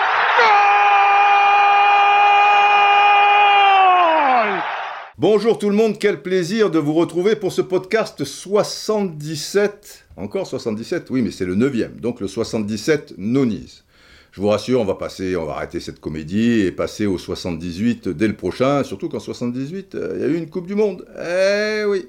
Bonjour 5.18 5.58
tout 5.58 5.70
le 5.70 5.76
monde, 5.76 5.98
quel 5.98 6.22
plaisir 6.22 6.70
de 6.70 6.78
vous 6.78 6.94
retrouver 6.94 7.36
pour 7.36 7.52
ce 7.52 7.64
podcast 7.64 8.24
77. 8.24 10.06
Encore 10.16 10.46
77 10.46 11.10
Oui, 11.10 11.24
mais 11.24 11.32
c'est 11.32 11.46
le 11.46 11.56
9e, 11.56 12.00
donc 12.00 12.20
le 12.20 12.28
77 12.28 13.16
Nonies. 13.18 13.82
Je 14.32 14.42
vous 14.42 14.50
rassure, 14.50 14.80
on 14.80 14.86
va 14.86 14.94
passer, 14.94 15.36
on 15.36 15.46
va 15.46 15.54
arrêter 15.54 15.80
cette 15.80 16.00
comédie 16.00 16.62
et 16.62 16.72
passer 16.72 17.08
au 17.08 17.18
78 17.18 18.10
dès 18.10 18.28
le 18.28 18.36
prochain, 18.36 18.84
surtout 18.84 19.10
qu'en 19.10 19.20
78, 19.20 19.96
euh, 19.96 20.14
il 20.18 20.22
y 20.22 20.24
a 20.24 20.28
eu 20.28 20.38
une 20.38 20.52
Coupe 20.52 20.68
du 20.68 20.76
Monde. 20.76 21.04
Eh 21.20 21.84
oui 21.86 22.08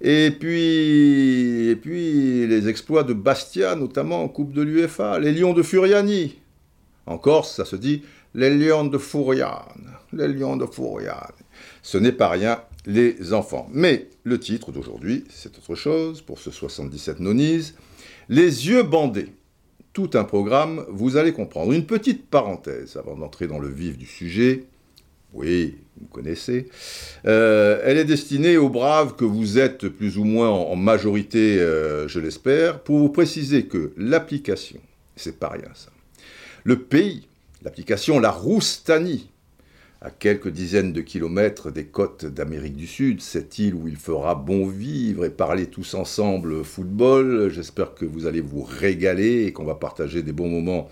et 0.00 0.30
puis, 0.30 2.46
les 2.46 2.68
exploits 2.68 3.02
de 3.02 3.12
Bastia, 3.12 3.76
notamment 3.76 4.22
en 4.22 4.28
Coupe 4.28 4.52
de 4.52 4.62
l'UEFA, 4.62 5.18
les 5.18 5.32
Lions 5.32 5.54
de 5.54 5.62
Furiani. 5.62 6.36
En 7.06 7.18
Corse, 7.18 7.54
ça 7.54 7.64
se 7.64 7.76
dit 7.76 8.02
les 8.34 8.50
Lions 8.50 8.84
de 8.84 8.98
Furiani. 8.98 9.84
Les 10.12 10.28
Lions 10.28 10.56
de 10.56 10.66
Furiani. 10.66 11.32
Ce 11.82 11.96
n'est 11.96 12.12
pas 12.12 12.28
rien, 12.28 12.60
les 12.84 13.32
enfants. 13.32 13.68
Mais 13.72 14.08
le 14.24 14.38
titre 14.38 14.72
d'aujourd'hui, 14.72 15.24
c'est 15.30 15.56
autre 15.56 15.74
chose 15.74 16.20
pour 16.20 16.38
ce 16.38 16.50
77 16.50 17.20
nonise. 17.20 17.74
Les 18.28 18.68
yeux 18.68 18.82
bandés. 18.82 19.32
Tout 19.92 20.10
un 20.12 20.24
programme, 20.24 20.84
vous 20.90 21.16
allez 21.16 21.32
comprendre. 21.32 21.72
Une 21.72 21.86
petite 21.86 22.26
parenthèse 22.26 22.98
avant 22.98 23.16
d'entrer 23.16 23.46
dans 23.46 23.58
le 23.58 23.68
vif 23.68 23.96
du 23.96 24.04
sujet. 24.04 24.66
Oui, 25.32 25.76
vous 26.00 26.06
connaissez. 26.06 26.68
Euh, 27.26 27.80
elle 27.84 27.98
est 27.98 28.04
destinée 28.04 28.56
aux 28.56 28.68
braves 28.68 29.16
que 29.16 29.24
vous 29.24 29.58
êtes 29.58 29.88
plus 29.88 30.18
ou 30.18 30.24
moins 30.24 30.50
en, 30.50 30.76
majorité, 30.76 31.58
euh, 31.60 32.08
je 32.08 32.20
l'espère, 32.20 32.80
pour 32.80 32.98
vous 32.98 33.08
préciser 33.08 33.66
que 33.66 33.92
l'application, 33.96 34.80
c'est 35.16 35.38
pas 35.38 35.48
rien 35.48 35.68
ça. 35.74 35.90
Le 36.64 36.78
pays, 36.80 37.28
l'application 37.62 38.18
La 38.18 38.30
Roustanie, 38.30 39.30
à 40.02 40.10
quelques 40.10 40.48
dizaines 40.48 40.92
de 40.92 41.00
kilomètres 41.00 41.70
des 41.70 41.86
côtes 41.86 42.26
d'Amérique 42.26 42.76
du 42.76 42.86
Sud, 42.86 43.20
cette 43.20 43.58
île 43.58 43.74
où 43.74 43.88
il 43.88 43.96
fera 43.96 44.34
bon 44.34 44.68
vivre 44.68 45.24
et 45.24 45.30
parler 45.30 45.66
tous 45.66 45.94
ensemble 45.94 46.64
football. 46.64 47.50
J'espère 47.50 47.94
que 47.94 48.04
vous 48.04 48.26
allez 48.26 48.42
vous 48.42 48.62
régaler 48.62 49.46
et 49.46 49.52
qu'on 49.52 49.64
va 49.64 49.74
partager 49.74 50.22
des 50.22 50.32
bons 50.32 50.48
moments 50.50 50.88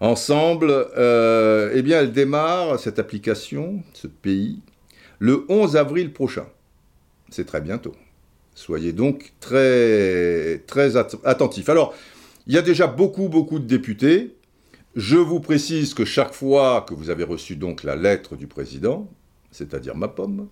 ensemble. 0.00 0.70
Euh, 0.96 1.72
eh 1.74 1.82
bien, 1.82 2.00
elle 2.00 2.12
démarre, 2.12 2.78
cette 2.78 2.98
application, 2.98 3.82
ce 3.92 4.06
pays, 4.06 4.60
le 5.18 5.44
11 5.48 5.76
avril 5.76 6.12
prochain. 6.12 6.46
C'est 7.30 7.46
très 7.46 7.60
bientôt. 7.60 7.94
Soyez 8.54 8.92
donc 8.92 9.32
très, 9.40 10.62
très 10.66 10.96
at 10.96 11.08
attentifs. 11.24 11.68
Alors, 11.68 11.94
il 12.46 12.54
y 12.54 12.58
a 12.58 12.62
déjà 12.62 12.86
beaucoup, 12.86 13.28
beaucoup 13.28 13.58
de 13.58 13.66
députés. 13.66 14.34
Je 14.94 15.16
vous 15.16 15.40
précise 15.40 15.92
que 15.92 16.04
chaque 16.04 16.32
fois 16.32 16.86
que 16.88 16.94
vous 16.94 17.10
avez 17.10 17.24
reçu 17.24 17.56
donc 17.56 17.82
la 17.82 17.96
lettre 17.96 18.36
du 18.36 18.46
président, 18.46 19.10
c'est-à-dire 19.50 19.94
ma 19.94 20.08
pomme, 20.08 20.48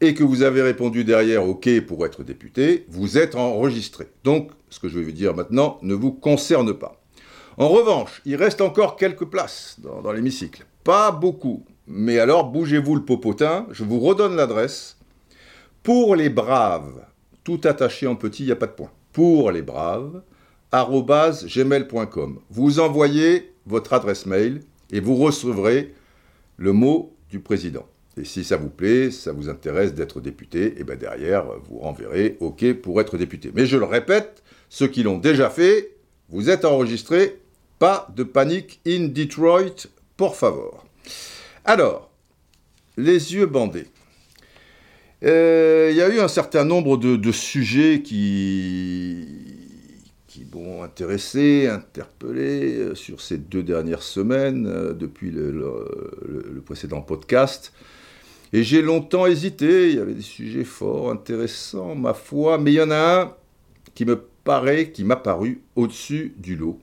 et 0.00 0.14
que 0.14 0.22
vous 0.22 0.42
avez 0.42 0.62
répondu 0.62 1.02
derrière 1.02 1.44
OK 1.44 1.68
pour 1.86 2.06
être 2.06 2.22
député, 2.22 2.86
vous 2.88 3.18
êtes 3.18 3.34
enregistré. 3.34 4.06
Donc, 4.22 4.52
ce 4.68 4.78
que 4.78 4.88
je 4.88 4.98
vais 4.98 5.04
vous 5.04 5.12
dire 5.12 5.34
maintenant 5.34 5.78
ne 5.82 5.94
vous 5.94 6.12
concerne 6.12 6.72
pas. 6.74 6.99
En 7.60 7.68
revanche, 7.68 8.22
il 8.24 8.36
reste 8.36 8.62
encore 8.62 8.96
quelques 8.96 9.26
places 9.26 9.76
dans, 9.80 10.12
l'hémicycle. 10.12 10.64
Pas 10.82 11.12
beaucoup. 11.12 11.62
Mais 11.86 12.18
alors, 12.18 12.50
bougez-vous 12.50 12.94
le 12.94 13.04
popotin, 13.04 13.66
je 13.70 13.84
vous 13.84 14.00
redonne 14.00 14.34
l'adresse. 14.34 14.96
Pour 15.82 16.16
les 16.16 16.30
braves, 16.30 17.04
tout 17.44 17.60
attaché 17.64 18.06
en 18.06 18.16
petit, 18.16 18.44
il 18.44 18.46
n'y 18.46 18.52
a 18.52 18.56
pas 18.56 18.66
de 18.66 18.72
point. 18.72 18.90
Pour 19.12 19.50
les 19.50 19.60
braves, 19.60 20.22
gmail.com. 20.72 22.38
Vous 22.48 22.80
envoyez 22.80 23.52
votre 23.66 23.92
adresse 23.92 24.24
mail 24.24 24.62
et 24.90 25.00
vous 25.00 25.16
recevrez 25.16 25.92
le 26.56 26.72
mot 26.72 27.14
du 27.28 27.40
président. 27.40 27.84
Et 28.16 28.24
si 28.24 28.42
ça 28.42 28.56
vous 28.56 28.70
plaît, 28.70 29.10
ça 29.10 29.32
vous 29.32 29.50
intéresse 29.50 29.92
d'être 29.92 30.22
député, 30.22 30.80
et 30.80 30.84
bien 30.84 30.96
derrière, 30.96 31.44
vous 31.68 31.80
renverrez 31.80 32.38
OK 32.40 32.72
pour 32.72 33.02
être 33.02 33.18
député. 33.18 33.52
Mais 33.54 33.66
je 33.66 33.76
le 33.76 33.84
répète, 33.84 34.42
ceux 34.70 34.88
qui 34.88 35.02
l'ont 35.02 35.18
déjà 35.18 35.50
fait, 35.50 35.90
vous 36.30 36.48
êtes 36.48 36.64
enregistrés, 36.64 37.39
pas 37.80 38.12
de 38.14 38.24
panique 38.24 38.78
in 38.86 39.08
Detroit, 39.08 39.88
por 40.18 40.36
favor. 40.36 40.84
Alors, 41.64 42.10
les 42.98 43.34
yeux 43.34 43.46
bandés. 43.46 43.86
Il 45.22 45.28
euh, 45.28 45.90
y 45.90 46.02
a 46.02 46.08
eu 46.08 46.20
un 46.20 46.28
certain 46.28 46.64
nombre 46.64 46.98
de, 46.98 47.32
sujets 47.32 48.02
qui, 48.02 49.26
m'ont 50.52 50.82
intéressé, 50.82 51.68
interpellé 51.68 52.74
euh, 52.74 52.94
sur 52.94 53.20
ces 53.20 53.38
deux 53.38 53.62
dernières 53.62 54.02
semaines, 54.02 54.66
euh, 54.66 54.92
depuis 54.92 55.30
le 55.30 56.62
précédent 56.64 57.00
podcast. 57.00 57.72
Et 58.52 58.62
j'ai 58.62 58.82
longtemps 58.82 59.26
hésité, 59.26 59.88
il 59.90 59.96
y 59.96 60.00
avait 60.00 60.14
des 60.14 60.22
sujets 60.22 60.64
forts, 60.64 61.10
intéressants, 61.10 61.94
ma 61.94 62.12
foi, 62.12 62.58
mais 62.58 62.72
il 62.72 62.76
y 62.76 62.82
en 62.82 62.90
a 62.90 63.22
un 63.22 63.34
qui 63.94 64.04
me 64.04 64.20
paraît, 64.44 64.90
qui 64.90 65.04
m'a 65.04 65.16
paru 65.16 65.62
au-dessus 65.76 66.34
du 66.36 66.56
lot. 66.56 66.78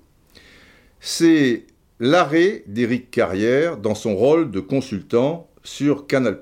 C'est 1.00 1.66
l'arrêt 2.00 2.64
d'Éric 2.68 3.12
Carrière 3.12 3.78
dans 3.78 3.96
son 3.96 4.16
rôle 4.16 4.52
de 4.52 4.60
consultant 4.60 5.50
sur 5.64 6.08
Canal+. 6.08 6.40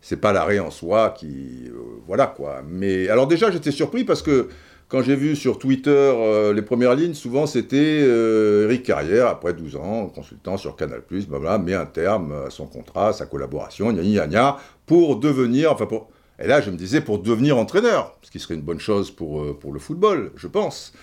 C'est 0.00 0.20
pas 0.20 0.32
l'arrêt 0.32 0.58
en 0.58 0.70
soi 0.70 1.10
qui... 1.10 1.64
Euh, 1.66 2.00
voilà 2.06 2.26
quoi. 2.26 2.62
Mais 2.66 3.08
alors 3.08 3.26
déjà, 3.26 3.50
j'étais 3.50 3.72
surpris 3.72 4.04
parce 4.04 4.22
que 4.22 4.48
quand 4.88 5.02
j'ai 5.02 5.16
vu 5.16 5.36
sur 5.36 5.58
Twitter 5.58 5.90
euh, 5.90 6.54
les 6.54 6.62
premières 6.62 6.94
lignes, 6.94 7.12
souvent 7.12 7.46
c'était 7.46 8.00
euh, 8.02 8.64
Eric 8.64 8.84
Carrière, 8.84 9.26
après 9.26 9.52
12 9.52 9.76
ans, 9.76 10.06
consultant 10.06 10.56
sur 10.56 10.76
Canal+, 10.76 11.02
blabla, 11.28 11.58
met 11.58 11.74
un 11.74 11.84
terme 11.84 12.32
à 12.46 12.50
son 12.50 12.66
contrat, 12.66 13.08
à 13.08 13.12
sa 13.12 13.26
collaboration, 13.26 13.92
gna 13.92 14.02
gna 14.02 14.26
gna, 14.26 14.56
pour 14.86 15.16
devenir, 15.16 15.72
enfin 15.72 15.84
pour... 15.86 16.08
Et 16.40 16.46
là, 16.46 16.60
je 16.60 16.70
me 16.70 16.76
disais 16.76 17.00
pour 17.00 17.18
devenir 17.18 17.58
entraîneur, 17.58 18.16
ce 18.22 18.30
qui 18.30 18.38
serait 18.38 18.54
une 18.54 18.62
bonne 18.62 18.78
chose 18.78 19.10
pour, 19.10 19.42
euh, 19.42 19.58
pour 19.60 19.72
le 19.72 19.78
football, 19.78 20.32
je 20.36 20.46
pense. 20.46 20.94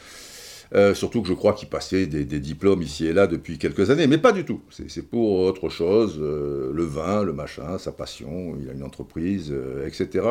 Euh, 0.74 0.96
surtout 0.96 1.22
que 1.22 1.28
je 1.28 1.34
crois 1.34 1.54
qu'il 1.54 1.70
passait 1.70 2.08
des, 2.08 2.26
diplômes 2.40 2.82
ici 2.82 3.06
et 3.06 3.14
là 3.14 3.28
depuis 3.28 3.58
quelques 3.58 3.92
années, 3.92 4.08
mais 4.08 4.18
pas 4.18 4.32
du 4.32 4.46
tout. 4.46 4.62
C'est 4.70 5.08
pour 5.08 5.40
autre 5.40 5.70
chose, 5.70 6.18
euh, 6.20 6.72
le 6.74 6.84
vin, 6.84 7.24
le 7.24 7.34
machin, 7.34 7.78
sa 7.78 7.92
passion, 7.92 8.56
il 8.60 8.70
a 8.70 8.74
une 8.74 8.84
entreprise, 8.84 9.52
euh, 9.52 9.88
etc., 9.88 10.26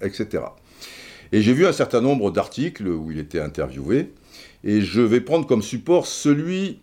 etc. 0.00 0.44
Et 1.32 1.42
j'ai 1.42 1.52
vu 1.52 1.66
un 1.66 1.72
certain 1.72 2.00
nombre 2.00 2.30
d'articles 2.30 2.86
où 2.86 3.10
il 3.10 3.18
était 3.18 3.40
interviewé, 3.40 4.12
et 4.62 4.80
je 4.80 5.00
vais 5.00 5.20
prendre 5.20 5.46
comme 5.46 5.62
support 5.62 6.06
celui 6.06 6.78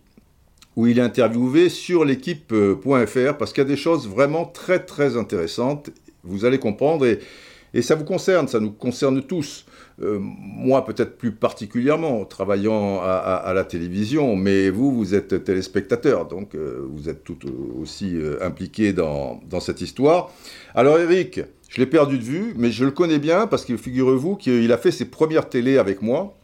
où 0.76 0.86
il 0.86 0.98
est 0.98 1.02
interviewé 1.02 1.68
sur 1.68 2.04
l'équipe.fr, 2.04 3.36
parce 3.38 3.52
qu'il 3.52 3.62
y 3.62 3.66
a 3.66 3.68
des 3.68 3.76
choses 3.76 4.06
vraiment 4.06 4.44
très 4.44 4.80
très 4.80 5.16
intéressantes, 5.16 5.90
vous 6.24 6.44
allez 6.44 6.58
comprendre, 6.58 7.06
et 7.06 7.82
ça 7.82 7.94
vous 7.94 8.04
concerne, 8.04 8.48
ça 8.48 8.60
nous 8.60 8.72
concerne 8.72 9.22
tous. 9.22 9.64
Euh, 10.02 10.18
moi 10.20 10.84
peut-être 10.84 11.16
plus 11.16 11.32
particulièrement, 11.32 12.24
travaillant 12.24 13.00
à, 13.00 13.52
la 13.54 13.64
télévision, 13.64 14.34
mais 14.34 14.68
vous, 14.70 14.92
vous 14.92 15.14
êtes 15.14 15.44
téléspectateur, 15.44 16.26
donc 16.26 16.54
euh, 16.54 16.84
vous 16.90 17.08
êtes 17.08 17.22
tout 17.22 17.38
aussi 17.80 18.16
euh, 18.16 18.38
impliqué 18.42 18.92
dans, 18.92 19.40
cette 19.60 19.80
histoire. 19.80 20.32
Alors 20.74 20.98
Eric, 20.98 21.40
je 21.68 21.80
l'ai 21.80 21.86
perdu 21.86 22.18
de 22.18 22.24
vue, 22.24 22.54
mais 22.56 22.72
je 22.72 22.84
le 22.84 22.90
connais 22.90 23.20
bien 23.20 23.46
parce 23.46 23.64
que 23.64 23.76
figurez-vous 23.76 24.34
qu'il 24.34 24.72
a 24.72 24.78
fait 24.78 24.90
ses 24.90 25.04
premières 25.04 25.48
télés 25.48 25.78
avec 25.78 26.02
moi. 26.02 26.36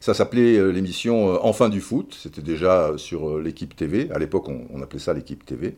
Ça 0.00 0.14
s'appelait 0.14 0.56
euh, 0.56 0.70
l'émission 0.70 1.44
Enfin 1.44 1.68
du 1.68 1.82
foot, 1.82 2.16
c'était 2.18 2.42
déjà 2.42 2.92
sur 2.96 3.38
l'équipe 3.38 3.76
TV, 3.76 4.08
à 4.12 4.18
l'époque 4.18 4.48
on 4.48 4.80
appelait 4.80 5.00
ça 5.00 5.12
l'équipe 5.12 5.44
TV 5.44 5.76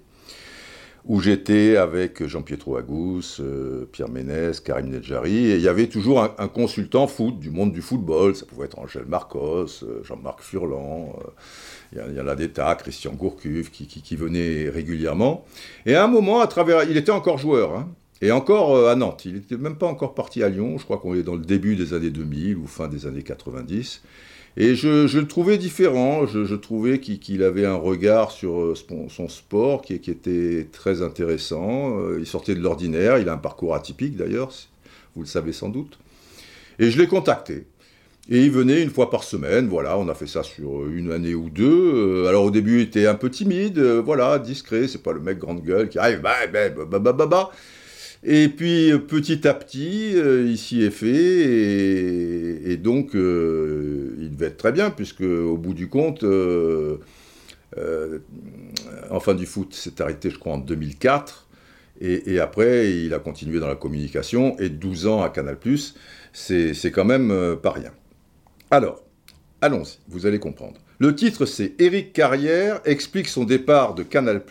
où 1.04 1.20
j'étais 1.20 1.76
avec 1.76 2.26
Jean-Pietro 2.26 2.76
Agous, 2.76 3.40
euh, 3.40 3.86
Pierre 3.90 4.08
Ménès, 4.08 4.60
Karim 4.60 4.90
Nedjari, 4.90 5.50
et 5.50 5.54
il 5.56 5.62
y 5.62 5.68
avait 5.68 5.86
toujours 5.86 6.22
un, 6.22 6.48
consultant 6.48 7.06
foot 7.06 7.38
du 7.38 7.50
monde 7.50 7.72
du 7.72 7.82
football, 7.82 8.36
ça 8.36 8.46
pouvait 8.46 8.66
être 8.66 8.78
Angèle 8.78 9.06
Marcos, 9.06 9.82
euh, 9.82 10.02
Jean-Marc 10.04 10.42
Furlan, 10.42 11.14
euh, 11.96 12.06
il 12.10 12.16
y, 12.16 12.20
en 12.20 12.28
a 12.28 12.36
des 12.36 12.50
tas, 12.50 12.74
Christian 12.76 13.12
Gourcuff, 13.12 13.70
qui, 13.70 14.16
venait 14.16 14.68
régulièrement. 14.68 15.44
Et 15.86 15.94
à 15.94 16.04
un 16.04 16.08
moment, 16.08 16.40
à 16.40 16.46
travers, 16.46 16.84
il 16.84 16.96
était 16.96 17.10
encore 17.10 17.38
joueur, 17.38 17.74
hein, 17.74 17.88
et 18.22 18.32
encore 18.32 18.76
euh, 18.76 18.92
à 18.92 18.96
Nantes, 18.96 19.24
il 19.24 19.34
n'était 19.34 19.56
même 19.56 19.76
pas 19.76 19.86
encore 19.86 20.14
parti 20.14 20.42
à 20.42 20.48
Lyon, 20.48 20.76
je 20.78 20.84
crois 20.84 20.98
qu'on 20.98 21.14
est 21.14 21.22
dans 21.22 21.36
le 21.36 21.44
début 21.44 21.76
des 21.76 21.94
années 21.94 22.10
2000 22.10 22.56
ou 22.56 22.66
fin 22.66 22.88
des 22.88 23.06
années 23.06 23.22
90, 23.22 24.02
et 24.56 24.74
je, 24.74 25.16
le 25.16 25.26
trouvais 25.26 25.58
différent, 25.58 26.26
je, 26.26 26.54
trouvais 26.54 26.98
qu'il 26.98 27.20
qu 27.20 27.42
avait 27.42 27.66
un 27.66 27.76
regard 27.76 28.32
sur 28.32 28.60
euh, 28.60 28.74
son 29.08 29.28
sport 29.28 29.82
qui, 29.82 29.98
qui 30.00 30.10
était 30.10 30.66
très 30.72 31.02
intéressant. 31.02 31.98
Euh, 32.00 32.18
il 32.18 32.26
sortait 32.26 32.54
de 32.54 32.60
l'ordinaire, 32.60 33.18
il 33.18 33.28
a 33.28 33.34
un 33.34 33.38
parcours 33.38 33.74
atypique 33.74 34.16
d'ailleurs, 34.16 34.52
vous 35.14 35.22
le 35.22 35.28
savez 35.28 35.52
sans 35.52 35.68
doute. 35.68 35.98
Et 36.78 36.90
je 36.90 36.98
l'ai 37.00 37.06
contacté. 37.06 37.66
Et 38.28 38.44
il 38.44 38.50
venait 38.50 38.82
une 38.82 38.90
fois 38.90 39.10
par 39.10 39.24
semaine, 39.24 39.68
voilà, 39.68 39.98
on 39.98 40.08
a 40.08 40.14
fait 40.14 40.26
ça 40.26 40.42
sur 40.42 40.86
une 40.86 41.10
année 41.10 41.34
ou 41.34 41.48
deux. 41.48 42.26
Alors 42.26 42.44
au 42.44 42.50
début, 42.50 42.80
il 42.80 42.82
était 42.82 43.06
un 43.06 43.14
peu 43.14 43.30
timide, 43.30 43.78
voilà, 43.78 44.38
discret, 44.38 44.88
c'est 44.88 45.02
pas 45.02 45.12
le 45.12 45.20
mec 45.20 45.38
grande 45.38 45.62
gueule 45.62 45.88
qui 45.88 45.98
arrive, 45.98 46.20
bah, 46.20 46.46
bah, 46.52 46.68
bah, 46.70 46.98
bah, 46.98 47.12
bah, 47.12 47.26
bah. 47.26 47.50
Et 48.22 48.48
puis 48.48 48.92
petit 49.08 49.48
à 49.48 49.54
petit, 49.54 50.12
il 50.12 50.58
s'y 50.58 50.82
est 50.82 50.90
fait, 50.90 52.70
et, 52.70 52.76
donc 52.76 53.12
il 53.14 54.30
devait 54.30 54.46
être 54.46 54.58
très 54.58 54.72
bien, 54.72 54.90
puisque 54.90 55.22
au 55.22 55.56
bout 55.56 55.72
du 55.72 55.88
compte, 55.88 56.24
en 59.10 59.20
fin 59.20 59.34
du 59.34 59.46
foot 59.46 59.72
s'est 59.72 60.02
arrêté, 60.02 60.28
je 60.30 60.38
crois, 60.38 60.54
en 60.54 60.58
2004. 60.58 61.48
Et, 62.02 62.40
après, 62.40 62.90
il 62.92 63.12
a 63.12 63.18
continué 63.18 63.60
dans 63.60 63.68
la 63.68 63.76
communication, 63.76 64.58
et 64.58 64.70
12 64.70 65.06
ans 65.06 65.22
à 65.22 65.28
Canal+, 65.28 65.58
c'est 66.32 66.90
quand 66.92 67.04
même 67.04 67.30
euh, 67.30 67.56
pas 67.56 67.72
rien. 67.72 67.92
Alors, 68.70 69.04
allons-y, 69.60 69.98
vous 70.08 70.24
allez 70.24 70.38
comprendre. 70.38 70.80
Le 70.98 71.14
titre, 71.14 71.44
c'est 71.44 71.78
Éric 71.78 72.14
Carrière 72.14 72.80
explique 72.86 73.28
son 73.28 73.44
départ 73.44 73.94
de 73.94 74.02
Canal+, 74.02 74.42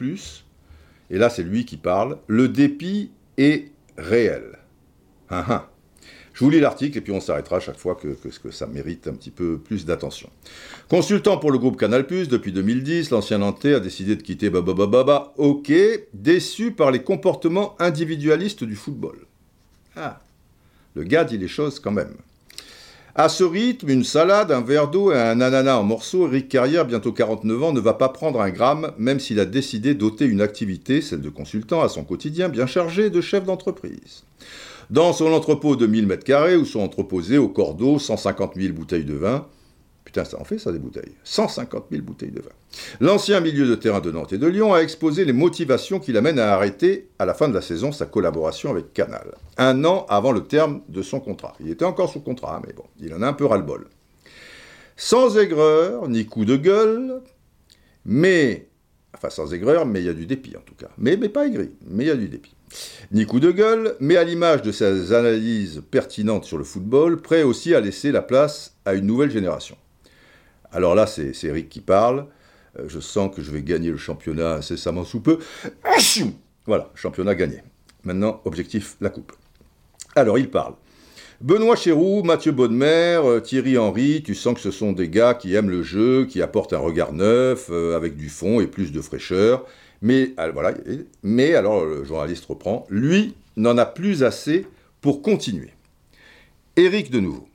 et 1.09 1.17
là, 1.17 1.31
c'est 1.31 1.41
lui 1.41 1.65
qui 1.65 1.77
parle, 1.77 2.19
le 2.27 2.49
dépit 2.49 3.09
réel. 3.97 4.59
Ah, 5.29 5.45
ah. 5.47 5.69
Je 6.33 6.43
vous 6.45 6.51
lis 6.51 6.59
l'article 6.59 6.97
et 6.97 7.01
puis 7.01 7.11
on 7.11 7.19
s'arrêtera 7.19 7.59
chaque 7.59 7.77
fois 7.77 7.95
que, 7.95 8.07
que, 8.07 8.51
ça 8.51 8.65
mérite 8.65 9.07
un 9.07 9.13
petit 9.13 9.31
peu 9.31 9.57
plus 9.57 9.85
d'attention. 9.85 10.29
Consultant 10.89 11.37
pour 11.37 11.51
le 11.51 11.57
groupe 11.57 11.77
Canal+, 11.77 12.05
depuis 12.05 12.53
2010, 12.53 13.09
l'ancien 13.09 13.39
Nantais 13.39 13.73
a 13.73 13.81
décidé 13.81 14.15
de 14.15 14.21
quitter 14.21 14.49
Baba 14.49 15.33
Ok, 15.37 15.71
déçu 16.13 16.71
par 16.71 16.91
les 16.91 17.03
comportements 17.03 17.75
individualistes 17.79 18.63
du 18.63 18.75
football. 18.75 19.17
Ah, 19.97 20.21
le 20.95 21.03
gars 21.03 21.25
dit 21.25 21.37
les 21.37 21.49
choses 21.49 21.79
quand 21.79 21.91
même. 21.91 22.15
À 23.21 23.27
ce 23.27 23.43
rythme, 23.43 23.89
une 23.89 24.05
salade, 24.05 24.49
un 24.49 24.61
verre 24.61 24.87
d'eau 24.87 25.11
et 25.11 25.17
un 25.17 25.41
ananas 25.41 25.75
en 25.75 25.83
morceaux, 25.83 26.25
Eric 26.29 26.47
Carrière, 26.47 26.85
bientôt 26.85 27.11
49 27.11 27.63
ans, 27.63 27.73
ne 27.73 27.81
va 27.81 27.93
pas 27.93 28.07
prendre 28.07 28.39
un 28.39 28.49
gramme, 28.49 28.93
même 28.97 29.19
s'il 29.19 29.41
a 29.41 29.45
décidé 29.45 29.93
d'ôter 29.93 30.23
une 30.23 30.39
activité, 30.39 31.01
celle 31.01 31.19
de 31.19 31.27
consultant, 31.27 31.81
à 31.81 31.89
son 31.89 32.05
quotidien 32.05 32.47
bien 32.47 32.65
chargé 32.65 33.09
de 33.09 33.19
chef 33.19 33.43
d'entreprise. 33.43 34.23
Dans 34.89 35.11
son 35.11 35.33
entrepôt 35.33 35.75
de 35.75 35.85
1000 35.85 36.07
m2, 36.07 36.55
où 36.55 36.63
sont 36.63 36.79
entreposées 36.79 37.37
au 37.37 37.49
cordeau 37.49 37.99
150 37.99 38.53
000 38.55 38.73
bouteilles 38.73 39.03
de 39.03 39.15
vin, 39.15 39.45
Putain, 40.09 40.25
ça 40.25 40.41
en 40.41 40.43
fait 40.43 40.57
ça 40.57 40.71
des 40.71 40.79
bouteilles. 40.79 41.13
150 41.23 41.85
000 41.91 42.01
bouteilles 42.01 42.31
de 42.31 42.41
vin. 42.41 42.49
L'ancien 42.99 43.41
milieu 43.41 43.67
de 43.67 43.75
terrain 43.75 43.99
de 43.99 44.09
Nantes 44.09 44.33
et 44.33 44.39
de 44.39 44.47
Lyon 44.47 44.73
a 44.73 44.79
exposé 44.79 45.23
les 45.23 45.33
motivations 45.33 45.99
qui 45.99 46.11
l'amènent 46.11 46.39
à 46.39 46.51
arrêter 46.51 47.09
à 47.19 47.27
la 47.27 47.35
fin 47.35 47.47
de 47.47 47.53
la 47.53 47.61
saison 47.61 47.91
sa 47.91 48.07
collaboration 48.07 48.71
avec 48.71 48.91
Canal. 48.91 49.35
Un 49.59 49.85
an 49.85 50.07
avant 50.09 50.31
le 50.31 50.45
terme 50.47 50.81
de 50.89 51.03
son 51.03 51.19
contrat. 51.19 51.53
Il 51.59 51.69
était 51.69 51.85
encore 51.85 52.11
sous 52.11 52.21
contrat, 52.21 52.59
mais 52.65 52.73
bon, 52.73 52.85
il 52.99 53.13
en 53.13 53.21
a 53.21 53.27
un 53.27 53.33
peu 53.33 53.45
ras-le-bol. 53.45 53.87
Sans 54.97 55.37
aigreur, 55.37 56.09
ni 56.09 56.25
coup 56.25 56.43
de 56.43 56.55
gueule, 56.55 57.21
mais. 58.03 58.67
Enfin, 59.13 59.29
sans 59.29 59.53
aigreur, 59.53 59.85
mais 59.85 59.99
il 59.99 60.07
y 60.07 60.09
a 60.09 60.13
du 60.13 60.25
dépit 60.25 60.57
en 60.57 60.61
tout 60.61 60.73
cas. 60.73 60.89
Mais, 60.97 61.17
mais 61.17 61.29
pas 61.29 61.45
aigri, 61.45 61.69
mais 61.85 62.05
il 62.05 62.07
y 62.07 62.11
a 62.11 62.15
du 62.15 62.29
dépit 62.29 62.55
ni 63.11 63.25
coup 63.25 63.39
de 63.39 63.51
gueule, 63.51 63.95
mais 63.99 64.15
à 64.15 64.23
l'image 64.23 64.61
de 64.61 64.71
ses 64.71 65.13
analyses 65.13 65.81
pertinentes 65.89 66.45
sur 66.45 66.57
le 66.57 66.63
football, 66.63 67.21
prêt 67.21 67.41
aussi 67.41 67.73
à 67.73 67.79
laisser 67.79 68.11
la 68.11 68.21
place 68.21 68.75
à 68.85 68.93
une 68.93 69.07
nouvelle 69.07 69.31
génération. 69.31 69.75
Alors 70.71 70.95
là, 70.95 71.07
c'est 71.07 71.33
Eric 71.43 71.69
qui 71.69 71.81
parle. 71.81 72.27
Euh, 72.77 72.85
je 72.87 72.99
sens 72.99 73.33
que 73.35 73.41
je 73.41 73.51
vais 73.51 73.63
gagner 73.63 73.89
le 73.89 73.97
championnat 73.97 74.55
incessamment 74.55 75.05
sous 75.05 75.21
peu. 75.21 75.39
Voilà, 76.65 76.91
championnat 76.93 77.33
gagné. 77.33 77.63
Maintenant, 78.03 78.41
objectif, 78.45 78.95
la 79.01 79.09
coupe. 79.09 79.31
Alors, 80.15 80.37
il 80.37 80.51
parle. 80.51 80.75
Benoît 81.41 81.75
Chéroux, 81.75 82.21
Mathieu 82.21 82.51
Bonnemer, 82.51 83.21
euh, 83.23 83.39
Thierry 83.39 83.77
Henry, 83.77 84.21
tu 84.23 84.35
sens 84.35 84.53
que 84.53 84.59
ce 84.59 84.69
sont 84.69 84.91
des 84.91 85.09
gars 85.09 85.33
qui 85.33 85.55
aiment 85.55 85.69
le 85.69 85.81
jeu, 85.81 86.25
qui 86.25 86.43
apportent 86.43 86.73
un 86.73 86.79
regard 86.79 87.13
neuf, 87.13 87.69
euh, 87.71 87.95
avec 87.95 88.17
du 88.17 88.29
fond 88.29 88.59
et 88.59 88.67
plus 88.67 88.91
de 88.91 89.01
fraîcheur. 89.01 89.65
Mais, 90.01 90.33
alors 90.37 91.85
le 91.85 92.03
journaliste 92.03 92.45
reprend, 92.45 92.85
lui 92.89 93.35
n'en 93.57 93.77
a 93.77 93.85
plus 93.85 94.23
assez 94.23 94.67
pour 95.01 95.21
continuer. 95.21 95.71
Eric 96.75 97.09
de 97.09 97.19
nouveau. 97.19 97.47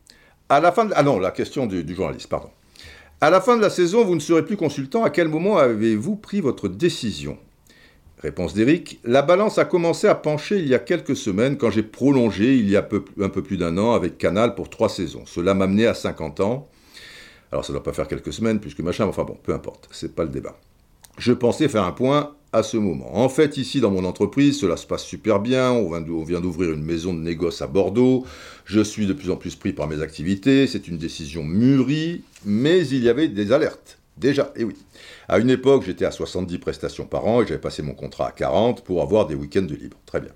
À 0.49 0.61
la 0.61 0.73
fin 0.73 0.87
de, 0.87 0.93
ah 0.97 1.03
non, 1.03 1.19
la 1.19 1.31
question 1.31 1.67
du 1.67 1.95
journaliste, 1.95 2.29
pardon. 2.29 2.51
À 3.25 3.31
la 3.31 3.41
fin 3.41 3.57
de 3.57 3.63
la 3.63 3.71
saison, 3.71 4.05
vous 4.05 4.15
ne 4.15 4.21
serez 4.21 4.45
plus 4.45 4.59
consultant. 4.59 5.03
À 5.03 5.09
quel 5.09 5.29
moment 5.29 5.57
avez-vous 5.57 6.15
pris 6.15 6.43
votre 6.43 6.69
décision? 6.69 7.39
Réponse 8.19 8.53
d'Eric. 8.53 9.01
La 9.03 9.23
balance 9.23 9.57
a 9.57 9.65
commencé 9.65 10.07
à 10.07 10.15
pencher 10.15 10.59
il 10.59 10.69
y 10.69 10.75
a 10.75 10.79
quelques 10.79 11.17
semaines 11.17 11.57
quand 11.57 11.71
j'ai 11.71 11.83
prolongé 11.83 12.55
il 12.55 12.69
y 12.69 12.77
a 12.77 12.81
un 12.81 13.29
peu 13.31 13.43
plus 13.43 13.57
d'un 13.57 13.79
an 13.79 13.93
avec 13.95 14.19
Canal 14.19 14.55
pour 14.55 14.69
trois 14.69 14.91
saisons. 14.91 15.25
Cela 15.25 15.55
m'a 15.55 15.67
mené 15.67 15.87
à 15.87 15.95
50 15.95 16.41
ans. 16.41 16.69
Alors 17.51 17.65
ça 17.65 17.73
ne 17.73 17.79
doit 17.79 17.83
pas 17.83 17.95
faire 17.95 18.09
quelques 18.09 18.35
semaines 18.35 18.61
puisque 18.61 18.81
machin, 18.81 19.07
enfin 19.07 19.25
bon, 19.25 19.39
peu 19.43 19.55
importe, 19.55 19.89
c'est 19.91 20.15
pas 20.15 20.25
le 20.25 20.29
débat. 20.29 20.59
Je 21.17 21.33
pensais 21.33 21.69
faire 21.69 21.85
un 21.85 21.93
point 21.93 22.35
à 22.55 22.63
ce 22.63 22.77
moment. 22.77 23.19
En 23.19 23.29
fait, 23.29 23.57
ici 23.57 23.81
dans 23.81 23.91
mon 23.91 24.05
entreprise, 24.05 24.61
cela 24.61 24.77
se 24.77 24.87
passe 24.87 25.03
super 25.03 25.41
bien. 25.41 25.73
On 25.73 25.91
vient 26.25 26.41
d'ouvrir 26.41 26.71
une 26.71 26.85
maison 26.85 27.13
de 27.13 27.19
négoce 27.19 27.61
à 27.63 27.67
Bordeaux. 27.67 28.25
Je 28.65 28.81
suis 28.81 29.07
de 29.07 29.13
plus 29.13 29.31
en 29.31 29.37
plus 29.37 29.57
pris 29.57 29.73
par 29.73 29.89
mes 29.89 30.01
activités. 30.01 30.69
C'est 30.69 30.87
une 30.87 30.97
décision 30.97 31.43
mûrie, 31.43 32.23
mais 32.45 32.87
il 32.87 33.03
y 33.03 33.09
avait 33.09 33.27
des 33.27 33.51
alertes. 33.51 33.99
Déjà, 34.17 34.53
et 34.55 34.63
oui. 34.63 34.77
À 35.27 35.41
une 35.41 35.51
époque, 35.51 35.83
j'étais 35.85 36.05
à 36.05 36.13
70 36.13 36.59
prestations 36.59 37.07
par 37.07 37.27
an 37.27 37.43
et 37.43 37.47
j'avais 37.47 37.61
passé 37.61 37.83
mon 37.83 37.95
contrat 37.95 38.29
à 38.29 38.31
40 38.31 38.85
pour 38.85 39.03
avoir 39.03 39.27
des 39.27 39.35
week-ends 39.35 39.63
de 39.63 39.75
libre. 39.75 39.97
Très 40.07 40.21
bien. 40.21 40.33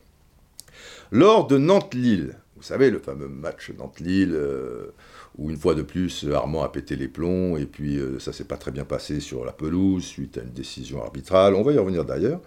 Lors 1.12 1.46
de 1.46 1.56
Nantes-Lille, 1.56 2.34
vous 2.56 2.64
savez, 2.64 2.90
le 2.90 2.98
fameux 2.98 3.28
match 3.28 3.70
Nantes-Lille, 3.78 4.32
euh, 4.34 4.92
où 5.38 5.50
une 5.50 5.56
fois 5.56 5.74
de 5.74 5.82
plus, 5.82 6.26
Armand 6.32 6.64
a 6.64 6.68
pété 6.68 6.96
les 6.96 7.06
plombs, 7.06 7.56
et 7.56 7.64
puis 7.64 7.96
euh, 7.96 8.18
ça 8.18 8.32
s'est 8.32 8.44
pas 8.44 8.56
très 8.56 8.72
bien 8.72 8.84
passé 8.84 9.20
sur 9.20 9.44
la 9.44 9.52
pelouse, 9.52 10.04
suite 10.04 10.36
à 10.36 10.42
une 10.42 10.50
décision 10.50 11.02
arbitrale, 11.02 11.54
on 11.54 11.62
va 11.62 11.72
y 11.72 11.78
revenir 11.78 12.04
d'ailleurs. 12.04 12.40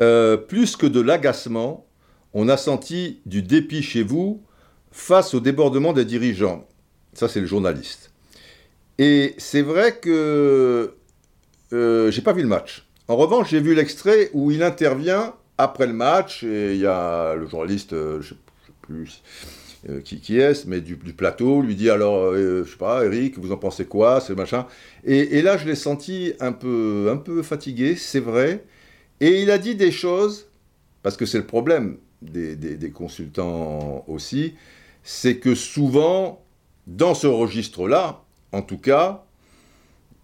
Euh, 0.00 0.36
plus 0.36 0.76
que 0.76 0.86
de 0.86 1.00
l'agacement, 1.00 1.84
on 2.32 2.48
a 2.48 2.56
senti 2.56 3.20
du 3.26 3.42
dépit 3.42 3.82
chez 3.82 4.04
vous 4.04 4.42
face 4.92 5.34
au 5.34 5.40
débordement 5.40 5.92
des 5.92 6.04
dirigeants. 6.04 6.68
Ça, 7.12 7.28
c'est 7.28 7.40
le 7.40 7.46
journaliste. 7.46 8.12
Et 8.98 9.34
c'est 9.38 9.62
vrai 9.62 9.98
que 9.98 10.94
euh, 11.72 12.10
j'ai 12.10 12.22
pas 12.22 12.32
vu 12.32 12.42
le 12.42 12.48
match. 12.48 12.86
En 13.08 13.16
revanche, 13.16 13.50
j'ai 13.50 13.60
vu 13.60 13.74
l'extrait 13.74 14.30
où 14.32 14.50
il 14.50 14.62
intervient 14.62 15.34
après 15.58 15.86
le 15.86 15.92
match, 15.92 16.44
et 16.44 16.74
il 16.74 16.80
y 16.80 16.86
a 16.86 17.34
le 17.34 17.46
journaliste, 17.46 17.90
je 17.92 18.28
sais 18.28 18.72
plus, 18.82 19.22
euh, 19.88 20.00
qui, 20.00 20.38
est, 20.38 20.66
mais 20.66 20.80
du, 20.80 20.96
plateau, 20.96 21.62
lui 21.62 21.76
dit 21.76 21.90
alors, 21.90 22.16
euh, 22.16 22.64
je 22.64 22.70
sais 22.70 22.76
pas, 22.76 23.04
Eric, 23.04 23.38
vous 23.38 23.52
en 23.52 23.56
pensez 23.56 23.84
quoi, 23.84 24.20
ce 24.20 24.32
machin. 24.32 24.66
Et, 25.04 25.42
là, 25.42 25.56
je 25.56 25.66
l'ai 25.66 25.74
senti 25.74 26.32
un 26.40 26.52
peu, 26.52 27.08
un 27.12 27.16
peu 27.16 27.42
fatigué, 27.42 27.94
c'est 27.96 28.20
vrai. 28.20 28.64
Et 29.20 29.42
il 29.42 29.50
a 29.50 29.58
dit 29.58 29.74
des 29.74 29.92
choses, 29.92 30.48
parce 31.02 31.16
que 31.16 31.26
c'est 31.26 31.38
le 31.38 31.46
problème 31.46 31.98
des, 32.22 32.56
des 32.56 32.90
consultants 32.90 34.04
aussi, 34.08 34.54
c'est 35.04 35.36
que 35.36 35.54
souvent, 35.54 36.44
dans 36.86 37.14
ce 37.14 37.26
registre-là, 37.26 38.24
en 38.52 38.62
tout 38.62 38.78
cas, 38.78 39.24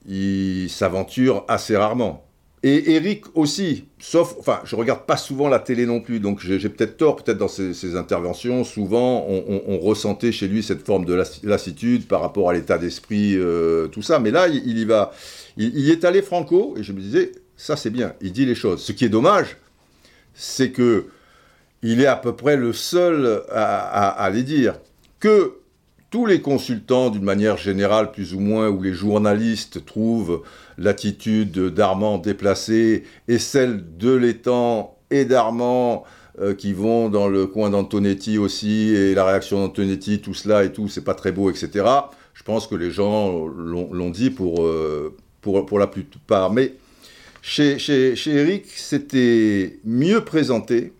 il 0.07 0.69
s'aventure 0.69 1.45
assez 1.49 1.77
rarement. 1.77 2.27
Et 2.65 2.93
Eric 2.93 3.25
aussi, 3.35 3.87
sauf, 3.99 4.37
enfin, 4.39 4.61
je 4.65 4.77
regarde 4.77 5.05
pas 5.05 5.17
souvent 5.17 5.49
la 5.49 5.59
télé 5.59 5.85
non 5.85 6.01
plus, 6.01 6.21
donc 6.21 6.39
j'ai 6.41 6.69
peut-être 6.69 6.97
tort, 6.97 7.17
peut-être 7.17 7.39
dans 7.39 7.49
ses, 7.49 7.97
interventions, 7.97 8.63
souvent 8.63 9.27
on, 9.29 9.79
ressentait 9.79 10.31
chez 10.31 10.47
lui 10.47 10.63
cette 10.63 10.87
forme 10.87 11.05
de 11.05 11.21
lassitude 11.43 12.07
par 12.07 12.21
rapport 12.21 12.51
à 12.51 12.55
l'état 12.55 12.79
d'esprit, 12.79 13.35
euh, 13.37 13.89
tout 13.89 14.03
ça. 14.03 14.21
Mais 14.21 14.31
là, 14.31 14.47
il, 14.47 14.79
y 14.79 14.85
va, 14.85 15.13
il, 15.57 15.91
est 15.91 16.05
allé 16.05 16.23
franco, 16.23 16.77
et 16.79 16.85
je 16.85 16.93
me 16.93 17.01
disais, 17.01 17.33
ça 17.57 17.75
c'est 17.75 17.91
bien, 17.91 18.15
il 18.21 18.31
dit 18.31 18.47
les 18.47 18.55
choses. 18.55 18.81
Ce 18.81 18.93
qui 18.93 19.05
est 19.05 19.09
dommage, 19.09 19.57
c'est 20.33 20.71
que 20.71 21.07
il 21.83 22.01
est 22.01 22.07
à 22.07 22.17
peu 22.17 22.37
près 22.37 22.57
le 22.57 22.73
seul 22.73 23.43
à, 23.51 24.09
à 24.09 24.31
les 24.31 24.45
dire. 24.45 24.79
Que 25.19 25.62
tous 26.13 26.27
les 26.27 26.43
consultants, 26.43 27.09
d'une 27.09 27.25
manière 27.25 27.57
générale, 27.57 28.13
plus 28.13 28.35
ou 28.35 28.41
moins, 28.41 28.69
où 28.69 28.83
les 28.83 28.93
journalistes 28.93 29.87
trouvent 29.87 30.43
l'attitude 30.77 31.59
d'Armand 31.71 32.19
déplacée 32.19 33.05
et 33.29 33.39
celle 33.39 33.97
de 33.97 34.13
l'étang 34.13 34.95
et 35.11 35.25
d'Armand 35.25 36.05
euh, 36.39 36.55
qui 36.55 36.75
vont 36.75 37.09
dans 37.09 37.29
le 37.29 37.47
coin 37.47 37.71
d'Antonetti 37.71 38.37
aussi, 38.37 38.95
et 38.95 39.15
la 39.15 39.25
réaction 39.25 39.59
d'Antonetti, 39.61 40.21
tout 40.21 40.35
cela 40.35 40.65
et 40.65 40.73
tout, 40.73 40.87
c'est 40.87 41.05
pas 41.05 41.15
très 41.15 41.33
beau, 41.33 41.49
etc. 41.49 41.71
Je 42.35 42.43
pense 42.43 42.67
que 42.67 42.75
les 42.75 42.91
gens 42.91 43.47
l'ont 43.47 44.11
dit 44.11 44.29
pour, 44.29 44.65
euh, 44.65 45.17
pour, 45.41 45.65
pour, 45.65 45.79
la 45.79 45.87
plupart. 45.87 46.53
Mais 46.53 46.75
chez, 47.41 47.79
chez, 47.79 48.17
chez 48.17 48.33
Eric, 48.33 48.67
c'était 48.67 49.79
mieux 49.87 50.23
présenté 50.23 50.93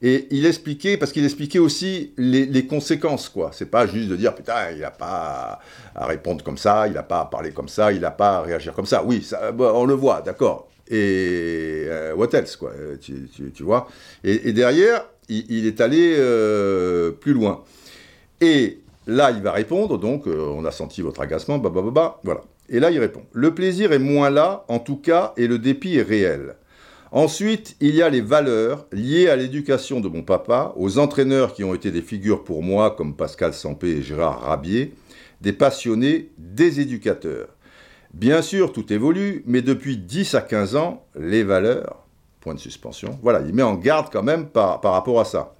et 0.00 0.28
il 0.30 0.46
expliquait, 0.46 0.96
parce 0.96 1.10
qu'il 1.12 1.24
expliquait 1.24 1.58
aussi 1.58 2.12
les, 2.16 2.66
conséquences, 2.66 3.28
quoi. 3.28 3.50
C'est 3.52 3.66
pas 3.66 3.86
juste 3.86 4.08
de 4.08 4.14
dire, 4.14 4.34
putain, 4.34 4.70
il 4.72 4.80
n'a 4.80 4.92
pas 4.92 5.58
à 5.94 6.06
répondre 6.06 6.44
comme 6.44 6.56
ça, 6.58 6.86
il 6.86 6.92
n'a 6.92 7.02
pas 7.02 7.20
à 7.20 7.24
parler 7.24 7.50
comme 7.50 7.68
ça, 7.68 7.92
il 7.92 8.00
n'a 8.00 8.12
pas 8.12 8.36
à 8.36 8.42
réagir 8.42 8.74
comme 8.74 8.86
ça. 8.86 9.02
Oui, 9.04 9.22
ça, 9.22 9.52
on 9.58 9.84
le 9.84 9.94
voit, 9.94 10.22
d'accord. 10.22 10.68
Et 10.88 11.84
euh, 11.88 12.14
what 12.14 12.28
else, 12.32 12.54
quoi, 12.56 12.72
tu, 13.00 13.62
vois. 13.62 13.88
Et, 14.22 14.52
derrière, 14.52 15.04
il, 15.28 15.66
est 15.66 15.80
allé 15.80 16.14
euh, 16.16 17.10
plus 17.10 17.32
loin. 17.32 17.64
Et 18.40 18.78
là, 19.08 19.32
il 19.32 19.42
va 19.42 19.50
répondre, 19.50 19.98
donc, 19.98 20.28
euh, 20.28 20.46
on 20.54 20.64
a 20.64 20.70
senti 20.70 21.02
votre 21.02 21.20
agacement, 21.20 21.58
bah, 21.58 21.70
bah, 21.74 21.82
bah, 21.82 21.90
bah, 21.92 22.20
voilà. 22.22 22.40
Et 22.68 22.78
là, 22.78 22.92
il 22.92 23.00
répond, 23.00 23.22
le 23.32 23.52
plaisir 23.52 23.92
est 23.92 23.98
moins 23.98 24.30
là, 24.30 24.64
en 24.68 24.78
tout 24.78 24.96
cas, 24.96 25.32
et 25.36 25.48
le 25.48 25.58
dépit 25.58 25.96
est 25.96 26.02
réel. 26.02 26.54
Ensuite, 27.10 27.76
il 27.80 27.94
y 27.94 28.02
a 28.02 28.10
les 28.10 28.20
valeurs 28.20 28.86
liées 28.92 29.28
à 29.28 29.36
l'éducation 29.36 30.00
de 30.00 30.08
mon 30.08 30.22
papa, 30.22 30.74
aux 30.76 30.98
entraîneurs 30.98 31.54
qui 31.54 31.64
ont 31.64 31.74
été 31.74 31.90
des 31.90 32.02
figures 32.02 32.44
pour 32.44 32.62
moi, 32.62 32.90
comme 32.90 33.16
Pascal 33.16 33.54
Sampé 33.54 33.88
et 33.88 34.02
Gérard 34.02 34.42
Rabier, 34.42 34.94
des 35.40 35.54
passionnés, 35.54 36.30
des 36.36 36.80
éducateurs. 36.80 37.48
Bien 38.12 38.42
sûr, 38.42 38.72
tout 38.72 38.92
évolue, 38.92 39.42
mais 39.46 39.62
depuis 39.62 39.96
10 39.96 40.34
à 40.34 40.42
15 40.42 40.76
ans, 40.76 41.06
les 41.18 41.44
valeurs, 41.44 42.04
point 42.40 42.54
de 42.54 42.60
suspension, 42.60 43.18
voilà, 43.22 43.40
il 43.46 43.54
met 43.54 43.62
en 43.62 43.74
garde 43.74 44.08
quand 44.12 44.22
même 44.22 44.46
par, 44.46 44.82
rapport 44.82 45.20
à 45.20 45.24
ça. 45.24 45.54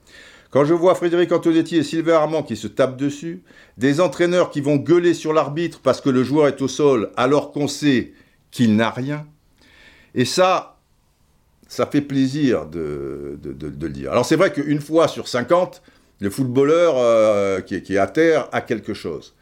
Quand 0.50 0.64
je 0.64 0.75
vois 0.75 0.95
Frédéric 0.95 1.33
Antonetti 1.33 1.76
et 1.76 1.83
Sylvain 1.83 2.14
Armand 2.14 2.43
qui 2.43 2.57
se 2.57 2.67
tapent 2.67 2.97
dessus, 2.97 3.43
des 3.76 4.00
entraîneurs 4.00 4.50
qui 4.50 4.61
vont 4.61 4.76
gueuler 4.76 5.14
sur 5.14 5.33
l'arbitre 5.33 5.81
parce 5.83 6.00
que 6.00 6.09
le 6.11 6.23
joueur 6.25 6.49
est 6.49 6.62
au 6.62 6.69
sol 6.69 7.11
alors 7.17 7.52
qu'on 7.52 7.69
sait 7.69 8.12
qu'il 8.50 8.76
n'a 8.76 8.90
rien, 8.90 9.26
et 10.14 10.25
ça, 10.25 10.77
ça 11.68 11.87
fait 11.87 12.00
plaisir 12.00 12.66
de, 12.66 13.38
le 13.44 13.88
dire. 13.90 14.10
Alors 14.10 14.25
c'est 14.25 14.37
vrai 14.37 14.52
qu'une 14.52 14.80
fois 14.80 15.06
sur 15.06 15.28
50, 15.28 15.82
le 16.20 16.30
footballeur 16.30 16.94
euh, 16.96 17.60
qui, 17.60 17.75
est, 17.75 17.98
à 17.98 18.06
terre 18.06 18.48
a 18.52 18.62
quelque 18.62 18.94
chose. 18.94 19.34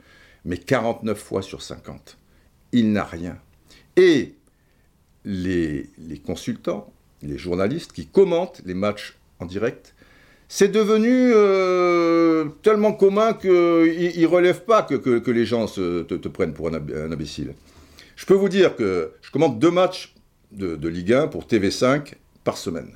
Mais 0.44 0.58
49 0.58 1.18
fois 1.18 1.42
sur 1.42 1.62
50, 1.62 2.18
il 2.72 2.92
n'a 2.92 3.04
rien. 3.04 3.38
Et 3.96 4.34
les, 5.24 5.88
consultants, 6.24 6.92
les 7.22 7.38
journalistes 7.38 7.92
qui 7.92 8.06
commentent 8.06 8.60
les 8.66 8.74
matchs 8.74 9.16
en 9.38 9.46
direct, 9.46 9.94
c'est 10.48 10.68
devenu 10.68 11.32
euh, 11.32 12.44
tellement 12.62 12.92
commun 12.92 13.34
qu'ils 13.34 13.50
ne 13.50 14.26
relèvent 14.26 14.64
pas 14.64 14.82
que, 14.82 15.30
les 15.30 15.46
gens 15.46 15.66
te, 15.66 16.28
prennent 16.28 16.54
pour 16.54 16.68
un, 16.68 16.74
imbécile. 16.74 17.54
Je 18.16 18.26
peux 18.26 18.34
vous 18.34 18.48
dire 18.48 18.76
que 18.76 19.12
je 19.22 19.30
commente 19.30 19.58
deux 19.58 19.70
matchs 19.70 20.15
de, 20.52 20.88
Ligue 20.88 21.12
1 21.12 21.28
pour 21.28 21.44
TV5 21.46 22.14
par 22.44 22.56
semaine. 22.56 22.92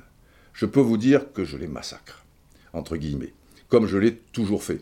Je 0.53 0.65
peux 0.65 0.79
vous 0.79 0.97
dire 0.97 1.31
que 1.33 1.43
je 1.45 1.57
les 1.57 1.67
massacre, 1.67 2.25
entre 2.73 2.97
guillemets, 2.97 3.33
comme 3.69 3.87
je 3.87 3.97
l'ai 3.97 4.15
toujours 4.15 4.63
fait. 4.63 4.81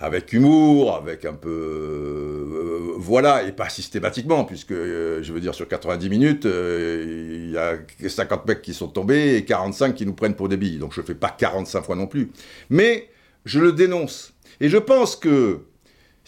Avec 0.00 0.32
humour, 0.32 0.94
avec 0.94 1.24
un 1.24 1.34
peu... 1.34 1.48
Euh, 1.50 2.94
voilà, 2.98 3.42
et 3.42 3.50
pas 3.50 3.68
systématiquement, 3.68 4.44
puisque, 4.44 4.70
euh, 4.70 5.22
je 5.22 5.32
veux 5.32 5.40
dire, 5.40 5.56
sur 5.56 5.66
90 5.66 6.08
minutes, 6.08 6.46
euh, 6.46 7.42
il 7.44 7.50
y 7.50 7.58
a 7.58 7.78
50 8.08 8.46
mecs 8.46 8.62
qui 8.62 8.74
sont 8.74 8.86
tombés 8.86 9.34
et 9.34 9.44
45 9.44 9.94
qui 9.94 10.06
nous 10.06 10.12
prennent 10.12 10.36
pour 10.36 10.48
des 10.48 10.56
billes. 10.56 10.78
Donc 10.78 10.92
je 10.92 11.00
ne 11.00 11.06
fais 11.06 11.16
pas 11.16 11.30
45 11.30 11.82
fois 11.82 11.96
non 11.96 12.06
plus. 12.06 12.30
Mais 12.70 13.08
je 13.44 13.58
le 13.58 13.72
dénonce. 13.72 14.34
Et 14.60 14.68
je 14.68 14.78
pense 14.78 15.16
que 15.16 15.62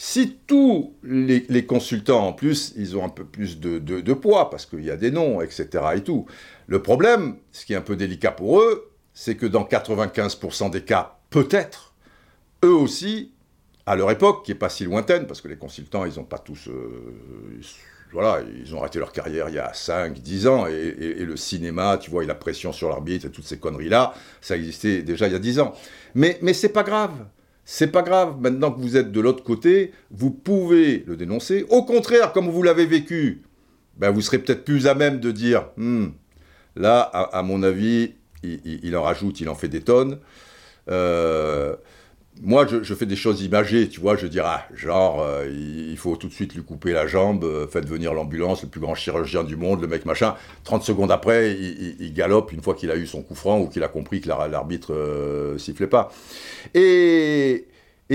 si 0.02 0.38
tous 0.46 0.94
les, 1.02 1.66
consultants, 1.66 2.28
en 2.28 2.32
plus, 2.32 2.72
ils 2.74 2.96
ont 2.96 3.04
un 3.04 3.10
peu 3.10 3.22
plus 3.22 3.60
de, 3.60 4.12
poids, 4.14 4.48
parce 4.48 4.64
qu'il 4.64 4.82
y 4.82 4.90
a 4.90 4.96
des 4.96 5.10
noms, 5.10 5.42
etc. 5.42 5.68
et 5.94 6.00
tout. 6.02 6.24
Le 6.68 6.80
problème, 6.80 7.36
ce 7.52 7.66
qui 7.66 7.74
est 7.74 7.76
un 7.76 7.82
peu 7.82 7.96
délicat 7.96 8.30
pour 8.30 8.62
eux, 8.62 8.90
c'est 9.12 9.36
que 9.36 9.44
dans 9.44 9.62
95% 9.62 10.70
des 10.70 10.84
cas, 10.84 11.18
peut-être, 11.28 11.92
eux 12.64 12.72
aussi, 12.72 13.32
à 13.84 13.94
leur 13.94 14.10
époque, 14.10 14.46
qui 14.46 14.52
n'est 14.52 14.58
pas 14.58 14.70
si 14.70 14.84
lointaine, 14.84 15.26
parce 15.26 15.42
que 15.42 15.48
les 15.48 15.58
consultants, 15.58 16.06
ils 16.06 16.16
n'ont 16.16 16.24
pas 16.24 16.38
tous... 16.38 16.68
Euh, 16.68 17.60
voilà, 18.10 18.42
ils 18.58 18.74
ont 18.74 18.80
arrêté 18.80 18.98
leur 18.98 19.12
carrière 19.12 19.50
il 19.50 19.56
y 19.56 19.58
a 19.58 19.74
5, 19.74 20.18
10 20.18 20.46
ans, 20.46 20.66
et, 20.66 20.94
le 21.26 21.36
cinéma, 21.36 21.98
tu 21.98 22.10
vois, 22.10 22.24
et 22.24 22.26
la 22.26 22.34
pression 22.34 22.72
sur 22.72 22.88
l'arbitre 22.88 23.26
et 23.26 23.30
toutes 23.30 23.44
ces 23.44 23.58
conneries-là, 23.58 24.14
ça 24.40 24.56
existait 24.56 25.02
déjà 25.02 25.26
il 25.26 25.34
y 25.34 25.36
a 25.36 25.40
10 25.40 25.60
ans. 25.60 25.74
Mais, 26.14 26.38
mais 26.40 26.54
c'est 26.54 26.70
pas 26.70 26.84
grave. 26.84 27.12
C'est 27.72 27.92
pas 27.92 28.02
grave, 28.02 28.40
maintenant 28.40 28.72
que 28.72 28.80
vous 28.80 28.96
êtes 28.96 29.12
de 29.12 29.20
l'autre 29.20 29.44
côté, 29.44 29.92
vous 30.10 30.32
pouvez 30.32 31.04
le 31.06 31.16
dénoncer. 31.16 31.64
Au 31.68 31.84
contraire, 31.84 32.32
comme 32.32 32.48
vous 32.48 32.64
l'avez 32.64 32.84
vécu, 32.84 33.42
ben 33.96 34.10
vous 34.10 34.22
serez 34.22 34.40
peut-être 34.40 34.64
plus 34.64 34.88
à 34.88 34.94
même 34.96 35.20
de 35.20 35.30
dire, 35.30 35.68
hmm, 35.76 36.06
là, 36.74 37.02
à, 37.02 37.42
mon 37.44 37.62
avis, 37.62 38.14
il, 38.42 38.96
en 38.96 39.02
rajoute, 39.02 39.40
il 39.40 39.48
en 39.48 39.54
fait 39.54 39.68
des 39.68 39.82
tonnes. 39.82 40.18
Euh, 40.90 41.76
moi, 42.42 42.66
je, 42.66 42.94
fais 42.94 43.04
des 43.04 43.16
choses 43.16 43.42
imagées, 43.42 43.88
tu 43.88 44.00
vois, 44.00 44.16
je 44.16 44.26
dirais, 44.26 44.48
ah, 44.48 44.66
genre, 44.74 45.20
euh, 45.20 45.46
il 45.48 45.96
faut 45.98 46.16
tout 46.16 46.28
de 46.28 46.32
suite 46.32 46.54
lui 46.54 46.62
couper 46.62 46.92
la 46.92 47.06
jambe, 47.06 47.44
euh, 47.44 47.66
faites 47.66 47.86
venir 47.86 48.14
l'ambulance, 48.14 48.62
le 48.62 48.68
plus 48.68 48.80
grand 48.80 48.94
chirurgien 48.94 49.44
du 49.44 49.56
monde, 49.56 49.82
le 49.82 49.86
mec 49.86 50.06
machin. 50.06 50.34
30 50.64 50.82
secondes 50.82 51.10
après, 51.10 51.52
il, 51.52 52.12
galope 52.14 52.52
une 52.52 52.62
fois 52.62 52.74
qu'il 52.74 52.90
a 52.90 52.96
eu 52.96 53.06
son 53.06 53.22
coup 53.22 53.34
franc 53.34 53.60
ou 53.60 53.68
qu'il 53.68 53.82
a 53.82 53.88
compris 53.88 54.20
que 54.22 54.28
l'arbitre 54.28 54.94
euh, 54.94 55.58
sifflait 55.58 55.86
pas. 55.86 56.10
Et, 56.74 57.66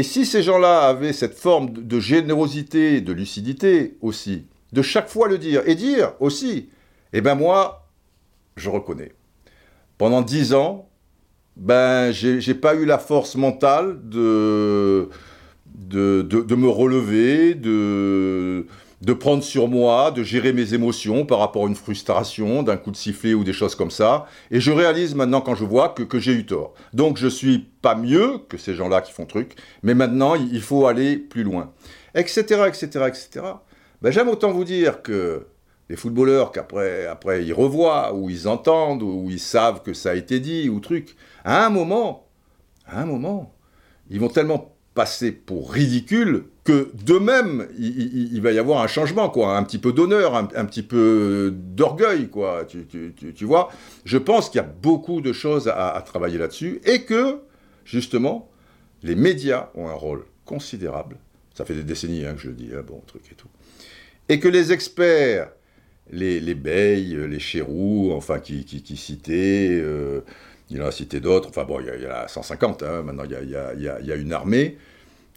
si 0.02 0.26
ces 0.26 0.44
gens-là 0.44 0.88
avaient 0.88 1.14
cette 1.14 1.38
forme 1.38 1.72
de 1.72 2.00
générosité, 2.00 3.02
de 3.02 3.14
lucidité 3.14 3.96
aussi, 4.02 4.46
de 4.74 4.82
chaque 4.82 5.08
fois 5.08 5.30
le 5.30 5.38
dire, 5.38 5.62
et 5.68 5.76
dire 5.76 6.14
aussi, 6.20 6.70
eh 7.14 7.22
ben 7.22 7.36
moi, 7.36 7.88
je 8.58 8.70
reconnais. 8.70 9.14
Pendant 9.98 10.22
10 10.22 10.54
ans, 10.54 10.90
ben, 11.56 12.12
j'ai 12.12 12.54
pas 12.54 12.76
eu 12.76 12.86
la 12.86 12.98
force 12.98 13.36
mentale 13.36 14.00
de, 14.04 15.10
de, 15.66 16.22
de, 16.22 16.56
me 16.56 16.68
relever, 16.68 17.54
de, 17.54 18.66
de 19.02 19.14
prendre 19.14 19.44
sur 19.44 19.68
moi, 19.68 20.12
de 20.12 20.24
gérer 20.24 20.52
mes 20.52 20.74
émotions 20.74 21.26
par 21.26 21.40
rapport 21.40 21.66
à 21.66 21.68
une 21.68 21.76
frustration, 21.76 22.64
d'un 22.64 22.78
coup 22.78 22.92
de 22.92 22.98
sifflet 22.98 23.34
ou 23.34 23.44
des 23.44 23.54
choses 23.54 23.76
comme 23.76 23.92
ça. 23.92 24.26
Et 24.52 24.60
je 24.60 24.72
réalise 24.72 25.16
maintenant 25.16 25.42
quand 25.42 25.56
je 25.56 25.64
vois 25.64 25.90
que, 25.90 26.04
que 26.04 26.20
j'ai 26.20 26.34
eu 26.34 26.46
tort. 26.46 26.74
Donc 26.94 27.18
je 27.18 27.28
suis 27.28 27.60
pas 27.82 27.96
mieux 27.96 28.40
que 28.50 28.58
ces 28.58 28.76
gens-là 28.76 29.02
qui 29.02 29.14
font 29.14 29.26
truc, 29.26 29.56
mais 29.82 29.94
maintenant 29.94 30.36
il 30.36 30.62
faut 30.62 30.88
aller 30.88 31.18
plus 31.18 31.44
loin. 31.44 31.72
Etc. 32.16 32.42
etc. 32.68 32.88
etc. 33.08 33.28
Ben, 34.02 34.12
J'aime 34.12 34.30
autant 34.30 34.52
vous 34.52 34.66
dire 34.66 35.02
que 35.02 35.48
les 35.90 35.96
footballeurs 35.96 36.52
qu'après 36.52 37.06
après 37.06 37.46
ils 37.46 37.54
revoient, 37.54 38.14
ou 38.14 38.30
ils 38.30 38.48
entendent, 38.48 39.04
ou 39.04 39.28
ils 39.30 39.40
savent 39.40 39.82
que 39.82 39.94
ça 39.94 40.12
a 40.12 40.16
été 40.16 40.40
dit, 40.40 40.70
ou 40.70 40.80
truc, 40.80 41.16
à 41.44 41.66
un 41.66 41.70
moment, 41.70 42.28
à 42.88 43.02
un 43.02 43.06
moment, 43.06 43.54
ils 44.10 44.20
vont 44.20 44.30
tellement 44.30 44.76
passer 44.96 45.32
pour 45.32 45.72
ridicule 45.72 46.46
que 46.64 46.90
d'eux-mêmes, 46.96 47.68
il, 47.78 48.42
va 48.42 48.52
y 48.52 48.58
avoir 48.58 48.82
un 48.82 48.88
changement, 48.88 49.30
quoi, 49.30 49.56
un 49.56 49.64
petit 49.64 49.78
peu 49.78 49.94
d'honneur, 49.94 50.36
un, 50.36 50.66
petit 50.66 50.82
peu 50.82 51.54
d'orgueil, 51.54 52.30
quoi, 52.30 52.66
tu, 52.66 53.46
vois? 53.46 53.70
Je 54.04 54.18
pense 54.18 54.50
qu'il 54.50 54.60
y 54.60 54.64
a 54.64 54.68
beaucoup 54.68 55.22
de 55.22 55.32
choses 55.32 55.68
à, 55.68 56.02
travailler 56.04 56.40
là-dessus 56.40 56.82
et 56.86 57.04
que, 57.04 57.42
justement, 57.84 58.50
les 59.04 59.16
médias 59.16 59.70
ont 59.76 59.90
un 59.90 59.94
rôle 59.94 60.26
considérable. 60.46 61.18
Ça 61.54 61.66
fait 61.66 61.76
des 61.76 61.84
décennies 61.84 62.26
hein, 62.26 62.34
que 62.34 62.42
je 62.42 62.48
le 62.48 62.56
dis, 62.56 62.70
hein, 62.74 62.84
bon, 62.86 63.02
truc 63.06 63.22
et 63.32 63.36
tout. 63.36 63.50
Et 64.28 64.40
que 64.40 64.48
les 64.48 64.72
experts 64.72 65.52
les, 66.12 66.40
les 66.40 66.54
les 66.54 67.40
Chérous, 67.40 68.12
enfin, 68.14 68.40
qui, 68.40 68.66
qui, 68.66 68.98
citaient, 68.98 69.70
euh, 69.72 70.22
il 70.70 70.82
en 70.82 70.86
a 70.86 70.92
cité 70.92 71.20
d'autres, 71.20 71.50
enfin 71.50 71.64
bon, 71.64 71.80
il 71.80 72.02
y, 72.02 72.06
a 72.06 72.28
150, 72.28 72.84
hein, 72.84 73.04
maintenant 73.04 73.24
il 73.24 73.32
y 73.32 73.56
a, 73.56 73.74
y 73.74 74.12
a, 74.12 74.16
une 74.16 74.34
armée, 74.34 74.64
et 74.64 74.78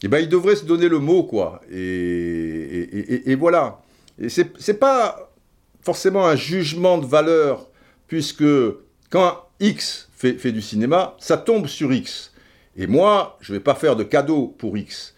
eh 0.05 0.09
ben 0.09 0.19
ils 0.19 0.29
devraient 0.29 0.57
se 0.57 0.65
donner 0.65 0.89
le 0.89 1.01
mot, 1.01 1.25
quoi. 1.25 1.61
Et, 1.73 3.31
et, 3.31 3.35
voilà. 3.35 3.81
Et 4.21 4.29
c'est 4.29 4.79
pas 4.79 5.33
forcément 5.81 6.27
un 6.27 6.37
jugement 6.37 6.99
de 6.99 7.07
valeur, 7.07 7.69
puisque 8.07 8.45
quand 9.11 9.49
X 9.59 10.09
fait, 10.13 10.35
fait 10.35 10.53
du 10.53 10.63
cinéma, 10.63 11.17
ça 11.19 11.37
tombe 11.37 11.67
sur 11.67 11.93
X. 11.93 12.33
Et 12.77 12.87
moi, 12.87 13.37
je 13.41 13.53
vais 13.53 13.61
pas 13.61 13.75
faire 13.75 13.97
de 13.97 14.05
cadeau 14.05 14.55
pour 14.57 14.79
X. 14.79 15.15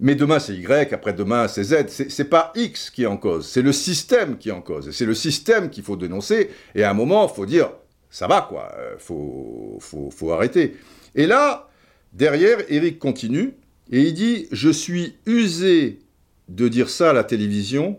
Mais 0.00 0.14
demain 0.14 0.38
c'est 0.38 0.54
Y, 0.54 0.92
après-demain 0.92 1.46
c'est 1.46 1.62
Z. 1.62 1.86
C'est 1.88 2.24
pas 2.24 2.52
X 2.56 2.90
qui 2.90 3.02
est 3.02 3.06
en 3.06 3.18
cause, 3.18 3.46
c'est 3.46 3.62
le 3.62 3.72
système 3.72 4.38
qui 4.38 4.48
est 4.48 4.52
en 4.52 4.62
cause. 4.62 4.90
C'est 4.90 5.04
le 5.04 5.14
système 5.14 5.70
qu'il 5.70 5.84
faut 5.84 5.96
dénoncer. 5.96 6.50
Et 6.74 6.82
à 6.82 6.90
un 6.90 6.94
moment, 6.94 7.28
il 7.30 7.34
faut 7.34 7.46
dire, 7.46 7.70
ça 8.10 8.26
va 8.26 8.40
quoi, 8.40 8.72
euh, 8.78 8.96
faut, 8.98 9.78
faut, 9.80 10.10
faut, 10.10 10.32
arrêter. 10.32 10.76
Et 11.14 11.26
là, 11.26 11.68
derrière, 12.14 12.58
Eric 12.68 12.98
continue 12.98 13.54
et 13.92 14.00
il 14.02 14.14
dit, 14.14 14.48
je 14.52 14.70
suis 14.70 15.16
usé 15.26 16.00
de 16.48 16.68
dire 16.68 16.88
ça 16.88 17.10
à 17.10 17.12
la 17.12 17.24
télévision, 17.24 17.98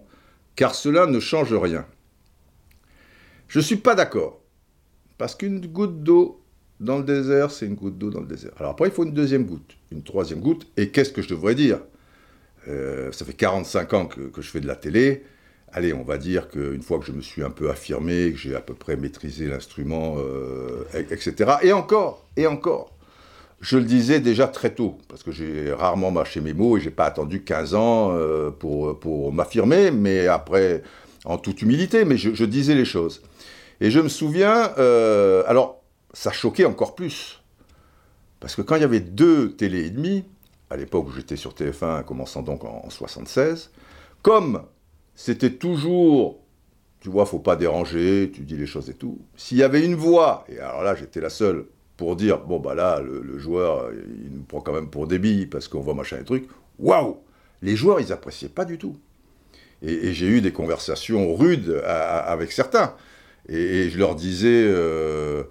car 0.55 0.75
cela 0.75 1.05
ne 1.05 1.19
change 1.19 1.53
rien. 1.53 1.85
Je 3.47 3.59
ne 3.59 3.63
suis 3.63 3.77
pas 3.77 3.95
d'accord. 3.95 4.41
Parce 5.17 5.35
qu'une 5.35 5.59
goutte 5.67 6.03
d'eau 6.03 6.40
dans 6.81 6.97
le 6.97 7.03
désert, 7.03 7.51
c'est 7.51 7.67
une 7.67 7.75
goutte 7.75 7.97
d'eau 7.97 8.09
dans 8.09 8.21
le 8.21 8.25
désert. 8.25 8.51
Alors 8.57 8.71
après, 8.71 8.89
il 8.89 8.91
faut 8.91 9.03
une 9.03 9.13
deuxième 9.13 9.45
goutte, 9.45 9.77
une 9.91 10.01
troisième 10.01 10.39
goutte. 10.39 10.67
Et 10.77 10.89
qu'est-ce 10.89 11.11
que 11.11 11.21
je 11.21 11.29
devrais 11.29 11.53
dire? 11.53 11.79
Euh, 12.67 13.11
ça 13.11 13.23
fait 13.23 13.33
45 13.33 13.93
ans 13.93 14.05
que, 14.07 14.41
je 14.41 14.49
fais 14.49 14.59
de 14.59 14.67
la 14.67 14.75
télé. 14.75 15.23
Allez, 15.73 15.93
on 15.93 16.03
va 16.03 16.17
dire 16.17 16.49
qu'une 16.49 16.81
fois 16.81 16.99
que 16.99 17.05
je 17.05 17.11
me 17.11 17.21
suis 17.21 17.43
un 17.43 17.51
peu 17.51 17.69
affirmé, 17.69 18.31
que 18.31 18.37
j'ai 18.37 18.55
à 18.55 18.61
peu 18.61 18.73
près 18.73 18.97
maîtrisé 18.97 19.47
l'instrument, 19.47 20.15
euh, 20.17 20.83
etc. 21.11 21.53
Et 21.61 21.71
encore, 21.71 22.27
et 22.35 22.47
encore, 22.47 22.93
je 23.61 23.77
le 23.77 23.85
disais 23.85 24.19
déjà 24.19 24.47
très 24.47 24.73
tôt, 24.73 24.97
parce 25.07 25.21
que 25.21 25.31
j'ai 25.31 25.71
rarement 25.71 26.09
mâché 26.09 26.41
mes 26.41 26.53
mots 26.53 26.77
et 26.77 26.81
j'ai 26.81 26.89
pas 26.89 27.05
attendu 27.05 27.43
15 27.43 27.75
ans 27.75 28.11
euh, 28.11 28.49
pour, 28.49 28.99
pour 28.99 29.31
m'affirmer, 29.31 29.91
mais 29.91 30.25
après, 30.27 30.81
en 31.25 31.37
toute 31.37 31.61
humilité, 31.61 32.05
mais 32.05 32.17
je, 32.17 32.45
disais 32.45 32.73
les 32.73 32.85
choses. 32.85 33.21
Et 33.79 33.91
je 33.91 33.99
me 33.99 34.09
souviens, 34.09 34.73
alors, 35.47 35.80
ça 36.13 36.31
choquait 36.31 36.65
encore 36.65 36.95
plus, 36.95 37.41
parce 38.39 38.55
que 38.55 38.61
quand 38.61 38.75
il 38.75 38.81
y 38.81 38.85
avait 38.85 38.99
deux 38.99 39.53
télé 39.53 39.85
et 39.85 39.89
demi, 39.89 40.25
à 40.69 40.77
l'époque 40.77 41.07
où 41.07 41.11
j'étais 41.11 41.35
sur 41.35 41.53
TF1, 41.53 42.03
commençant 42.03 42.41
donc 42.41 42.63
en 42.63 42.89
76, 42.89 43.71
comme 44.21 44.63
c'était 45.15 45.51
toujours 45.51 46.41
tu 47.01 47.09
vois, 47.09 47.25
faut 47.25 47.39
pas 47.39 47.55
déranger, 47.55 48.31
tu 48.33 48.41
dis 48.41 48.55
les 48.55 48.67
choses 48.67 48.89
et 48.89 48.93
tout. 48.93 49.19
S'il 49.35 49.57
y 49.57 49.63
avait 49.63 49.83
une 49.83 49.95
voix, 49.95 50.45
et 50.47 50.59
alors 50.59 50.83
là, 50.83 50.95
j'étais 50.95 51.19
la 51.19 51.31
seule 51.31 51.65
pour 51.97 52.15
dire, 52.15 52.39
bon, 52.39 52.59
bah 52.59 52.75
là, 52.75 53.01
le, 53.01 53.37
joueur, 53.39 53.91
il 53.91 54.31
nous 54.31 54.43
prend 54.43 54.61
quand 54.61 54.71
même 54.71 54.89
pour 54.89 55.07
des 55.07 55.17
billes 55.17 55.47
parce 55.47 55.67
qu'on 55.67 55.81
voit 55.81 55.95
machin 55.95 56.19
et 56.21 56.23
trucs. 56.23 56.47
Waouh 56.77 57.17
Les 57.63 57.75
joueurs, 57.75 57.99
ils 57.99 58.13
appréciaient 58.13 58.49
pas 58.49 58.65
du 58.65 58.77
tout. 58.77 58.97
Et, 59.81 60.13
j'ai 60.13 60.27
eu 60.27 60.41
des 60.41 60.51
conversations 60.51 61.35
rudes 61.35 61.81
avec 61.83 62.51
certains. 62.51 62.93
Et, 63.49 63.89
je 63.89 63.97
leur 63.97 64.13
disais, 64.13 64.63
euh, 64.67 65.43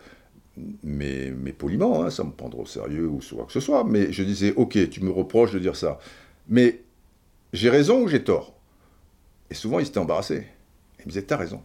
mais, 0.83 1.33
mais 1.37 1.53
poliment, 1.53 2.03
hein, 2.03 2.11
ça 2.11 2.25
me 2.25 2.31
prendra 2.31 2.61
au 2.61 2.67
sérieux 2.67 3.07
ou 3.07 3.21
quoi 3.35 3.47
que 3.47 3.53
ce 3.53 3.61
soit, 3.61 3.85
mais 3.85 4.13
je 4.13 4.23
disais, 4.23 4.53
ok, 4.57 4.91
tu 4.91 5.03
me 5.03 5.11
reproches 5.11 5.53
de 5.53 5.59
dire 5.59 5.77
ça. 5.77 5.99
Mais 6.49 6.83
j'ai 7.53 7.71
raison 7.71 8.03
ou 8.03 8.09
j'ai 8.09 8.23
tort? 8.23 8.55
Et 9.51 9.55
souvent, 9.55 9.79
ils 9.79 9.87
s'étaient 9.87 9.99
embarrassés. 9.99 10.47
Ils 11.01 11.07
me 11.07 11.11
disaient, 11.11 11.23
t'as 11.23 11.37
raison. 11.37 11.63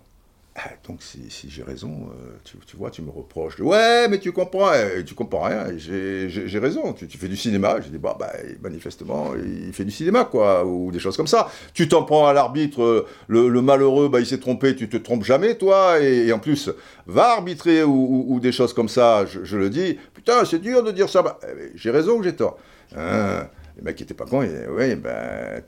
Ah, 0.57 0.69
donc 0.87 1.01
si, 1.01 1.27
j'ai 1.49 1.63
raison, 1.63 2.07
euh, 2.11 2.31
tu, 2.65 2.77
vois, 2.77 2.89
tu 2.89 3.01
me 3.01 3.09
reproches. 3.09 3.59
Ouais, 3.59 4.07
mais 4.07 4.19
tu 4.19 4.31
comprends, 4.31 4.71
tu 5.05 5.13
comprends 5.13 5.43
rien. 5.43 5.65
J'ai 5.77 6.59
raison. 6.59 6.93
Tu, 6.93 7.17
fais 7.17 7.27
du 7.27 7.35
cinéma. 7.35 7.81
J'ai 7.81 7.89
dit 7.89 7.97
bah, 7.97 8.15
bah, 8.17 8.31
manifestement, 8.61 9.33
il 9.35 9.73
fait 9.73 9.83
du 9.83 9.91
cinéma 9.91 10.23
quoi, 10.23 10.65
ou 10.65 10.91
des 10.91 10.99
choses 10.99 11.17
comme 11.17 11.27
ça. 11.27 11.51
Tu 11.73 11.89
t'en 11.89 12.03
prends 12.03 12.27
à 12.27 12.31
l'arbitre, 12.31 13.05
le, 13.27 13.61
malheureux, 13.61 14.07
bah, 14.07 14.21
il 14.21 14.25
s'est 14.25 14.39
trompé. 14.39 14.77
Tu 14.77 14.87
te 14.87 14.95
trompes 14.95 15.25
jamais, 15.25 15.55
toi. 15.55 15.99
Et, 15.99 16.31
en 16.31 16.39
plus, 16.39 16.69
va 17.05 17.33
arbitrer 17.33 17.83
ou, 17.83 18.39
des 18.41 18.53
choses 18.53 18.73
comme 18.73 18.89
ça. 18.89 19.25
Je, 19.25 19.57
le 19.57 19.69
dis. 19.69 19.99
Putain, 20.13 20.45
c'est 20.45 20.59
dur 20.59 20.83
de 20.83 20.91
dire 20.91 21.09
ça. 21.09 21.21
Bah, 21.21 21.37
eh, 21.43 21.71
j'ai 21.75 21.91
raison 21.91 22.19
ou 22.19 22.23
j'ai 22.23 22.35
tort. 22.35 22.57
Hein 22.95 23.49
le 23.77 23.83
mec 23.83 23.99
n'était 23.99 24.13
pas 24.13 24.25
con, 24.25 24.41
il 24.41 24.49
dit, 24.49 24.55
oui, 24.69 24.95
ben, 24.95 25.61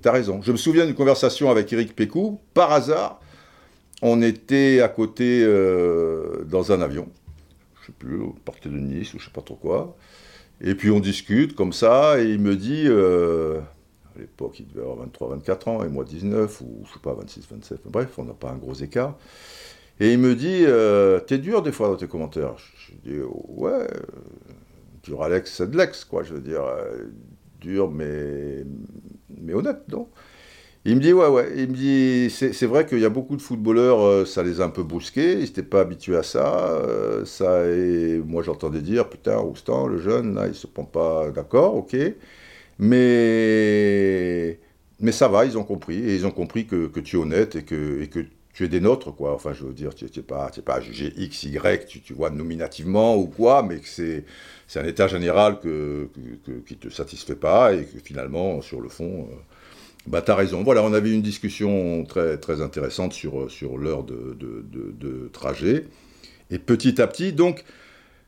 t'as 0.00 0.12
raison. 0.12 0.40
Je 0.40 0.52
me 0.52 0.56
souviens 0.56 0.86
d'une 0.86 0.94
conversation 0.94 1.50
avec 1.50 1.72
Eric 1.72 1.96
Pécou, 1.96 2.40
par 2.54 2.72
hasard, 2.72 3.20
on 4.02 4.22
était 4.22 4.80
à 4.80 4.88
côté 4.88 5.42
euh, 5.44 6.44
dans 6.44 6.72
un 6.72 6.80
avion, 6.80 7.08
je 7.80 7.86
sais 7.86 7.92
plus, 7.98 8.20
on 8.20 8.32
partait 8.32 8.68
de 8.68 8.76
Nice 8.76 9.14
ou 9.14 9.18
je 9.18 9.26
sais 9.26 9.30
pas 9.30 9.42
trop 9.42 9.56
quoi. 9.56 9.96
Et 10.60 10.74
puis 10.74 10.90
on 10.90 11.00
discute 11.00 11.54
comme 11.54 11.72
ça, 11.72 12.20
et 12.20 12.30
il 12.30 12.38
me 12.38 12.54
dit, 12.54 12.84
euh, 12.86 13.60
à 14.14 14.18
l'époque 14.18 14.60
il 14.60 14.68
devait 14.68 14.82
avoir 14.82 14.96
23, 14.98 15.28
24 15.30 15.68
ans, 15.68 15.84
et 15.84 15.88
moi 15.88 16.04
19, 16.04 16.60
ou 16.60 16.82
je 16.86 16.92
sais 16.92 16.98
pas, 16.98 17.14
26, 17.14 17.46
27, 17.50 17.80
bref, 17.86 18.18
on 18.18 18.24
n'a 18.24 18.34
pas 18.34 18.50
un 18.50 18.56
gros 18.56 18.74
écart. 18.74 19.16
Et 20.00 20.12
il 20.14 20.18
me 20.18 20.34
dit, 20.34 20.64
euh, 20.66 21.20
t'es 21.20 21.38
dur 21.38 21.62
des 21.62 21.72
fois 21.72 21.88
dans 21.88 21.96
tes 21.96 22.08
commentaires. 22.08 22.56
Je, 22.56 23.10
dis, 23.10 23.18
ouais, 23.20 23.86
dur 25.02 25.22
Alex, 25.22 25.54
c'est 25.56 25.70
de 25.70 25.76
l'ex, 25.76 26.04
quoi, 26.04 26.22
je 26.22 26.34
veux 26.34 26.40
dire, 26.40 26.62
dur 27.60 27.90
mais, 27.90 28.64
mais 29.28 29.52
honnête, 29.52 29.86
non? 29.88 30.08
Il 30.86 30.96
me 30.96 31.00
dit, 31.00 31.12
ouais, 31.12 31.28
ouais. 31.28 31.52
Il 31.56 31.68
me 31.70 31.74
dit, 31.74 32.30
c'est 32.30 32.66
vrai 32.66 32.86
qu'il 32.86 33.00
y 33.00 33.04
a 33.04 33.10
beaucoup 33.10 33.36
de 33.36 33.42
footballeurs, 33.42 34.00
euh, 34.00 34.24
ça 34.24 34.42
les 34.42 34.60
a 34.62 34.64
un 34.64 34.70
peu 34.70 34.82
brusqués, 34.82 35.34
ils 35.34 35.40
n'étaient 35.40 35.62
pas 35.62 35.80
habitués 35.80 36.16
à 36.16 36.22
ça. 36.22 36.70
Euh, 36.70 37.24
ça 37.26 37.66
et 37.68 38.18
moi, 38.24 38.42
j'entendais 38.42 38.80
dire, 38.80 39.08
putain, 39.10 39.36
Roustan, 39.36 39.86
le 39.86 39.98
jeune, 39.98 40.34
là, 40.34 40.46
il 40.48 40.54
se 40.54 40.66
prend 40.66 40.84
pas 40.84 41.30
d'accord, 41.30 41.76
ok. 41.76 41.96
Mais, 42.78 44.58
mais 45.00 45.12
ça 45.12 45.28
va, 45.28 45.44
ils 45.44 45.58
ont 45.58 45.64
compris. 45.64 45.96
Et 45.98 46.14
ils 46.14 46.26
ont 46.26 46.30
compris 46.30 46.66
que, 46.66 46.86
que 46.86 47.00
tu 47.00 47.16
es 47.16 47.18
honnête 47.18 47.56
et 47.56 47.64
que, 47.64 48.02
et 48.02 48.08
que 48.08 48.20
tu 48.54 48.64
es 48.64 48.68
des 48.68 48.80
nôtres, 48.80 49.14
quoi. 49.14 49.34
Enfin, 49.34 49.52
je 49.52 49.64
veux 49.64 49.74
dire, 49.74 49.94
tu 49.94 50.06
n'es 50.06 50.22
pas, 50.22 50.50
pas 50.64 50.74
à 50.76 50.80
juger 50.80 51.12
X, 51.16 51.42
Y, 51.44 51.86
tu, 51.86 52.00
tu 52.00 52.14
vois, 52.14 52.30
nominativement 52.30 53.16
ou 53.16 53.26
quoi, 53.26 53.62
mais 53.62 53.80
que 53.80 53.88
c'est 53.88 54.24
un 54.76 54.84
état 54.84 55.08
général 55.08 55.60
que, 55.60 56.08
qui 56.66 56.74
ne 56.74 56.78
te 56.80 56.88
satisfait 56.88 57.36
pas 57.36 57.74
et 57.74 57.84
que 57.84 57.98
finalement, 57.98 58.60
sur 58.62 58.80
le 58.80 58.88
fond. 58.88 59.28
Euh, 59.30 59.34
bah, 60.06 60.22
tu 60.22 60.30
as 60.30 60.34
raison. 60.34 60.62
Voilà, 60.62 60.82
on 60.82 60.92
avait 60.92 61.12
une 61.12 61.22
discussion 61.22 62.04
très, 62.04 62.38
très 62.38 62.60
intéressante 62.60 63.12
sur, 63.12 63.50
sur 63.50 63.78
l'heure 63.78 64.04
de, 64.04 64.36
de, 64.38 65.28
trajet. 65.32 65.86
Et 66.50 66.58
petit 66.58 67.00
à 67.00 67.06
petit, 67.06 67.32
donc, 67.32 67.64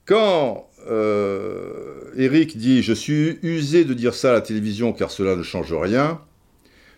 quand 0.05 0.69
euh, 0.89 2.13
Eric 2.17 2.57
dit 2.57 2.83
Je 2.83 2.93
suis 2.93 3.39
usé 3.43 3.85
de 3.85 3.95
dire 3.95 4.15
ça 4.15 4.31
à 4.31 4.33
la 4.35 4.41
télévision 4.41 4.93
car 4.93 5.11
cela 5.11 5.37
ne 5.37 5.43
change 5.43 5.73
rien, 5.73 6.21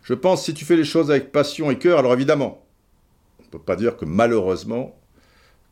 je 0.02 0.14
pense 0.14 0.44
si 0.44 0.54
tu 0.54 0.64
fais 0.64 0.76
les 0.76 0.84
choses 0.84 1.10
avec 1.10 1.32
passion 1.32 1.70
et 1.70 1.78
cœur, 1.78 1.98
alors 1.98 2.12
évidemment, 2.12 2.66
on 3.40 3.44
ne 3.44 3.48
peut 3.48 3.58
pas 3.58 3.76
dire 3.76 3.96
que 3.96 4.04
malheureusement, 4.04 4.94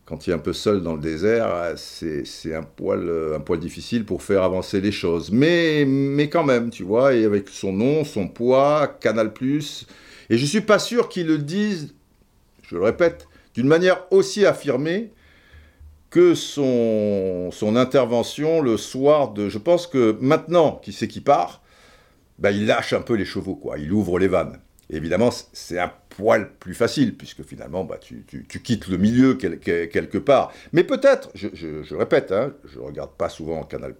quand 0.04 0.18
tu 0.18 0.30
es 0.30 0.32
un 0.32 0.38
peu 0.38 0.52
seul 0.52 0.82
dans 0.82 0.94
le 0.94 1.00
désert, 1.00 1.46
euh, 1.48 1.74
c'est 1.76 2.54
un 2.54 2.62
poil, 2.62 3.08
euh, 3.08 3.36
un 3.36 3.40
poil 3.40 3.60
difficile 3.60 4.04
pour 4.04 4.22
faire 4.22 4.42
avancer 4.42 4.80
les 4.80 4.92
choses. 4.92 5.30
Mais, 5.30 5.84
mais 5.86 6.28
quand 6.28 6.44
même, 6.44 6.70
tu 6.70 6.82
vois, 6.82 7.14
et 7.14 7.24
avec 7.24 7.48
son 7.48 7.72
nom, 7.72 8.04
son 8.04 8.28
poids, 8.28 8.88
Canal+, 9.00 9.32
et 10.30 10.38
je 10.38 10.46
suis 10.46 10.60
pas 10.60 10.78
sûr 10.78 11.08
qu'ils 11.08 11.26
le 11.26 11.38
disent, 11.38 11.94
je 12.62 12.76
le 12.76 12.82
répète, 12.82 13.28
d'une 13.54 13.68
manière 13.68 14.06
aussi 14.10 14.44
affirmée 14.44 15.12
que 16.10 16.34
son, 16.34 17.50
intervention 17.76 18.60
le 18.60 18.76
soir 18.76 19.32
de... 19.32 19.48
Je 19.48 19.58
pense 19.58 19.86
que 19.86 20.16
maintenant 20.20 20.80
qu'il 20.82 20.92
sait 20.92 21.08
qu'il 21.08 21.24
part, 21.24 21.62
ben, 22.38 22.50
il 22.50 22.66
lâche 22.66 22.92
un 22.92 23.00
peu 23.00 23.14
les 23.14 23.24
chevaux, 23.24 23.54
quoi. 23.54 23.78
Il 23.78 23.92
ouvre 23.92 24.18
les 24.18 24.28
vannes 24.28 24.58
évidemment, 24.92 25.30
c'est 25.52 25.78
un 25.78 25.90
poil 26.16 26.50
plus 26.58 26.74
facile, 26.74 27.16
puisque 27.16 27.42
finalement, 27.42 27.84
bah, 27.84 27.98
tu, 28.00 28.24
quittes 28.62 28.88
le 28.88 28.96
milieu 28.96 29.34
quelque 29.34 30.18
part. 30.18 30.52
Mais 30.72 30.84
peut-être, 30.84 31.30
je, 31.34 31.94
répète, 31.94 32.32
hein, 32.32 32.52
je 32.64 32.78
ne 32.78 32.84
regarde 32.84 33.12
pas 33.12 33.28
souvent 33.28 33.62
Canal+, 33.64 33.94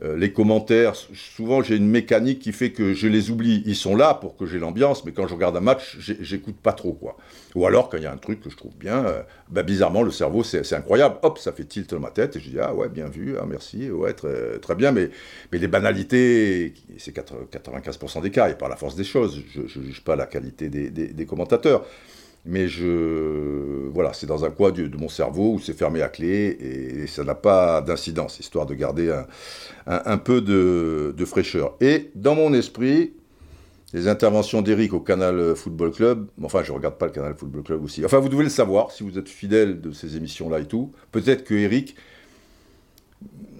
euh, 0.00 0.16
les 0.16 0.32
commentaires, 0.32 0.94
souvent 0.94 1.60
j'ai 1.60 1.76
une 1.76 1.88
mécanique 1.88 2.38
qui 2.38 2.52
fait 2.52 2.70
que 2.70 2.94
je 2.94 3.08
les 3.08 3.30
oublie. 3.30 3.64
Ils 3.66 3.74
sont 3.74 3.96
là 3.96 4.14
pour 4.14 4.36
que 4.36 4.46
j'ai 4.46 4.60
l'ambiance, 4.60 5.04
mais 5.04 5.10
quand 5.10 5.26
je 5.26 5.34
regarde 5.34 5.56
un 5.56 5.60
match, 5.60 5.96
j'écoute 5.98 6.56
pas 6.56 6.72
trop 6.72 6.92
quoi. 6.92 7.16
Ou 7.56 7.66
alors 7.66 7.88
quand 7.88 7.96
il 7.96 8.04
y 8.04 8.06
a 8.06 8.12
un 8.12 8.16
truc 8.16 8.40
que 8.40 8.48
je 8.48 8.56
trouve 8.56 8.76
bien, 8.76 9.04
euh, 9.06 9.22
bah, 9.48 9.64
bizarrement 9.64 10.02
le 10.02 10.12
cerveau 10.12 10.44
c'est 10.44 10.72
incroyable. 10.72 11.16
Hop, 11.22 11.38
ça 11.38 11.52
fait 11.52 11.64
tilt 11.64 11.90
dans 11.90 11.98
ma 11.98 12.10
tête 12.10 12.36
et 12.36 12.40
je 12.40 12.48
dis 12.48 12.60
ah 12.60 12.74
ouais 12.74 12.88
bien 12.88 13.08
vu, 13.08 13.36
ah 13.40 13.44
merci, 13.48 13.90
ouais 13.90 14.12
très, 14.12 14.58
très 14.60 14.76
bien. 14.76 14.92
Mais 14.92 15.10
mais 15.50 15.58
les 15.58 15.68
banalités, 15.68 16.74
c'est 16.98 17.14
95% 17.14 18.22
des 18.22 18.30
cas 18.30 18.48
et 18.50 18.54
par 18.54 18.68
la 18.68 18.76
force 18.76 18.94
des 18.94 19.04
choses. 19.04 19.42
Je, 19.52 19.62
ne 19.62 19.84
juge 19.84 20.04
pas 20.04 20.14
la 20.14 20.26
qualité 20.26 20.68
des 20.68 21.26
commentateurs 21.26 21.84
mais 22.44 22.68
je 22.68 23.88
voilà, 23.88 24.12
c'est 24.12 24.26
dans 24.26 24.44
un 24.44 24.50
coin 24.50 24.70
de, 24.70 24.96
mon 24.96 25.08
cerveau 25.08 25.54
où 25.54 25.58
c'est 25.58 25.76
fermé 25.76 26.02
à 26.02 26.08
clé 26.08 26.56
et, 27.02 27.06
ça 27.06 27.24
n'a 27.24 27.34
pas 27.34 27.80
d'incidence, 27.80 28.40
histoire 28.40 28.66
de 28.66 28.74
garder 28.74 29.14
un, 29.86 30.18
peu 30.18 30.40
de, 30.40 31.24
fraîcheur. 31.24 31.74
Et 31.80 32.10
dans 32.14 32.34
mon 32.34 32.52
esprit, 32.54 33.12
les 33.92 34.08
interventions 34.08 34.62
d'Eric 34.62 34.92
au 34.92 35.00
Canal 35.00 35.56
Football 35.56 35.92
Club, 35.92 36.26
enfin 36.42 36.62
je 36.62 36.72
regarde 36.72 36.96
pas 36.96 37.06
le 37.06 37.12
Canal 37.12 37.34
Football 37.34 37.62
Club 37.62 37.84
aussi, 37.84 38.04
enfin 38.04 38.18
vous 38.18 38.28
devez 38.28 38.44
le 38.44 38.50
savoir 38.50 38.92
si 38.92 39.02
vous 39.02 39.18
êtes 39.18 39.28
fidèle 39.28 39.80
de 39.80 39.92
ces 39.92 40.16
émissions-là 40.16 40.60
et 40.60 40.66
tout, 40.66 40.92
peut-être 41.12 41.44
que 41.44 41.54
Eric 41.54 41.96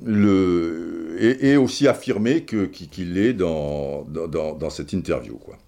le, 0.04 1.16
est, 1.18 1.56
aussi 1.56 1.88
affirmé 1.88 2.44
qu'il 2.44 3.14
l'est 3.14 3.32
dans, 3.32 4.04
dans, 4.04 4.54
dans 4.54 4.70
cette 4.70 4.92
interview. 4.92 5.36
quoi. 5.36 5.58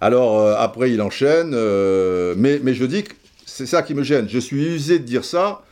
Alors 0.00 0.40
euh, 0.40 0.54
après, 0.56 0.92
il 0.92 1.02
enchaîne, 1.02 1.52
euh, 1.54 2.34
mais, 2.36 2.74
je 2.74 2.84
dis 2.84 3.04
que 3.04 3.14
c'est 3.46 3.66
ça 3.66 3.82
qui 3.82 3.94
me 3.94 4.02
gêne. 4.02 4.28
Je 4.28 4.38
suis 4.38 4.64
usé 4.64 4.98
de 4.98 5.04
dire 5.04 5.24
ça. 5.24 5.62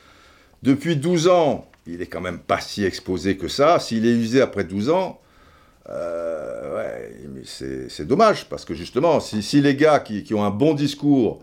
Depuis 0.62 0.96
12 0.96 1.28
ans, 1.28 1.70
il 1.86 2.02
est 2.02 2.06
quand 2.06 2.20
même 2.20 2.38
pas 2.38 2.60
si 2.60 2.84
exposé 2.84 3.36
que 3.36 3.46
ça. 3.46 3.78
S'il 3.78 4.06
est 4.06 4.12
usé 4.12 4.40
après 4.40 4.64
12 4.64 4.90
ans, 4.90 5.20
euh, 5.88 6.76
ouais, 6.76 7.44
c'est 7.44 8.06
dommage, 8.06 8.48
parce 8.48 8.64
que 8.64 8.74
justement, 8.74 9.20
si, 9.20 9.60
les 9.60 9.76
gars 9.76 10.00
qui, 10.00 10.34
ont 10.34 10.42
un 10.42 10.50
bon 10.50 10.74
discours, 10.74 11.40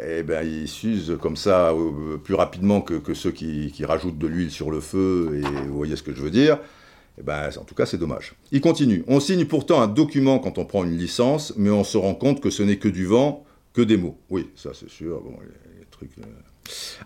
eh 0.00 0.22
ben, 0.22 0.46
ils 0.46 0.68
s'usent 0.68 1.16
comme 1.20 1.36
ça 1.36 1.74
plus 2.22 2.34
rapidement 2.34 2.80
que, 2.80 3.14
ceux 3.14 3.32
qui, 3.32 3.72
qui, 3.72 3.84
rajoutent 3.84 4.18
de 4.18 4.28
l'huile 4.28 4.52
sur 4.52 4.70
le 4.70 4.80
feu, 4.80 5.40
et 5.42 5.66
vous 5.66 5.76
voyez 5.76 5.96
ce 5.96 6.04
que 6.04 6.14
je 6.14 6.22
veux 6.22 6.30
dire, 6.30 6.58
eh 7.18 7.22
ben, 7.22 7.50
en 7.58 7.64
tout 7.64 7.74
cas, 7.74 7.86
c'est 7.86 7.98
dommage. 7.98 8.34
Il 8.52 8.60
continue. 8.60 9.04
On 9.06 9.20
signe 9.20 9.44
pourtant 9.44 9.80
un 9.82 9.88
document 9.88 10.38
quand 10.38 10.58
on 10.58 10.64
prend 10.64 10.84
une 10.84 10.96
licence, 10.96 11.52
mais 11.56 11.70
on 11.70 11.84
se 11.84 11.98
rend 11.98 12.14
compte 12.14 12.40
que 12.40 12.50
ce 12.50 12.62
n'est 12.62 12.78
que 12.78 12.88
du 12.88 13.04
vent, 13.04 13.44
que 13.72 13.82
des 13.82 13.96
mots. 13.96 14.18
Oui, 14.30 14.48
ça 14.56 14.70
c'est 14.74 14.88
sûr. 14.88 15.22
Euh. 15.26 16.24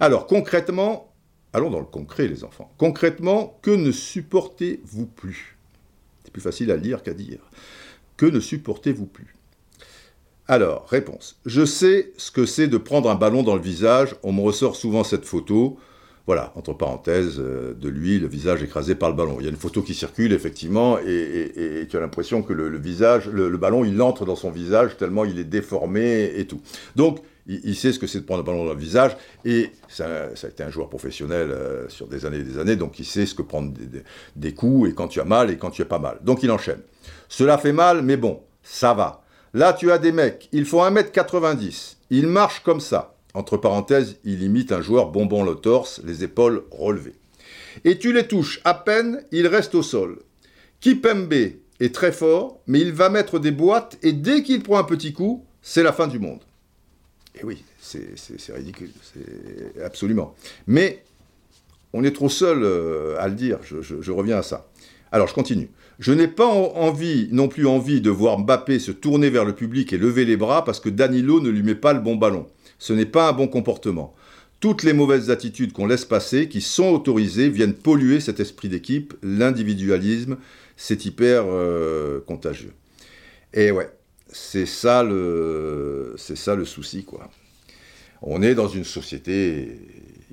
Alors, 0.01 0.27
concrètement, 0.27 1.12
allons 1.53 1.71
dans 1.71 1.81
le 1.81 1.87
concret, 1.87 2.29
les 2.29 2.45
enfants. 2.45 2.73
Concrètement, 2.79 3.59
que 3.62 3.71
ne 3.71 3.90
supportez-vous 3.90 5.07
plus? 5.07 5.57
C'est 6.25 6.33
plus 6.33 6.43
facile 6.43 6.71
à 6.71 6.77
lire 6.77 7.03
qu'à 7.03 7.14
dire. 7.14 7.40
Que 8.17 8.27
ne 8.27 8.40
supportez-vous 8.40 9.07
plus? 9.07 9.35
Alors, 10.47 10.87
réponse. 10.88 11.40
Je 11.47 11.64
sais 11.64 12.12
ce 12.19 12.31
que 12.31 12.45
c'est 12.45 12.69
de 12.69 12.77
prendre 12.77 13.11
un 13.11 13.14
ballon 13.14 13.43
dans 13.43 13.57
le 13.57 13.62
visage. 13.62 14.14
On 14.23 14.33
me 14.33 14.43
ressort 14.43 14.77
souvent 14.77 15.03
cette 15.03 15.25
photo. 15.25 15.79
Voilà, 16.27 16.53
entre 16.57 16.73
parenthèses, 16.73 17.39
euh, 17.39 17.75
de 17.75 17.89
lui, 17.91 18.19
le 18.19 18.27
visage 18.27 18.63
écrasé 18.63 18.95
par 18.95 19.11
le 19.11 19.17
ballon. 19.17 19.37
Il 19.41 19.45
y 19.45 19.47
a 19.47 19.51
une 19.51 19.59
photo 19.59 19.83
qui 19.83 19.93
circule, 19.93 20.33
effectivement, 20.33 20.99
et, 20.99 21.87
tu 21.91 21.97
as 21.99 22.01
l'impression 22.01 22.43
que 22.43 22.55
le, 22.55 22.79
visage, 22.79 23.29
le, 23.29 23.57
ballon, 23.59 23.85
il 23.85 24.01
entre 24.01 24.25
dans 24.25 24.37
son 24.37 24.51
visage 24.51 24.97
tellement 24.97 25.27
il 25.27 25.39
est 25.39 25.45
déformé 25.45 26.33
et 26.37 26.47
tout. 26.47 26.63
Donc, 26.97 27.21
il, 27.47 27.77
sait 27.77 27.93
ce 27.93 27.99
que 27.99 28.07
c'est 28.07 28.21
de 28.21 28.25
prendre 28.25 28.41
un 28.41 28.45
ballon 28.45 28.65
dans 28.65 28.73
le 28.73 28.79
visage, 28.79 29.15
et 29.45 29.71
ça, 29.87 30.35
ça 30.35 30.47
a 30.47 30.51
été 30.51 30.63
un 30.63 30.71
joueur 30.71 30.89
professionnel 30.89 31.51
euh, 31.51 31.89
sur 31.91 32.09
des 32.09 32.25
années 32.25 32.39
et 32.39 32.43
des 32.43 32.59
années, 32.59 32.77
donc 32.77 32.99
il 32.99 33.05
sait 33.05 33.27
ce 33.27 33.35
que 33.35 33.43
prendre 33.43 33.71
des, 33.73 34.03
des 34.35 34.55
coups, 34.55 34.89
et 34.89 34.95
quand 34.95 35.09
tu 35.09 35.21
as 35.21 35.25
mal, 35.25 35.51
et 35.51 35.59
quand 35.59 35.71
tu 35.71 35.83
as 35.83 35.87
pas 35.87 35.99
mal. 35.99 36.21
Donc 36.23 36.43
il 36.43 36.51
enchaîne. 36.51 36.81
Cela 37.29 37.59
fait 37.59 37.75
mal, 37.75 38.01
mais 38.01 38.17
bon, 38.17 38.41
ça 38.63 38.95
va. 38.95 39.25
Là, 39.53 39.75
tu 39.75 39.93
as 39.93 39.99
des 39.99 40.11
mecs, 40.11 40.49
ils 40.53 40.65
font 40.65 40.83
1m90, 40.83 41.97
ils 42.09 42.27
marchent 42.27 42.63
comme 42.63 42.81
ça. 42.81 43.13
Entre 43.35 43.57
parenthèses, 43.57 44.16
il 44.25 44.42
imite 44.42 44.70
un 44.70 44.81
joueur 44.81 45.11
bonbon 45.11 45.42
le 45.44 45.57
torse, 45.57 46.01
les 46.05 46.23
épaules 46.23 46.62
relevées. 46.70 47.14
Et 47.85 47.99
tu 47.99 48.12
les 48.12 48.29
touches 48.29 48.61
à 48.64 48.75
peine, 48.75 49.25
ils 49.33 49.49
restent 49.49 49.75
au 49.75 49.83
sol. 49.83 50.20
Kipembe 50.81 51.33
est 51.33 51.94
très 51.94 52.12
fort, 52.12 52.61
mais 52.68 52.81
il 52.81 52.92
va 52.92 53.09
mettre 53.09 53.40
des 53.40 53.51
boîtes 53.51 53.99
et 54.03 54.12
dès 54.12 54.42
qu'il 54.44 54.62
prend 54.62 54.79
un 54.79 54.85
petit 54.85 55.12
coup, 55.12 55.44
c'est 55.62 55.83
la 55.83 55.92
fin 55.92 56.07
du 56.07 56.20
monde. 56.20 56.40
Et 57.40 57.44
oui, 57.44 57.64
c'est 57.81 58.55
ridicule, 58.55 58.90
absolument. 59.85 60.37
Mais 60.68 61.03
on 61.92 62.05
est 62.05 62.12
trop 62.12 62.29
seul 62.29 62.62
euh, 62.62 63.16
à 63.18 63.29
le 63.29 63.35
dire, 63.35 63.59
je, 63.62 64.12
reviens 64.12 64.38
à 64.38 64.42
ça. 64.42 64.68
Alors 65.11 65.27
je 65.27 65.35
continue. 65.35 65.70
Je 65.99 66.12
n'ai 66.12 66.29
pas 66.29 66.47
envie, 66.47 67.29
non 67.33 67.49
plus 67.49 67.66
envie 67.66 68.01
de 68.01 68.11
voir 68.11 68.38
Mbappé 68.38 68.79
se 68.79 68.90
tourner 68.90 69.31
vers 69.31 69.44
le 69.44 69.55
public 69.55 69.92
et 69.92 69.99
lever 69.99 70.25
les 70.25 70.37
bras 70.37 70.64
parce 70.64 70.81
que 70.81 70.88
Danilo 70.88 71.40
ne 71.40 71.51
lui 71.51 71.62
met 71.62 71.77
pas 71.77 71.92
le 71.92 72.01
bon 72.01 72.16
ballon. 72.16 72.47
Ce 72.85 72.92
n'est 72.92 73.07
pas 73.07 73.31
un 73.31 73.33
bon 73.33 73.49
comportement. 73.49 74.14
Toutes 74.61 74.83
les 74.83 74.92
mauvaises 74.92 75.31
attitudes 75.31 75.73
qu'on 75.73 75.87
laisse 75.87 76.05
passer, 76.05 76.51
qui 76.51 76.61
sont 76.61 76.90
autorisées, 76.90 77.49
viennent 77.49 77.73
polluer 77.73 78.20
cet 78.20 78.40
esprit 78.40 78.68
d'équipe, 78.68 79.14
l'individualisme, 79.23 80.37
c'est 80.77 81.07
hyper 81.07 81.44
euh, 81.47 82.20
contagieux. 82.20 82.75
Et 83.55 83.70
ouais, 83.70 83.90
c'est 84.29 84.66
ça 84.66 85.03
le, 85.03 86.14
souci 86.66 87.05
quoi. 87.05 87.31
On 88.20 88.42
est 88.42 88.55
dans 88.55 88.68
une 88.68 88.85
société 88.85 89.81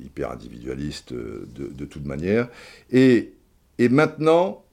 hyper 0.03 0.31
individualiste 0.31 1.13
de, 1.13 1.85
toute 1.85 2.05
manière, 2.05 2.49
et, 2.91 3.31
maintenant, 3.79 4.65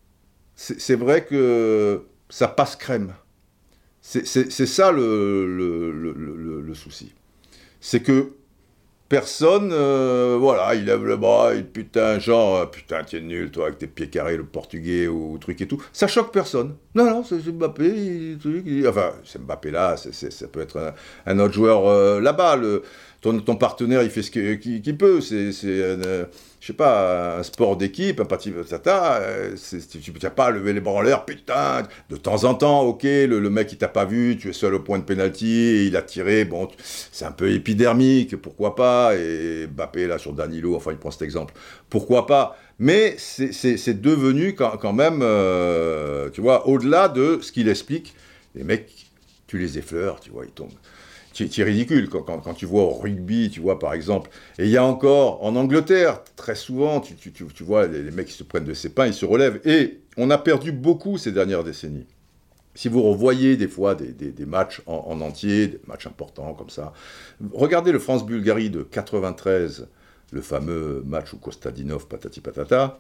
c'est 0.56 0.96
vrai 0.96 1.24
que 1.24 2.02
ça 2.28 2.48
passe 2.48 2.74
crème. 2.74 3.14
C'est 4.00 4.26
ça 4.66 4.90
le 4.90 6.72
souci. 6.74 7.12
C'est 7.80 8.02
que 8.02 8.32
Personne, 9.08 9.70
euh, 9.72 10.36
voilà, 10.38 10.74
il 10.74 10.84
lève 10.84 11.02
le 11.02 11.16
bras, 11.16 11.54
il 11.54 11.64
putain, 11.64 12.18
genre, 12.18 12.56
euh, 12.56 12.66
putain, 12.66 13.02
t'es 13.04 13.22
nul, 13.22 13.50
toi, 13.50 13.68
avec 13.68 13.78
tes 13.78 13.86
pieds 13.86 14.10
carrés, 14.10 14.36
le 14.36 14.44
portugais 14.44 15.08
ou 15.08 15.38
truc 15.38 15.62
et 15.62 15.66
tout. 15.66 15.82
Ça 15.94 16.06
choque 16.06 16.30
personne. 16.30 16.76
Non, 16.94 17.06
non, 17.06 17.24
c'est 17.24 17.42
Mbappé, 17.46 18.36
enfin, 18.86 19.12
c'est 19.24 19.40
Mbappé 19.40 19.70
là, 19.70 19.96
ça 19.96 20.48
peut 20.48 20.60
être 20.60 20.92
un, 21.24 21.38
autre 21.38 21.54
joueur 21.54 21.86
euh, 21.86 22.20
là-bas. 22.20 22.56
Le, 22.56 22.82
ton, 23.20 23.56
partenaire, 23.56 24.02
il 24.04 24.10
fait 24.10 24.22
ce 24.22 24.30
qu'il 24.30 24.96
peut. 24.96 25.20
C'est, 25.20 25.50
je 25.50 26.66
sais 26.66 26.72
pas, 26.72 27.38
un 27.38 27.42
sport 27.42 27.76
d'équipe, 27.76 28.20
un 28.20 28.24
parti, 28.24 28.52
tata. 28.68 29.20
Tu 29.90 30.12
n'as 30.22 30.30
pas 30.30 30.50
lever 30.50 30.72
les 30.72 30.80
bras 30.80 30.94
en 30.94 31.00
l'air, 31.00 31.24
putain. 31.24 31.82
De 32.10 32.16
temps 32.16 32.44
en 32.44 32.54
temps, 32.54 32.82
ok, 32.82 33.02
le, 33.02 33.50
mec, 33.50 33.72
il 33.72 33.78
t'a 33.78 33.88
pas 33.88 34.04
vu, 34.04 34.36
tu 34.36 34.50
es 34.50 34.52
seul 34.52 34.74
au 34.74 34.80
point 34.80 34.98
de 34.98 35.04
pénalty, 35.04 35.86
il 35.86 35.96
a 35.96 36.02
tiré, 36.02 36.44
bon, 36.44 36.68
c'est 36.78 37.24
un 37.24 37.32
peu 37.32 37.50
épidermique, 37.50 38.36
pourquoi 38.36 38.76
pas. 38.76 39.16
Et 39.16 39.66
Mbappé, 39.66 40.06
là, 40.06 40.18
sur 40.18 40.32
Danilo, 40.32 40.76
enfin, 40.76 40.92
il 40.92 40.98
prend 40.98 41.10
cet 41.10 41.22
exemple. 41.22 41.54
Pourquoi 41.90 42.26
pas 42.26 42.56
Mais 42.78 43.16
c'est 43.18 44.00
devenu 44.00 44.54
quand, 44.54 44.92
même, 44.92 45.20
euh, 45.22 46.30
tu 46.30 46.40
vois, 46.40 46.68
au-delà 46.68 47.08
de 47.08 47.40
ce 47.42 47.50
qu'il 47.50 47.68
explique, 47.68 48.14
les 48.54 48.62
mecs, 48.62 49.10
tu 49.48 49.58
les 49.58 49.76
effleures, 49.76 50.20
tu 50.20 50.30
vois, 50.30 50.44
ils 50.44 50.52
tombent 50.52 50.70
qui, 51.46 51.60
est 51.60 51.64
ridicule 51.64 52.08
quand, 52.08 52.54
tu 52.54 52.66
vois 52.66 52.82
au 52.82 52.90
rugby, 52.90 53.50
tu 53.50 53.60
vois 53.60 53.78
par 53.78 53.94
exemple. 53.94 54.30
Et 54.58 54.64
il 54.64 54.70
y 54.70 54.76
a 54.76 54.84
encore 54.84 55.44
en 55.44 55.54
Angleterre, 55.56 56.22
très 56.36 56.54
souvent, 56.54 57.00
tu, 57.00 57.14
vois 57.62 57.86
les, 57.86 58.10
mecs 58.10 58.26
qui 58.26 58.32
se 58.32 58.42
prennent 58.42 58.64
de 58.64 58.74
ses 58.74 58.88
pains, 58.88 59.06
ils 59.06 59.14
se 59.14 59.24
relèvent. 59.24 59.60
Et 59.64 60.00
on 60.16 60.30
a 60.30 60.38
perdu 60.38 60.72
beaucoup 60.72 61.18
ces 61.18 61.32
dernières 61.32 61.64
décennies. 61.64 62.06
Si 62.74 62.88
vous 62.88 63.02
revoyez 63.02 63.56
des 63.56 63.68
fois 63.68 63.94
des, 63.94 64.46
matchs 64.46 64.82
en, 64.86 65.20
entier, 65.20 65.68
des 65.68 65.80
matchs 65.86 66.06
importants 66.06 66.54
comme 66.54 66.70
ça, 66.70 66.92
regardez 67.52 67.92
le 67.92 67.98
France-Bulgarie 67.98 68.70
de 68.70 68.82
93, 68.82 69.88
le 70.30 70.40
fameux 70.42 71.02
match 71.06 71.32
où 71.32 71.38
Kostadinov 71.38 72.06
patati 72.06 72.40
patata, 72.40 72.98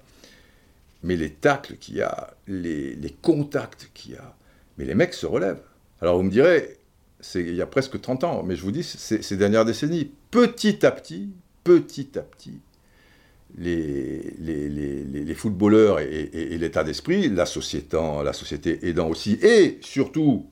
mais 1.04 1.14
les 1.14 1.30
tacles 1.30 1.76
qu'il 1.76 1.96
y 1.96 2.02
a, 2.02 2.34
les 2.48 3.16
contacts 3.22 3.90
qu'il 3.94 4.12
y 4.12 4.16
a, 4.16 4.34
mais 4.78 4.84
les 4.84 4.94
mecs 4.94 5.14
se 5.14 5.26
relèvent. 5.26 5.62
Alors 6.00 6.16
vous 6.16 6.22
me 6.22 6.30
direz, 6.30 6.77
il 7.34 7.54
y 7.54 7.62
a 7.62 7.66
presque 7.66 8.00
30 8.00 8.24
ans, 8.24 8.42
mais 8.42 8.56
je 8.56 8.62
vous 8.62 8.72
dis, 8.72 8.84
ces 8.84 9.36
dernières 9.36 9.64
décennies, 9.64 10.10
petit 10.30 10.84
à 10.86 10.90
petit, 10.90 11.30
petit 11.64 12.18
à 12.18 12.22
petit, 12.22 12.60
les, 13.56 14.34
les, 14.38 14.68
les, 14.68 15.04
les 15.04 15.34
footballeurs 15.34 16.00
et, 16.00 16.58
l'état 16.58 16.84
d'esprit, 16.84 17.28
la 17.28 17.46
société, 17.46 17.96
la 18.24 18.32
société 18.32 18.86
aidant 18.86 19.08
aussi, 19.08 19.38
et 19.42 19.78
surtout 19.80 20.46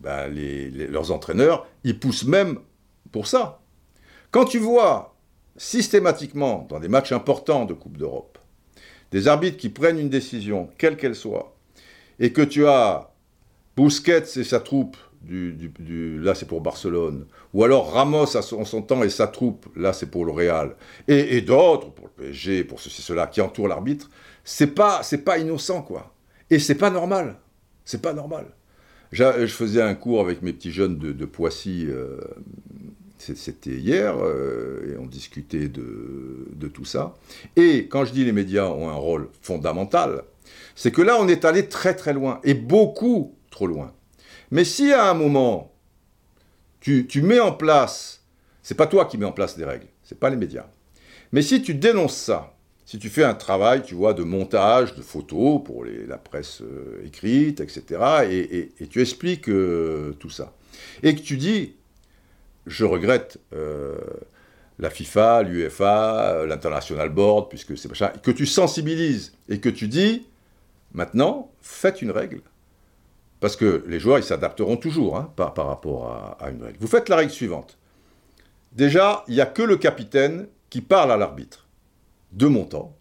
ben, 0.00 0.28
leurs 0.28 1.10
entraîneurs, 1.10 1.66
ils 1.84 1.98
poussent 1.98 2.26
même 2.26 2.58
pour 3.12 3.26
ça. 3.26 3.60
Quand 4.30 4.44
tu 4.44 4.58
vois 4.58 5.16
systématiquement 5.56 6.66
dans 6.68 6.80
des 6.80 6.88
matchs 6.88 7.12
importants 7.12 7.64
de 7.64 7.74
Coupe 7.74 7.96
d'Europe, 7.96 8.38
des 9.10 9.26
arbitres 9.26 9.56
qui 9.56 9.70
prennent 9.70 9.98
une 9.98 10.10
décision, 10.10 10.68
quelle 10.76 10.96
qu'elle 10.96 11.14
soit, 11.16 11.56
et 12.18 12.32
que 12.32 12.42
tu 12.42 12.66
as 12.66 13.10
Busquets 13.76 14.24
et 14.34 14.42
sa 14.42 14.58
troupe 14.58 14.96
du, 15.22 16.20
là 16.20 16.34
c'est 16.34 16.46
pour 16.46 16.60
Barcelone, 16.60 17.26
ou 17.52 17.64
alors 17.64 17.92
Ramos 17.92 18.36
à 18.36 18.42
son, 18.42 18.82
temps 18.82 19.02
et 19.02 19.10
sa 19.10 19.26
troupe, 19.26 19.66
là 19.76 19.92
c'est 19.92 20.10
pour 20.10 20.24
le 20.24 20.32
Real, 20.32 20.76
et, 21.06 21.40
d'autres, 21.40 21.90
pour 21.90 22.06
le 22.06 22.24
PSG, 22.24 22.64
pour 22.64 22.80
ceci, 22.80 23.02
cela, 23.02 23.26
qui 23.26 23.40
entourent 23.40 23.68
l'arbitre, 23.68 24.10
c'est 24.44 24.74
pas, 24.74 25.02
pas 25.24 25.38
innocent, 25.38 25.82
quoi. 25.82 26.14
Et 26.50 26.58
c'est 26.58 26.76
pas 26.76 26.90
normal. 26.90 27.36
C'est 27.84 28.00
pas 28.00 28.14
normal. 28.14 28.46
Je 29.12 29.46
faisais 29.46 29.82
un 29.82 29.94
cours 29.94 30.20
avec 30.20 30.42
mes 30.42 30.52
petits 30.52 30.72
jeunes 30.72 30.98
de, 30.98 31.24
Poissy, 31.24 31.86
euh, 31.88 32.18
c'était 33.18 33.70
hier, 33.70 34.16
euh, 34.18 34.92
et 34.92 34.98
on 34.98 35.06
discutait 35.06 35.68
de, 35.68 36.48
de 36.54 36.68
tout 36.68 36.84
ça. 36.84 37.14
Et 37.56 37.88
quand 37.88 38.04
je 38.04 38.12
dis 38.12 38.24
les 38.24 38.32
médias 38.32 38.66
ont 38.66 38.88
un 38.88 38.94
rôle 38.94 39.28
fondamental, 39.42 40.22
c'est 40.74 40.92
que 40.92 41.02
là 41.02 41.16
on 41.20 41.28
est 41.28 41.44
allé 41.44 41.68
très 41.68 41.94
très 41.94 42.12
loin, 42.12 42.40
et 42.44 42.54
beaucoup 42.54 43.34
trop 43.50 43.66
loin. 43.66 43.92
Mais 44.50 44.64
si 44.64 44.92
à 44.92 45.10
un 45.10 45.14
moment, 45.14 45.72
tu, 46.80 47.22
mets 47.22 47.40
en 47.40 47.52
place, 47.52 48.22
c'est 48.62 48.76
pas 48.76 48.86
toi 48.86 49.04
qui 49.04 49.18
mets 49.18 49.26
en 49.26 49.32
place 49.32 49.56
des 49.56 49.64
règles, 49.64 49.86
c'est 50.02 50.18
pas 50.18 50.30
les 50.30 50.36
médias. 50.36 50.66
Mais 51.32 51.42
si 51.42 51.62
tu 51.62 51.74
dénonces 51.74 52.16
ça, 52.16 52.54
si 52.86 52.98
tu 52.98 53.10
fais 53.10 53.24
un 53.24 53.34
travail, 53.34 53.82
tu 53.82 53.94
vois, 53.94 54.14
de 54.14 54.22
montage, 54.22 54.94
de 54.94 55.02
photos 55.02 55.62
pour 55.62 55.84
la 55.84 56.16
presse 56.16 56.62
euh, 56.62 57.04
écrite, 57.04 57.60
etc., 57.60 57.82
et, 58.30 58.86
tu 58.88 59.02
expliques 59.02 59.50
euh, 59.50 60.12
tout 60.18 60.30
ça, 60.30 60.54
et 61.02 61.14
que 61.14 61.20
tu 61.20 61.36
dis, 61.36 61.74
je 62.66 62.86
regrette 62.86 63.38
euh, 63.52 63.98
la 64.78 64.88
FIFA, 64.88 65.42
l'UEFA, 65.42 66.46
l'International 66.46 67.10
Board, 67.10 67.50
puisque 67.50 67.76
c'est 67.76 67.88
machin, 67.88 68.10
que 68.22 68.30
tu 68.30 68.46
sensibilises 68.46 69.34
et 69.50 69.60
que 69.60 69.68
tu 69.68 69.88
dis, 69.88 70.26
maintenant, 70.94 71.50
faites 71.60 72.00
une 72.00 72.10
règle 72.10 72.40
parce 73.40 73.56
que 73.56 73.84
les 73.86 74.00
joueurs, 74.00 74.18
ils 74.18 74.24
s'adapteront 74.24 74.76
toujours 74.76 75.16
hein, 75.16 75.32
par, 75.36 75.54
rapport 75.54 76.36
à, 76.40 76.50
une 76.50 76.62
règle. 76.62 76.78
Vous 76.80 76.88
faites 76.88 77.08
la 77.08 77.16
règle 77.16 77.30
suivante. 77.30 77.78
Déjà, 78.72 79.24
il 79.28 79.34
n'y 79.34 79.40
a 79.40 79.46
que 79.46 79.62
le 79.62 79.76
capitaine 79.76 80.48
qui 80.70 80.80
parle 80.80 81.12
à 81.12 81.16
l'arbitre. 81.16 81.66
De 82.32 82.46
mon 82.46 82.64
temps, 82.64 82.96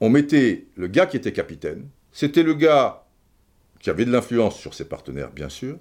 on 0.00 0.08
mettait 0.08 0.66
le 0.76 0.88
gars 0.88 1.06
qui 1.06 1.16
était 1.16 1.32
capitaine, 1.32 1.88
c'était 2.12 2.42
le 2.42 2.54
gars 2.54 3.04
qui 3.80 3.90
avait 3.90 4.04
de 4.04 4.10
l'influence 4.10 4.58
sur 4.58 4.74
ses 4.74 4.84
partenaires, 4.84 5.30
bien 5.30 5.48
sûr, 5.48 5.78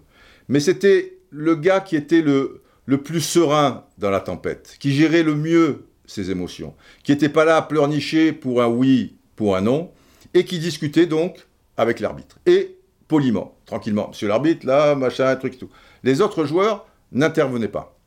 mais 0.47 0.59
c'était 0.59 1.17
le 1.31 1.55
gars 1.55 1.79
qui 1.79 1.95
était 1.95 2.21
le, 2.21 2.61
le 2.85 3.01
plus 3.01 3.21
serein 3.21 3.85
dans 3.97 4.11
la 4.11 4.19
tempête, 4.19 4.75
qui 4.79 4.91
gérait 4.91 5.23
le 5.23 5.33
mieux 5.33 5.87
ses 6.05 6.29
émotions, 6.29 6.75
qui 7.03 7.11
n'était 7.11 7.29
pas 7.29 7.45
là 7.45 7.57
à 7.57 7.61
pleurnicher 7.63 8.31
pour 8.31 8.61
un 8.61 8.67
oui, 8.67 9.17
pour 9.35 9.55
un 9.55 9.61
non, 9.61 9.91
et 10.33 10.45
qui 10.45 10.59
discutait 10.59 11.07
donc 11.07 11.47
avec 11.75 11.99
l'arbitre. 11.99 12.39
Et 12.45 12.76
poliment, 13.07 13.57
tranquillement. 13.65 14.09
Monsieur 14.09 14.27
l'arbitre, 14.27 14.65
là, 14.65 14.95
machin, 14.95 15.35
truc 15.35 15.55
et 15.55 15.57
tout. 15.57 15.69
Les 16.03 16.21
autres 16.21 16.45
joueurs 16.45 16.87
n'intervenaient 17.11 17.67
pas. 17.67 17.97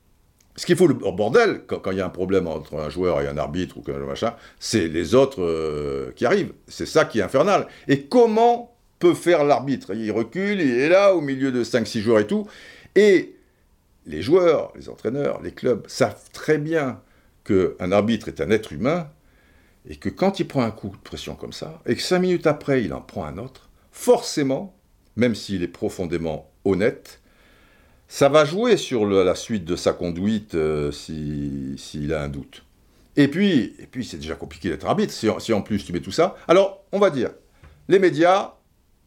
Ce 0.56 0.66
qu'il 0.66 0.76
faut 0.76 0.86
le 0.86 0.94
bordel, 0.94 1.62
quand, 1.66 1.90
il 1.90 1.98
y 1.98 2.00
a 2.00 2.06
un 2.06 2.10
problème 2.10 2.46
entre 2.46 2.78
un 2.78 2.90
joueur 2.90 3.20
et 3.22 3.28
un 3.28 3.38
arbitre 3.38 3.78
ou 3.78 4.06
machin, 4.06 4.34
c'est 4.58 4.88
les 4.88 5.14
autres 5.14 5.42
euh, 5.42 6.12
qui 6.16 6.26
arrivent. 6.26 6.52
C'est 6.68 6.86
ça 6.86 7.04
qui 7.04 7.20
est 7.20 7.22
infernal. 7.22 7.66
Et 7.88 8.02
comment 8.02 8.76
peut 8.98 9.14
faire 9.14 9.44
l'arbitre? 9.44 9.94
Il 9.94 10.10
recule, 10.12 10.60
il 10.60 10.78
est 10.78 10.88
là 10.88 11.14
au 11.14 11.20
milieu 11.20 11.52
de 11.52 11.64
5-6 11.64 12.00
joueurs 12.00 12.18
et 12.18 12.26
tout. 12.26 12.46
Et 12.94 13.36
les 14.06 14.22
joueurs, 14.22 14.72
les 14.76 14.88
entraîneurs, 14.88 15.40
les 15.40 15.52
clubs 15.52 15.86
savent 15.86 16.30
très 16.32 16.58
bien 16.58 17.00
qu'un 17.44 17.92
arbitre 17.92 18.28
est 18.28 18.40
un 18.40 18.50
être 18.50 18.72
humain 18.72 19.08
et 19.88 19.96
que 19.96 20.08
quand 20.08 20.40
il 20.40 20.48
prend 20.48 20.62
un 20.62 20.70
coup 20.70 20.90
de 20.90 20.96
pression 20.96 21.34
comme 21.34 21.52
ça, 21.52 21.80
et 21.86 21.96
que 21.96 22.02
5 22.02 22.18
minutes 22.18 22.46
après 22.46 22.82
il 22.82 22.92
en 22.92 23.00
prend 23.00 23.24
un 23.24 23.38
autre, 23.38 23.70
forcément, 23.92 24.76
même 25.16 25.34
s'il 25.34 25.62
est 25.62 25.68
profondément 25.68 26.50
honnête, 26.64 27.20
ça 28.08 28.28
va 28.28 28.44
jouer 28.44 28.76
sur 28.76 29.06
la 29.06 29.34
suite 29.34 29.64
de 29.64 29.76
sa 29.76 29.92
conduite 29.92 30.54
euh, 30.54 30.90
s'il 30.90 32.12
a 32.12 32.22
un 32.22 32.28
doute. 32.28 32.64
Et 33.16 33.28
puis, 33.28 33.74
et 33.78 33.86
puis 33.86 34.04
c'est 34.04 34.16
déjà 34.16 34.34
compliqué 34.34 34.68
d'être 34.68 34.86
arbitre 34.86 35.12
si, 35.12 35.52
en 35.52 35.62
plus 35.62 35.84
tu 35.84 35.92
mets 35.92 36.00
tout 36.00 36.10
ça. 36.10 36.36
Alors, 36.48 36.84
on 36.90 36.98
va 36.98 37.10
dire, 37.10 37.30
les 37.88 37.98
médias, 37.98 38.54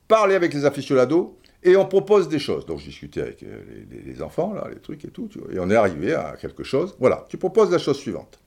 parlez 0.07 0.35
avec 0.35 0.53
les 0.53 0.65
aficionados 0.65 1.37
Et 1.63 1.75
on 1.75 1.85
propose 1.85 2.29
des 2.29 2.39
choses. 2.39 2.65
Donc 2.65 2.79
je 2.79 2.85
discutais 2.85 3.21
avec 3.21 3.43
euh, 3.43 3.61
les, 3.91 4.01
les, 4.01 4.21
enfants, 4.21 4.53
là, 4.53 4.67
les 4.73 4.79
trucs 4.79 5.03
et 5.05 5.09
tout, 5.09 5.29
et 5.51 5.59
on 5.59 5.69
est 5.69 5.75
arrivé 5.75 6.13
à 6.13 6.35
quelque 6.39 6.63
chose. 6.63 6.95
Voilà, 6.99 7.25
tu 7.29 7.37
proposes 7.37 7.71
la 7.71 7.79
chose 7.79 7.97
suivante. 7.97 8.39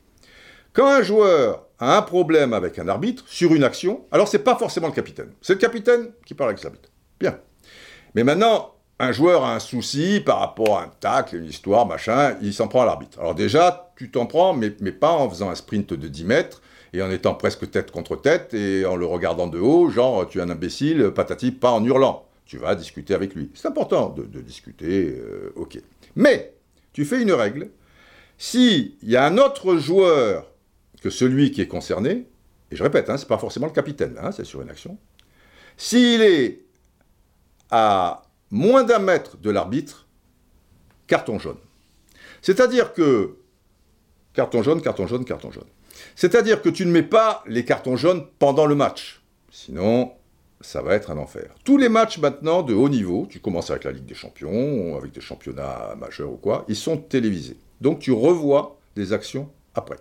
Quand 0.72 0.86
un 0.86 1.02
joueur 1.02 1.66
a 1.78 1.96
un 1.96 2.02
problème 2.02 2.52
avec 2.52 2.78
un 2.78 2.88
arbitre 2.88 3.24
sur 3.26 3.54
une 3.54 3.64
action, 3.64 4.04
alors 4.12 4.28
c'est 4.28 4.44
pas 4.44 4.56
forcément 4.56 4.88
le 4.88 4.92
capitaine. 4.92 5.32
C'est 5.40 5.54
le 5.54 5.58
capitaine 5.58 6.10
qui 6.26 6.34
parle 6.34 6.50
avec 6.50 6.62
l'arbitre. 6.62 6.90
Bien. 7.20 7.38
Mais 8.14 8.24
maintenant, 8.24 8.74
un 8.98 9.12
joueur 9.12 9.44
a 9.44 9.54
un 9.54 9.58
souci 9.58 10.20
par 10.24 10.38
rapport 10.38 10.78
à 10.78 10.84
un 10.84 10.88
tacle, 11.00 11.36
une 11.36 11.44
histoire, 11.44 11.86
machin, 11.86 12.36
il 12.40 12.54
s'en 12.54 12.68
prend 12.68 12.82
à 12.82 12.86
l'arbitre. 12.86 13.20
Alors 13.20 13.34
déjà, 13.34 13.92
tu 13.96 14.10
t'en 14.10 14.26
prends, 14.26 14.54
mais, 14.54 14.72
mais 14.80 14.92
pas 14.92 15.12
en 15.12 15.28
faisant 15.28 15.50
un 15.50 15.54
sprint 15.54 15.92
de 15.92 16.08
10 16.08 16.24
mètres 16.24 16.62
et 16.92 17.02
en 17.02 17.10
étant 17.10 17.34
presque 17.34 17.70
tête 17.70 17.90
contre 17.90 18.16
tête 18.16 18.54
et 18.54 18.86
en 18.86 18.96
le 18.96 19.04
regardant 19.04 19.48
de 19.48 19.58
haut, 19.58 19.90
genre 19.90 20.26
tu 20.28 20.38
es 20.38 20.40
un 20.40 20.50
imbécile, 20.50 21.10
patati, 21.14 21.50
pas 21.52 21.72
en 21.72 21.84
hurlant. 21.84 22.26
Tu 22.46 22.58
vas 22.58 22.74
discuter 22.74 23.12
avec 23.12 23.34
lui. 23.34 23.50
C'est 23.54 23.66
important 23.66 24.08
de, 24.10 24.40
discuter, 24.40 25.16
euh, 25.18 25.52
ok. 25.56 25.78
Mais 26.14 26.54
tu 26.92 27.04
fais 27.04 27.20
une 27.20 27.32
règle. 27.32 27.70
S'il 28.38 28.94
y 29.02 29.16
a 29.16 29.26
un 29.26 29.36
autre 29.36 29.76
joueur 29.76 30.50
que 31.02 31.10
celui 31.10 31.50
qui 31.50 31.60
est 31.60 31.66
concerné, 31.66 32.26
et 32.70 32.76
je 32.76 32.82
répète, 32.82 33.10
hein, 33.10 33.16
ce 33.16 33.24
n'est 33.24 33.28
pas 33.28 33.38
forcément 33.38 33.66
le 33.66 33.72
capitaine, 33.72 34.16
hein, 34.22 34.30
c'est 34.30 34.44
sur 34.44 34.62
une 34.62 34.70
action, 34.70 34.96
s'il 35.76 36.22
est 36.22 36.65
à 37.70 38.22
moins 38.50 38.84
d'un 38.84 38.98
mètre 38.98 39.36
de 39.38 39.50
l'arbitre, 39.50 40.06
carton 41.06 41.38
jaune. 41.38 41.58
C'est-à-dire 42.42 42.92
que 42.92 43.36
carton 44.34 44.62
jaune, 44.62 44.80
carton 44.82 45.06
jaune, 45.06 45.24
carton 45.24 45.50
jaune. 45.50 45.66
C'est-à-dire 46.14 46.62
que 46.62 46.68
tu 46.68 46.86
ne 46.86 46.92
mets 46.92 47.02
pas 47.02 47.42
les 47.46 47.64
cartons 47.64 47.96
jaunes 47.96 48.26
pendant 48.38 48.66
le 48.66 48.74
match. 48.74 49.22
Sinon, 49.50 50.12
ça 50.60 50.82
va 50.82 50.94
être 50.94 51.10
un 51.10 51.18
enfer. 51.18 51.54
Tous 51.64 51.78
les 51.78 51.88
matchs 51.88 52.18
maintenant 52.18 52.62
de 52.62 52.74
haut 52.74 52.88
niveau, 52.88 53.26
tu 53.28 53.40
commences 53.40 53.70
avec 53.70 53.84
la 53.84 53.92
Ligue 53.92 54.06
des 54.06 54.14
Champions, 54.14 54.96
avec 54.96 55.12
des 55.12 55.20
championnats 55.20 55.94
majeurs 55.98 56.32
ou 56.32 56.36
quoi, 56.36 56.64
ils 56.68 56.76
sont 56.76 56.96
télévisés. 56.96 57.56
Donc 57.80 57.98
tu 58.00 58.12
revois 58.12 58.78
des 58.94 59.12
actions 59.12 59.50
après. 59.74 59.96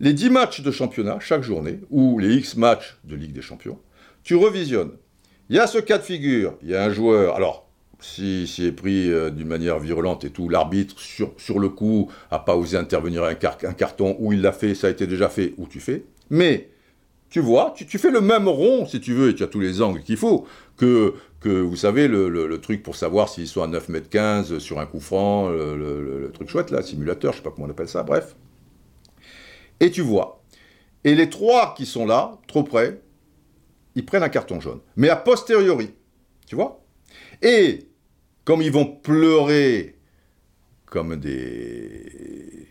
Les 0.00 0.12
10 0.12 0.30
matchs 0.30 0.60
de 0.62 0.70
championnat 0.70 1.20
chaque 1.20 1.42
journée, 1.42 1.80
ou 1.90 2.18
les 2.18 2.34
X 2.34 2.56
matchs 2.56 2.98
de 3.04 3.14
Ligue 3.14 3.32
des 3.32 3.42
Champions, 3.42 3.78
tu 4.24 4.34
revisionnes. 4.34 4.92
Il 5.50 5.56
y 5.56 5.58
a 5.58 5.66
ce 5.66 5.78
cas 5.78 5.98
de 5.98 6.02
figure, 6.02 6.56
il 6.62 6.70
y 6.70 6.74
a 6.74 6.84
un 6.84 6.90
joueur, 6.90 7.34
alors 7.36 7.66
si, 8.02 8.48
est 8.58 8.72
pris 8.72 9.10
euh, 9.10 9.30
d'une 9.30 9.46
manière 9.46 9.78
virulente 9.78 10.24
et 10.24 10.30
tout, 10.30 10.48
l'arbitre 10.48 10.96
sur, 10.98 11.58
le 11.58 11.68
coup 11.68 12.10
a 12.30 12.38
pas 12.38 12.56
osé 12.56 12.76
intervenir 12.76 13.24
un, 13.24 13.30
un 13.30 13.72
carton, 13.72 14.16
ou 14.18 14.32
il 14.32 14.40
l'a 14.40 14.52
fait, 14.52 14.74
ça 14.74 14.88
a 14.88 14.90
été 14.90 15.06
déjà 15.06 15.28
fait, 15.28 15.54
ou 15.58 15.66
tu 15.66 15.80
fais. 15.80 16.04
Mais 16.30 16.68
tu 17.30 17.40
vois, 17.40 17.72
tu, 17.74 17.98
fais 17.98 18.10
le 18.10 18.20
même 18.20 18.48
rond, 18.48 18.86
si 18.86 19.00
tu 19.00 19.14
veux, 19.14 19.30
et 19.30 19.34
tu 19.34 19.42
as 19.42 19.46
tous 19.46 19.60
les 19.60 19.80
angles 19.80 20.02
qu'il 20.02 20.16
faut, 20.16 20.46
que, 20.76 21.14
que 21.40 21.48
vous 21.48 21.76
savez, 21.76 22.08
le, 22.08 22.58
truc 22.60 22.82
pour 22.82 22.96
savoir 22.96 23.28
s'ils 23.28 23.48
sont 23.48 23.62
à 23.62 23.66
9 23.66 23.88
mètres 23.88 24.10
15 24.10 24.58
sur 24.58 24.78
un 24.80 24.86
coup 24.86 25.00
franc, 25.00 25.48
le, 25.48 26.30
truc 26.34 26.48
chouette 26.48 26.70
là, 26.70 26.82
simulateur, 26.82 27.32
je 27.32 27.38
sais 27.38 27.42
pas 27.42 27.50
comment 27.50 27.66
on 27.66 27.70
appelle 27.70 27.88
ça, 27.88 28.02
bref. 28.02 28.36
Et 29.80 29.90
tu 29.90 30.02
vois. 30.02 30.42
Et 31.04 31.14
les 31.14 31.30
trois 31.30 31.74
qui 31.74 31.86
sont 31.86 32.06
là, 32.06 32.38
trop 32.46 32.62
près, 32.62 33.00
ils 33.94 34.04
prennent 34.04 34.22
un 34.22 34.28
carton 34.28 34.60
jaune. 34.60 34.80
Mais 34.96 35.08
a 35.08 35.16
posteriori, 35.16 35.90
tu 36.46 36.56
vois? 36.56 36.82
Et 37.42 37.88
comme 38.44 38.62
ils 38.62 38.72
vont 38.72 38.86
pleurer 38.86 39.96
comme 40.86 41.16
des 41.16 42.68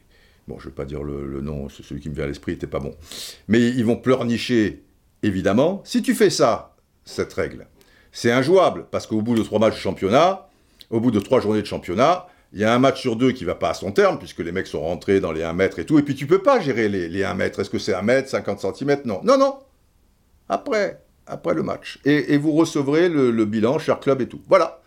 bon, 0.48 0.60
je 0.60 0.66
ne 0.66 0.70
vais 0.70 0.76
pas 0.76 0.86
dire 0.86 1.04
le, 1.04 1.42
nom, 1.42 1.70
celui 1.70 2.02
qui 2.02 2.10
me 2.10 2.16
vient 2.16 2.26
à 2.26 2.28
l'esprit 2.28 2.54
n'était 2.54 2.68
pas 2.68 2.80
bon, 2.80 2.96
mais 3.48 3.60
ils 3.60 3.86
vont 3.86 3.96
pleurnicher, 3.96 4.84
évidemment. 5.24 5.82
Si 5.86 6.02
tu 6.02 6.14
fais 6.14 6.30
ça, 6.30 6.76
cette 7.06 7.34
règle, 7.34 7.68
c'est 8.12 8.32
injouable, 8.32 8.86
parce 8.92 9.08
qu'au 9.08 9.22
bout 9.22 9.36
de 9.36 9.44
trois 9.44 9.60
matchs 9.60 9.76
de 9.76 9.80
championnat, 9.80 10.50
au 10.90 11.00
bout 11.00 11.12
de 11.12 11.20
trois 11.20 11.40
journées 11.40 11.62
de 11.62 11.68
championnat, 11.68 12.28
il 12.54 12.60
y 12.60 12.66
a 12.66 12.74
un 12.74 12.80
match 12.80 13.00
sur 13.00 13.16
deux 13.16 13.32
qui 13.32 13.46
va 13.46 13.56
pas 13.56 13.70
à 13.70 13.74
son 13.74 13.92
terme, 13.92 14.20
puisque 14.20 14.40
les 14.40 14.52
mecs 14.52 14.68
sont 14.68 14.82
rentrés 14.82 15.22
dans 15.22 15.32
les 15.32 15.42
1 15.42 15.54
mètre 15.54 15.80
et 15.80 15.86
tout, 15.86 15.98
et 15.98 16.04
puis 16.04 16.16
tu 16.16 16.28
peux 16.28 16.42
pas 16.42 16.60
gérer 16.60 16.90
les, 16.90 17.08
les 17.08 17.24
1 17.24 17.34
mètre. 17.34 17.60
Est-ce 17.62 17.70
que 17.70 17.80
c'est 17.80 17.94
1 17.94 18.02
mètre, 18.02 18.30
50 18.30 18.76
cm 18.76 19.02
Non, 19.06 19.22
non, 19.24 19.38
non 19.38 19.60
Après, 20.50 21.02
après 21.28 21.54
le 21.54 21.64
match. 21.64 22.00
Et, 22.06 22.38
vous 22.38 22.52
recevrez 22.54 23.10
le, 23.10 23.46
bilan, 23.46 23.80
cher 23.80 24.00
club 24.00 24.22
et 24.22 24.28
tout. 24.28 24.42
Voilà. 24.48 24.82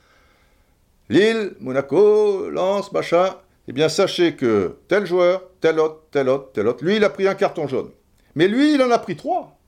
Lille, 1.08 1.54
Monaco, 1.60 2.50
Lens, 2.50 2.92
machin, 2.92 3.36
eh 3.68 3.72
bien 3.72 3.88
sachez 3.88 4.36
que 4.36 4.76
tel 4.88 5.06
joueur, 5.06 5.42
tel 5.60 5.78
autre, 5.78 6.02
tel 6.10 6.28
autre, 6.28 6.50
tel 6.52 6.66
autre, 6.66 6.84
lui 6.84 6.96
il 6.96 7.04
a 7.04 7.10
pris 7.10 7.28
un 7.28 7.34
carton 7.34 7.68
jaune. 7.68 7.90
Mais 8.34 8.48
lui 8.48 8.74
il 8.74 8.82
en 8.82 8.90
a 8.90 8.98
pris 8.98 9.16
trois. 9.16 9.58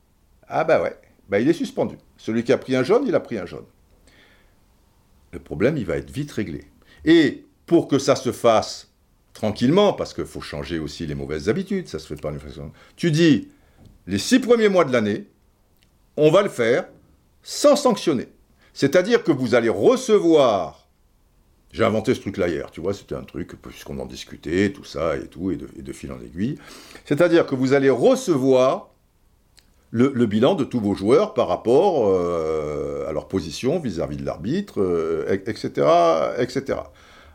Ah 0.49 0.65
bah 0.65 0.83
ouais, 0.83 0.97
bah 1.29 1.39
il 1.39 1.49
est 1.49 1.55
suspendu. 1.55 1.97
Celui 2.17 2.43
qui 2.43 2.53
a 2.53 2.59
pris 2.59 2.75
un 2.75 2.83
jaune, 2.83 3.05
il 3.07 3.15
a 3.15 3.21
pris 3.21 3.39
un 3.39 3.47
jaune. 3.47 3.67
Le 5.33 5.39
problème, 5.39 5.77
il 5.77 5.85
va 5.85 5.97
être 5.99 6.11
vite 6.11 6.33
réglé. 6.33 6.65
Et 7.05 7.45
pour 7.67 7.89
que 7.89 7.99
ça 7.99 8.17
se 8.17 8.33
fasse 8.33 8.91
tranquillement, 9.35 9.93
parce 9.93 10.15
qu'il 10.15 10.25
faut 10.25 10.41
changer 10.41 10.79
aussi 10.79 11.07
les 11.07 11.15
mauvaises 11.15 11.49
habitudes, 11.51 11.89
ça 11.89 11.99
se 11.99 12.07
fait 12.07 12.21
pas 12.21 12.31
une 12.31 12.41
façon. 12.41 12.73
Tu 12.97 13.11
dis, 13.11 13.49
les 14.07 14.19
six 14.19 14.39
premiers 14.39 14.71
mois 14.71 14.85
de 14.85 14.93
l'année, 14.93 15.27
on 16.17 16.31
va 16.31 16.43
le 16.43 16.49
faire 16.49 16.87
sans 17.43 17.77
sanctionner. 17.77 18.29
C'est-à-dire 18.73 19.23
que 19.23 19.33
vous 19.33 19.55
allez 19.55 19.69
recevoir 19.69 20.87
j'ai 21.77 21.85
inventé 21.85 22.15
ce 22.15 22.21
truc-là 22.21 22.49
hier, 22.49 22.71
tu 22.71 22.81
vois, 22.81 22.95
c'était 22.95 23.17
un 23.17 23.23
truc, 23.23 23.61
puisqu'on 23.61 23.99
en 23.99 24.07
discutait, 24.07 24.73
tout 24.73 24.85
ça 24.85 25.15
et 25.15 25.27
tout, 25.27 25.51
et 25.51 25.57
de, 25.57 25.93
fil 25.93 26.11
en 26.11 26.19
aiguille. 26.23 26.59
C'est-à-dire 27.05 27.45
que 27.45 27.55
vous 27.55 27.75
allez 27.75 27.91
recevoir 27.91 28.89
le, 29.91 30.09
bilan 30.25 30.55
de 30.55 30.65
tous 30.65 30.81
vos 30.81 30.95
joueurs 30.95 31.35
par 31.35 31.49
rapport 31.49 32.09
euh, 32.09 33.07
à 33.07 33.13
leur 33.13 33.29
position 33.29 33.79
vis-à-vis 33.79 34.17
de 34.17 34.25
l'arbitre, 34.25 35.27
etc., 35.29 35.71
euh, 35.79 36.39
etc. 36.39 36.79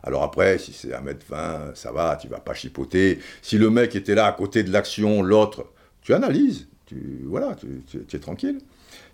Alors 0.02 0.24
après, 0.24 0.58
si 0.58 0.72
c'est 0.72 0.88
1m20, 0.88 1.76
ça 1.76 1.92
va, 1.92 2.16
tu 2.16 2.26
vas 2.26 2.40
pas 2.40 2.54
chipoter. 2.54 3.20
Si 3.42 3.58
le 3.58 3.70
mec 3.70 3.94
était 3.94 4.16
là 4.16 4.26
à 4.26 4.32
côté 4.32 4.64
de 4.64 4.72
l'action, 4.72 5.22
l'autre, 5.22 5.66
tu 6.00 6.14
analyses, 6.14 6.66
tu, 6.86 7.20
voilà, 7.26 7.54
tu, 7.54 7.84
tu 8.08 8.16
es 8.16 8.18
tranquille. 8.18 8.58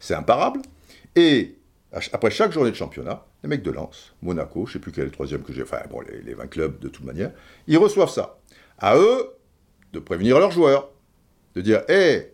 C'est 0.00 0.14
imparable. 0.14 0.60
Et 1.16 1.56
après 2.12 2.30
chaque 2.30 2.52
journée 2.52 2.70
de 2.70 2.76
championnat, 2.76 3.24
les 3.42 3.48
mecs 3.48 3.62
de 3.62 3.70
Lens, 3.70 4.14
Monaco, 4.22 4.66
je 4.66 4.74
sais 4.74 4.78
plus 4.78 4.92
quel 4.92 5.04
est 5.04 5.06
le 5.06 5.12
troisième 5.12 5.42
que 5.42 5.52
j'ai, 5.52 5.62
enfin 5.62 5.80
bon, 5.90 6.00
les, 6.00 6.34
20 6.34 6.46
clubs 6.48 6.78
de 6.80 6.88
toute 6.88 7.04
manière, 7.04 7.32
ils 7.66 7.78
reçoivent 7.78 8.10
ça. 8.10 8.38
À 8.78 8.96
eux 8.96 9.34
de 9.92 9.98
prévenir 9.98 10.38
leurs 10.38 10.50
joueurs, 10.50 10.90
de 11.54 11.60
dire, 11.60 11.82
hé, 11.88 12.32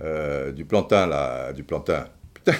euh, 0.00 0.52
du 0.52 0.64
plantain 0.64 1.06
là, 1.06 1.52
du 1.52 1.62
plantain, 1.62 2.08
putain, 2.34 2.54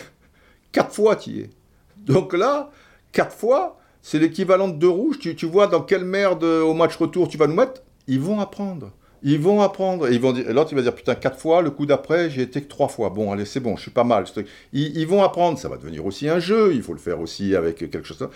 quatre 0.73 0.95
fois 0.95 1.17
tu 1.17 1.31
y 1.31 1.41
es. 1.41 1.51
Donc 1.97 2.33
là, 2.33 2.71
quatre 3.13 3.35
fois, 3.35 3.79
c'est 4.03 4.19
l'équivalent 4.19 4.69
de 4.69 4.77
deux 4.77 4.89
rouges, 4.89 5.19
tu, 5.19 5.35
tu 5.35 5.47
vois 5.47 5.67
dans 5.67 5.83
quelle 5.83 6.05
merde 6.05 6.45
au 6.45 6.75
match 6.75 6.97
retour 6.97 7.29
tu 7.29 7.37
vas 7.37 7.47
nous 7.47 7.55
mettre, 7.55 7.83
ils 8.07 8.21
vont 8.21 8.41
apprendre. 8.41 8.93
Ils 9.29 9.41
vont 9.41 9.61
apprendre. 9.61 10.09
ils 10.09 10.21
vont 10.21 10.33
dire, 10.33 10.45
l'autre, 10.55 10.69
il 10.71 10.77
va 10.77 10.83
dire, 10.83 10.95
putain, 10.95 11.17
quatre 11.17 11.41
fois, 11.41 11.61
le 11.61 11.71
coup 11.71 11.85
d'après, 11.85 12.31
j'ai 12.31 12.43
été 12.43 12.63
que 12.63 12.69
trois 12.69 12.87
fois. 12.87 13.11
Bon, 13.11 13.33
allez, 13.33 13.45
c'est 13.45 13.59
bon, 13.59 13.75
je 13.75 13.83
suis 13.83 13.91
pas 13.91 14.05
mal. 14.05 14.25
Ils, 14.73 14.97
ils, 14.97 15.05
vont 15.05 15.21
apprendre. 15.21 15.59
Ça 15.59 15.69
va 15.69 15.77
devenir 15.77 16.07
aussi 16.07 16.29
un 16.29 16.39
jeu. 16.39 16.73
Il 16.73 16.81
faut 16.81 16.93
le 16.93 17.01
faire 17.01 17.21
aussi 17.21 17.57
avec 17.57 17.79
quelque 17.79 18.05
chose. 18.05 18.29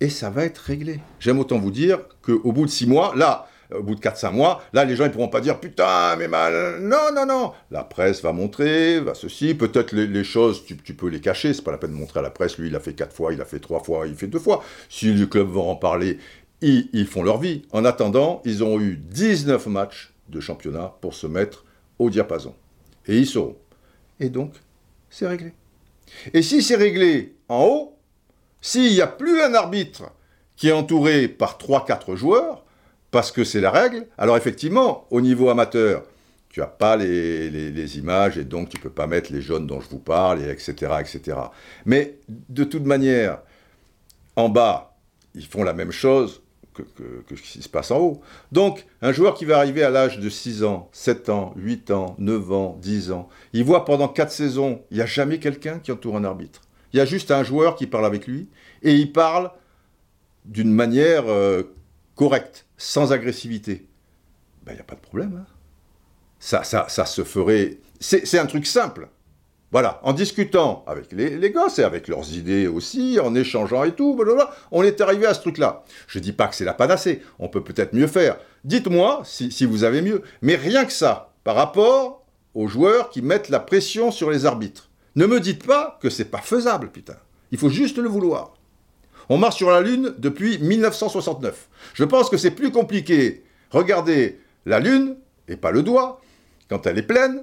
Et 0.00 0.10
ça 0.10 0.28
va 0.28 0.44
être 0.44 0.58
réglé. 0.58 1.00
J'aime 1.18 1.38
autant 1.38 1.58
vous 1.58 1.70
dire 1.70 2.00
qu'au 2.20 2.52
bout 2.52 2.66
de 2.66 2.70
six 2.70 2.86
mois, 2.86 3.14
là, 3.16 3.48
au 3.74 3.82
bout 3.82 3.94
de 3.94 4.00
4-5 4.00 4.32
mois, 4.32 4.62
là, 4.74 4.84
les 4.84 4.96
gens 4.96 5.04
ne 5.04 5.08
pourront 5.08 5.28
pas 5.28 5.40
dire 5.40 5.60
putain, 5.60 6.14
mais 6.16 6.28
mal. 6.28 6.78
Non, 6.82 7.10
non, 7.14 7.24
non. 7.24 7.52
La 7.70 7.82
presse 7.82 8.20
va 8.20 8.34
montrer, 8.34 9.00
va 9.00 9.14
ceci. 9.14 9.54
Peut-être 9.54 9.92
les, 9.94 10.24
choses, 10.24 10.62
tu, 10.66 10.92
peux 10.92 11.08
les 11.08 11.20
cacher. 11.20 11.54
C'est 11.54 11.64
pas 11.64 11.72
la 11.72 11.78
peine 11.78 11.92
de 11.92 11.96
montrer 11.96 12.20
à 12.20 12.22
la 12.22 12.30
presse. 12.30 12.58
Lui, 12.58 12.68
il 12.68 12.76
a 12.76 12.80
fait 12.80 12.92
quatre 12.92 13.16
fois, 13.16 13.32
il 13.32 13.40
a 13.40 13.46
fait 13.46 13.60
trois 13.60 13.82
fois, 13.82 14.06
il 14.06 14.14
fait 14.14 14.26
deux 14.26 14.38
fois. 14.38 14.62
Si 14.90 15.10
le 15.10 15.24
club 15.24 15.48
va 15.48 15.62
en 15.62 15.76
parler, 15.76 16.18
ils, 16.60 16.90
ils 16.92 17.06
font 17.06 17.22
leur 17.22 17.38
vie. 17.38 17.62
En 17.72 17.86
attendant, 17.86 18.42
ils 18.44 18.62
ont 18.62 18.78
eu 18.78 18.96
19 18.96 19.68
matchs 19.68 20.12
de 20.28 20.40
championnat 20.40 20.94
pour 21.00 21.14
se 21.14 21.26
mettre 21.26 21.64
au 21.98 22.10
diapason. 22.10 22.54
Et 23.06 23.18
ils 23.18 23.26
seront. 23.26 23.56
Et 24.20 24.28
donc, 24.28 24.54
c'est 25.10 25.26
réglé. 25.26 25.52
Et 26.32 26.42
si 26.42 26.62
c'est 26.62 26.76
réglé 26.76 27.36
en 27.48 27.64
haut, 27.64 27.98
s'il 28.60 28.92
n'y 28.92 29.00
a 29.00 29.06
plus 29.06 29.40
un 29.42 29.54
arbitre 29.54 30.10
qui 30.56 30.68
est 30.68 30.72
entouré 30.72 31.28
par 31.28 31.58
3-4 31.58 32.16
joueurs, 32.16 32.64
parce 33.10 33.32
que 33.32 33.44
c'est 33.44 33.60
la 33.60 33.70
règle, 33.70 34.06
alors 34.18 34.36
effectivement, 34.36 35.06
au 35.10 35.20
niveau 35.20 35.48
amateur, 35.48 36.04
tu 36.50 36.60
n'as 36.60 36.66
pas 36.66 36.96
les, 36.96 37.98
images 37.98 38.38
et 38.38 38.44
donc 38.44 38.68
tu 38.68 38.76
ne 38.78 38.82
peux 38.82 38.90
pas 38.90 39.06
mettre 39.06 39.32
les 39.32 39.40
jaunes 39.40 39.66
dont 39.66 39.80
je 39.80 39.88
vous 39.88 39.98
parle, 39.98 40.42
et 40.42 40.50
etc., 40.50 40.72
etc. 41.00 41.38
Mais 41.86 42.18
de 42.28 42.64
toute 42.64 42.84
manière, 42.84 43.40
en 44.36 44.48
bas, 44.48 44.96
ils 45.34 45.46
font 45.46 45.62
la 45.62 45.72
même 45.72 45.92
chose 45.92 46.42
que, 46.82 47.36
ce 47.36 47.42
qui 47.42 47.62
se 47.62 47.68
passe 47.68 47.90
en 47.90 47.98
haut. 47.98 48.20
Donc, 48.52 48.86
un 49.02 49.12
joueur 49.12 49.34
qui 49.34 49.44
va 49.44 49.58
arriver 49.58 49.82
à 49.82 49.90
l'âge 49.90 50.18
de 50.18 50.28
6 50.28 50.64
ans, 50.64 50.88
7 50.92 51.28
ans, 51.28 51.52
8 51.56 51.90
ans, 51.90 52.16
9 52.18 52.52
ans, 52.52 52.78
10 52.80 53.12
ans, 53.12 53.28
il 53.52 53.64
voit 53.64 53.84
pendant 53.84 54.08
4 54.08 54.30
saisons, 54.30 54.82
il 54.90 54.96
n'y 54.96 55.02
a 55.02 55.06
jamais 55.06 55.38
quelqu'un 55.38 55.78
qui 55.78 55.92
entoure 55.92 56.16
un 56.16 56.24
arbitre. 56.24 56.62
Il 56.92 56.96
y 56.96 57.00
a 57.00 57.04
juste 57.04 57.30
un 57.30 57.42
joueur 57.42 57.76
qui 57.76 57.86
parle 57.86 58.06
avec 58.06 58.26
lui, 58.26 58.48
et 58.82 58.94
il 58.94 59.12
parle 59.12 59.50
d'une 60.44 60.72
manière 60.72 61.24
euh, 61.28 61.62
correcte, 62.14 62.66
sans 62.76 63.12
agressivité. 63.12 63.86
Ben, 64.64 64.72
il 64.72 64.76
n'y 64.76 64.80
a 64.80 64.84
pas 64.84 64.94
de 64.94 65.00
problème. 65.00 65.42
Hein. 65.42 65.46
Ça, 66.38 66.64
ça, 66.64 66.86
ça 66.88 67.04
se 67.04 67.24
ferait... 67.24 67.78
C'est 68.00 68.38
un 68.38 68.46
truc 68.46 68.66
simple. 68.66 69.08
Voilà, 69.70 70.00
en 70.02 70.14
discutant 70.14 70.82
avec 70.86 71.12
les, 71.12 71.50
gosses 71.50 71.78
et 71.78 71.84
avec 71.84 72.08
leurs 72.08 72.32
idées 72.32 72.66
aussi, 72.66 73.18
en 73.22 73.34
échangeant 73.34 73.84
et 73.84 73.92
tout, 73.92 74.18
on 74.70 74.82
est 74.82 75.00
arrivé 75.02 75.26
à 75.26 75.34
ce 75.34 75.40
truc-là. 75.40 75.84
Je 76.06 76.18
ne 76.18 76.24
dis 76.24 76.32
pas 76.32 76.46
que 76.48 76.54
c'est 76.54 76.64
la 76.64 76.72
panacée, 76.72 77.22
on 77.38 77.48
peut 77.48 77.62
peut-être 77.62 77.92
mieux 77.92 78.06
faire. 78.06 78.38
Dites-moi 78.64 79.20
si, 79.24 79.52
si, 79.52 79.66
vous 79.66 79.84
avez 79.84 80.00
mieux. 80.00 80.22
Mais 80.40 80.56
rien 80.56 80.86
que 80.86 80.92
ça, 80.92 81.32
par 81.44 81.54
rapport 81.54 82.24
aux 82.54 82.66
joueurs 82.66 83.10
qui 83.10 83.22
mettent 83.22 83.50
la 83.50 83.60
pression 83.60 84.10
sur 84.10 84.30
les 84.30 84.46
arbitres. 84.46 84.88
Ne 85.16 85.26
me 85.26 85.38
dites 85.38 85.66
pas 85.66 85.98
que 86.00 86.10
c'est 86.10 86.24
pas 86.24 86.40
faisable, 86.40 86.90
putain. 86.90 87.16
Il 87.52 87.58
faut 87.58 87.68
juste 87.68 87.98
le 87.98 88.08
vouloir. 88.08 88.54
On 89.28 89.36
marche 89.36 89.56
sur 89.56 89.70
la 89.70 89.80
Lune 89.80 90.14
depuis 90.18 90.58
1969. 90.58 91.68
Je 91.94 92.04
pense 92.04 92.30
que 92.30 92.36
c'est 92.36 92.50
plus 92.50 92.70
compliqué. 92.70 93.44
Regardez 93.70 94.40
la 94.64 94.80
Lune, 94.80 95.16
et 95.48 95.56
pas 95.56 95.70
le 95.70 95.82
doigt, 95.82 96.20
quand 96.68 96.86
elle 96.86 96.98
est 96.98 97.02
pleine, 97.02 97.42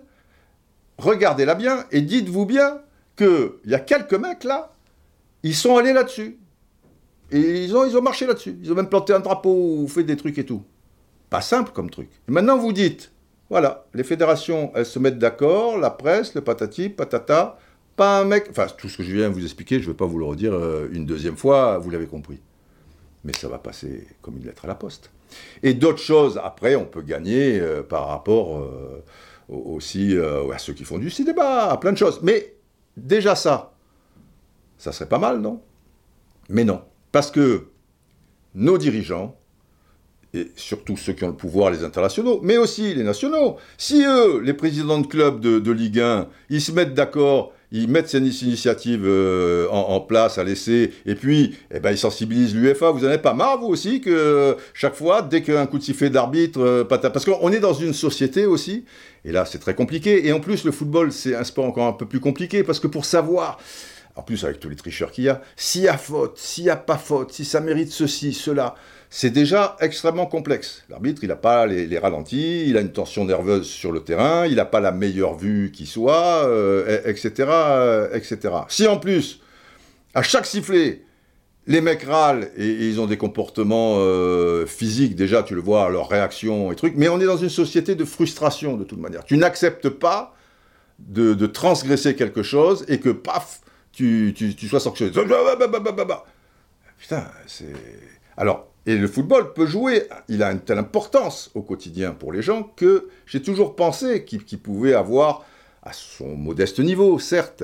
regardez-la 0.97 1.55
bien 1.55 1.85
et 1.91 2.01
dites-vous 2.01 2.45
bien 2.45 2.81
qu'il 3.15 3.51
y 3.65 3.73
a 3.73 3.79
quelques 3.79 4.13
mecs 4.13 4.43
là, 4.43 4.73
ils 5.43 5.55
sont 5.55 5.77
allés 5.77 5.93
là-dessus. 5.93 6.37
Et 7.31 7.63
ils 7.63 7.75
ont, 7.75 7.85
ils 7.85 7.97
ont 7.97 8.01
marché 8.01 8.25
là-dessus. 8.27 8.57
Ils 8.61 8.71
ont 8.71 8.75
même 8.75 8.89
planté 8.89 9.13
un 9.13 9.19
drapeau 9.19 9.77
ou 9.79 9.87
fait 9.87 10.03
des 10.03 10.15
trucs 10.15 10.37
et 10.37 10.45
tout. 10.45 10.63
Pas 11.29 11.41
simple 11.41 11.71
comme 11.73 11.89
truc. 11.89 12.09
maintenant 12.27 12.57
vous 12.57 12.71
dites, 12.71 13.11
voilà, 13.49 13.85
les 13.93 14.03
fédérations, 14.03 14.71
elles 14.75 14.85
se 14.85 14.99
mettent 14.99 15.19
d'accord, 15.19 15.77
la 15.77 15.91
presse, 15.91 16.33
le 16.33 16.41
patati, 16.41 16.89
patata, 16.89 17.59
pas 17.95 18.19
un 18.19 18.25
mec. 18.25 18.47
Enfin, 18.49 18.67
tout 18.77 18.89
ce 18.89 18.97
que 18.97 19.03
je 19.03 19.15
viens 19.15 19.29
de 19.29 19.33
vous 19.33 19.43
expliquer, 19.43 19.79
je 19.79 19.87
ne 19.87 19.91
vais 19.91 19.97
pas 19.97 20.05
vous 20.05 20.17
le 20.17 20.25
redire 20.25 20.53
euh, 20.53 20.89
une 20.91 21.05
deuxième 21.05 21.37
fois, 21.37 21.77
vous 21.77 21.89
l'avez 21.89 22.07
compris. 22.07 22.39
Mais 23.23 23.33
ça 23.33 23.47
va 23.47 23.57
passer 23.57 24.07
comme 24.21 24.37
une 24.37 24.45
lettre 24.45 24.65
à 24.65 24.67
la 24.67 24.75
poste. 24.75 25.11
Et 25.63 25.73
d'autres 25.73 26.01
choses, 26.01 26.39
après, 26.43 26.75
on 26.75 26.85
peut 26.85 27.01
gagner 27.01 27.59
euh, 27.59 27.83
par 27.83 28.07
rapport. 28.07 28.57
Euh, 28.57 29.03
aussi 29.49 30.15
euh, 30.15 30.51
à 30.51 30.57
ceux 30.57 30.73
qui 30.73 30.83
font 30.83 30.97
du 30.97 31.09
cinéma, 31.09 31.65
à 31.65 31.77
plein 31.77 31.91
de 31.91 31.97
choses. 31.97 32.19
Mais 32.23 32.55
déjà 32.97 33.35
ça, 33.35 33.73
ça 34.77 34.91
serait 34.91 35.09
pas 35.09 35.19
mal, 35.19 35.39
non? 35.39 35.61
Mais 36.49 36.63
non. 36.63 36.81
Parce 37.11 37.31
que 37.31 37.67
nos 38.53 38.77
dirigeants, 38.77 39.35
et 40.33 40.51
surtout 40.55 40.97
ceux 40.97 41.13
qui 41.13 41.23
ont 41.23 41.29
le 41.29 41.35
pouvoir, 41.35 41.71
les 41.71 41.83
internationaux, 41.83 42.39
mais 42.43 42.57
aussi 42.57 42.93
les 42.93 43.03
nationaux, 43.03 43.57
si 43.77 44.03
eux, 44.05 44.41
les 44.41 44.53
présidents 44.53 44.99
de 44.99 45.07
clubs 45.07 45.39
de, 45.39 45.59
de 45.59 45.71
Ligue 45.71 45.99
1, 45.99 46.27
ils 46.49 46.61
se 46.61 46.71
mettent 46.71 46.93
d'accord 46.93 47.53
ils 47.71 47.87
mettent 47.87 48.09
ces 48.09 48.19
initiatives 48.19 49.03
euh, 49.05 49.67
en, 49.69 49.99
place 49.99 50.37
à 50.37 50.43
laisser, 50.43 50.91
et 51.05 51.15
puis 51.15 51.57
eh 51.73 51.79
ben, 51.79 51.91
ils 51.91 51.97
sensibilisent 51.97 52.55
l'UFA. 52.55 52.91
Vous 52.91 53.01
n'en 53.01 53.07
avez 53.07 53.17
pas 53.17 53.33
marre, 53.33 53.59
vous 53.59 53.67
aussi, 53.67 54.01
que 54.01 54.55
chaque 54.73 54.95
fois, 54.95 55.21
dès 55.21 55.41
qu'un 55.41 55.65
coup 55.65 55.77
de 55.77 55.83
sifflet 55.83 56.09
d'arbitre, 56.09 56.61
euh, 56.61 56.83
parce 56.83 57.25
qu'on 57.25 57.51
est 57.51 57.59
dans 57.59 57.73
une 57.73 57.93
société 57.93 58.45
aussi, 58.45 58.85
et 59.23 59.31
là 59.31 59.45
c'est 59.45 59.59
très 59.59 59.75
compliqué, 59.75 60.27
et 60.27 60.33
en 60.33 60.39
plus 60.39 60.63
le 60.63 60.71
football 60.71 61.11
c'est 61.11 61.35
un 61.35 61.43
sport 61.43 61.65
encore 61.65 61.87
un 61.87 61.93
peu 61.93 62.05
plus 62.05 62.19
compliqué, 62.19 62.63
parce 62.63 62.79
que 62.79 62.87
pour 62.87 63.05
savoir, 63.05 63.57
en 64.15 64.21
plus 64.21 64.43
avec 64.45 64.59
tous 64.59 64.69
les 64.69 64.75
tricheurs 64.75 65.11
qu'il 65.11 65.25
y 65.25 65.29
a, 65.29 65.41
s'il 65.55 65.81
y 65.81 65.87
a 65.87 65.97
faute, 65.97 66.37
s'il 66.37 66.65
n'y 66.65 66.69
a 66.69 66.77
pas 66.77 66.97
faute, 66.97 67.33
si 67.33 67.45
ça 67.45 67.59
mérite 67.59 67.91
ceci, 67.91 68.33
cela, 68.33 68.75
c'est 69.09 69.29
déjà 69.29 69.77
extrêmement 69.79 70.25
complexe. 70.25 70.83
L'arbitre, 70.89 71.23
il 71.23 71.29
n'a 71.29 71.35
pas 71.35 71.65
les, 71.65 71.97
ralentis, 71.97 72.67
il 72.67 72.77
a 72.77 72.81
une 72.81 72.91
tension 72.91 73.25
nerveuse 73.25 73.67
sur 73.67 73.91
le 73.91 74.01
terrain, 74.01 74.45
il 74.45 74.55
n'a 74.55 74.65
pas 74.65 74.79
la 74.79 74.91
meilleure 74.91 75.35
vue 75.35 75.71
qui 75.71 75.85
soit, 75.85 76.49
etc., 77.05 77.31
euh, 77.49 78.09
etc. 78.13 78.53
Si 78.67 78.87
en 78.87 78.97
plus, 78.97 79.41
à 80.13 80.21
chaque 80.21 80.45
sifflet, 80.45 81.01
les 81.67 81.81
mecs 81.81 82.03
râlent 82.03 82.51
et, 82.57 82.67
ils 82.67 82.99
ont 82.99 83.05
des 83.05 83.17
comportements 83.17 83.95
euh, 83.97 84.65
physiques, 84.65 85.15
déjà, 85.15 85.43
tu 85.43 85.55
le 85.55 85.61
vois, 85.61 85.89
leurs 85.89 86.09
réactions 86.09 86.71
et 86.71 86.75
trucs, 86.75 86.95
mais 86.95 87.09
on 87.09 87.19
est 87.19 87.25
dans 87.25 87.37
une 87.37 87.49
société 87.49 87.95
de 87.95 88.05
frustration 88.05 88.77
de 88.77 88.83
toute 88.83 88.99
manière. 88.99 89.23
Tu 89.23 89.37
n'acceptes 89.37 89.89
pas 89.89 90.35
de, 90.99 91.33
transgresser 91.45 92.15
quelque 92.15 92.43
chose 92.43 92.85
et 92.87 92.99
que, 92.99 93.09
paf, 93.09 93.61
tu, 93.91 94.33
tu 94.35 94.67
sois 94.67 94.79
sanctionné. 94.79 95.11
Putain, 96.97 97.25
c'est... 97.47 97.73
Alors, 98.37 98.67
et 98.85 98.97
le 98.97 99.07
football 99.07 99.53
peut 99.53 99.65
jouer, 99.65 100.07
il 100.27 100.43
a 100.43 100.51
une 100.51 100.59
telle 100.59 100.77
importance 100.77 101.49
au 101.55 101.63
quotidien 101.63 102.11
pour 102.11 102.31
les 102.31 102.43
gens 102.43 102.63
que 102.63 103.09
j'ai 103.25 103.41
toujours 103.41 103.75
pensé 103.75 104.25
qu'il 104.25 104.59
pouvait 104.59 104.93
avoir, 104.93 105.43
à 105.81 105.91
son 105.91 106.35
modeste 106.35 106.79
niveau, 106.79 107.17
certes, 107.17 107.63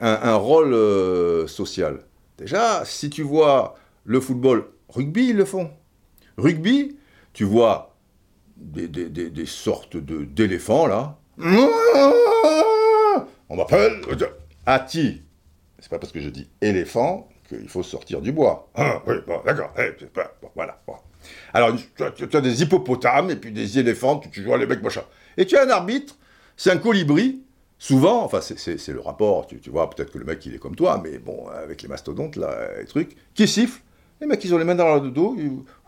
un, 0.00 0.34
rôle 0.34 0.72
euh, 0.72 1.46
social. 1.46 2.00
Déjà, 2.38 2.84
si 2.84 3.10
tu 3.10 3.22
vois 3.22 3.76
le 4.04 4.20
football, 4.20 4.64
rugby, 4.88 5.28
ils 5.28 5.36
le 5.36 5.44
font. 5.44 5.70
Rugby, 6.38 6.96
tu 7.32 7.44
vois 7.44 7.94
des, 8.56 8.88
des 8.88 9.46
sortes 9.46 9.96
d'éléphants, 9.96 10.86
là. 10.86 11.18
On 13.48 13.56
m'appelle 13.56 14.00
Ati. 14.66 15.22
C'est 15.78 15.90
pas 15.90 15.98
parce 15.98 16.12
que 16.12 16.20
je 16.20 16.30
dis 16.30 16.48
éléphant 16.60 17.28
il 17.60 17.68
faut 17.68 17.82
sortir 17.82 18.20
du 18.20 18.32
bois. 18.32 18.68
Ah, 18.74 19.02
oui, 19.06 19.16
bon, 19.26 19.40
d'accord. 19.44 19.72
Eh, 19.78 19.92
voilà. 20.54 20.80
Alors, 21.54 21.76
tu 21.96 22.36
as, 22.36 22.40
des 22.40 22.62
hippopotames 22.62 23.30
et 23.30 23.36
puis 23.36 23.52
des 23.52 23.78
éléphants, 23.78 24.18
tu, 24.18 24.42
vois 24.42 24.58
les 24.58 24.66
mecs 24.66 24.82
machin. 24.82 25.02
Et 25.36 25.46
tu 25.46 25.56
as 25.56 25.64
un 25.64 25.70
arbitre, 25.70 26.16
c'est 26.56 26.70
un 26.70 26.78
colibri, 26.78 27.42
souvent, 27.78 28.24
enfin, 28.24 28.40
c'est 28.40 28.88
le 28.88 29.00
rapport, 29.00 29.46
tu, 29.46 29.70
vois, 29.70 29.88
peut-être 29.90 30.12
que 30.12 30.18
le 30.18 30.24
mec, 30.24 30.44
il 30.46 30.54
est 30.54 30.58
comme 30.58 30.76
toi, 30.76 31.00
mais 31.02 31.18
bon, 31.18 31.48
avec 31.48 31.82
les 31.82 31.88
mastodontes, 31.88 32.36
là, 32.36 32.68
les 32.78 32.86
trucs, 32.86 33.16
qui 33.34 33.46
siffle. 33.46 33.80
Les 34.20 34.28
mecs, 34.28 34.44
ils 34.44 34.54
ont 34.54 34.58
les 34.58 34.64
mains 34.64 34.76
dans 34.76 35.02
le 35.02 35.10
dos. 35.10 35.36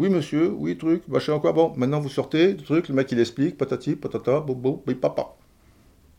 oui, 0.00 0.08
monsieur, 0.08 0.48
oui, 0.48 0.76
truc, 0.76 1.06
machin, 1.06 1.38
quoi. 1.38 1.52
Bon, 1.52 1.72
maintenant, 1.76 2.00
vous 2.00 2.08
sortez, 2.08 2.56
truc, 2.56 2.88
le 2.88 2.94
mec, 2.94 3.10
il 3.12 3.20
explique, 3.20 3.56
patati, 3.56 3.94
patata, 3.94 4.40
boum, 4.40 4.80
papa. 5.00 5.36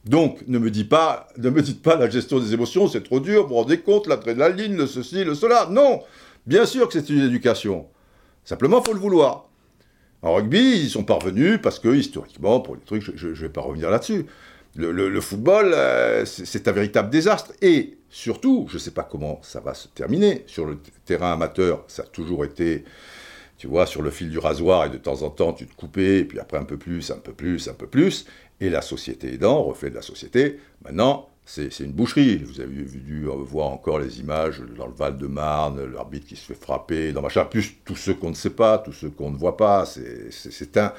Donc, 0.06 0.48
ne 0.48 0.60
me, 0.60 0.70
dites 0.70 0.90
pas, 0.90 1.28
la 1.38 2.10
gestion 2.10 2.40
des 2.40 2.54
émotions, 2.54 2.88
c'est 2.88 3.04
trop 3.04 3.20
dur, 3.20 3.44
vous 3.44 3.50
vous 3.50 3.56
rendez 3.56 3.80
compte, 3.80 4.08
l'adrénaline, 4.08 4.78
le 4.78 4.86
ceci, 4.86 5.24
le 5.24 5.34
cela. 5.34 5.68
Non 5.72 6.04
Bien 6.46 6.68
sûr 6.68 6.88
que 6.88 6.94
c'est 6.94 7.10
une 7.10 7.24
éducation. 7.24 7.88
Simplement, 8.44 8.82
il 8.82 8.86
faut 8.86 8.94
le 8.94 9.00
vouloir. 9.00 9.50
En 10.22 10.36
rugby, 10.36 10.80
ils 10.84 10.90
sont 10.90 11.04
parvenus 11.04 11.60
parce 11.62 11.80
que, 11.80 11.90
historiquement, 11.90 12.60
pour 12.60 12.76
les 12.76 12.82
trucs, 12.82 13.02
je 13.16 13.28
ne 13.28 13.34
vais 13.34 13.50
pas 13.50 13.62
revenir 13.62 13.90
là-dessus. 13.90 14.28
Le, 14.76 15.22
football, 15.22 15.72
euh, 15.74 16.26
c'est 16.26 16.68
un 16.68 16.72
véritable 16.72 17.10
désastre. 17.10 17.54
Et 17.62 17.98
surtout, 18.10 18.68
je 18.70 18.76
ne 18.76 18.80
sais 18.80 18.92
pas 18.92 19.04
comment 19.04 19.40
ça 19.42 19.60
va 19.60 19.74
se 19.74 19.88
terminer. 19.88 20.44
Sur 20.46 20.66
le 20.66 20.78
terrain 21.06 21.34
amateur, 21.34 21.84
ça 21.88 22.04
a 22.04 22.06
toujours 22.06 22.46
été 22.46 22.84
tu 23.58 23.68
vois, 23.68 23.86
sur 23.86 24.02
le 24.02 24.12
fil 24.12 24.30
du 24.30 24.38
rasoir, 24.38 24.86
et 24.86 24.90
de 24.90 24.98
temps 24.98 25.22
en 25.22 25.30
temps, 25.30 25.54
tu 25.54 25.66
te 25.66 25.76
coupais, 25.76 26.26
puis 26.26 26.40
après 26.40 26.58
un 26.58 26.66
peu 26.66 26.78
plus, 26.78 27.10
un 27.12 27.18
peu 27.18 27.32
plus, 27.32 27.68
un 27.68 27.74
peu 27.74 27.88
plus, 27.88 28.26
et 28.60 28.70
la 28.70 28.82
société 28.82 29.34
aidant, 29.34 29.64
reflet 29.64 29.90
de 29.90 29.96
la 29.96 30.02
société, 30.02 30.60
maintenant, 30.84 31.30
c'est 31.46 31.80
une 31.80 31.92
boucherie. 31.92 32.38
Vous 32.38 32.60
avez 32.60 32.84
dû 32.84 33.26
voir 33.26 33.68
encore 33.68 34.00
les 34.00 34.20
images 34.20 34.62
dans 34.78 34.88
le 34.88 34.94
Val-de-Marne, 34.94 35.94
l'arbitre 35.94 36.26
qui 36.28 36.36
se 36.36 36.46
fait 36.46 36.60
frapper, 36.60 37.12
dans 37.12 37.22
machin, 37.22 37.46
plus 37.46 37.76
tous 37.86 37.96
ceux 37.96 38.16
qu'on 38.16 38.30
ne 38.30 38.36
sait 38.36 38.50
pas, 38.50 38.80
tous 38.80 38.94
ceux 38.94 39.10
qu'on 39.10 39.30
ne 39.30 39.38
voit 39.38 39.58
pas, 39.58 39.86
c'est 39.86 40.78
un, 40.78 40.94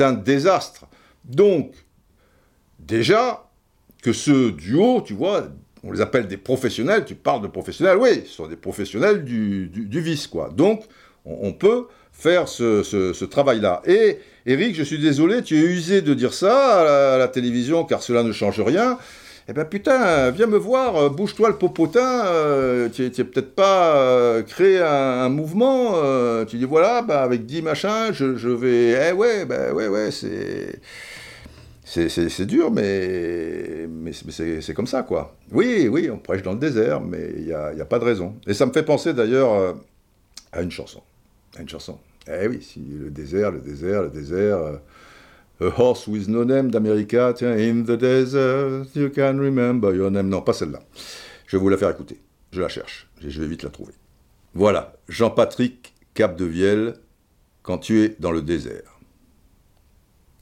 un 0.00 0.12
désastre. 0.12 0.86
Donc, 1.24 1.72
déjà, 2.78 3.48
que 4.02 4.12
ce 4.12 4.50
duo, 4.50 5.00
tu 5.00 5.14
vois, 5.14 5.48
on 5.82 5.92
les 5.92 6.00
appelle 6.00 6.26
des 6.26 6.36
professionnels, 6.36 7.04
tu 7.04 7.14
parles 7.14 7.42
de 7.42 7.48
professionnels, 7.48 7.96
oui, 7.96 8.22
ce 8.26 8.32
sont 8.32 8.46
des 8.46 8.56
professionnels 8.56 9.24
du, 9.24 9.68
du 9.68 10.00
vice, 10.00 10.26
quoi. 10.26 10.50
Donc, 10.50 10.84
on, 11.24 11.52
peut 11.52 11.86
faire 12.20 12.48
ce, 12.48 13.24
travail-là. 13.24 13.82
Et 13.86 14.18
Eric, 14.46 14.74
je 14.74 14.82
suis 14.82 14.98
désolé, 14.98 15.42
tu 15.42 15.56
es 15.56 15.62
usé 15.62 16.02
de 16.02 16.12
dire 16.14 16.34
ça 16.34 17.14
à 17.14 17.18
la, 17.18 17.28
télévision 17.28 17.84
car 17.84 18.02
cela 18.02 18.22
ne 18.22 18.32
change 18.32 18.60
rien. 18.60 18.98
Eh 19.48 19.52
ben 19.52 19.64
putain, 19.64 20.30
viens 20.30 20.46
me 20.46 20.58
voir, 20.58 20.96
euh, 20.96 21.08
bouge-toi 21.08 21.48
le 21.48 21.56
popotin, 21.56 22.24
euh, 22.26 22.88
tu 22.88 23.02
n'as 23.02 23.24
peut-être 23.24 23.54
pas 23.54 23.96
euh, 23.96 24.42
créé 24.42 24.78
un, 24.80 25.28
mouvement, 25.28 25.94
tu 26.44 26.56
dis 26.56 26.66
voilà, 26.66 27.02
bah, 27.02 27.22
avec 27.22 27.46
10 27.46 27.62
machins, 27.62 28.12
je, 28.12 28.48
vais... 28.48 29.10
Eh 29.10 29.12
ouais, 29.12 29.46
bah, 29.46 29.72
ouais, 29.72 29.88
ouais, 29.88 30.10
c'est... 30.10 30.80
C'est 31.84 32.46
dur, 32.46 32.70
mais, 32.70 33.88
mais 33.88 34.12
c'est 34.12 34.74
comme 34.74 34.86
ça, 34.86 35.02
quoi. 35.02 35.34
Oui, 35.50 35.88
oui, 35.90 36.08
on 36.08 36.18
prêche 36.18 36.42
dans 36.42 36.52
le 36.52 36.60
désert, 36.60 37.00
mais 37.00 37.32
il 37.36 37.46
n'y 37.46 37.52
a, 37.52 37.72
a, 37.76 37.84
pas 37.84 37.98
de 37.98 38.04
raison. 38.04 38.36
Et 38.46 38.54
ça 38.54 38.64
me 38.64 38.72
fait 38.72 38.84
penser 38.84 39.12
d'ailleurs 39.12 39.74
à 40.52 40.62
une 40.62 40.70
chanson. 40.70 41.02
Une 41.58 41.68
chanson. 41.68 41.98
Eh 42.28 42.48
oui, 42.48 42.62
si 42.62 42.80
le 42.80 43.10
désert, 43.10 43.50
le 43.50 43.60
désert, 43.60 44.02
le 44.02 44.10
désert. 44.10 44.58
Euh, 44.58 44.76
a 45.60 45.80
Horse 45.80 46.06
with 46.06 46.28
No 46.28 46.44
Name 46.44 46.70
d'America, 46.70 47.34
tiens, 47.34 47.52
In 47.52 47.82
the 47.84 47.96
desert, 47.96 48.86
you 48.94 49.10
can 49.10 49.38
remember 49.38 49.94
your 49.94 50.10
name. 50.10 50.28
Non, 50.28 50.40
pas 50.40 50.54
celle-là. 50.54 50.80
Je 51.46 51.56
vais 51.56 51.60
vous 51.62 51.68
la 51.68 51.76
faire 51.76 51.90
écouter. 51.90 52.18
Je 52.52 52.60
la 52.60 52.68
cherche. 52.68 53.08
Je 53.20 53.40
vais 53.40 53.46
vite 53.46 53.62
la 53.62 53.70
trouver. 53.70 53.92
Voilà, 54.54 54.96
Jean-Patrick 55.08 55.94
Cap 56.14 56.36
de 56.36 56.44
Vielle, 56.44 56.94
quand 57.62 57.78
tu 57.78 58.02
es 58.02 58.16
dans 58.18 58.32
le 58.32 58.42
désert. 58.42 58.98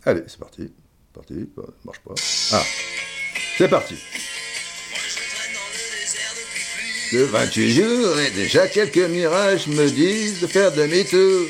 Allez, 0.04 0.22
c'est 0.26 0.38
parti. 0.38 0.72
Parti, 1.12 1.48
marche 1.84 2.00
pas. 2.00 2.14
Ah, 2.52 2.62
c'est 3.56 3.68
parti. 3.68 3.96
De 7.12 7.22
28 7.22 7.70
jours 7.70 8.20
et 8.20 8.30
déjà 8.30 8.68
quelques 8.68 8.96
mirages 9.10 9.66
me 9.66 9.88
disent 9.88 10.40
de 10.42 10.46
faire 10.46 10.72
demi-tour. 10.72 11.46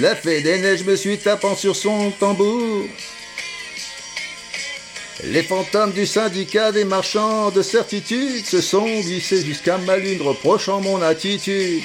La 0.00 0.16
fée 0.16 0.40
des 0.40 0.58
neiges 0.58 0.84
me 0.84 0.96
suit 0.96 1.18
tapant 1.18 1.54
sur 1.54 1.76
son 1.76 2.10
tambour. 2.10 2.84
Les 5.22 5.44
fantômes 5.44 5.92
du 5.92 6.04
syndicat 6.04 6.72
des 6.72 6.84
marchands 6.84 7.52
de 7.52 7.62
certitude 7.62 8.44
se 8.44 8.60
sont 8.60 8.86
glissés 8.86 9.44
jusqu'à 9.44 9.78
ma 9.78 9.96
lune 9.96 10.20
reprochant 10.20 10.80
mon 10.80 11.00
attitude. 11.00 11.82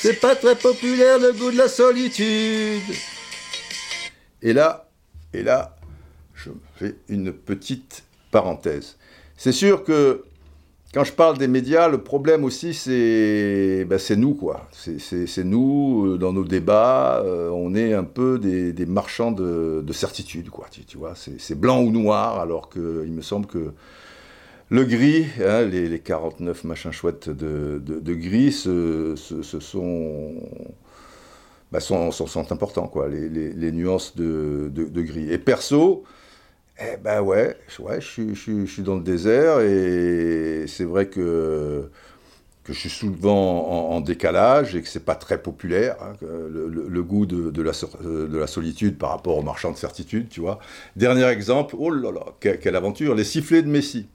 C'est 0.00 0.20
pas 0.20 0.34
très 0.34 0.56
populaire 0.56 1.20
le 1.20 1.32
goût 1.32 1.52
de 1.52 1.58
la 1.58 1.68
solitude. 1.68 2.82
Et 4.42 4.52
là, 4.52 4.88
et 5.32 5.44
là, 5.44 5.76
je 6.34 6.50
fais 6.76 6.96
une 7.08 7.32
petite 7.32 8.02
parenthèse. 8.32 8.96
C'est 9.36 9.52
sûr 9.52 9.84
que 9.84 10.24
quand 10.94 11.04
je 11.04 11.12
parle 11.12 11.36
des 11.36 11.48
médias, 11.48 11.88
le 11.88 11.98
problème 11.98 12.44
aussi, 12.44 12.72
c'est 12.72 13.84
ben, 13.84 13.98
nous, 14.16 14.34
quoi. 14.34 14.66
C'est 14.72 15.44
nous, 15.44 16.06
euh, 16.06 16.18
dans 16.18 16.32
nos 16.32 16.44
débats, 16.44 17.22
euh, 17.24 17.50
on 17.50 17.74
est 17.74 17.92
un 17.92 18.04
peu 18.04 18.38
des, 18.38 18.86
marchands 18.86 19.32
de, 19.32 19.92
certitude, 19.92 20.48
quoi. 20.48 20.66
Tu, 20.86 20.96
vois, 20.96 21.12
c'est 21.14 21.58
blanc 21.58 21.82
ou 21.82 21.90
noir, 21.90 22.40
alors 22.40 22.70
qu'il 22.70 23.12
me 23.12 23.20
semble 23.20 23.46
que 23.46 23.72
le 24.70 24.84
gris, 24.84 25.26
hein, 25.44 25.62
les, 25.64 25.98
49 25.98 26.64
machins 26.64 26.92
chouettes 26.92 27.28
de, 27.28 28.14
gris, 28.14 28.52
ce, 28.52 29.14
ben, 31.70 31.80
sont, 31.80 32.10
sont, 32.10 32.52
importants, 32.52 32.86
quoi, 32.86 33.08
les, 33.08 33.72
nuances 33.72 34.16
de, 34.16 35.02
gris. 35.02 35.30
Et 35.30 35.36
perso, 35.36 36.04
eh 36.80 36.96
ben 36.96 37.20
ouais, 37.20 37.56
ouais 37.80 38.00
je, 38.00 38.64
suis 38.66 38.82
dans 38.82 38.94
le 38.94 39.02
désert 39.02 39.60
et 39.60 40.66
c'est 40.68 40.84
vrai 40.84 41.08
que, 41.08 41.90
je 42.66 42.72
suis 42.72 42.90
souvent 42.90 43.90
en, 43.90 44.00
décalage 44.00 44.76
et 44.76 44.82
que 44.82 44.88
c'est 44.88 45.04
pas 45.04 45.16
très 45.16 45.42
populaire, 45.42 45.96
hein, 46.00 46.12
le, 46.20 47.02
goût 47.02 47.26
de, 47.26 47.62
la, 47.62 47.72
de 47.72 48.36
la 48.36 48.46
solitude 48.46 48.96
par 48.96 49.10
rapport 49.10 49.36
aux 49.38 49.42
marchands 49.42 49.72
de 49.72 49.76
certitude, 49.76 50.28
tu 50.28 50.40
vois. 50.40 50.60
Dernier 50.94 51.24
exemple, 51.24 51.74
oh 51.78 51.90
là 51.90 52.12
là, 52.12 52.26
quelle, 52.38 52.76
aventure, 52.76 53.14
les 53.14 53.24
sifflets 53.24 53.62
de 53.62 53.68
Messi. 53.68 54.06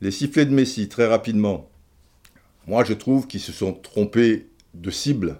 Les 0.00 0.10
sifflets 0.10 0.46
de 0.46 0.54
Messi, 0.54 0.88
très 0.88 1.06
rapidement. 1.06 1.68
Moi, 2.66 2.84
je 2.84 2.94
trouve 2.94 3.26
qu'ils 3.26 3.40
se 3.40 3.52
sont 3.52 3.74
trompés 3.74 4.46
de 4.72 4.90
cible 4.90 5.38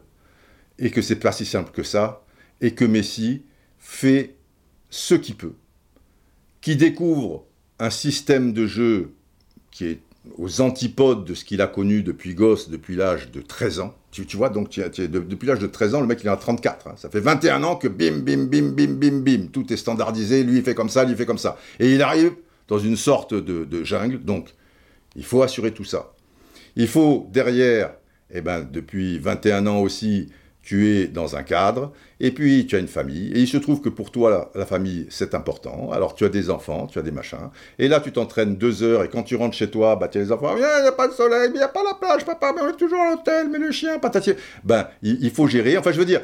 et 0.79 0.91
que 0.91 1.01
c'est 1.01 1.17
pas 1.17 1.33
si 1.33 1.47
simple 1.47 1.71
que 1.71 1.85
ça 1.85 2.23
et 2.61 2.75
que 2.75 2.85
Messi 2.85 3.45
fait 3.79 4.35
ce 4.91 5.15
qu'il 5.15 5.37
peut 5.37 5.55
qui 6.61 6.77
découvre 6.77 7.45
un 7.79 7.91
système 7.91 8.53
de 8.53 8.67
jeu 8.67 9.13
qui 9.71 9.87
est 9.87 10.01
aux 10.37 10.61
antipodes 10.61 11.25
de 11.25 11.35
ce 11.35 11.45
qu'il 11.45 11.63
a 11.63 11.67
connu 11.67 12.03
depuis 12.03 12.35
gosse, 12.35 12.69
depuis 12.69 12.95
l'âge 12.95 13.31
de 13.31 13.41
13 13.41 13.81
ans. 13.81 13.95
Tu, 14.11 14.25
vois, 14.37 14.51
donc 14.51 14.69
depuis 14.71 15.47
l'âge 15.47 15.61
de 15.61 15.67
13 15.67 15.95
ans, 15.95 16.01
le 16.01 16.07
mec 16.07 16.21
il 16.23 16.27
est 16.27 16.31
à 16.31 16.37
34. 16.37 16.89
Hein. 16.89 16.95
Ça 16.97 17.09
fait 17.09 17.21
21 17.21 17.63
ans 17.63 17.77
que 17.77 17.89
bim, 17.89 18.19
bim, 18.19 18.45
bim, 18.45 18.73
bim, 18.73 18.95
bim, 18.95 19.21
bim, 19.21 19.47
tout 19.53 19.73
est 19.73 19.77
standardisé, 19.77 20.43
lui 20.43 20.59
il 20.59 20.63
fait 20.63 20.75
comme 20.75 20.89
ça, 20.89 21.05
lui 21.05 21.13
il 21.13 21.17
fait 21.17 21.27
comme 21.27 21.39
ça. 21.39 21.57
Et 21.79 21.95
il 21.95 22.03
arrive 22.03 22.33
dans 22.69 22.79
une 22.79 22.97
sorte 22.97 23.35
de, 23.35 23.65
de 23.65 23.85
jungle, 23.85 24.21
donc 24.23 24.49
il 25.17 25.25
faut 25.25 25.43
assurer 25.43 25.73
tout 25.73 25.85
ça. 25.85 26.13
Il 26.77 26.89
faut 26.89 27.29
derrière, 27.33 27.93
eh 28.33 28.41
ben, 28.41 28.67
depuis 28.71 29.19
21 29.19 29.67
ans 29.67 29.81
aussi, 29.81 30.29
tu 30.71 30.87
es 30.87 31.09
dans 31.09 31.35
un 31.35 31.43
cadre, 31.43 31.91
et 32.21 32.31
puis 32.31 32.65
tu 32.65 32.77
as 32.77 32.79
une 32.79 32.87
famille, 32.87 33.33
et 33.33 33.41
il 33.41 33.49
se 33.49 33.57
trouve 33.57 33.81
que 33.81 33.89
pour 33.89 34.13
toi, 34.13 34.53
la, 34.55 34.67
famille, 34.67 35.09
c'est 35.11 35.35
important. 35.35 35.91
Alors 35.91 36.15
tu 36.15 36.25
as 36.25 36.29
des 36.29 36.49
enfants, 36.49 36.87
tu 36.87 37.01
as 37.01 37.03
des 37.03 37.11
machins, 37.11 37.51
et 37.81 37.89
là 37.89 37.99
tu 37.99 38.13
t'entraînes 38.13 38.55
deux 38.55 38.85
heures, 38.85 39.03
et 39.03 39.09
quand 39.09 39.25
tu 39.25 39.35
rentres 39.35 39.57
chez 39.57 39.69
toi, 39.69 39.97
bah, 39.97 40.07
tu 40.07 40.19
as 40.19 40.21
les 40.21 40.31
enfants, 40.31 40.55
il 40.55 40.61
n'y 40.61 40.65
a 40.65 40.93
pas 40.93 41.09
de 41.09 41.13
soleil, 41.13 41.51
il 41.53 41.57
n'y 41.57 41.61
a 41.61 41.67
pas 41.67 41.83
la 41.83 41.95
plage, 41.95 42.25
papa, 42.25 42.53
mais 42.55 42.63
on 42.63 42.69
est 42.69 42.77
toujours 42.77 43.01
à 43.01 43.11
l'hôtel, 43.11 43.49
mais 43.51 43.59
le 43.59 43.73
chien, 43.73 43.99
patatier. 43.99 44.37
Ben, 44.63 44.87
il 45.03 45.33
faut 45.33 45.49
gérer, 45.49 45.77
enfin 45.77 45.91
je 45.91 45.99
veux 45.99 46.05
dire, 46.05 46.21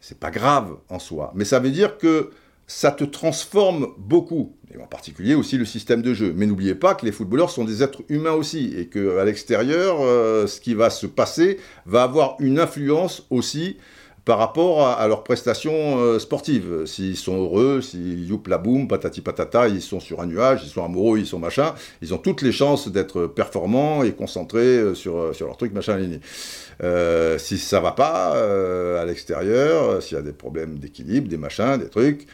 c'est 0.00 0.18
pas 0.18 0.30
grave 0.30 0.78
en 0.88 0.98
soi, 0.98 1.32
mais 1.34 1.44
ça 1.44 1.58
veut 1.58 1.70
dire 1.70 1.98
que 1.98 2.30
ça 2.66 2.90
te 2.90 3.04
transforme 3.04 3.88
beaucoup, 3.98 4.56
et 4.74 4.82
en 4.82 4.86
particulier 4.86 5.34
aussi 5.34 5.56
le 5.56 5.64
système 5.64 6.02
de 6.02 6.14
jeu. 6.14 6.32
Mais 6.36 6.46
n'oubliez 6.46 6.74
pas 6.74 6.94
que 6.94 7.04
les 7.06 7.12
footballeurs 7.12 7.50
sont 7.50 7.64
des 7.64 7.82
êtres 7.82 8.02
humains 8.08 8.32
aussi, 8.32 8.74
et 8.76 8.86
qu'à 8.86 9.24
l'extérieur, 9.24 9.98
euh, 10.00 10.46
ce 10.46 10.60
qui 10.60 10.74
va 10.74 10.90
se 10.90 11.06
passer 11.06 11.58
va 11.86 12.02
avoir 12.02 12.36
une 12.40 12.58
influence 12.58 13.26
aussi 13.30 13.76
par 14.24 14.38
rapport 14.38 14.86
à, 14.86 15.06
leurs 15.06 15.22
prestations 15.22 15.98
euh, 15.98 16.18
sportives. 16.18 16.86
S'ils 16.86 17.16
sont 17.16 17.36
heureux, 17.36 17.82
s'ils 17.82 18.26
youp 18.26 18.48
la 18.48 18.56
boum, 18.56 18.88
patati 18.88 19.20
patata, 19.20 19.68
ils 19.68 19.82
sont 19.82 20.00
sur 20.00 20.20
un 20.22 20.26
nuage, 20.26 20.62
ils 20.64 20.70
sont 20.70 20.82
amoureux, 20.82 21.18
ils 21.18 21.26
sont 21.26 21.38
machin, 21.38 21.74
ils 22.00 22.14
ont 22.14 22.18
toutes 22.18 22.40
les 22.40 22.52
chances 22.52 22.88
d'être 22.88 23.26
performants 23.26 24.02
et 24.02 24.12
concentrés 24.12 24.78
euh, 24.78 24.94
sur, 24.94 25.34
sur 25.34 25.46
leur 25.46 25.58
truc, 25.58 25.74
machin, 25.74 26.00
euh, 26.82 27.36
si 27.38 27.58
ça 27.58 27.80
va 27.80 27.92
pas 27.92 28.32
à 28.98 29.04
l'extérieur, 29.04 30.02
s'il 30.02 30.16
y 30.16 30.20
a 30.20 30.22
des 30.22 30.32
problèmes 30.32 30.78
d'équilibre, 30.78 31.28
des 31.28 31.36
machins, 31.36 31.76
des 31.76 31.88
trucs, 31.88 32.26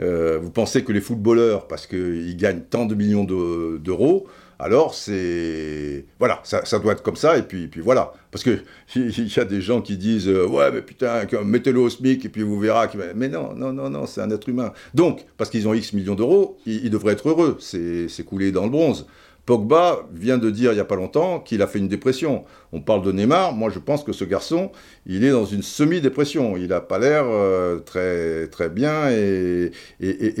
euh, 0.00 0.38
vous 0.40 0.50
pensez 0.50 0.84
que 0.84 0.92
les 0.92 1.00
footballeurs, 1.00 1.66
parce 1.66 1.86
qu'ils 1.86 2.36
gagnent 2.36 2.62
tant 2.62 2.86
de 2.86 2.94
millions 2.94 3.24
d'euros, 3.24 4.26
alors 4.60 4.94
c'est 4.94 6.04
voilà, 6.18 6.40
ça, 6.42 6.62
doit 6.80 6.92
être 6.92 7.02
comme 7.02 7.16
ça 7.16 7.38
et 7.38 7.42
puis 7.42 7.70
voilà, 7.76 8.12
parce 8.32 8.42
que 8.42 8.58
il 8.96 9.36
y 9.36 9.38
a 9.38 9.44
des 9.44 9.60
gens 9.60 9.80
qui 9.80 9.96
disent 9.96 10.28
euh, 10.28 10.46
ouais 10.46 10.72
mais 10.72 10.82
putain 10.82 11.22
mettez-le 11.44 11.78
au 11.78 11.88
SMIC 11.88 12.24
et 12.24 12.28
puis 12.28 12.42
vous 12.42 12.58
verrez 12.58 12.88
mais 13.14 13.28
non 13.28 13.54
non 13.54 13.72
non 13.72 13.88
non 13.88 14.06
c'est 14.06 14.20
un 14.20 14.30
être 14.30 14.48
humain. 14.48 14.72
Donc 14.94 15.24
parce 15.36 15.50
qu'ils 15.50 15.68
ont 15.68 15.74
X 15.74 15.92
millions 15.92 16.16
d'euros 16.16 16.58
ils, 16.66 16.90
devraient 16.90 17.12
être 17.12 17.28
heureux 17.28 17.56
c'est 17.60 18.24
coulé 18.24 18.50
dans 18.50 18.64
le 18.64 18.70
bronze 18.70 19.06
Pogba 19.48 20.06
vient 20.12 20.36
de 20.36 20.50
dire 20.50 20.72
il 20.72 20.74
n'y 20.74 20.80
a 20.80 20.84
pas 20.84 20.94
longtemps 20.94 21.40
qu'il 21.40 21.62
a 21.62 21.66
fait 21.66 21.78
une 21.78 21.88
dépression. 21.88 22.44
On 22.72 22.82
parle 22.82 23.02
de 23.02 23.12
Neymar, 23.12 23.54
moi 23.54 23.70
je 23.70 23.78
pense 23.78 24.04
que 24.04 24.12
ce 24.12 24.26
garçon, 24.26 24.70
il 25.06 25.24
est 25.24 25.30
dans 25.30 25.46
une 25.46 25.62
semi-dépression. 25.62 26.58
Il 26.58 26.66
n'a 26.66 26.82
pas 26.82 26.98
l'air 26.98 27.24
euh, 27.26 27.78
très, 27.78 28.48
très 28.48 28.68
bien 28.68 29.08
et, 29.10 29.70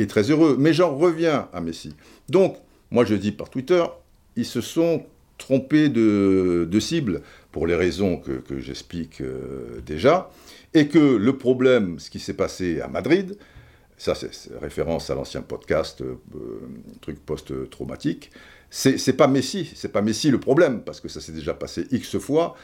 très 0.08 0.30
heureux. 0.30 0.56
Mais 0.58 0.74
j'en 0.74 0.94
reviens 0.94 1.48
à 1.54 1.62
Messi. 1.62 1.94
Donc, 2.28 2.58
moi 2.90 3.06
je 3.06 3.14
dis 3.14 3.32
par 3.32 3.48
Twitter, 3.48 3.82
ils 4.36 4.44
se 4.44 4.60
sont 4.60 5.06
trompés 5.38 5.88
de, 5.88 6.78
cible 6.78 7.22
pour 7.50 7.66
les 7.66 7.76
raisons 7.76 8.18
que, 8.18 8.58
j'explique 8.58 9.22
euh, 9.22 9.80
déjà. 9.86 10.30
Et 10.74 10.88
que 10.88 10.98
le 10.98 11.38
problème, 11.38 11.98
ce 11.98 12.10
qui 12.10 12.18
s'est 12.18 12.34
passé 12.36 12.82
à 12.82 12.88
Madrid, 12.88 13.38
ça 13.96 14.14
c'est 14.14 14.30
référence 14.60 15.08
à 15.08 15.14
l'ancien 15.14 15.40
podcast, 15.40 16.02
euh, 16.02 16.18
truc 17.00 17.24
post-traumatique, 17.24 18.30
c'est 18.70 19.16
pas 19.16 19.28
Messi, 19.28 19.70
c'est 19.74 19.92
pas 19.92 20.02
Messi 20.02 20.30
le 20.30 20.38
problème, 20.38 20.82
parce 20.82 21.00
que 21.00 21.08
ça 21.08 21.20
s'est 21.20 21.32
déjà 21.32 21.54
passé 21.54 21.86
X 21.90 22.18
fois, 22.18 22.54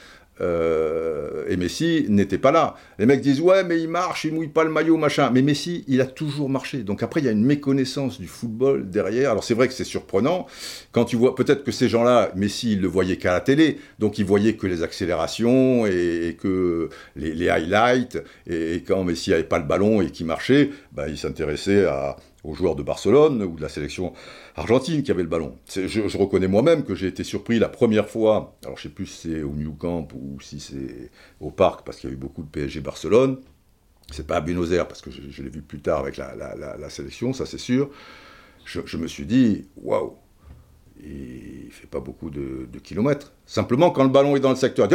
euh, 0.41 1.45
et 1.49 1.57
Messi 1.57 2.07
n'était 2.09 2.39
pas 2.39 2.51
là. 2.51 2.75
Les 2.99 3.07
mecs 3.07 3.21
disent 3.21 3.41
ouais 3.41 3.63
mais 3.63 3.81
il 3.81 3.89
marche, 3.89 4.25
il 4.25 4.35
mouille 4.35 4.49
pas 4.49 4.65
le 4.65 4.71
maillot 4.71 4.97
machin. 4.97 5.31
Mais 5.33 5.43
Messi 5.43 5.85
il 5.87 6.01
a 6.01 6.07
toujours 6.07 6.49
marché. 6.49 6.79
Donc 6.79 7.03
après 7.03 7.21
il 7.21 7.27
y 7.27 7.29
a 7.29 7.33
une 7.33 7.45
méconnaissance 7.45 8.21
du 8.21 8.27
football 8.27 8.91
derrière. 8.91 9.31
Alors 9.31 9.45
c'est 9.45 9.55
vrai 9.55 9.69
que 9.69 9.75
c'est 9.75 9.85
surprenant 9.85 10.47
quand 10.93 11.05
tu 11.05 11.17
vois 11.17 11.35
peut-être 11.35 11.63
que 11.63 11.71
ces 11.71 11.89
gens-là 11.89 12.33
Messi 12.35 12.73
il 12.73 12.81
le 12.81 12.89
voyait 12.89 13.17
qu'à 13.17 13.33
la 13.33 13.41
télé, 13.41 13.79
donc 13.99 14.19
il 14.19 14.25
voyait 14.25 14.55
que 14.55 14.67
les 14.67 14.83
accélérations 14.83 15.87
et, 15.87 16.37
que 16.41 16.89
les, 17.17 17.49
highlights 17.49 18.23
et, 18.49 18.83
quand 18.87 19.05
Messi 19.05 19.33
avait 19.33 19.45
pas 19.45 19.59
le 19.59 19.65
ballon 19.65 20.03
et 20.03 20.11
qui 20.11 20.25
marchait, 20.25 20.71
bah, 20.93 21.09
il 21.09 21.17
s'intéressait 21.17 21.87
aux 22.43 22.55
joueurs 22.55 22.75
de 22.75 22.83
Barcelone 22.83 23.43
ou 23.43 23.57
de 23.57 23.63
la 23.63 23.69
sélection 23.69 24.13
Argentine 24.57 25.03
qui 25.03 25.11
avait 25.11 25.23
le 25.23 25.29
ballon. 25.29 25.59
Je, 25.69 26.17
reconnais 26.17 26.47
moi-même 26.47 26.85
que 26.85 26.95
j'ai 26.95 27.09
été 27.09 27.25
surpris 27.25 27.59
la 27.59 27.69
première 27.69 28.09
fois, 28.09 28.57
alors 28.65 28.77
je 28.79 28.85
sais 28.85 28.89
plus 28.89 29.07
si 29.07 29.29
c'est 29.29 29.43
au 29.43 29.53
New 29.53 29.75
Camp 29.75 30.09
ou 30.15 30.41
si 30.41 30.61
c'est 30.61 31.11
au 31.41 31.51
parc, 31.51 31.85
parce 31.85 31.99
qu'il 31.99 32.11
y 32.11 32.13
a 32.13 32.15
eu 32.15 32.19
beaucoup 32.19 32.43
de 32.43 32.49
PSG 32.49 32.81
Barcelone. 32.81 33.41
C'est 34.13 34.27
pas 34.27 34.37
à 34.37 34.41
Buenos 34.41 34.71
Aires, 34.71 34.87
parce 34.87 35.01
que 35.01 35.11
je, 35.11 35.43
l'ai 35.43 35.49
vu 35.49 35.63
plus 35.63 35.81
tard 35.81 36.01
avec 36.01 36.19
la, 36.19 36.91
sélection, 36.91 37.33
ça 37.33 37.47
c'est 37.47 37.59
sûr. 37.59 37.91
Je, 38.65 38.81
je, 38.85 38.97
me 38.97 39.09
suis 39.09 39.27
dit, 39.27 39.67
waouh, 39.77 40.17
il 41.07 41.71
fait 41.71 41.87
pas 41.87 42.01
beaucoup 42.01 42.31
de, 42.31 42.67
kilomètres. 42.83 43.33
Simplement, 43.47 43.91
quand 43.91 44.05
le 44.05 44.11
ballon 44.11 44.37
est 44.37 44.41
dans 44.41 44.51
le 44.51 44.57
secteur, 44.57 44.89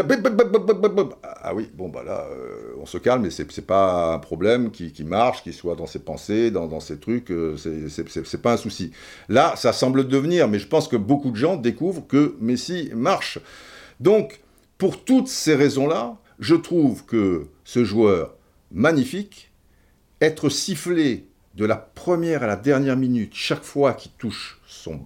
ah 1.24 1.56
oui, 1.56 1.70
bon, 1.74 1.90
bah 1.90 2.04
là, 2.04 2.28
euh, 2.32 2.74
on 2.80 2.86
se 2.86 2.98
calme, 2.98 3.24
mais 3.24 3.30
c'est 3.30 3.66
pas 3.66 4.14
un 4.14 4.20
problème 4.20 4.72
qui, 4.72 5.04
marche, 5.04 5.44
qui 5.44 5.54
soit 5.54 5.76
dans 5.76 5.86
ses 5.86 6.00
pensées, 6.00 6.52
dans, 6.52 6.80
ses 6.80 7.00
trucs, 7.00 7.32
euh, 7.32 7.56
c'est 7.58 8.42
pas 8.42 8.54
un 8.54 8.58
souci. 8.58 8.92
Là, 9.28 9.54
ça 9.56 9.74
semble 9.74 10.08
devenir, 10.08 10.48
mais 10.48 10.60
je 10.60 10.68
pense 10.68 10.88
que 10.88 10.96
beaucoup 10.96 11.32
de 11.32 11.36
gens 11.36 11.56
découvrent 11.58 12.08
que 12.08 12.36
Messi 12.40 12.92
marche. 12.96 13.40
Donc, 14.00 14.40
pour 14.78 15.04
toutes 15.04 15.28
ces 15.28 15.56
raisons-là, 15.56 16.18
je 16.40 16.56
trouve 16.56 17.06
que 17.06 17.48
ce 17.64 17.84
joueur 17.84 18.36
magnifique, 18.72 19.52
être 20.22 20.50
sifflé 20.50 21.28
de 21.56 21.66
la 21.66 21.76
première 21.76 22.44
à 22.44 22.48
la 22.48 22.56
dernière 22.56 22.96
minute, 22.96 23.32
chaque 23.34 23.64
fois 23.64 23.94
qu'il 23.94 24.12
touche 24.14 24.59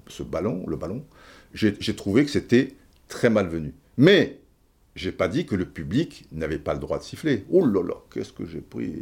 ce 0.07 0.23
ballon, 0.23 0.63
le 0.67 0.75
ballon, 0.75 1.03
j'ai 1.53 1.95
trouvé 1.95 2.25
que 2.25 2.31
c'était 2.31 2.73
très 3.07 3.29
malvenu. 3.29 3.73
Mais 3.97 4.39
j'ai 4.95 5.11
pas 5.11 5.27
dit 5.27 5.45
que 5.45 5.55
le 5.55 5.65
public 5.65 6.25
n'avait 6.31 6.59
pas 6.59 6.73
le 6.73 6.79
droit 6.79 6.99
de 6.99 7.03
siffler. 7.03 7.45
Oh 7.49 7.65
là 7.65 7.81
là, 7.81 7.95
qu'est-ce 8.13 8.31
que 8.31 8.45
j'ai 8.45 8.61
pris 8.61 8.93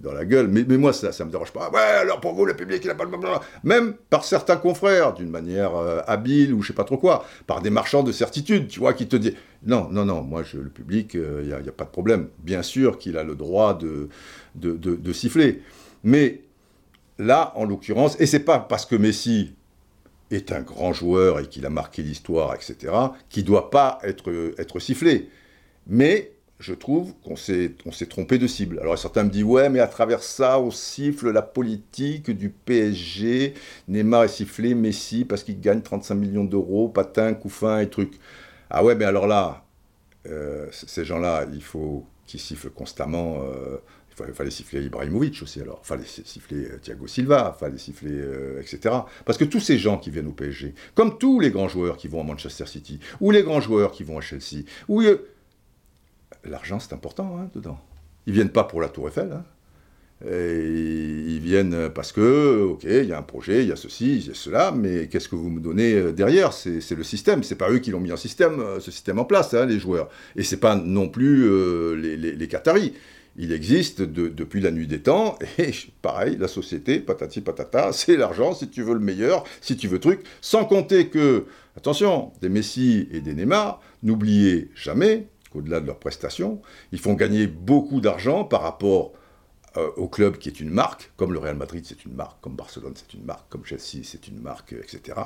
dans 0.00 0.12
la 0.12 0.24
gueule. 0.24 0.48
Mais, 0.48 0.64
moi, 0.78 0.94
ça 0.94 1.08
ne 1.08 1.24
me 1.24 1.30
dérange 1.30 1.52
pas. 1.52 1.70
Ouais, 1.70 1.80
alors 1.80 2.20
pour 2.20 2.32
vous, 2.32 2.46
le 2.46 2.56
public, 2.56 2.80
il 2.82 2.88
n'a 2.88 2.94
pas 2.94 3.04
le 3.04 3.10
droit. 3.10 3.44
Même 3.62 3.94
par 4.08 4.24
certains 4.24 4.56
confrères, 4.56 5.12
d'une 5.12 5.28
manière 5.28 5.76
euh, 5.76 6.00
habile 6.06 6.54
ou 6.54 6.62
je 6.62 6.68
sais 6.68 6.72
pas 6.72 6.84
trop 6.84 6.96
quoi, 6.96 7.26
par 7.46 7.60
des 7.60 7.68
marchands 7.68 8.02
de 8.02 8.12
certitude, 8.12 8.68
tu 8.68 8.80
vois, 8.80 8.94
qui 8.94 9.08
te 9.08 9.16
disent 9.16 9.34
non, 9.66 9.88
non, 9.90 10.06
non, 10.06 10.22
moi, 10.22 10.42
le 10.54 10.70
public, 10.70 11.12
il 11.14 11.20
euh, 11.20 11.60
n'y 11.62 11.68
a, 11.68 11.72
pas 11.72 11.84
de 11.84 11.90
problème. 11.90 12.28
Bien 12.38 12.62
sûr 12.62 12.98
qu'il 12.98 13.18
a 13.18 13.22
le 13.22 13.34
droit 13.34 13.76
de, 13.78 14.08
de 14.54 15.12
siffler. 15.12 15.60
Mais 16.02 16.40
là, 17.18 17.52
en 17.56 17.64
l'occurrence, 17.64 18.18
et 18.20 18.26
c'est 18.26 18.40
pas 18.40 18.58
parce 18.58 18.86
que 18.86 18.96
Messi 18.96 19.52
est 20.30 20.52
un 20.52 20.60
grand 20.60 20.92
joueur 20.92 21.40
et 21.40 21.48
qu'il 21.48 21.66
a 21.66 21.70
marqué 21.70 22.02
l'histoire, 22.02 22.54
etc., 22.54 22.92
qui 23.28 23.40
ne 23.40 23.46
doit 23.46 23.70
pas 23.70 23.98
être, 24.02 24.54
être 24.58 24.78
sifflé. 24.78 25.28
Mais 25.86 26.36
je 26.58 26.72
trouve 26.72 27.14
qu'on 27.22 27.36
s'est, 27.36 27.74
trompé 28.08 28.38
de 28.38 28.46
cible. 28.46 28.78
Alors 28.80 28.98
certains 28.98 29.24
me 29.24 29.30
disent, 29.30 29.44
ouais, 29.44 29.68
mais 29.68 29.80
à 29.80 29.86
travers 29.86 30.22
ça, 30.22 30.58
on 30.58 30.70
siffle 30.70 31.30
la 31.30 31.42
politique 31.42 32.30
du 32.30 32.48
PSG. 32.50 33.54
Neymar 33.88 34.24
est 34.24 34.28
sifflé, 34.28 34.74
Messi, 34.74 35.24
parce 35.24 35.42
qu'il 35.42 35.60
gagne 35.60 35.82
35 35.82 36.14
millions 36.14 36.44
d'euros, 36.44 36.88
patin, 36.88 37.34
couffin 37.34 37.80
et 37.80 37.90
trucs. 37.90 38.18
Ah 38.70 38.82
ouais, 38.82 38.94
mais 38.94 39.04
alors 39.04 39.26
là, 39.26 39.64
euh, 40.26 40.66
ces 40.72 41.04
gens-là, 41.04 41.46
il 41.52 41.62
faut 41.62 42.06
qu'ils 42.26 42.40
sifflent 42.40 42.70
constamment. 42.70 43.42
Euh, 43.42 43.76
il 44.26 44.34
fallait 44.34 44.50
siffler 44.50 44.82
Ibrahimovic 44.82 45.42
aussi, 45.42 45.60
alors. 45.60 45.80
Il 45.84 45.86
fallait 45.86 46.04
siffler 46.04 46.64
euh, 46.64 46.78
Thiago 46.78 47.06
Silva, 47.06 47.54
il 47.56 47.58
fallait 47.58 47.78
siffler, 47.78 48.22
etc. 48.60 48.94
Parce 49.24 49.38
que 49.38 49.44
tous 49.44 49.60
ces 49.60 49.78
gens 49.78 49.98
qui 49.98 50.10
viennent 50.10 50.28
au 50.28 50.32
PSG, 50.32 50.74
comme 50.94 51.18
tous 51.18 51.40
les 51.40 51.50
grands 51.50 51.68
joueurs 51.68 51.96
qui 51.96 52.08
vont 52.08 52.20
à 52.20 52.24
Manchester 52.24 52.66
City, 52.66 53.00
ou 53.20 53.30
les 53.30 53.42
grands 53.42 53.60
joueurs 53.60 53.92
qui 53.92 54.04
vont 54.04 54.18
à 54.18 54.20
Chelsea, 54.20 54.64
ou 54.88 55.02
l'argent 56.44 56.78
c'est 56.80 56.92
important 56.92 57.38
hein, 57.38 57.50
dedans. 57.54 57.78
Ils 58.26 58.32
viennent 58.32 58.50
pas 58.50 58.64
pour 58.64 58.80
la 58.80 58.88
Tour 58.88 59.08
Eiffel. 59.08 59.32
Hein. 59.32 59.44
ils 60.24 61.40
viennent 61.40 61.90
parce 61.90 62.10
que, 62.12 62.62
ok, 62.62 62.84
il 62.84 63.04
y 63.04 63.12
a 63.12 63.18
un 63.18 63.22
projet, 63.22 63.62
il 63.62 63.68
y 63.68 63.72
a 63.72 63.76
ceci, 63.76 64.16
il 64.16 64.26
y 64.26 64.30
a 64.30 64.34
cela, 64.34 64.72
mais 64.72 65.08
qu'est-ce 65.08 65.28
que 65.28 65.36
vous 65.36 65.50
me 65.50 65.60
donnez 65.60 65.94
euh, 65.94 66.12
derrière? 66.12 66.52
C'est 66.52 66.96
le 66.96 67.04
système. 67.04 67.42
C'est 67.44 67.54
pas 67.54 67.70
eux 67.70 67.78
qui 67.78 67.90
l'ont 67.90 68.00
mis 68.00 68.12
en 68.12 68.16
système, 68.16 68.60
euh, 68.60 68.80
ce 68.80 68.90
système 68.90 69.18
en 69.18 69.24
place, 69.24 69.54
hein, 69.54 69.66
les 69.66 69.78
joueurs. 69.78 70.08
Et 70.34 70.42
c'est 70.42 70.56
pas 70.58 70.74
non 70.74 71.08
plus 71.08 71.44
euh, 71.44 71.94
les, 71.94 72.48
Qataris. 72.48 72.94
Il 73.38 73.52
existe 73.52 74.00
depuis 74.02 74.60
la 74.60 74.70
nuit 74.70 74.86
des 74.86 75.00
temps, 75.00 75.38
et 75.58 75.70
pareil, 76.02 76.36
la 76.38 76.48
société, 76.48 77.00
patati 77.00 77.40
patata, 77.40 77.92
c'est 77.92 78.16
l'argent, 78.16 78.54
si 78.54 78.68
tu 78.68 78.82
veux 78.82 78.94
le 78.94 79.00
meilleur, 79.00 79.44
si 79.60 79.76
tu 79.76 79.88
veux 79.88 79.98
truc, 79.98 80.20
sans 80.40 80.64
compter 80.64 81.08
que, 81.08 81.46
attention, 81.76 82.32
des 82.40 82.48
Messi 82.48 83.08
et 83.12 83.20
des 83.20 83.34
Neymar, 83.34 83.80
n'oubliez 84.02 84.70
jamais 84.74 85.26
au-delà 85.54 85.80
de 85.80 85.86
leurs 85.86 85.98
prestations. 85.98 86.60
Ils 86.92 86.98
font 86.98 87.14
gagner 87.14 87.46
beaucoup 87.46 88.00
d'argent 88.00 88.44
par 88.44 88.62
rapport 88.62 89.12
euh, 89.76 89.90
au 89.96 90.08
club 90.08 90.38
qui 90.38 90.48
est 90.48 90.60
une 90.60 90.70
marque, 90.70 91.12
comme 91.16 91.32
le 91.32 91.38
Real 91.38 91.56
Madrid 91.56 91.84
c'est 91.86 92.04
une 92.06 92.14
marque, 92.14 92.40
comme 92.40 92.54
Barcelone 92.54 92.94
c'est 92.94 93.12
une 93.14 93.24
marque, 93.24 93.48
comme 93.50 93.64
Chelsea 93.64 94.02
c'est 94.04 94.28
une 94.28 94.40
marque, 94.40 94.72
etc. 94.72 95.18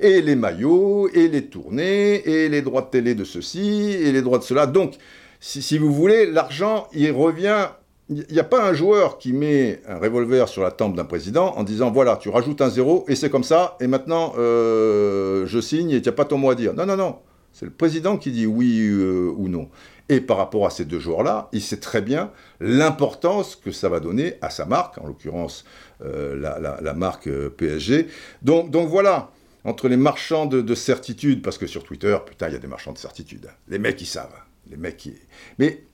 Et 0.00 0.22
les 0.22 0.36
maillots, 0.36 1.08
et 1.12 1.28
les 1.28 1.46
tournées, 1.46 2.26
et 2.26 2.48
les 2.48 2.62
droits 2.62 2.82
de 2.82 2.90
télé 2.90 3.14
de 3.14 3.24
ceci, 3.24 3.92
et 3.92 4.10
les 4.12 4.22
droits 4.22 4.38
de 4.38 4.44
cela. 4.44 4.66
Donc, 4.66 4.94
si, 5.40 5.78
vous 5.78 5.92
voulez, 5.92 6.26
l'argent, 6.26 6.88
il 6.92 7.10
revient 7.12 7.68
il 8.10 8.24
n'y 8.30 8.38
a 8.38 8.44
pas 8.44 8.66
un 8.66 8.72
joueur 8.72 9.18
qui 9.18 9.32
met 9.32 9.82
un 9.86 9.98
revolver 9.98 10.48
sur 10.48 10.62
la 10.62 10.70
tempe 10.70 10.96
d'un 10.96 11.04
président 11.04 11.54
en 11.56 11.62
disant 11.62 11.90
voilà, 11.90 12.16
tu 12.16 12.30
rajoutes 12.30 12.62
un 12.62 12.70
zéro 12.70 13.04
et 13.06 13.14
c'est 13.14 13.28
comme 13.28 13.44
ça, 13.44 13.76
et 13.80 13.86
maintenant 13.86 14.32
euh, 14.38 15.44
je 15.46 15.60
signe 15.60 15.90
et 15.90 16.00
tu 16.00 16.08
n'as 16.08 16.14
pas 16.14 16.24
ton 16.24 16.38
mot 16.38 16.50
à 16.50 16.54
dire. 16.54 16.72
Non, 16.72 16.86
non, 16.86 16.96
non. 16.96 17.18
C'est 17.52 17.66
le 17.66 17.70
président 17.70 18.16
qui 18.16 18.30
dit 18.30 18.46
oui 18.46 18.88
euh, 18.88 19.30
ou 19.36 19.48
non. 19.48 19.68
Et 20.08 20.20
par 20.20 20.38
rapport 20.38 20.64
à 20.64 20.70
ces 20.70 20.86
deux 20.86 21.00
joueurs-là, 21.00 21.48
il 21.52 21.60
sait 21.60 21.80
très 21.80 22.00
bien 22.00 22.30
l'importance 22.60 23.56
que 23.56 23.70
ça 23.70 23.90
va 23.90 24.00
donner 24.00 24.34
à 24.40 24.48
sa 24.48 24.64
marque, 24.64 24.96
en 24.98 25.06
l'occurrence 25.06 25.64
euh, 26.02 26.34
la, 26.80 26.94
marque 26.94 27.28
PSG. 27.28 28.06
Donc, 28.40 28.70
donc 28.70 28.88
voilà, 28.88 29.30
entre 29.64 29.88
les 29.88 29.98
marchands 29.98 30.46
de, 30.46 30.74
certitude, 30.74 31.42
parce 31.42 31.58
que 31.58 31.66
sur 31.66 31.84
Twitter, 31.84 32.16
putain, 32.24 32.48
il 32.48 32.54
y 32.54 32.56
a 32.56 32.60
des 32.60 32.68
marchands 32.68 32.92
de 32.92 32.98
certitude. 32.98 33.48
Les 33.68 33.78
mecs, 33.78 34.00
ils 34.00 34.06
savent. 34.06 34.32
Les 34.70 34.76
mecs, 34.76 35.06
ils... 35.06 35.14
Mais 35.58 35.84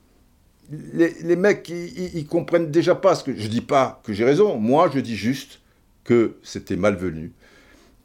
les, 0.92 1.36
mecs, 1.36 1.68
ils, 1.68 2.26
comprennent 2.26 2.70
déjà 2.70 2.94
pas 2.94 3.14
ce 3.14 3.24
que... 3.24 3.36
Je 3.36 3.48
dis 3.48 3.60
pas 3.60 4.00
que 4.04 4.12
j'ai 4.12 4.24
raison. 4.24 4.56
Moi, 4.58 4.90
je 4.94 5.00
dis 5.00 5.16
juste 5.16 5.60
que 6.04 6.36
c'était 6.42 6.76
malvenu. 6.76 7.32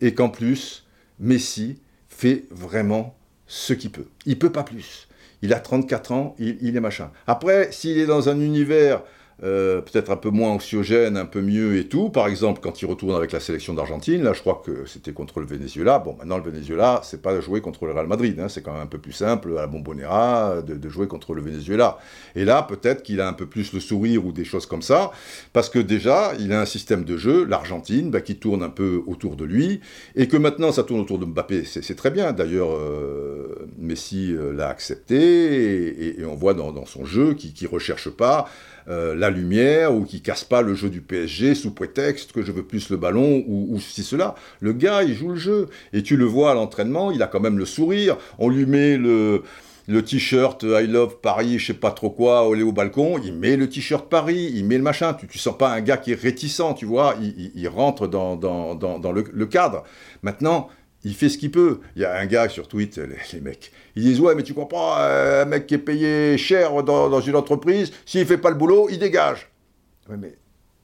Et 0.02 0.14
qu'en 0.14 0.30
plus, 0.30 0.86
Messi 1.20 1.80
fait 2.08 2.46
vraiment 2.52 3.18
ce 3.48 3.74
qu'il 3.74 3.92
peut. 3.92 4.08
Il 4.26 4.38
peut 4.38 4.52
pas 4.52 4.64
plus. 4.64 5.08
Il 5.42 5.54
a 5.54 5.60
34 5.60 6.12
ans, 6.12 6.36
il 6.38 6.76
est 6.76 6.82
machin. 6.82 7.12
Après, 7.28 7.72
s'il 7.72 7.98
est 7.98 8.06
dans 8.06 8.28
un 8.28 8.40
univers 8.42 9.04
euh, 9.44 9.82
peut-être 9.82 10.12
un 10.12 10.16
peu 10.16 10.30
moins 10.30 10.52
anxiogène, 10.52 11.18
un 11.18 11.26
peu 11.26 11.42
mieux 11.42 11.78
et 11.78 11.88
tout. 11.88 12.10
Par 12.10 12.28
exemple, 12.28 12.60
quand 12.62 12.82
il 12.82 12.86
retourne 12.86 13.16
avec 13.16 13.32
la 13.32 13.40
sélection 13.40 13.74
d'Argentine, 13.74 14.24
là 14.24 14.34
je 14.34 14.42
crois 14.42 14.62
que 14.66 14.86
c'était 14.86 15.14
contre 15.14 15.40
le 15.40 15.46
Venezuela. 15.46 16.00
Bon, 16.00 16.16
maintenant 16.18 16.38
le 16.38 16.44
Venezuela, 16.44 17.02
c'est 17.04 17.22
pas 17.22 17.40
jouer 17.40 17.62
contre 17.62 17.86
le 17.86 17.94
Real 17.94 18.08
Madrid, 18.08 18.40
hein. 18.40 18.50
c'est 18.50 18.62
quand 18.62 18.74
même 18.74 18.82
un 18.82 18.88
peu 18.88 18.98
plus 18.98 19.14
simple 19.14 19.52
à 19.58 19.62
la 19.62 19.68
Bombonera 19.68 20.62
de, 20.62 20.76
de 20.76 20.90
jouer 20.90 21.08
contre 21.08 21.34
le 21.34 21.42
Venezuela. 21.42 21.98
Et 22.36 22.46
là, 22.46 22.64
peut-être 22.64 23.04
qu'il 23.04 23.22
a 23.22 23.28
un 23.28 23.34
peu 23.34 23.46
plus 23.46 23.74
le 23.74 23.80
sourire 23.80 24.26
ou 24.26 24.32
des 24.32 24.46
choses 24.46 24.66
comme 24.66 24.82
ça, 24.82 25.12
parce 25.54 25.70
que 25.70 25.80
déjà, 25.80 26.34
il 26.40 26.52
a 26.54 26.62
un 26.62 26.66
système 26.66 27.04
de 27.04 27.18
jeu, 27.18 27.46
l'Argentine, 27.46 28.12
bah, 28.12 28.22
qui 28.22 28.36
tourne 28.36 28.64
un 28.64 28.70
peu 28.70 29.02
autour 29.08 29.36
de 29.36 29.46
lui, 29.46 29.82
et 30.16 30.28
que 30.28 30.38
maintenant 30.38 30.72
ça 30.72 30.84
tourne 30.84 31.02
autour 31.02 31.20
de 31.20 31.26
Mbappé, 31.26 31.64
c'est 31.66 31.96
très 31.96 32.12
bien. 32.12 32.34
D'ailleurs, 32.34 32.72
euh, 32.72 33.68
Messi 33.78 34.34
euh, 34.34 34.52
l'a 34.52 34.70
accepté, 34.70 36.20
et, 36.20 36.26
on 36.26 36.36
voit 36.36 36.54
dans, 36.54 36.86
son 36.86 37.06
jeu 37.06 37.34
qu'il 37.34 37.54
ne 37.62 37.68
recherche 37.68 38.10
pas 38.10 38.48
euh, 38.90 39.16
la 39.16 39.30
lumière 39.30 39.94
ou 39.94 40.04
qui 40.04 40.22
casse 40.22 40.44
pas 40.44 40.62
le 40.62 40.74
jeu 40.74 40.90
du 40.90 41.02
PSG 41.02 41.56
sous 41.56 41.72
prétexte 41.72 42.32
que 42.32 42.42
je 42.44 42.52
veux 42.52 42.64
plus 42.64 42.90
le 42.90 42.98
ballon 42.98 43.44
ou, 43.48 43.80
si 43.80 44.04
cela. 44.04 44.36
Le 44.60 44.74
gars, 44.74 45.04
il 45.04 45.14
joue 45.14 45.30
le 45.30 45.36
jeu. 45.36 45.68
Et 45.94 46.04
tu 46.04 46.18
le 46.18 46.26
vois 46.26 46.52
à 46.52 46.54
l'entraînement, 46.54 47.12
il 47.12 47.22
a 47.22 47.28
quand 47.28 47.40
même 47.40 47.58
le 47.58 47.66
sourire. 47.66 48.18
On 48.40 48.50
lui 48.50 48.66
met 48.66 48.98
le 48.98 49.44
le 49.90 50.04
t-shirt 50.04 50.64
I 50.64 50.86
love 50.86 51.18
Paris, 51.20 51.58
je 51.58 51.68
sais 51.68 51.74
pas 51.74 51.90
trop 51.90 52.12
quoi, 52.12 52.48
au, 52.48 52.56
au 52.56 52.72
balcon, 52.72 53.20
il 53.24 53.34
met 53.34 53.58
le 53.58 53.68
t-shirt 53.68 54.08
Paris, 54.08 54.52
il 54.54 54.64
met 54.66 54.78
le 54.78 54.84
machin. 54.84 55.16
Tu, 55.16 55.28
tu 55.28 55.40
sens 55.40 55.58
pas 55.58 55.72
un 55.72 55.82
gars 55.82 55.98
qui 55.98 56.12
est 56.12 56.22
réticent, 56.22 56.76
tu 56.78 56.86
vois, 56.86 57.16
il, 57.20 57.68
rentre 57.68 58.08
dans, 58.08 58.36
dans, 58.36 59.12
le, 59.12 59.46
cadre. 59.48 59.84
Maintenant, 60.22 60.70
il 61.04 61.14
fait 61.14 61.30
ce 61.30 61.38
qu'il 61.38 61.52
peut. 61.52 61.80
Il 61.96 62.02
y 62.02 62.06
a 62.06 62.18
un 62.18 62.26
gars 62.26 62.50
sur 62.50 62.68
Twitter, 62.68 63.06
les, 63.34 63.42
mecs, 63.42 63.72
ils 63.96 64.04
disent 64.04 64.20
Ouais, 64.20 64.36
mais 64.36 64.44
tu 64.44 64.54
comprends, 64.54 64.96
euh, 64.98 65.44
un 65.44 65.46
mec 65.46 65.68
qui 65.68 65.76
est 65.76 65.80
payé 65.80 66.38
cher 66.38 66.84
dans, 66.84 67.22
une 67.22 67.36
entreprise, 67.36 67.92
s'il 68.06 68.26
fait 68.26 68.38
pas 68.38 68.50
le 68.50 68.56
boulot, 68.56 68.88
il 68.90 69.00
dégage. 69.00 69.50
Ouais, 70.10 70.18
mais 70.18 70.36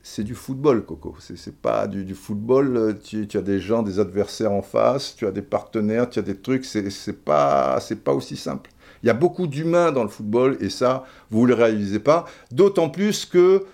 c'est 0.02 0.24
du 0.24 0.36
football, 0.36 0.86
Coco. 0.86 1.16
C'est 1.20 1.56
pas 1.56 1.88
du, 1.88 2.14
football. 2.14 3.00
Tu, 3.04 3.28
as 3.34 3.42
des 3.42 3.60
gens, 3.60 3.82
des 3.82 4.00
adversaires 4.00 4.52
en 4.52 4.62
face, 4.62 5.16
tu 5.16 5.26
as 5.26 5.32
des 5.32 5.42
partenaires, 5.42 6.10
tu 6.10 6.20
as 6.20 6.22
des 6.22 6.38
trucs. 6.38 6.64
C'est 6.64 7.24
pas, 7.26 7.80
pas 8.04 8.14
aussi 8.14 8.38
simple. 8.38 8.70
Il 9.02 9.08
y 9.08 9.10
a 9.10 9.14
beaucoup 9.14 9.48
d'humains 9.48 9.92
dans 9.92 10.04
le 10.04 10.10
football 10.10 10.58
et 10.62 10.70
ça, 10.70 11.06
vous 11.30 11.44
ne 11.44 11.48
le 11.48 11.54
réalisez 11.56 12.00
pas. 12.00 12.26
D'autant 12.52 12.90
plus 12.90 13.26
que 13.26 13.66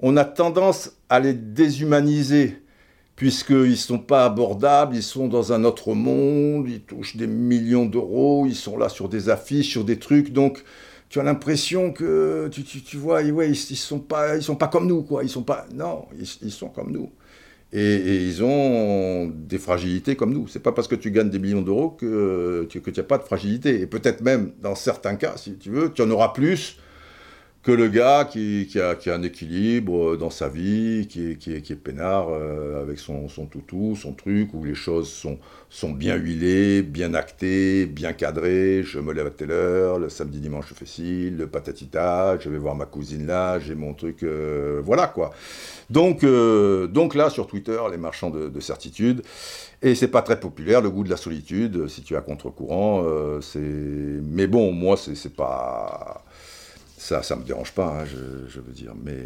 on 0.00 0.16
a 0.16 0.24
tendance 0.24 0.92
à 1.08 1.20
les 1.20 1.34
déshumaniser 1.34 2.59
puisqu'ils 3.20 3.72
ne 3.72 3.74
sont 3.74 3.98
pas 3.98 4.24
abordables, 4.24 4.96
ils 4.96 5.02
sont 5.02 5.28
dans 5.28 5.52
un 5.52 5.64
autre 5.64 5.92
monde, 5.92 6.66
ils 6.66 6.80
touchent 6.80 7.16
des 7.16 7.26
millions 7.26 7.84
d'euros, 7.84 8.46
ils 8.48 8.54
sont 8.54 8.78
là 8.78 8.88
sur 8.88 9.10
des 9.10 9.28
affiches, 9.28 9.68
sur 9.68 9.84
des 9.84 9.98
trucs, 9.98 10.32
donc 10.32 10.64
tu 11.10 11.20
as 11.20 11.22
l'impression 11.22 11.92
que, 11.92 12.48
tu, 12.50 12.62
tu, 12.62 12.96
vois, 12.96 13.20
ouais, 13.20 13.48
ils, 13.48 13.50
ne 13.50 13.76
sont 13.76 13.98
pas, 13.98 14.36
ils 14.36 14.42
sont 14.42 14.56
pas 14.56 14.68
comme 14.68 14.86
nous, 14.86 15.02
quoi, 15.02 15.22
ils 15.22 15.28
sont 15.28 15.42
pas, 15.42 15.66
non, 15.74 16.06
ils, 16.18 16.50
sont 16.50 16.70
comme 16.70 16.92
nous. 16.92 17.10
Et, 17.74 18.24
ils 18.24 18.42
ont 18.42 19.26
des 19.26 19.58
fragilités 19.58 20.16
comme 20.16 20.32
nous. 20.32 20.48
C'est 20.48 20.62
pas 20.62 20.72
parce 20.72 20.88
que 20.88 20.94
tu 20.94 21.10
gagnes 21.10 21.28
des 21.28 21.38
millions 21.38 21.60
d'euros 21.60 21.90
que, 21.90 22.66
que 22.72 22.90
tu 22.90 23.00
n'as 23.00 23.06
pas 23.06 23.18
de 23.18 23.24
fragilité. 23.24 23.82
Et 23.82 23.86
peut-être 23.86 24.22
même, 24.22 24.52
dans 24.62 24.74
certains 24.74 25.16
cas, 25.16 25.36
si 25.36 25.56
tu 25.56 25.68
veux, 25.68 25.92
tu 25.92 26.00
en 26.00 26.10
auras 26.10 26.30
plus 26.30 26.78
que 27.62 27.72
le 27.72 27.88
gars 27.88 28.24
qui, 28.24 28.66
a, 28.80 28.96
un 29.12 29.22
équilibre 29.22 30.16
dans 30.16 30.30
sa 30.30 30.48
vie, 30.48 31.06
qui 31.08 31.32
est, 31.32 31.36
qui 31.36 31.52
est, 31.52 31.76
peinard 31.76 32.28
euh, 32.30 32.80
avec 32.80 32.98
son, 32.98 33.28
son, 33.28 33.44
toutou, 33.44 33.96
son 33.96 34.14
truc, 34.14 34.54
où 34.54 34.64
les 34.64 34.74
choses 34.74 35.10
sont, 35.10 35.38
sont 35.68 35.90
bien 35.90 36.16
huilées, 36.16 36.82
bien 36.82 37.12
actées, 37.12 37.84
bien 37.84 38.14
cadrées. 38.14 38.82
Je 38.82 38.98
me 38.98 39.12
lève 39.12 39.26
à 39.26 39.30
telle 39.30 39.50
heure, 39.50 39.98
le 39.98 40.08
samedi, 40.08 40.40
dimanche, 40.40 40.66
je 40.70 40.74
fais 40.74 40.86
ci, 40.86 41.28
le 41.28 41.46
patatita, 41.48 42.38
je 42.38 42.48
vais 42.48 42.56
voir 42.56 42.74
ma 42.74 42.86
cousine 42.86 43.26
là, 43.26 43.58
j'ai 43.58 43.74
mon 43.74 43.92
truc, 43.92 44.22
euh, 44.22 44.80
voilà 44.82 45.06
quoi. 45.06 45.30
Donc, 45.90 46.24
euh, 46.24 46.86
donc 46.86 47.14
là, 47.14 47.28
sur 47.28 47.46
Twitter, 47.46 47.78
les 47.90 47.98
marchands 47.98 48.30
de, 48.30 48.48
de 48.48 48.60
certitude, 48.60 49.22
et 49.82 49.94
c'est 49.94 50.08
pas 50.08 50.22
très 50.22 50.40
populaire, 50.40 50.80
le 50.80 50.88
goût 50.88 51.04
de 51.04 51.10
la 51.10 51.16
solitude, 51.18 51.88
si 51.88 52.02
tu 52.02 52.16
as 52.16 52.20
contre-courant, 52.20 53.04
c'est... 53.40 53.58
Mais 53.60 54.46
bon, 54.46 54.72
moi, 54.72 54.96
c'est 54.96 55.34
pas 55.34 56.22
ça, 57.00 57.22
ça 57.22 57.34
me 57.34 57.44
dérange 57.44 57.72
pas, 57.72 58.02
hein, 58.02 58.04
je, 58.04 58.60
veux 58.60 58.72
dire. 58.72 58.92
Mais, 59.02 59.24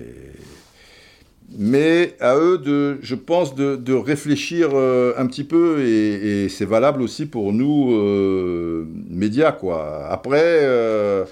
mais 1.59 2.15
à 2.21 2.37
eux, 2.37 2.57
de, 2.57 2.99
je 3.03 3.17
pense, 3.17 3.57
de, 3.57 3.93
réfléchir 3.93 4.71
euh, 4.73 5.13
un 5.19 5.27
petit 5.27 5.43
peu, 5.43 5.81
et, 5.81 6.49
c'est 6.49 6.67
valable 6.67 7.03
aussi 7.03 7.27
pour 7.27 7.53
nous, 7.53 7.93
euh, 7.93 8.87
médias, 9.11 9.51
quoi. 9.51 10.07
Après, 10.09 10.41
euh, 10.63 11.25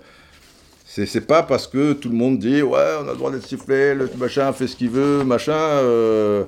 c'est 0.84 1.26
pas 1.26 1.44
parce 1.44 1.68
que 1.68 1.92
tout 1.92 2.08
le 2.08 2.16
monde 2.16 2.40
dit, 2.40 2.60
ouais, 2.60 2.90
on 3.00 3.06
a 3.06 3.12
le 3.12 3.16
droit 3.16 3.30
d'être 3.30 3.46
sifflé, 3.46 3.94
le 3.94 4.10
machin 4.18 4.52
fait 4.52 4.66
ce 4.66 4.74
qu'il 4.74 4.90
veut, 4.90 5.22
machin. 5.22 5.52
Euh, 5.52 6.44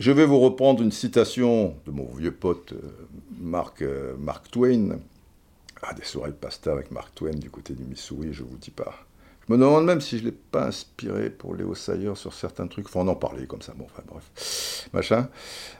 je 0.00 0.10
vais 0.10 0.24
vous 0.24 0.40
reprendre 0.40 0.82
une 0.82 0.92
citation 0.92 1.74
de 1.86 1.90
mon 1.90 2.08
vieux 2.16 2.32
pote 2.32 2.72
Mark, 3.40 3.84
Mark 4.18 4.50
Twain, 4.50 4.98
ah, 5.82 5.94
des 5.94 6.04
soirées 6.04 6.30
de 6.30 6.36
pasta 6.36 6.72
avec 6.72 6.90
Mark 6.90 7.14
Twain 7.14 7.34
du 7.34 7.50
côté 7.50 7.74
du 7.74 7.84
Missouri, 7.84 8.32
je 8.32 8.42
vous 8.42 8.56
dis 8.56 8.70
pas. 8.70 8.94
Je 9.46 9.52
me 9.52 9.58
demande 9.58 9.84
même 9.84 10.00
si 10.00 10.18
je 10.18 10.24
ne 10.24 10.30
l'ai 10.30 10.36
pas 10.36 10.66
inspiré 10.66 11.30
pour 11.30 11.54
Léo 11.54 11.74
Sayer 11.74 12.14
sur 12.16 12.34
certains 12.34 12.66
trucs. 12.66 12.88
Faut 12.88 13.00
en 13.00 13.14
parler 13.14 13.46
comme 13.46 13.62
ça. 13.62 13.74
Bon, 13.76 13.84
enfin 13.84 14.02
bref. 14.06 14.88
Machin. 14.92 15.28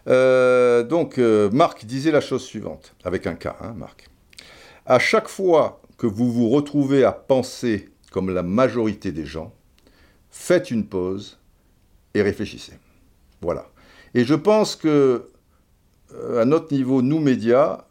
Euh, 0.07 0.85
donc, 0.85 1.19
euh, 1.19 1.51
Marc 1.51 1.85
disait 1.85 2.13
la 2.13 2.21
chose 2.21 2.45
suivante, 2.45 2.95
avec 3.03 3.27
un 3.27 3.35
cas, 3.35 3.57
hein, 3.61 3.75
Marc. 3.77 4.09
À 4.85 5.01
chaque 5.01 5.29
fois 5.29 5.81
que 5.99 6.07
vous 6.07 6.31
vous 6.31 6.49
retrouvez 6.51 7.03
à 7.03 7.11
penser 7.11 7.91
comme 8.13 8.33
la 8.33 8.45
majorité 8.45 9.11
des 9.11 9.27
gens, 9.27 9.53
faites 10.31 10.71
une 10.71 10.87
pause 10.87 11.41
et 12.15 12.23
réfléchissez. 12.23 12.75
Voilà. 13.41 13.67
Et 14.15 14.25
je 14.25 14.35
pense 14.35 14.77
que, 14.77 15.29
euh, 16.15 16.41
à 16.41 16.45
notre 16.45 16.73
niveau, 16.73 17.03
nous 17.03 17.19
médias, 17.19 17.86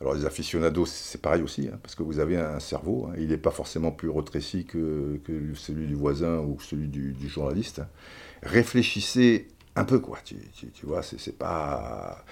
alors 0.00 0.14
les 0.14 0.26
aficionados, 0.26 0.86
c'est 0.86 1.20
pareil 1.20 1.42
aussi, 1.42 1.68
hein, 1.72 1.78
parce 1.82 1.94
que 1.94 2.02
vous 2.02 2.18
avez 2.18 2.36
un 2.36 2.58
cerveau, 2.60 3.08
hein. 3.08 3.14
il 3.18 3.28
n'est 3.28 3.38
pas 3.38 3.52
forcément 3.52 3.92
plus 3.92 4.08
retréci 4.08 4.64
que, 4.64 5.20
celui 5.54 5.86
du 5.86 5.94
voisin 5.94 6.38
ou 6.38 6.58
celui 6.60 6.88
du, 6.88 7.28
journaliste. 7.28 7.80
Réfléchissez 8.42 9.48
un 9.76 9.84
peu, 9.84 10.00
quoi, 10.00 10.18
tu, 10.24 10.36
vois, 10.82 11.02
c'est 11.02 11.36
pas... 11.36 12.24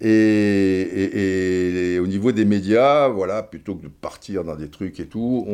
Et, 0.00 1.98
au 2.00 2.06
niveau 2.06 2.32
des 2.32 2.44
médias, 2.44 3.08
voilà, 3.08 3.42
plutôt 3.42 3.76
que 3.76 3.82
de 3.82 3.88
partir 3.88 4.44
dans 4.44 4.56
des 4.56 4.68
trucs 4.68 5.00
et 5.00 5.06
tout. 5.06 5.46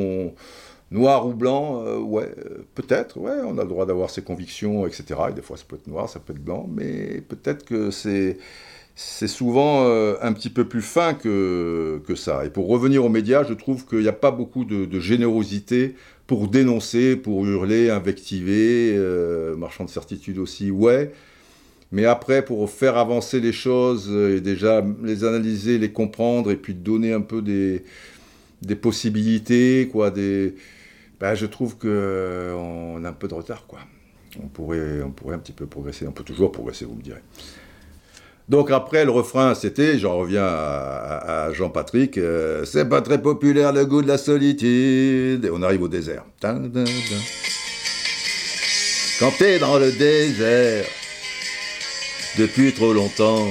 Noir 0.91 1.27
ou 1.27 1.33
blanc, 1.33 1.83
euh, 1.87 1.99
ouais, 1.99 2.29
peut-être, 2.75 3.17
ouais, 3.19 3.41
on 3.47 3.57
a 3.57 3.63
le 3.63 3.69
droit 3.69 3.87
d'avoir 3.87 4.11
ses 4.11 4.21
convictions, 4.21 4.87
etc. 4.87 5.21
Et 5.31 5.33
des 5.33 5.41
fois, 5.41 5.57
ça 5.57 5.65
peut 5.67 5.77
être 5.77 5.87
noir, 5.87 6.07
ça 6.07 6.21
peut 6.21 6.35
être 6.35 6.45
blanc, 6.45 6.69
mais 6.71 7.23
peut-être 7.23 7.65
que 7.65 7.91
c'est 7.91 8.37
c'est 8.95 9.28
souvent 9.28 9.86
euh, 9.86 10.16
un 10.20 10.32
petit 10.32 10.51
peu 10.51 10.66
plus 10.68 10.82
fin 10.82 11.14
que, 11.14 12.01
que, 12.07 12.14
ça. 12.14 12.45
Et 12.45 12.51
pour 12.51 12.68
revenir 12.68 13.05
aux 13.05 13.09
médias, 13.09 13.45
je 13.45 13.55
trouve 13.55 13.86
qu'il 13.86 14.01
n'y 14.01 14.09
a 14.09 14.12
pas 14.12 14.30
beaucoup 14.30 14.64
de, 14.64 15.01
générosité 15.01 15.95
pour 16.26 16.49
dénoncer, 16.49 17.16
pour 17.16 17.47
hurler, 17.47 17.90
invectiver, 17.90 18.95
euh, 18.97 19.57
marchand 19.57 19.84
de 19.84 19.90
certitude 19.90 20.38
aussi, 20.38 20.70
ouais. 20.70 21.12
Mais 21.90 22.07
après, 22.07 22.43
pour 22.45 22.70
faire 22.70 22.97
avancer 22.97 23.40
les 23.40 23.53
choses 23.53 24.09
euh, 24.11 24.36
et 24.36 24.40
déjà 24.40 24.84
les 25.03 25.24
analyser, 25.24 25.78
les 25.78 25.93
comprendre 25.93 26.51
et 26.51 26.57
puis 26.57 26.74
donner 26.74 27.12
un 27.12 27.20
peu 27.20 27.43
des, 27.43 27.84
des 28.62 28.76
possibilités, 28.76 29.88
quoi, 29.90 30.11
des, 30.11 30.55
ben, 31.20 31.34
je 31.34 31.47
trouve 31.47 31.76
qu'on 31.78 33.05
a 33.05 33.09
un 33.09 33.12
peu 33.12 33.28
de 33.28 33.34
retard, 33.34 33.66
quoi. 33.66 33.80
On 34.43 34.49
pourrait, 34.49 35.03
on 35.03 35.11
pourrait 35.11 35.34
un 35.34 35.38
petit 35.38 35.53
peu 35.53 35.66
progresser, 35.66 36.07
on 36.07 36.12
peut 36.12 36.24
toujours 36.24 36.53
progresser, 36.53 36.86
vous 36.86 36.95
me 36.95 37.03
direz. 37.03 37.20
Donc 38.49 38.70
après, 38.70 39.05
le 39.05 39.11
refrain, 39.11 39.55
c'était, 39.55 39.99
j'en 39.99 40.18
reviens 40.18 40.45
à, 40.45 41.51
Jean-Patrick, 41.53 42.18
euh, 42.18 42.64
c'est 42.64 42.88
pas 42.88 43.01
très 43.01 43.20
populaire 43.20 43.72
le 43.72 43.86
goût 43.86 44.03
de 44.03 44.09
la 44.09 44.18
solitude. 44.18 45.45
Et 45.45 45.51
on 45.53 45.62
arrive 45.62 45.82
au 45.82 45.88
désert. 45.88 46.24
Quand 49.18 49.32
t'es 49.38 49.59
dans 49.59 49.78
le 49.78 49.93
désert, 49.93 50.84
depuis 52.38 52.72
trop 52.72 52.93
longtemps, 52.93 53.47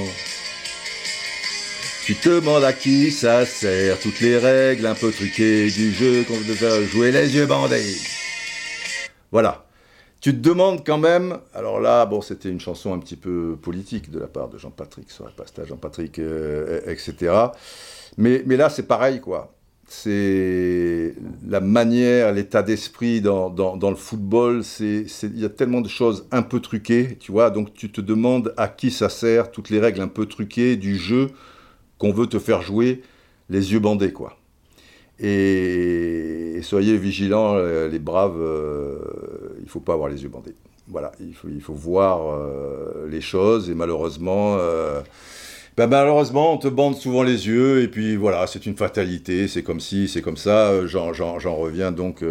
tu 2.04 2.14
te 2.14 2.28
demandes 2.28 2.64
à 2.64 2.72
qui 2.72 3.10
ça 3.10 3.46
sert, 3.46 3.98
toutes 4.00 4.20
les 4.20 4.36
règles 4.36 4.86
un 4.86 4.94
peu 4.94 5.10
truquées 5.10 5.70
du 5.70 5.92
jeu 5.92 6.24
qu'on 6.24 6.34
veut 6.34 6.84
jouer 6.86 7.12
les 7.12 7.34
yeux 7.34 7.46
bandés. 7.46 7.96
Voilà. 9.30 9.64
Tu 10.22 10.30
te 10.32 10.38
demandes 10.38 10.86
quand 10.86 10.98
même, 10.98 11.38
alors 11.52 11.80
là, 11.80 12.06
bon, 12.06 12.20
c'était 12.20 12.48
une 12.48 12.60
chanson 12.60 12.94
un 12.94 13.00
petit 13.00 13.16
peu 13.16 13.58
politique 13.60 14.08
de 14.08 14.20
la 14.20 14.28
part 14.28 14.48
de 14.48 14.56
Jean-Patrick, 14.56 15.10
sur 15.10 15.24
la 15.24 15.32
pasta 15.32 15.64
Jean-Patrick, 15.64 16.20
euh, 16.20 16.80
etc. 16.86 17.34
Mais, 18.16 18.44
mais 18.46 18.56
là, 18.56 18.70
c'est 18.70 18.84
pareil, 18.84 19.20
quoi. 19.20 19.52
C'est 19.88 21.16
la 21.44 21.58
manière, 21.58 22.32
l'état 22.32 22.62
d'esprit 22.62 23.20
dans, 23.20 23.50
dans, 23.50 23.90
le 23.90 23.96
football, 23.96 24.62
il 24.78 25.40
y 25.40 25.44
a 25.44 25.48
tellement 25.48 25.80
de 25.80 25.88
choses 25.88 26.24
un 26.30 26.42
peu 26.42 26.60
truquées, 26.60 27.18
tu 27.18 27.32
vois, 27.32 27.50
donc 27.50 27.74
tu 27.74 27.90
te 27.90 28.00
demandes 28.00 28.54
à 28.56 28.68
qui 28.68 28.92
ça 28.92 29.08
sert, 29.08 29.50
toutes 29.50 29.70
les 29.70 29.80
règles 29.80 30.00
un 30.00 30.08
peu 30.08 30.26
truquées 30.26 30.76
du 30.76 30.96
jeu 30.98 31.30
qu'on 31.98 32.12
veut 32.12 32.28
te 32.28 32.38
faire 32.38 32.62
jouer 32.62 33.02
les 33.50 33.72
yeux 33.72 33.80
bandés, 33.80 34.12
quoi. 34.12 34.38
Et, 35.22 36.60
soyez 36.62 36.96
vigilants, 36.96 37.54
euh, 37.56 37.88
les 37.88 38.00
braves, 38.00 38.40
euh, 38.40 38.98
il 39.58 39.64
ne 39.64 39.68
faut 39.68 39.80
pas 39.80 39.94
avoir 39.94 40.08
les 40.08 40.22
yeux 40.22 40.28
bandés. 40.28 40.54
Voilà, 40.88 41.12
il 41.20 41.60
faut, 41.62 41.74
voir 41.74 42.20
euh, 42.28 43.06
les 43.08 43.20
choses 43.20 43.70
et 43.70 43.74
malheureusement, 43.74 44.58
ben 45.76 45.86
malheureusement, 45.86 46.52
on 46.52 46.58
te 46.58 46.68
bande 46.68 46.96
souvent 46.96 47.22
les 47.22 47.46
yeux 47.46 47.82
et 47.82 47.88
puis 47.88 48.16
voilà, 48.16 48.46
c'est 48.46 48.66
une 48.66 48.76
fatalité, 48.76 49.48
c'est 49.48 49.62
comme 49.62 49.80
si, 49.80 50.08
c'est 50.08 50.22
comme 50.22 50.36
ça. 50.36 50.86
J'en 50.86 51.56
reviens 51.56 51.92
donc 51.92 52.24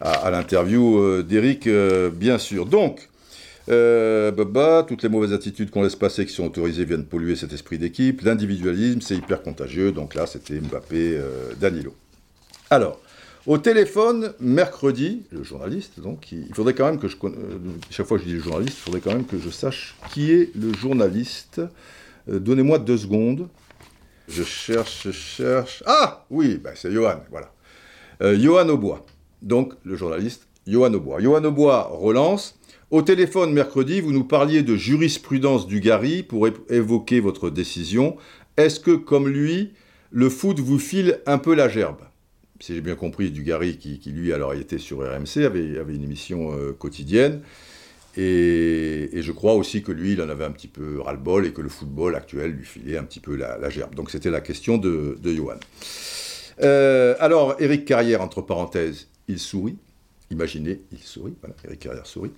à, 0.00 0.10
à 0.10 0.30
l'interview 0.30 1.22
d'Eric, 1.22 1.68
bien 2.12 2.38
sûr. 2.38 2.66
Donc, 2.66 3.08
euh, 3.68 4.82
toutes 4.82 5.02
les 5.02 5.08
mauvaises 5.08 5.32
attitudes 5.32 5.70
qu'on 5.70 5.82
laisse 5.82 5.96
passer, 5.96 6.26
qui 6.26 6.32
sont 6.32 6.46
autorisées, 6.46 6.84
viennent 6.84 7.04
polluer 7.04 7.36
cet 7.36 7.52
esprit 7.52 7.78
d'équipe. 7.78 8.22
L'individualisme, 8.22 9.00
c'est 9.00 9.16
hyper 9.16 9.42
contagieux. 9.42 9.92
Donc 9.92 10.14
là, 10.14 10.26
c'était 10.26 10.60
Mbappé, 10.60 11.16
euh, 11.16 11.52
Danilo. 11.60 11.94
Alors, 12.70 13.00
au 13.46 13.58
téléphone, 13.58 14.32
mercredi, 14.40 15.22
le 15.30 15.42
journaliste, 15.42 16.00
donc, 16.00 16.32
il 16.32 16.54
faudrait 16.54 16.74
quand 16.74 16.86
même 16.86 16.98
que 16.98 17.08
je. 17.08 17.16
Euh, 17.24 17.30
chaque 17.90 18.06
fois 18.06 18.18
que 18.18 18.24
je 18.24 18.28
dis 18.28 18.38
journaliste, 18.38 18.78
il 18.78 18.82
faudrait 18.82 19.00
quand 19.00 19.12
même 19.12 19.26
que 19.26 19.38
je 19.38 19.50
sache 19.50 19.96
qui 20.12 20.32
est 20.32 20.54
le 20.56 20.72
journaliste. 20.72 21.60
Donnez-moi 22.26 22.78
deux 22.78 22.98
secondes. 22.98 23.48
Je 24.28 24.44
cherche, 24.44 25.02
je 25.06 25.10
cherche. 25.10 25.82
Ah 25.86 26.24
Oui, 26.30 26.56
bah, 26.62 26.70
c'est 26.76 26.92
Johan, 26.92 27.20
voilà. 27.30 27.52
Johan 28.36 28.68
Aubois. 28.68 29.04
Donc, 29.42 29.74
le 29.82 29.96
journaliste, 29.96 30.46
Johan 30.68 30.94
Aubois. 30.94 31.20
Johan 31.20 31.42
Aubois 31.42 31.82
relance. 31.92 32.56
Au 32.92 33.00
téléphone 33.00 33.54
mercredi, 33.54 34.02
vous 34.02 34.12
nous 34.12 34.24
parliez 34.24 34.62
de 34.62 34.76
jurisprudence 34.76 35.66
du 35.66 35.80
Gary 35.80 36.22
pour 36.22 36.46
évoquer 36.68 37.20
votre 37.20 37.48
décision. 37.48 38.18
Est-ce 38.58 38.80
que, 38.80 38.90
comme 38.90 39.28
lui, 39.28 39.72
le 40.10 40.28
foot 40.28 40.60
vous 40.60 40.78
file 40.78 41.18
un 41.24 41.38
peu 41.38 41.54
la 41.54 41.70
gerbe? 41.70 42.02
Si 42.60 42.74
j'ai 42.74 42.82
bien 42.82 42.94
compris, 42.94 43.30
Dugarry, 43.30 43.78
qui, 43.78 43.98
qui 43.98 44.10
lui 44.10 44.30
alors 44.34 44.52
était 44.52 44.76
sur 44.76 44.98
RMC, 44.98 45.38
avait, 45.42 45.94
une 45.94 46.04
émission 46.04 46.52
euh, 46.54 46.72
quotidienne. 46.72 47.40
Et, 48.18 49.08
je 49.14 49.32
crois 49.32 49.54
aussi 49.54 49.82
que 49.82 49.90
lui, 49.90 50.12
il 50.12 50.20
en 50.20 50.28
avait 50.28 50.44
un 50.44 50.50
petit 50.50 50.68
peu 50.68 51.00
ras-le-bol 51.00 51.46
et 51.46 51.54
que 51.54 51.62
le 51.62 51.70
football 51.70 52.14
actuel 52.14 52.50
lui 52.50 52.66
filait 52.66 52.98
un 52.98 53.04
petit 53.04 53.20
peu 53.20 53.36
la, 53.36 53.70
gerbe. 53.70 53.94
Donc 53.94 54.10
c'était 54.10 54.30
la 54.30 54.42
question 54.42 54.76
de, 54.76 55.16
de 55.18 55.32
Johan. 55.32 55.54
Euh, 56.60 57.14
alors, 57.20 57.56
Eric 57.58 57.86
Carrière, 57.86 58.20
entre 58.20 58.42
parenthèses, 58.42 59.08
il 59.28 59.38
sourit. 59.38 59.78
Imaginez, 60.30 60.82
il 60.92 60.98
sourit. 60.98 61.32
Voilà, 61.40 61.56
Eric 61.64 61.80
Carrière 61.80 62.06
sourit. 62.06 62.32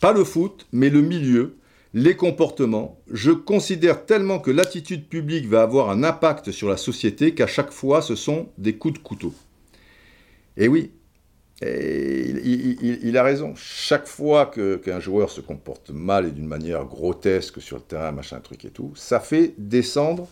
Pas 0.00 0.12
le 0.12 0.24
foot, 0.24 0.66
mais 0.72 0.90
le 0.90 1.00
milieu, 1.00 1.56
les 1.94 2.16
comportements. 2.16 3.00
Je 3.10 3.30
considère 3.30 4.04
tellement 4.04 4.40
que 4.40 4.50
l'attitude 4.50 5.08
publique 5.08 5.46
va 5.46 5.62
avoir 5.62 5.90
un 5.90 6.02
impact 6.02 6.50
sur 6.50 6.68
la 6.68 6.76
société 6.76 7.34
qu'à 7.34 7.46
chaque 7.46 7.70
fois, 7.70 8.02
ce 8.02 8.16
sont 8.16 8.48
des 8.58 8.76
coups 8.76 8.94
de 8.94 8.98
couteau. 8.98 9.32
Et 10.56 10.68
oui, 10.68 10.92
il, 11.62 13.16
a 13.16 13.22
raison. 13.22 13.54
Chaque 13.56 14.06
fois 14.06 14.50
qu'un 14.84 15.00
joueur 15.00 15.30
se 15.30 15.40
comporte 15.40 15.90
mal 15.90 16.26
et 16.26 16.30
d'une 16.30 16.46
manière 16.46 16.84
grotesque 16.84 17.60
sur 17.60 17.76
le 17.76 17.82
terrain, 17.82 18.12
machin 18.12 18.40
truc 18.40 18.64
et 18.64 18.70
tout, 18.70 18.92
ça 18.96 19.20
fait 19.20 19.54
descendre 19.56 20.28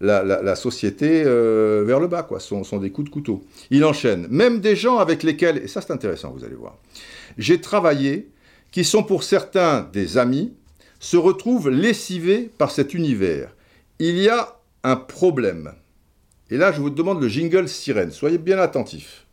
la, 0.00 0.56
société 0.56 1.22
euh, 1.24 1.84
vers 1.86 2.00
le 2.00 2.08
bas, 2.08 2.22
quoi. 2.24 2.40
Ce 2.40 2.48
sont, 2.48 2.64
sont, 2.64 2.78
des 2.78 2.90
coups 2.90 3.08
de 3.08 3.12
couteau. 3.12 3.44
Il 3.70 3.84
enchaîne. 3.84 4.26
Même 4.30 4.60
des 4.60 4.74
gens 4.74 4.98
avec 4.98 5.22
lesquels, 5.22 5.58
et 5.58 5.68
ça 5.68 5.80
c'est 5.80 5.92
intéressant, 5.92 6.32
vous 6.36 6.44
allez 6.44 6.56
voir, 6.56 6.76
j'ai 7.38 7.60
travaillé 7.60 8.31
qui 8.72 8.84
sont 8.84 9.04
pour 9.04 9.22
certains 9.22 9.88
des 9.92 10.18
amis, 10.18 10.54
se 10.98 11.16
retrouvent 11.16 11.68
lessivés 11.68 12.50
par 12.58 12.70
cet 12.70 12.94
univers. 12.94 13.54
Il 13.98 14.18
y 14.18 14.28
a 14.28 14.56
un 14.82 14.96
problème. 14.96 15.74
Et 16.50 16.56
là, 16.56 16.72
je 16.72 16.80
vous 16.80 16.90
demande 16.90 17.20
le 17.20 17.28
jingle 17.28 17.68
sirène. 17.68 18.10
Soyez 18.10 18.38
bien 18.38 18.58
attentifs. 18.58 19.26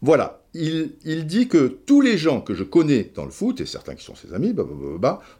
Voilà, 0.00 0.42
il, 0.54 1.26
dit 1.26 1.48
que 1.48 1.66
tous 1.66 2.00
les 2.00 2.18
gens 2.18 2.40
que 2.40 2.54
je 2.54 2.62
connais 2.62 3.10
dans 3.14 3.24
le 3.24 3.32
foot, 3.32 3.60
et 3.60 3.66
certains 3.66 3.96
qui 3.96 4.04
sont 4.04 4.14
ses 4.14 4.32
amis, 4.32 4.54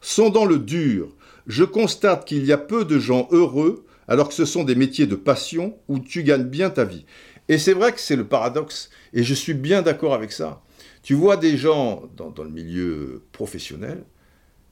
sont 0.01 0.29
dans 0.29 0.45
le 0.45 0.59
dur. 0.59 1.15
Je 1.47 1.63
constate 1.63 2.25
qu'il 2.25 2.45
y 2.45 2.51
a 2.51 2.57
peu 2.57 2.83
de 2.83 2.99
gens 2.99 3.29
heureux 3.31 3.85
alors 4.09 4.27
que 4.27 4.33
ce 4.33 4.43
sont 4.43 4.63
des 4.63 4.75
métiers 4.75 5.07
de 5.07 5.15
passion 5.15 5.77
où 5.87 5.99
tu 5.99 6.23
gagnes 6.23 6.43
bien 6.43 6.71
ta 6.71 6.83
vie. 6.83 7.05
Et 7.47 7.57
c'est 7.57 7.73
vrai 7.73 7.93
que 7.93 7.99
c'est 7.99 8.15
le 8.15 8.27
paradoxe, 8.27 8.89
et 9.13 9.23
je 9.23 9.33
suis 9.33 9.53
bien 9.53 9.81
d'accord 9.83 10.13
avec 10.13 10.31
ça. 10.31 10.61
Tu 11.03 11.13
vois 11.13 11.37
des 11.37 11.57
gens 11.57 12.03
dans, 12.17 12.33
le 12.43 12.49
milieu 12.49 13.23
professionnel, 13.31 14.03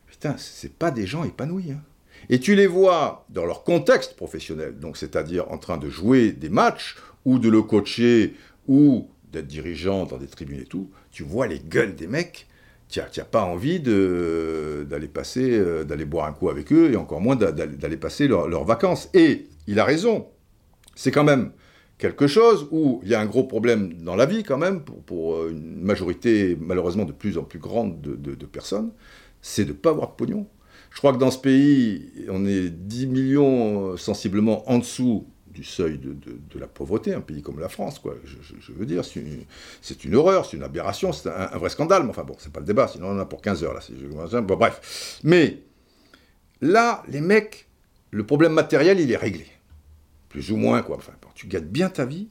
putain, 0.08 0.36
c'est 0.38 0.74
pas 0.74 0.92
des 0.92 1.06
gens 1.06 1.24
épanouis. 1.24 1.72
Hein. 1.72 1.82
Et 2.30 2.40
tu 2.40 2.56
les 2.56 2.68
vois 2.68 3.26
dans 3.30 3.46
leur 3.46 3.64
contexte 3.64 4.16
professionnel, 4.16 4.78
donc 4.80 4.98
c'est-à-dire 4.98 5.50
en 5.52 5.60
train 5.60 5.78
de 5.78 5.90
jouer 5.90 6.32
des 6.32 6.50
matchs, 6.50 6.98
ou 7.24 7.38
de 7.38 7.50
le 7.50 7.62
coacher, 7.62 8.34
ou 8.68 9.10
d'être 9.32 9.48
dirigeant 9.48 10.06
dans 10.06 10.18
des 10.18 10.28
tribunes 10.28 10.62
et 10.62 10.66
tout, 10.66 10.90
tu 11.12 11.24
vois 11.24 11.46
les 11.46 11.60
gueules 11.60 11.96
des 11.96 12.08
mecs, 12.08 12.47
tu 12.90 13.00
n'as 13.00 13.26
pas 13.26 13.44
envie 13.44 13.80
d'aller 13.80 15.08
passer, 15.08 15.52
euh, 15.52 15.84
d'aller 15.84 16.06
boire 16.06 16.26
un 16.28 16.34
coup 16.34 16.50
avec 16.50 16.72
eux, 16.72 16.92
et 16.92 16.96
encore 16.96 17.22
moins 17.22 17.36
d'aller 17.36 17.98
passer 17.98 18.28
leurs 18.28 18.64
vacances. 18.64 19.10
Et 19.14 19.48
il 19.68 19.80
a 19.80 19.86
raison. 19.86 20.28
C'est 20.96 21.12
quand 21.12 21.24
même 21.24 21.52
quelque 21.98 22.28
chose 22.28 22.68
où 22.72 23.02
il 23.04 23.10
y 23.10 23.16
a 23.16 23.20
un 23.20 23.26
gros 23.26 23.44
problème 23.44 23.94
dans 24.02 24.16
la 24.16 24.26
vie 24.26 24.44
quand 24.44 24.58
même, 24.58 24.84
pour, 24.84 25.36
euh, 25.36 25.50
une 25.52 25.82
majorité 25.82 26.58
malheureusement 26.60 27.06
de 27.06 27.12
plus 27.12 27.38
en 27.38 27.44
plus 27.44 27.60
grande 27.60 28.02
de, 28.02 28.46
personnes, 28.46 28.92
c'est 29.42 29.66
de 29.66 29.70
ne 29.70 29.74
pas 29.74 29.90
avoir 29.90 30.10
de 30.10 30.14
pognon. 30.14 30.48
Je 30.92 31.00
crois 31.00 31.14
que 31.14 31.18
dans 31.18 31.32
ce 31.32 31.38
pays, 31.38 32.12
on 32.30 32.46
est 32.46 32.70
10 32.70 33.08
millions 33.08 33.92
euh, 33.92 33.98
sensiblement 33.98 34.70
en 34.70 34.80
dessous 34.80 35.28
du 35.58 35.64
seuil 35.64 35.98
de, 35.98 36.60
la 36.60 36.68
pauvreté, 36.68 37.16
un 37.16 37.22
pays 37.22 37.42
comme 37.42 37.60
la 37.60 37.68
France, 37.68 37.98
quoi. 37.98 38.16
Je, 38.24 38.72
veux 38.74 38.86
dire, 38.86 39.04
c'est 39.04 40.04
une, 40.04 40.16
horreur, 40.16 40.46
c'est 40.46 40.56
une 40.56 40.62
aberration, 40.62 41.12
c'est 41.12 41.30
un, 41.30 41.58
vrai 41.58 41.70
scandale. 41.70 42.04
Mais 42.04 42.12
enfin 42.12 42.24
bon, 42.24 42.36
c'est 42.38 42.54
pas 42.54 42.60
le 42.60 42.66
débat, 42.68 42.88
sinon 42.88 43.08
on 43.08 43.16
en 43.16 43.20
a 43.20 43.26
pour 43.26 43.42
15 43.42 43.64
heures 43.64 43.74
là. 43.74 44.42
Bon, 44.42 44.56
bref. 44.56 45.20
Mais 45.24 45.64
là, 46.62 47.02
les 47.08 47.22
mecs, 47.22 47.68
le 48.12 48.24
problème 48.24 48.54
matériel, 48.54 49.00
il 49.00 49.12
est 49.12 49.18
réglé. 49.18 49.48
Plus 50.30 50.52
ou 50.52 50.58
moins, 50.58 50.84
quoi. 50.84 50.98
Enfin, 50.98 51.14
tu 51.34 51.48
gâtes 51.48 51.72
bien 51.72 51.90
ta 51.90 52.06
vie. 52.06 52.28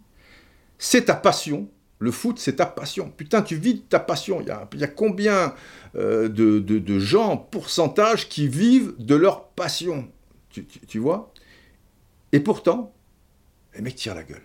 C'est 0.78 1.06
ta 1.06 1.14
passion. 1.14 1.68
Le 1.98 2.12
foot, 2.12 2.38
c'est 2.38 2.56
ta 2.56 2.66
passion. 2.66 3.10
Putain, 3.10 3.42
tu 3.42 3.56
vis 3.56 3.74
de 3.74 3.80
ta 3.80 3.98
passion. 3.98 4.40
Il 4.40 4.78
y 4.78 4.84
a, 4.84 4.86
combien 4.86 5.52
euh, 5.96 6.28
de, 6.28 6.60
de, 6.60 6.98
gens, 7.00 7.36
pourcentage, 7.36 8.28
qui 8.28 8.46
vivent 8.46 8.94
de 9.00 9.16
leur 9.16 9.48
passion? 9.48 10.08
Tu 10.86 11.00
vois? 11.00 11.32
Et 12.30 12.38
pourtant, 12.38 12.92
les 13.76 13.82
mecs 13.82 13.96
tirent 13.96 14.14
la 14.14 14.22
gueule. 14.22 14.42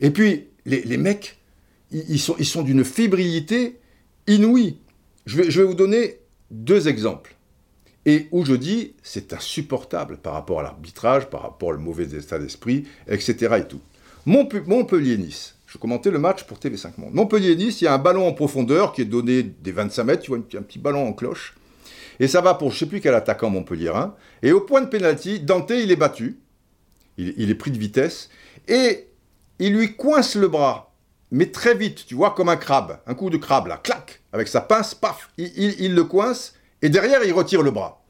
Et 0.00 0.10
puis, 0.10 0.48
les, 0.64 0.96
mecs, 0.96 1.38
ils, 1.90 2.18
sont, 2.18 2.36
ils 2.38 2.46
sont 2.46 2.62
d'une 2.62 2.84
fébrilité 2.84 3.78
inouïe. 4.26 4.78
Je 5.26 5.36
vais, 5.36 5.50
je 5.50 5.60
vais 5.60 5.66
vous 5.66 5.74
donner 5.74 6.20
deux 6.50 6.88
exemples. 6.88 7.34
Et 8.06 8.28
où 8.30 8.44
je 8.44 8.54
dis, 8.54 8.94
c'est 9.02 9.32
insupportable 9.32 10.16
par 10.16 10.32
rapport 10.32 10.60
à 10.60 10.62
l'arbitrage, 10.62 11.28
par 11.28 11.42
rapport 11.42 11.70
au 11.70 11.78
mauvais 11.78 12.04
état 12.04 12.38
d'esprit, 12.38 12.86
etc. 13.08 13.56
Et 13.58 13.68
tout. 13.68 13.80
Montpellier-Nice. 14.26 15.56
Je 15.66 15.78
commentais 15.78 16.10
le 16.10 16.18
match 16.18 16.44
pour 16.44 16.58
TV5 16.58 16.98
Monde. 16.98 17.14
Montpellier-Nice, 17.14 17.80
il 17.80 17.84
y 17.84 17.86
a 17.88 17.94
un 17.94 17.98
ballon 17.98 18.26
en 18.26 18.32
profondeur 18.32 18.92
qui 18.92 19.02
est 19.02 19.06
donné 19.06 19.42
des 19.42 19.72
25 19.72 20.04
mètres, 20.04 20.22
tu 20.22 20.30
vois, 20.30 20.38
un 20.38 20.62
petit 20.62 20.78
ballon 20.78 21.06
en 21.06 21.12
cloche. 21.12 21.54
Et 22.18 22.26
ça 22.26 22.40
va 22.40 22.54
pour 22.54 22.70
je 22.70 22.76
ne 22.76 22.78
sais 22.80 22.86
plus 22.86 23.00
quel 23.00 23.14
attaquant 23.14 23.50
Montpellier. 23.50 23.92
Et 24.42 24.52
au 24.52 24.60
point 24.60 24.80
de 24.80 24.88
pénalty, 24.88 25.40
Dante, 25.40 25.70
il 25.70 25.90
est 25.90 25.96
battu. 25.96 26.38
Il, 27.18 27.50
est 27.50 27.54
pris 27.54 27.70
de 27.70 27.78
vitesse 27.78 28.30
et 28.68 29.08
il 29.58 29.74
lui 29.74 29.96
coince 29.96 30.34
le 30.36 30.48
bras, 30.48 30.94
mais 31.30 31.46
très 31.46 31.74
vite, 31.74 32.06
tu 32.06 32.14
vois, 32.14 32.30
comme 32.30 32.48
un 32.48 32.56
crabe, 32.56 32.98
un 33.06 33.14
coup 33.14 33.30
de 33.30 33.36
crabe 33.36 33.66
là, 33.66 33.76
clac, 33.76 34.22
avec 34.32 34.48
sa 34.48 34.60
pince, 34.60 34.94
paf, 34.94 35.30
il, 35.38 35.94
le 35.94 36.04
coince, 36.04 36.54
et 36.82 36.88
derrière, 36.88 37.22
il 37.24 37.32
retire 37.32 37.62
le 37.62 37.70
bras. 37.70 38.02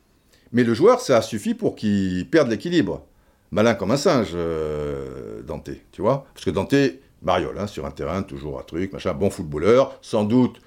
Mais 0.52 0.64
le 0.64 0.74
joueur, 0.74 1.00
ça 1.00 1.18
a 1.18 1.22
suffi 1.22 1.54
pour 1.54 1.76
qu'il 1.76 2.28
perde 2.30 2.48
l'équilibre. 2.48 3.06
Malin 3.52 3.74
comme 3.74 3.90
un 3.90 3.96
singe, 3.96 4.30
euh, 4.34 5.42
Dante, 5.42 5.70
tu 5.92 6.02
vois 6.02 6.24
Parce 6.34 6.44
que 6.44 6.50
Dante, 6.50 6.74
mariole, 7.22 7.58
hein, 7.58 7.66
sur 7.66 7.84
un 7.84 7.90
terrain, 7.90 8.22
toujours 8.22 8.58
un 8.58 8.62
truc, 8.62 8.92
machin, 8.92 9.12
bon 9.12 9.30
footballeur, 9.30 9.98
sans 10.02 10.24
doute, 10.24 10.60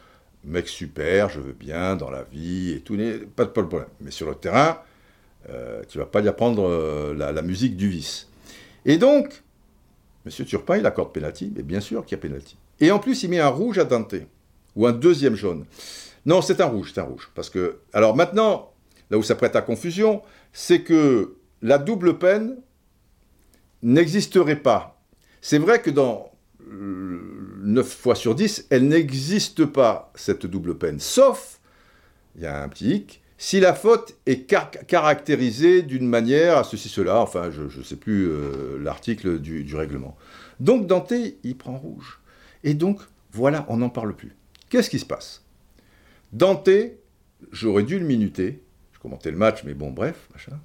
mec 0.43 0.67
super, 0.67 1.29
je 1.29 1.39
veux 1.39 1.53
bien, 1.53 1.95
dans 1.95 2.09
la 2.09 2.23
vie, 2.23 2.73
et 2.73 2.79
tout, 2.81 2.97
pas 3.35 3.45
de 3.45 3.49
problème. 3.49 3.87
Mais 4.01 4.11
sur 4.11 4.27
le 4.27 4.35
terrain, 4.35 4.79
euh, 5.49 5.81
tu 5.87 5.97
vas 5.97 6.05
pas 6.05 6.21
lui 6.21 6.29
apprendre 6.29 6.67
euh, 6.67 7.13
la, 7.13 7.31
la, 7.31 7.41
musique 7.41 7.75
du 7.75 7.89
vice. 7.89 8.29
Et 8.85 8.97
donc, 8.97 9.42
Monsieur 10.25 10.45
Turpin, 10.45 10.77
il 10.77 10.85
accorde 10.85 11.11
pénalty, 11.11 11.51
mais 11.55 11.63
bien 11.63 11.81
sûr 11.81 12.05
qu'il 12.05 12.17
y 12.17 12.19
a 12.19 12.21
pénalty. 12.21 12.57
Et 12.79 12.91
en 12.91 12.99
plus, 12.99 13.23
il 13.23 13.29
met 13.29 13.39
un 13.39 13.49
rouge 13.49 13.77
à 13.77 13.83
Dante, 13.83 14.15
ou 14.75 14.87
un 14.87 14.93
deuxième 14.93 15.35
jaune. 15.35 15.65
Non, 16.25 16.41
c'est 16.41 16.61
un 16.61 16.65
rouge, 16.65 16.91
c'est 16.93 17.01
un 17.01 17.05
rouge. 17.05 17.29
Parce 17.35 17.49
que, 17.49 17.79
alors 17.91 18.15
maintenant, 18.15 18.71
là 19.09 19.17
où 19.17 19.23
ça 19.23 19.35
prête 19.35 19.55
à 19.55 19.61
confusion, 19.61 20.21
c'est 20.53 20.81
que 20.81 21.35
la 21.61 21.77
double 21.77 22.17
peine 22.17 22.57
n'existerait 23.81 24.61
pas. 24.61 25.01
C'est 25.41 25.57
vrai 25.57 25.81
que 25.81 25.89
dans 25.89 26.31
9 26.69 27.87
fois 27.87 28.15
sur 28.15 28.35
10, 28.35 28.67
elle 28.69 28.87
n'existe 28.87 29.65
pas, 29.65 30.11
cette 30.15 30.45
double 30.45 30.77
peine. 30.77 30.99
Sauf, 30.99 31.59
il 32.35 32.43
y 32.43 32.45
a 32.45 32.63
un 32.63 32.69
petit 32.69 32.89
hic, 32.95 33.22
si 33.43 33.59
la 33.59 33.73
faute 33.73 34.15
est 34.25 34.49
caractérisée 34.87 35.81
d'une 35.81 36.07
manière 36.07 36.59
à 36.59 36.63
ceci, 36.63 36.87
cela, 36.87 37.19
enfin, 37.19 37.51
je 37.51 37.63
ne 37.63 37.83
sais 37.83 37.97
plus 37.97 38.29
euh, 38.29 38.77
l'article 38.79 39.37
du, 39.37 39.75
règlement. 39.75 40.15
Donc 40.61 40.87
Dante, 40.87 41.11
il 41.43 41.57
prend 41.57 41.77
rouge. 41.77 42.21
Et 42.63 42.73
donc, 42.73 43.01
voilà, 43.33 43.65
on 43.67 43.75
n'en 43.75 43.89
parle 43.89 44.15
plus. 44.15 44.33
Qu'est-ce 44.69 44.89
qui 44.89 44.97
se 44.97 45.05
passe? 45.05 45.43
Dante, 46.31 46.69
j'aurais 47.51 47.83
dû 47.83 47.99
le 47.99 48.05
minuter, 48.05 48.63
je 48.93 48.99
commentais 48.99 49.29
le 49.29 49.37
match, 49.37 49.65
mais 49.65 49.73
bon, 49.73 49.91
bref, 49.91 50.29
machin. 50.31 50.57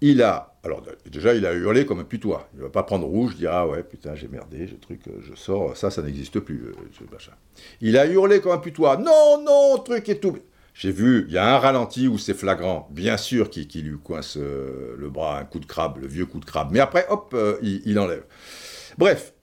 Il 0.00 0.22
a, 0.22 0.54
alors 0.62 0.84
déjà, 1.10 1.34
il 1.34 1.44
a 1.44 1.52
hurlé 1.52 1.84
comme 1.84 1.98
un 1.98 2.04
putois. 2.04 2.48
Il 2.54 2.58
ne 2.58 2.62
va 2.62 2.70
pas 2.70 2.84
prendre 2.84 3.08
rouge, 3.08 3.34
dire 3.34 3.50
ah 3.52 3.66
ouais, 3.66 3.82
putain, 3.82 4.14
j'ai 4.14 4.28
merdé, 4.28 4.68
j'ai 4.68 4.76
truc, 4.76 5.00
euh, 5.08 5.18
je 5.20 5.34
sors, 5.34 5.76
ça, 5.76 5.90
ça 5.90 6.02
n'existe 6.02 6.38
plus, 6.38 6.62
euh, 6.62 7.06
machin. 7.10 7.32
Il 7.80 7.98
a 7.98 8.06
hurlé 8.06 8.40
comme 8.40 8.52
un 8.52 8.58
putois, 8.58 8.98
non, 8.98 9.42
non, 9.44 9.78
truc 9.82 10.08
et 10.08 10.20
tout. 10.20 10.38
J'ai 10.74 10.90
vu, 10.90 11.26
il 11.28 11.34
y 11.34 11.38
a 11.38 11.54
un 11.54 11.58
ralenti 11.58 12.08
où 12.08 12.16
c'est 12.16 12.34
flagrant, 12.34 12.88
bien 12.90 13.16
sûr, 13.16 13.50
qui, 13.50 13.66
lui 13.82 13.98
coince 13.98 14.36
euh, 14.38 14.96
le 14.98 15.10
bras, 15.10 15.38
un 15.38 15.44
coup 15.44 15.58
de 15.58 15.66
crabe, 15.66 15.98
le 15.98 16.06
vieux 16.06 16.24
coup 16.24 16.40
de 16.40 16.44
crabe. 16.44 16.70
Mais 16.72 16.80
après, 16.80 17.06
hop, 17.10 17.34
euh, 17.34 17.58
il, 17.62 17.98
enlève. 17.98 18.24
Bref. 18.96 19.34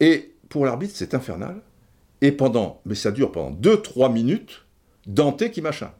Et 0.00 0.34
pour 0.48 0.66
l'arbitre, 0.66 0.94
c'est 0.96 1.14
infernal. 1.14 1.62
Et 2.20 2.32
pendant, 2.32 2.80
mais 2.84 2.94
ça 2.94 3.12
dure 3.12 3.30
pendant 3.30 3.56
2-3 3.56 4.12
minutes, 4.12 4.64
Dante 5.06 5.50
qui 5.50 5.60
machin. 5.60 5.92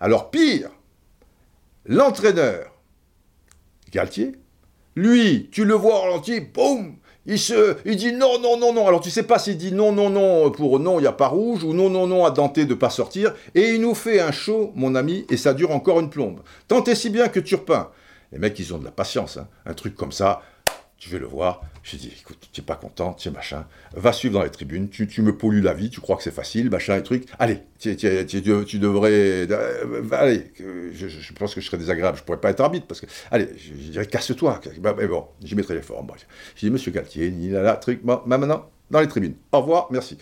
Alors 0.00 0.30
pire, 0.30 0.70
l'entraîneur, 1.86 2.72
Galtier, 3.90 4.32
lui, 4.94 5.48
tu 5.50 5.64
le 5.64 5.74
vois 5.74 5.98
au 5.98 6.02
ralenti, 6.02 6.40
boum, 6.40 6.96
il, 7.26 7.38
se, 7.38 7.76
il 7.84 7.96
dit 7.96 8.12
non, 8.12 8.38
non, 8.40 8.58
non, 8.58 8.72
non. 8.72 8.86
Alors 8.86 9.00
tu 9.00 9.10
sais 9.10 9.24
pas 9.24 9.38
s'il 9.38 9.56
dit 9.56 9.72
non, 9.72 9.92
non, 9.92 10.10
non 10.10 10.50
pour 10.50 10.78
non, 10.80 10.98
il 10.98 11.02
n'y 11.02 11.08
a 11.08 11.12
pas 11.12 11.28
rouge, 11.28 11.64
ou 11.64 11.72
non, 11.72 11.90
non, 11.90 12.06
non 12.06 12.24
à 12.24 12.30
Dante 12.30 12.60
de 12.60 12.74
pas 12.74 12.90
sortir. 12.90 13.34
Et 13.54 13.70
il 13.70 13.80
nous 13.80 13.94
fait 13.94 14.20
un 14.20 14.32
show, 14.32 14.72
mon 14.74 14.94
ami, 14.94 15.26
et 15.30 15.36
ça 15.36 15.54
dure 15.54 15.70
encore 15.70 16.00
une 16.00 16.10
plombe. 16.10 16.40
Tant 16.68 16.84
et 16.84 16.94
si 16.94 17.10
bien 17.10 17.28
que 17.28 17.40
Turpin, 17.40 17.90
les 18.32 18.38
mecs, 18.38 18.58
ils 18.58 18.74
ont 18.74 18.78
de 18.78 18.84
la 18.84 18.90
patience. 18.90 19.36
Hein. 19.36 19.48
Un 19.64 19.74
truc 19.74 19.94
comme 19.94 20.12
ça, 20.12 20.42
tu 20.98 21.10
vais 21.10 21.18
le 21.18 21.26
voir. 21.26 21.62
Je 21.86 21.96
dis, 21.96 22.12
écoute, 22.20 22.48
tu 22.50 22.60
n'es 22.60 22.64
pas 22.64 22.74
content, 22.74 23.14
tu 23.14 23.30
machin, 23.30 23.64
va 23.92 24.12
suivre 24.12 24.34
dans 24.34 24.42
les 24.42 24.50
tribunes, 24.50 24.88
tu, 24.88 25.22
me 25.22 25.36
pollues 25.36 25.60
la 25.60 25.72
vie, 25.72 25.88
tu 25.88 26.00
crois 26.00 26.16
que 26.16 26.24
c'est 26.24 26.34
facile, 26.34 26.68
machin 26.68 26.96
et 26.96 27.02
truc. 27.04 27.26
Allez, 27.38 27.60
tu, 27.78 27.94
tu 27.96 28.78
devrais. 28.80 29.46
Euh, 29.48 30.02
allez, 30.10 30.50
je, 30.58 31.32
pense 31.32 31.54
que 31.54 31.60
je 31.60 31.66
serais 31.66 31.78
désagréable, 31.78 32.18
je 32.18 32.24
pourrais 32.24 32.40
pas 32.40 32.50
être 32.50 32.58
arbitre 32.58 32.88
parce 32.88 33.00
que. 33.00 33.06
Allez, 33.30 33.50
je, 33.56 33.72
dirais, 33.92 34.06
casse-toi. 34.06 34.60
Bah, 34.80 34.96
mais 34.98 35.06
bon, 35.06 35.26
j'y 35.40 35.54
mettrai 35.54 35.74
les 35.76 35.82
formes. 35.82 36.08
Je 36.56 36.66
dis, 36.66 36.72
monsieur 36.72 36.90
Galtier, 36.90 37.28
il 37.28 37.54
a 37.54 37.62
là, 37.62 37.76
truc, 37.76 38.00
bon, 38.02 38.20
maintenant, 38.26 38.68
dans 38.90 38.98
les 38.98 39.06
tribunes. 39.06 39.36
Au 39.52 39.60
revoir, 39.60 39.86
merci. 39.92 40.18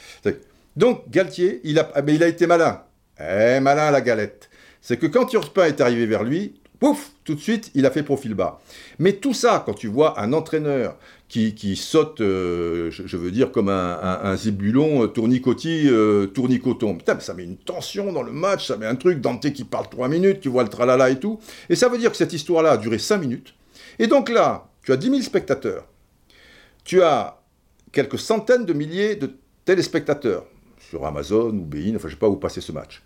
Donc, 0.76 1.08
Galtier, 1.08 1.62
il 1.64 1.78
a, 1.78 1.90
mais 2.04 2.14
il 2.14 2.22
a 2.22 2.28
été 2.28 2.46
malin. 2.46 2.82
Eh, 3.18 3.58
malin 3.60 3.90
la 3.90 4.02
galette. 4.02 4.50
C'est 4.82 4.98
que 4.98 5.06
quand 5.06 5.24
Turpin 5.24 5.64
est 5.64 5.80
arrivé 5.80 6.04
vers 6.04 6.24
lui, 6.24 6.60
pouf, 6.84 7.12
tout 7.24 7.34
de 7.34 7.40
suite, 7.40 7.70
il 7.74 7.86
a 7.86 7.90
fait 7.90 8.02
profil 8.02 8.34
bas. 8.34 8.60
Mais 8.98 9.14
tout 9.14 9.32
ça, 9.32 9.62
quand 9.64 9.72
tu 9.72 9.86
vois 9.86 10.20
un 10.20 10.34
entraîneur 10.34 10.98
qui, 11.28 11.76
saute, 11.76 12.20
euh, 12.20 12.90
je, 12.90 13.16
veux 13.16 13.30
dire, 13.30 13.52
comme 13.52 13.70
un, 13.70 14.20
un, 14.22 14.36
zébulon 14.36 15.02
euh, 15.02 15.06
euh, 15.06 16.26
tournicoton, 16.26 16.94
putain, 16.96 17.18
ça 17.20 17.32
met 17.32 17.44
une 17.44 17.56
tension 17.56 18.12
dans 18.12 18.22
le 18.22 18.32
match, 18.32 18.66
ça 18.66 18.76
met 18.76 18.84
un 18.84 18.96
truc, 18.96 19.22
Dante 19.22 19.50
qui 19.50 19.64
parle 19.64 19.88
trois 19.88 20.08
minutes, 20.08 20.40
tu 20.40 20.50
vois 20.50 20.62
le 20.62 20.68
tralala 20.68 21.08
et 21.08 21.18
tout. 21.18 21.40
Et 21.70 21.74
ça 21.74 21.88
veut 21.88 21.96
dire 21.96 22.10
que 22.10 22.18
cette 22.18 22.34
histoire-là 22.34 22.72
a 22.72 22.76
duré 22.76 22.98
cinq 22.98 23.16
minutes. 23.16 23.54
Et 23.98 24.06
donc 24.06 24.28
là, 24.28 24.68
tu 24.82 24.92
as 24.92 24.98
10 24.98 25.08
000 25.08 25.22
spectateurs. 25.22 25.86
Tu 26.84 27.02
as 27.02 27.40
quelques 27.92 28.18
centaines 28.18 28.66
de 28.66 28.74
milliers 28.74 29.16
de 29.16 29.30
téléspectateurs 29.64 30.44
sur 30.90 31.06
Amazon 31.06 31.48
ou 31.48 31.64
Bein, 31.64 31.94
enfin 31.96 32.08
je 32.08 32.12
sais 32.12 32.18
pas 32.18 32.28
où 32.28 32.36
passer 32.36 32.60
ce 32.60 32.72
match. 32.72 33.02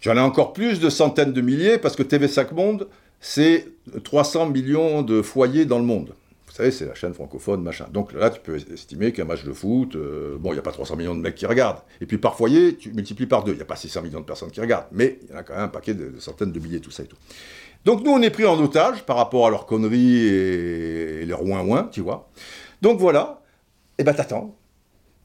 Tu 0.00 0.10
en 0.10 0.16
as 0.16 0.22
encore 0.22 0.52
plus 0.52 0.80
de 0.80 0.90
centaines 0.90 1.32
de 1.32 1.40
milliers 1.40 1.78
parce 1.78 1.96
que 1.96 2.02
TV5 2.02 2.54
Monde, 2.54 2.88
c'est 3.20 3.66
300 4.04 4.50
millions 4.50 5.02
de 5.02 5.22
foyers 5.22 5.64
dans 5.64 5.78
le 5.78 5.84
monde. 5.84 6.14
Vous 6.46 6.62
savez, 6.62 6.70
c'est 6.70 6.86
la 6.86 6.94
chaîne 6.94 7.12
francophone, 7.12 7.62
machin. 7.62 7.86
Donc 7.92 8.14
là, 8.14 8.30
tu 8.30 8.40
peux 8.40 8.56
estimer 8.56 9.12
qu'un 9.12 9.26
match 9.26 9.44
de 9.44 9.52
foot, 9.52 9.94
euh, 9.94 10.38
bon, 10.38 10.52
il 10.52 10.54
n'y 10.54 10.58
a 10.58 10.62
pas 10.62 10.72
300 10.72 10.96
millions 10.96 11.14
de 11.14 11.20
mecs 11.20 11.34
qui 11.34 11.44
regardent. 11.44 11.82
Et 12.00 12.06
puis 12.06 12.16
par 12.16 12.34
foyer, 12.34 12.76
tu 12.76 12.92
multiplies 12.92 13.26
par 13.26 13.44
deux. 13.44 13.52
Il 13.52 13.56
n'y 13.56 13.62
a 13.62 13.66
pas 13.66 13.76
600 13.76 14.00
millions 14.00 14.20
de 14.20 14.24
personnes 14.24 14.50
qui 14.50 14.60
regardent. 14.60 14.86
Mais 14.90 15.18
il 15.22 15.30
y 15.30 15.34
en 15.34 15.38
a 15.38 15.42
quand 15.42 15.54
même 15.54 15.64
un 15.64 15.68
paquet 15.68 15.92
de, 15.92 16.18
centaines 16.18 16.52
de 16.52 16.58
milliers, 16.58 16.80
tout 16.80 16.90
ça 16.90 17.02
et 17.02 17.06
tout. 17.06 17.16
Donc 17.84 18.02
nous, 18.02 18.10
on 18.10 18.22
est 18.22 18.30
pris 18.30 18.46
en 18.46 18.58
otage 18.58 19.02
par 19.04 19.16
rapport 19.16 19.46
à 19.46 19.50
leurs 19.50 19.66
conneries 19.66 20.16
et, 20.16 21.26
leurs 21.26 21.42
ouin-ouin, 21.42 21.90
tu 21.92 22.00
vois. 22.00 22.30
Donc 22.80 22.98
voilà. 22.98 23.42
Et 23.98 24.02
eh 24.02 24.04
ben 24.04 24.14
t'attends. 24.14 24.56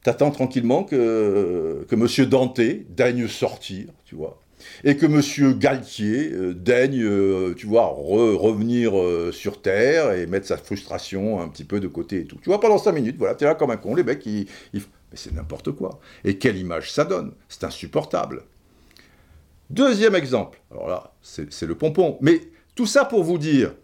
T'attends 0.02 0.32
tranquillement 0.32 0.84
que, 0.84 1.86
que 1.88 1.94
M. 1.94 2.28
Dante 2.28 2.60
daigne 2.90 3.26
sortir, 3.26 3.86
tu 4.04 4.16
vois 4.16 4.38
et 4.84 4.96
que 4.96 5.06
M. 5.06 5.58
Galtier 5.58 6.32
euh, 6.32 6.54
daigne, 6.54 7.02
euh, 7.02 7.54
tu 7.54 7.66
vois, 7.66 7.86
revenir 7.86 8.98
euh, 8.98 9.32
sur 9.32 9.60
Terre 9.60 10.12
et 10.12 10.26
mettre 10.26 10.46
sa 10.46 10.56
frustration 10.56 11.40
un 11.40 11.48
petit 11.48 11.64
peu 11.64 11.80
de 11.80 11.88
côté 11.88 12.20
et 12.20 12.24
tout. 12.24 12.38
Tu 12.42 12.48
vois, 12.48 12.60
pendant 12.60 12.78
5 12.78 12.92
minutes, 12.92 13.16
voilà, 13.18 13.36
es 13.38 13.44
là 13.44 13.54
comme 13.54 13.70
un 13.70 13.76
con, 13.76 13.94
les 13.94 14.04
mecs, 14.04 14.24
ils... 14.26 14.46
Mais 14.74 15.18
c'est 15.18 15.34
n'importe 15.34 15.72
quoi. 15.72 16.00
Et 16.24 16.38
quelle 16.38 16.56
image 16.56 16.90
ça 16.90 17.04
donne 17.04 17.34
C'est 17.48 17.64
insupportable. 17.64 18.44
Deuxième 19.68 20.14
exemple, 20.14 20.60
alors 20.70 20.88
là, 20.88 21.14
c'est 21.22 21.66
le 21.66 21.74
pompon. 21.74 22.16
Mais 22.22 22.40
tout 22.74 22.86
ça 22.86 23.04
pour 23.04 23.22
vous 23.22 23.36
dire, 23.36 23.74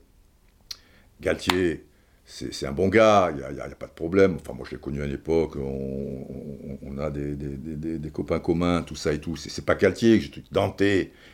Galtier, 1.20 1.84
c'est 2.30 2.66
un 2.66 2.72
bon 2.72 2.88
gars, 2.88 3.30
il 3.30 3.54
n'y 3.54 3.60
a, 3.60 3.68
pas 3.70 3.86
de 3.86 3.92
problème. 3.92 4.36
Enfin, 4.38 4.52
moi, 4.52 4.66
je 4.68 4.74
l'ai 4.74 4.80
connu 4.80 5.02
à 5.02 5.06
l'époque, 5.06 5.56
on, 5.56 6.98
a 6.98 7.10
des, 7.10 8.10
copains 8.12 8.38
communs, 8.38 8.82
tout 8.82 8.96
ça 8.96 9.14
et 9.14 9.18
tout. 9.18 9.34
C'est 9.36 9.64
pas 9.64 9.74
Galtier 9.74 10.20
je 10.20 10.30
Dante, 10.52 10.82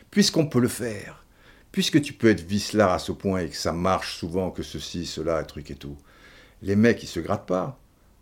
puisqu'on 0.09 0.45
peut 0.45 0.61
le 0.61 0.69
faire, 0.69 1.25
puisque 1.73 2.01
tu 2.01 2.13
peux 2.13 2.29
être 2.29 2.41
vicelard 2.41 2.93
à 2.93 2.99
ce 2.99 3.11
point 3.11 3.41
et 3.41 3.49
que 3.49 3.57
ça 3.57 3.73
marche 3.73 4.15
souvent, 4.15 4.51
que 4.51 4.63
ceci, 4.63 5.05
cela, 5.05 5.43
truc 5.43 5.69
et 5.69 5.75
tout. 5.75 5.97
Les 6.61 6.77
mecs, 6.77 7.03
ils 7.03 7.07
se 7.07 7.19
grattent 7.19 7.47
pas, 7.47 7.77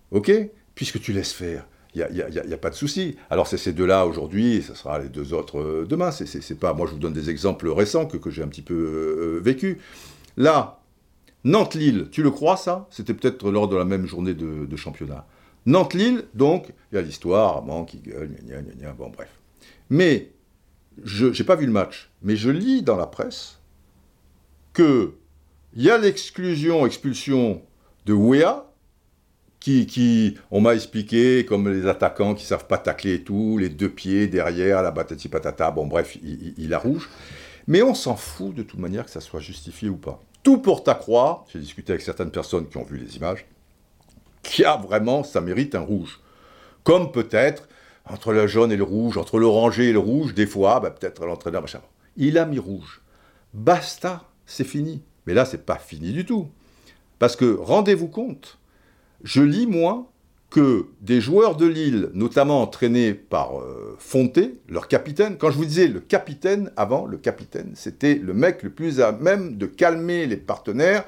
ok? 0.10 0.32
Puisque 0.74 1.00
tu 1.00 1.14
laisses 1.14 1.34
faire 1.34 1.68
il 1.96 2.08
n'y 2.12 2.22
a, 2.22 2.56
a, 2.56 2.58
pas 2.58 2.72
de 2.72 2.76
souci. 2.76 3.18
Alors 3.30 3.46
c'est 3.46 3.58
ces 3.58 3.72
deux-là 3.72 4.08
aujourd'hui, 4.08 4.64
ce 4.64 4.74
sera 4.74 4.98
les 4.98 5.10
deux 5.10 5.32
autres 5.32 5.60
euh, 5.60 5.86
demain. 5.88 6.10
C'est 6.10 6.60
pas, 6.60 6.74
moi 6.74 6.88
je 6.88 6.94
vous 6.94 7.00
donne 7.00 7.14
des 7.14 7.30
exemples 7.30 7.70
récents 7.70 8.08
que, 8.08 8.18
que 8.18 8.32
j'ai 8.32 8.42
un 8.42 8.48
petit 8.48 8.64
peu 8.64 8.74
euh, 8.74 9.40
vécu. 9.44 9.78
Là, 10.36 10.83
Nantes-Lille, 11.44 12.08
tu 12.12 12.24
le 12.24 12.32
crois 12.32 12.58
ça? 12.58 12.88
C'était 12.90 13.14
peut-être 13.14 13.52
lors 13.52 13.68
de 13.68 13.76
la 13.76 13.86
même 13.86 14.06
journée 14.06 14.34
de, 14.34 14.76
championnat. 14.76 15.26
Nantes-Lille, 15.66 16.26
donc, 16.34 16.74
il 16.92 16.96
y 16.96 16.98
a 16.98 17.02
l'histoire, 17.02 17.62
bon, 17.62 17.86
qui 17.86 17.98
gueule, 18.00 18.30
gna, 18.44 18.62
gna, 18.62 18.74
gna, 18.74 18.94
bon 18.94 19.10
bref. 19.10 19.30
Mais, 19.90 20.32
je 21.04 21.28
n'ai 21.28 21.46
pas 21.46 21.56
vu 21.56 21.66
le 21.66 21.72
match, 21.72 22.12
mais 22.22 22.36
je 22.36 22.50
lis 22.50 22.82
dans 22.82 22.96
la 22.96 23.08
presse 23.08 23.60
que 24.74 25.14
il 25.76 25.84
y 25.84 25.90
a 25.90 25.98
l'exclusion, 25.98 26.86
expulsion 26.86 27.62
de 28.06 28.14
Wea, 28.14 28.66
qui, 29.60 30.38
on 30.52 30.60
m'a 30.60 30.76
expliqué, 30.76 31.46
comme 31.46 31.70
les 31.70 31.88
attaquants 31.88 32.36
qui 32.36 32.46
savent 32.46 32.68
pas 32.68 32.78
tacler 32.78 33.16
et 33.16 33.24
tout, 33.24 33.58
les 33.58 33.70
deux 33.70 33.90
pieds 33.90 34.28
derrière, 34.28 34.82
la 34.82 34.92
batati 34.92 35.30
patata, 35.30 35.72
bon 35.72 35.88
bref, 35.88 36.18
il, 36.22 36.54
il 36.58 36.74
a 36.74 36.78
rouge. 36.78 37.10
Mais 37.68 37.82
on 37.82 37.94
s'en 37.94 38.18
fout 38.18 38.54
de 38.54 38.62
toute 38.62 38.80
manière 38.80 39.06
que 39.06 39.12
ça 39.12 39.22
soit 39.22 39.40
justifié 39.40 39.88
ou 39.88 39.96
pas. 39.96 40.22
Tout 40.44 40.58
porte 40.58 40.88
à 40.90 40.96
croire, 40.96 41.46
j'ai 41.52 41.60
discuté 41.60 41.94
avec 41.94 42.02
certaines 42.02 42.32
personnes 42.32 42.68
qui 42.68 42.78
ont 42.78 42.84
vu 42.84 42.98
les 42.98 43.16
images, 43.16 43.46
qu'il 44.42 44.64
y 44.64 44.66
a 44.66 44.76
vraiment, 44.76 45.24
ça 45.24 45.42
mérite 45.42 45.74
un 45.74 45.80
rouge. 45.82 46.20
Comme 46.84 47.12
peut-être, 47.12 47.68
entre 48.06 48.34
le 48.34 48.46
jaune 48.48 48.72
et 48.72 48.78
le 48.78 48.84
rouge, 48.84 49.18
entre 49.18 49.40
l'oranger 49.40 49.90
et 49.90 49.94
le 49.94 50.00
rouge, 50.00 50.34
des 50.34 50.46
fois, 50.46 50.82
bah, 50.82 50.92
peut-être 50.92 51.26
l'entraîneur, 51.26 51.62
machin. 51.62 51.82
Il 52.18 52.38
a 52.38 52.46
mis 52.46 52.60
rouge. 52.60 53.02
Basta, 53.54 54.30
c'est 54.46 54.66
fini. 54.66 55.02
Mais 55.26 55.34
là, 55.34 55.46
c'est 55.46 55.66
pas 55.66 55.78
fini 55.78 56.12
du 56.12 56.26
tout. 56.26 56.50
Parce 57.20 57.38
que, 57.38 57.56
rendez-vous 57.56 58.10
compte, 58.10 58.60
je 59.24 59.42
lis, 59.42 59.66
moi, 59.66 60.12
que 60.54 60.86
des 61.02 61.20
joueurs 61.20 61.56
de 61.56 61.66
Lille, 61.66 62.12
notamment 62.14 62.62
entraînés 62.62 63.16
par 63.16 63.60
euh, 63.60 63.96
Fonté, 63.98 64.60
leur 64.70 64.88
capitaine, 64.88 65.36
quand 65.40 65.50
je 65.50 65.58
vous 65.58 65.66
disais 65.66 65.88
le 65.88 66.00
capitaine, 66.00 66.72
avant, 66.78 67.08
le 67.08 67.18
capitaine, 67.18 67.72
c'était 67.74 68.14
le 68.14 68.36
mec 68.36 68.62
le 68.62 68.70
plus 68.70 69.02
à 69.02 69.14
même 69.14 69.58
de 69.58 69.66
calmer 69.66 70.28
les 70.28 70.38
partenaires, 70.38 71.06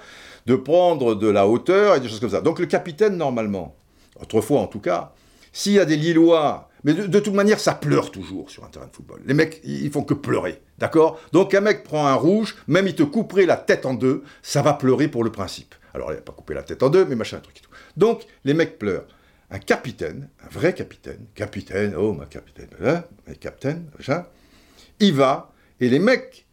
de 0.47 0.55
prendre 0.55 1.13
de 1.13 1.27
la 1.27 1.47
hauteur 1.47 1.95
et 1.95 1.99
des 1.99 2.09
choses 2.09 2.19
comme 2.19 2.31
ça. 2.31 2.41
Donc 2.41 2.57
le 2.57 2.65
capitaine, 2.65 3.17
normalement, 3.17 3.75
autrefois 4.19 4.61
en 4.61 4.65
tout 4.65 4.79
cas, 4.79 5.13
s'il 5.53 5.73
y 5.73 5.79
a 5.79 5.85
des 5.85 5.95
Lillois, 5.95 6.67
mais 6.83 6.95
de, 6.95 7.19
toute 7.19 7.35
manière, 7.35 7.59
ça 7.59 7.75
pleure 7.75 8.09
toujours 8.09 8.49
sur 8.49 8.63
un 8.63 8.67
terrain 8.69 8.87
de 8.87 8.95
football. 8.95 9.21
Les 9.27 9.35
mecs, 9.35 9.61
ils 9.63 9.91
font 9.91 10.03
que 10.03 10.15
pleurer, 10.15 10.59
d'accord? 10.79 11.19
Donc 11.33 11.53
un 11.53 11.61
mec 11.61 11.83
prend 11.83 12.07
un 12.07 12.15
rouge, 12.15 12.55
même 12.67 12.87
il 12.87 12.95
te 12.95 13.03
couperait 13.03 13.45
la 13.45 13.57
tête 13.57 13.85
en 13.85 13.93
deux, 13.93 14.23
ça 14.41 14.63
va 14.63 14.73
pleurer 14.73 15.07
pour 15.07 15.23
le 15.23 15.31
principe. 15.31 15.75
Alors 15.93 16.11
il 16.11 16.15
n'a 16.15 16.21
pas 16.21 16.33
coupé 16.33 16.55
la 16.55 16.63
tête 16.63 16.81
en 16.81 16.89
deux, 16.89 17.05
mais 17.05 17.15
machin, 17.15 17.37
un 17.37 17.41
truc 17.41 17.57
et 17.57 17.61
tout. 17.61 17.69
Donc 17.95 18.25
les 18.43 18.55
mecs 18.55 18.79
pleurent. 18.79 19.05
Un 19.51 19.59
capitaine, 19.59 20.29
un 20.43 20.49
vrai 20.49 20.73
capitaine, 20.73 21.25
capitaine, 21.35 21.93
oh 21.95 22.13
ma 22.13 22.25
capitaine, 22.25 22.69
hein, 22.83 23.03
capitaine, 23.39 23.85
machin, 23.97 24.25
il 24.99 25.13
va, 25.13 25.51
et 25.79 25.89
les 25.89 25.99
mecs 25.99 26.45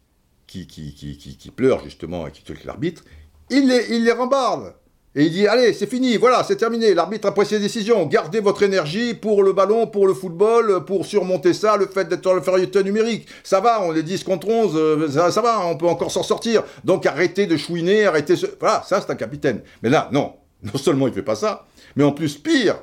qui, 0.45 0.67
qui, 0.67 0.93
qui, 0.93 1.17
qui, 1.17 1.51
pleurent 1.51 1.83
justement 1.83 2.27
et 2.27 2.31
qui 2.31 2.43
tuent 2.43 2.65
l'arbitre, 2.65 3.03
il 3.49 3.67
les, 3.67 3.95
il 3.95 4.03
les 4.03 4.11
rembarde. 4.11 4.75
Et 5.15 5.25
il 5.25 5.31
dit, 5.31 5.47
allez, 5.47 5.73
c'est 5.73 5.85
fini, 5.85 6.17
voilà, 6.17 6.43
c'est 6.43 6.55
terminé, 6.55 6.95
l'arbitre 6.95 7.27
a 7.27 7.33
pris 7.33 7.45
ses 7.45 7.59
décisions, 7.59 8.05
gardez 8.07 8.39
votre 8.39 8.63
énergie 8.63 9.13
pour 9.13 9.43
le 9.43 9.53
ballon, 9.53 9.85
pour 9.85 10.07
le 10.07 10.13
football, 10.15 10.85
pour 10.85 11.05
surmonter 11.05 11.53
ça, 11.53 11.77
le 11.77 11.85
fait 11.85 12.09
d'être 12.09 12.31
le 12.31 12.39
infériorité 12.39 12.83
numérique. 12.83 13.27
Ça 13.43 13.59
va, 13.59 13.83
on 13.83 13.93
est 13.95 14.01
10 14.01 14.23
contre 14.23 14.49
11, 14.49 14.71
euh, 14.75 15.07
ça, 15.09 15.31
ça 15.31 15.41
va, 15.41 15.65
on 15.67 15.77
peut 15.77 15.87
encore 15.87 16.11
s'en 16.11 16.23
sortir. 16.23 16.63
Donc 16.83 17.05
arrêtez 17.05 17.45
de 17.45 17.57
chouiner, 17.57 18.05
arrêtez 18.05 18.35
ce... 18.35 18.47
Voilà, 18.59 18.83
ça 18.87 19.01
c'est 19.01 19.11
un 19.11 19.15
capitaine. 19.15 19.61
Mais 19.83 19.89
là, 19.89 20.09
non, 20.11 20.33
non 20.63 20.79
seulement 20.79 21.07
il 21.07 21.13
fait 21.13 21.21
pas 21.21 21.35
ça, 21.35 21.67
mais 21.95 22.03
en 22.03 22.11
plus, 22.11 22.37
pire, 22.37 22.81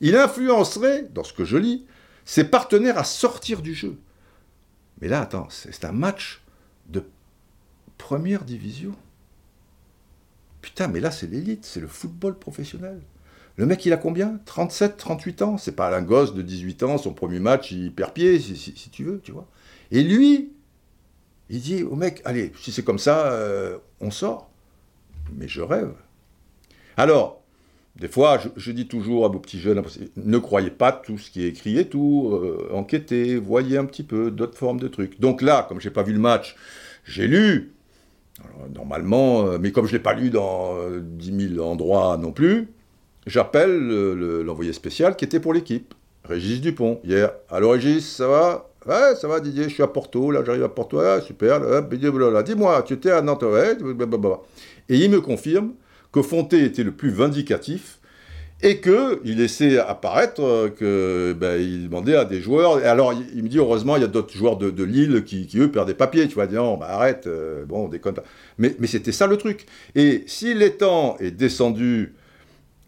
il 0.00 0.16
influencerait, 0.16 1.08
dans 1.14 1.24
ce 1.24 1.32
que 1.32 1.44
je 1.44 1.56
lis, 1.56 1.84
ses 2.24 2.44
partenaires 2.44 2.98
à 2.98 3.04
sortir 3.04 3.62
du 3.62 3.74
jeu. 3.74 3.98
Mais 5.00 5.08
là, 5.08 5.22
attends, 5.22 5.48
c'est 5.50 5.84
un 5.84 5.92
match 5.92 6.42
de 6.88 7.02
première 7.96 8.44
division. 8.44 8.94
Putain, 10.60 10.88
mais 10.88 11.00
là, 11.00 11.10
c'est 11.10 11.26
l'élite, 11.26 11.64
c'est 11.64 11.80
le 11.80 11.86
football 11.86 12.38
professionnel. 12.38 13.00
Le 13.56 13.66
mec, 13.66 13.84
il 13.86 13.92
a 13.92 13.96
combien? 13.96 14.40
37, 14.44 14.96
38 14.96 15.42
ans? 15.42 15.58
C'est 15.58 15.72
pas 15.72 15.94
un 15.96 16.02
gosse 16.02 16.34
de 16.34 16.42
18 16.42 16.82
ans, 16.84 16.98
son 16.98 17.12
premier 17.12 17.40
match, 17.40 17.72
il 17.72 17.92
perd 17.92 18.12
pied, 18.12 18.38
si, 18.38 18.90
tu 18.90 19.04
veux, 19.04 19.20
tu 19.20 19.32
vois. 19.32 19.48
Et 19.90 20.02
lui, 20.02 20.52
il 21.50 21.60
dit 21.60 21.82
au 21.82 21.96
mec, 21.96 22.22
allez, 22.24 22.52
si 22.60 22.70
c'est 22.70 22.84
comme 22.84 22.98
ça, 22.98 23.32
euh, 23.32 23.78
on 24.00 24.10
sort. 24.10 24.50
Mais 25.32 25.48
je 25.48 25.60
rêve. 25.60 25.92
Alors, 26.96 27.42
des 27.98 28.08
fois, 28.08 28.38
je, 28.56 28.70
dis 28.70 28.86
toujours 28.86 29.24
à 29.24 29.28
vos 29.28 29.40
petits 29.40 29.58
jeunes, 29.58 29.82
ne 30.16 30.38
croyez 30.38 30.70
pas 30.70 30.92
tout 30.92 31.18
ce 31.18 31.32
qui 31.32 31.44
est 31.44 31.48
écrit 31.48 31.78
et 31.78 31.88
tout, 31.88 32.30
euh, 32.32 32.68
enquêtez, 32.72 33.36
voyez 33.36 33.76
un 33.76 33.86
petit 33.86 34.04
peu 34.04 34.30
d'autres 34.30 34.56
formes 34.56 34.78
de 34.78 34.86
trucs. 34.86 35.18
Donc 35.18 35.42
là, 35.42 35.66
comme 35.68 35.80
j'ai 35.80 35.90
pas 35.90 36.04
vu 36.04 36.12
le 36.12 36.20
match, 36.20 36.54
j'ai 37.04 37.26
lu, 37.26 37.72
normalement, 38.72 39.46
euh, 39.46 39.58
mais 39.60 39.72
comme 39.72 39.86
je 39.86 39.92
l'ai 39.92 39.98
pas 39.98 40.14
lu 40.14 40.30
dans 40.30 40.76
10 41.00 41.30
euh, 41.30 41.54
000 41.56 41.68
endroits 41.68 42.16
non 42.18 42.30
plus, 42.30 42.68
j'appelle 43.26 43.88
l'envoyé 44.44 44.72
spécial 44.72 45.16
qui 45.16 45.24
était 45.24 45.40
pour 45.40 45.52
l'équipe, 45.52 45.92
Régis 46.22 46.60
Dupont, 46.60 47.00
hier. 47.02 47.32
Alors 47.50 47.72
Régis, 47.72 48.16
ça 48.16 48.28
va? 48.28 48.70
Ouais, 48.86 49.16
ça 49.16 49.26
va 49.26 49.40
Didier, 49.40 49.64
je 49.64 49.74
suis 49.74 49.82
à 49.82 49.88
Porto, 49.88 50.30
là 50.30 50.44
j'arrive 50.46 50.62
à 50.62 50.68
Porto, 50.68 51.00
super, 51.20 51.60
dis-moi, 52.44 52.82
tu 52.86 52.94
étais 52.94 53.10
à 53.10 53.22
Nantes, 53.22 53.44
et 54.88 54.96
il 54.96 55.10
me 55.10 55.20
confirme 55.20 55.72
que 56.12 56.22
Fonté 56.22 56.64
était 56.64 56.84
le 56.84 56.92
plus 56.92 57.10
vindicatif 57.10 57.98
et 58.60 58.80
qu'il 58.80 59.36
laissait 59.36 59.78
apparaître 59.78 60.42
euh, 60.42 60.68
que 60.68 61.32
ben, 61.32 61.60
il 61.60 61.84
demandait 61.84 62.16
à 62.16 62.24
des 62.24 62.40
joueurs. 62.40 62.80
Et 62.80 62.84
alors, 62.84 63.12
il, 63.12 63.42
me 63.42 63.48
dit 63.48 63.58
heureusement, 63.58 63.96
il 63.96 64.02
y 64.02 64.04
a 64.04 64.08
d'autres 64.08 64.36
joueurs 64.36 64.56
de, 64.56 64.82
Lille 64.82 65.22
qui, 65.24 65.48
eux 65.56 65.70
perdent 65.70 65.88
des 65.88 65.94
papiers. 65.94 66.26
Tu 66.26 66.34
vois, 66.34 66.46
non, 66.46 66.76
bah, 66.76 66.88
arrête, 66.90 67.26
euh, 67.26 67.64
bon, 67.64 67.84
on 67.84 67.88
déconne. 67.88 68.16
Mais, 68.58 68.74
mais 68.80 68.88
c'était 68.88 69.12
ça 69.12 69.26
le 69.26 69.36
truc. 69.36 69.66
Et 69.94 70.24
si 70.26 70.54
l'étang 70.54 71.16
est 71.20 71.30
descendu 71.30 72.14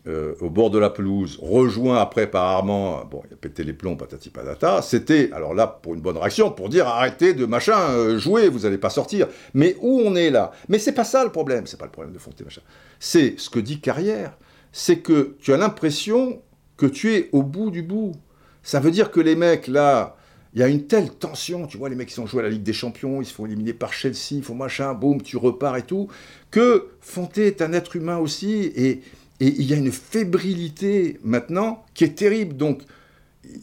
euh, 0.09 0.35
au 0.41 0.51
bord 0.51 0.71
de 0.71 0.79
la 0.81 0.91
pelouse, 0.91 1.39
rejoint 1.41 2.01
après 2.01 2.27
par 2.27 2.47
Armand, 2.47 3.05
bon, 3.09 3.23
il 3.31 3.35
a 3.35 3.37
pété 3.37 3.63
les 3.63 3.75
plombs, 3.75 3.95
patati 3.95 4.31
patata, 4.31 4.83
c'était, 4.83 5.31
alors 5.33 5.55
là, 5.55 5.69
pour 5.69 5.95
une 5.95 6.01
bonne 6.01 6.17
réaction, 6.17 6.51
pour 6.51 6.69
dire 6.69 6.89
arrêtez 6.89 7.33
de 7.33 7.47
machin, 7.47 8.19
jouer, 8.19 8.49
vous 8.49 8.61
n'allez 8.61 8.79
pas 8.79 8.91
sortir. 8.91 9.29
Mais 9.55 9.77
où 9.81 10.01
on 10.05 10.17
est 10.17 10.31
là? 10.31 10.51
Mais 10.69 10.81
c'est 10.81 10.95
pas 10.95 11.05
ça 11.05 11.23
le 11.23 11.31
problème, 11.31 11.67
c'est 11.67 11.79
pas 11.79 11.85
le 11.85 11.93
problème 11.93 12.13
de 12.13 12.19
Fonté, 12.19 12.43
machin 12.43 12.63
c'est 13.01 13.35
ce 13.41 13.51
que 13.51 13.59
dit 13.59 13.81
Carrière, 13.81 14.39
c'est 14.71 14.99
que 14.99 15.37
tu 15.41 15.53
as 15.53 15.57
l'impression 15.57 16.41
que 16.77 16.87
tu 16.87 17.15
es 17.15 17.29
au 17.33 17.43
bout 17.43 17.71
du 17.71 17.83
bout. 17.83 18.13
Ça 18.63 18.79
veut 18.79 18.93
dire 18.93 19.11
que 19.11 19.21
les 19.21 19.35
mecs, 19.35 19.67
là, 19.67 20.17
il 20.55 20.61
y 20.61 20.63
a 20.63 20.69
une 20.69 20.87
telle 20.87 21.11
tension, 21.11 21.67
tu 21.67 21.79
vois, 21.79 21.89
les 21.89 21.97
mecs 21.97 22.09
qui 22.09 22.15
sont 22.15 22.27
joués 22.27 22.41
à 22.41 22.43
la 22.45 22.51
Ligue 22.51 22.63
des 22.63 22.73
Champions, 22.73 23.21
ils 23.21 23.25
se 23.25 23.33
font 23.33 23.47
éliminer 23.47 23.73
par 23.73 23.93
Chelsea, 23.93 24.33
ils 24.33 24.43
font 24.43 24.55
machin, 24.55 24.95
boum, 24.95 25.23
tu 25.23 25.37
repars 25.37 25.77
et 25.77 25.83
tout, 25.83 26.09
que 26.51 26.89
Fonté 27.01 27.47
est 27.47 27.63
un 27.63 27.73
être 27.73 27.97
humain 27.97 28.19
aussi, 28.19 28.73
et, 28.77 29.03
il 29.43 29.63
y 29.63 29.73
a 29.73 29.77
une 29.77 29.91
fébrilité 29.91 31.19
maintenant 31.25 31.83
qui 31.95 32.05
est 32.05 32.15
terrible. 32.15 32.59
Donc, 32.59 32.83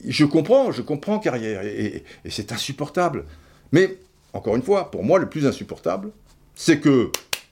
je 0.08 0.26
comprends, 0.26 0.72
je 0.72 0.82
comprends 0.82 1.20
Carrière, 1.20 1.62
et 1.64 2.04
c'est 2.28 2.52
insupportable. 2.52 3.26
Mais, 3.72 4.00
encore 4.34 4.56
une 4.56 4.64
fois, 4.64 4.90
pour 4.90 5.04
moi, 5.04 5.20
le 5.20 5.30
plus 5.30 5.46
insupportable, 5.46 6.10
c'est 6.56 6.80
que 6.80 7.12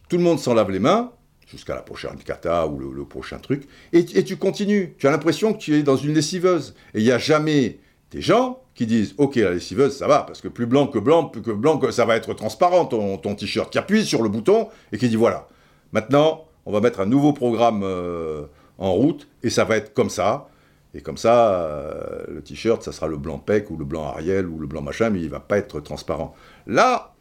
tout 0.10 0.18
le 0.18 0.24
monde 0.24 0.40
s'en 0.40 0.56
lave 0.56 0.72
les 0.72 0.80
mains, 0.80 1.12
jusqu'à 1.46 1.76
la 1.76 1.82
prochaine 1.82 2.18
kata 2.24 2.68
ou 2.68 2.80
le, 2.80 3.06
prochain 3.06 3.38
truc, 3.40 3.68
et, 3.94 4.06
tu 4.06 4.38
continues. 4.38 4.96
Tu 4.98 5.08
as 5.08 5.12
l'impression 5.12 5.54
que 5.54 5.60
tu 5.60 5.76
es 5.76 5.84
dans 5.84 5.98
une 5.98 6.14
lessiveuse. 6.14 6.76
Et 6.94 7.00
il 7.00 7.04
n'y 7.04 7.12
a 7.12 7.18
jamais 7.18 7.80
des 8.12 8.22
gens 8.22 8.62
qui 8.74 8.86
disent 8.86 9.14
Ok, 9.18 9.36
la 9.36 9.52
lessiveuse, 9.52 9.96
ça 9.96 10.08
va, 10.08 10.24
parce 10.24 10.42
que 10.42 10.48
plus 10.48 10.66
blanc 10.66 10.88
que 10.88 11.00
blanc, 11.00 11.26
plus 11.26 11.42
que 11.42 11.52
blanc, 11.52 11.80
ça 11.92 12.06
va 12.06 12.16
être 12.16 12.34
transparent 12.34 12.86
ton, 12.86 13.18
ton 13.18 13.36
t-shirt, 13.36 13.72
qui 13.72 13.78
appuie 13.78 14.06
sur 14.06 14.24
le 14.24 14.30
bouton 14.30 14.70
et 14.92 14.98
qui 14.98 15.10
dit 15.10 15.16
Voilà, 15.16 15.48
maintenant, 15.92 16.46
on 16.66 16.72
va 16.72 16.82
mettre 16.82 17.00
un 17.00 17.06
nouveau 17.06 17.34
programme 17.34 17.82
euh, 17.84 18.46
en 18.78 18.94
route, 18.94 19.28
et 19.44 19.50
ça 19.50 19.64
va 19.64 19.78
être 19.78 19.94
comme 19.94 20.10
ça. 20.10 20.48
Et 20.96 21.02
comme 21.02 21.18
ça, 21.18 21.54
euh, 21.54 22.24
le 22.30 22.42
t-shirt, 22.42 22.82
ça 22.82 22.94
sera 22.94 23.08
le 23.08 23.18
blanc 23.18 23.38
PEC 23.38 23.70
ou 23.70 23.76
le 23.76 23.84
blanc 23.84 24.06
Ariel 24.06 24.48
ou 24.48 24.60
le 24.60 24.66
blanc 24.66 24.82
machin, 24.82 25.10
mais 25.10 25.20
il 25.20 25.26
ne 25.26 25.30
va 25.30 25.42
pas 25.42 25.58
être 25.58 25.82
transparent. 25.82 26.34
Là, 26.68 27.14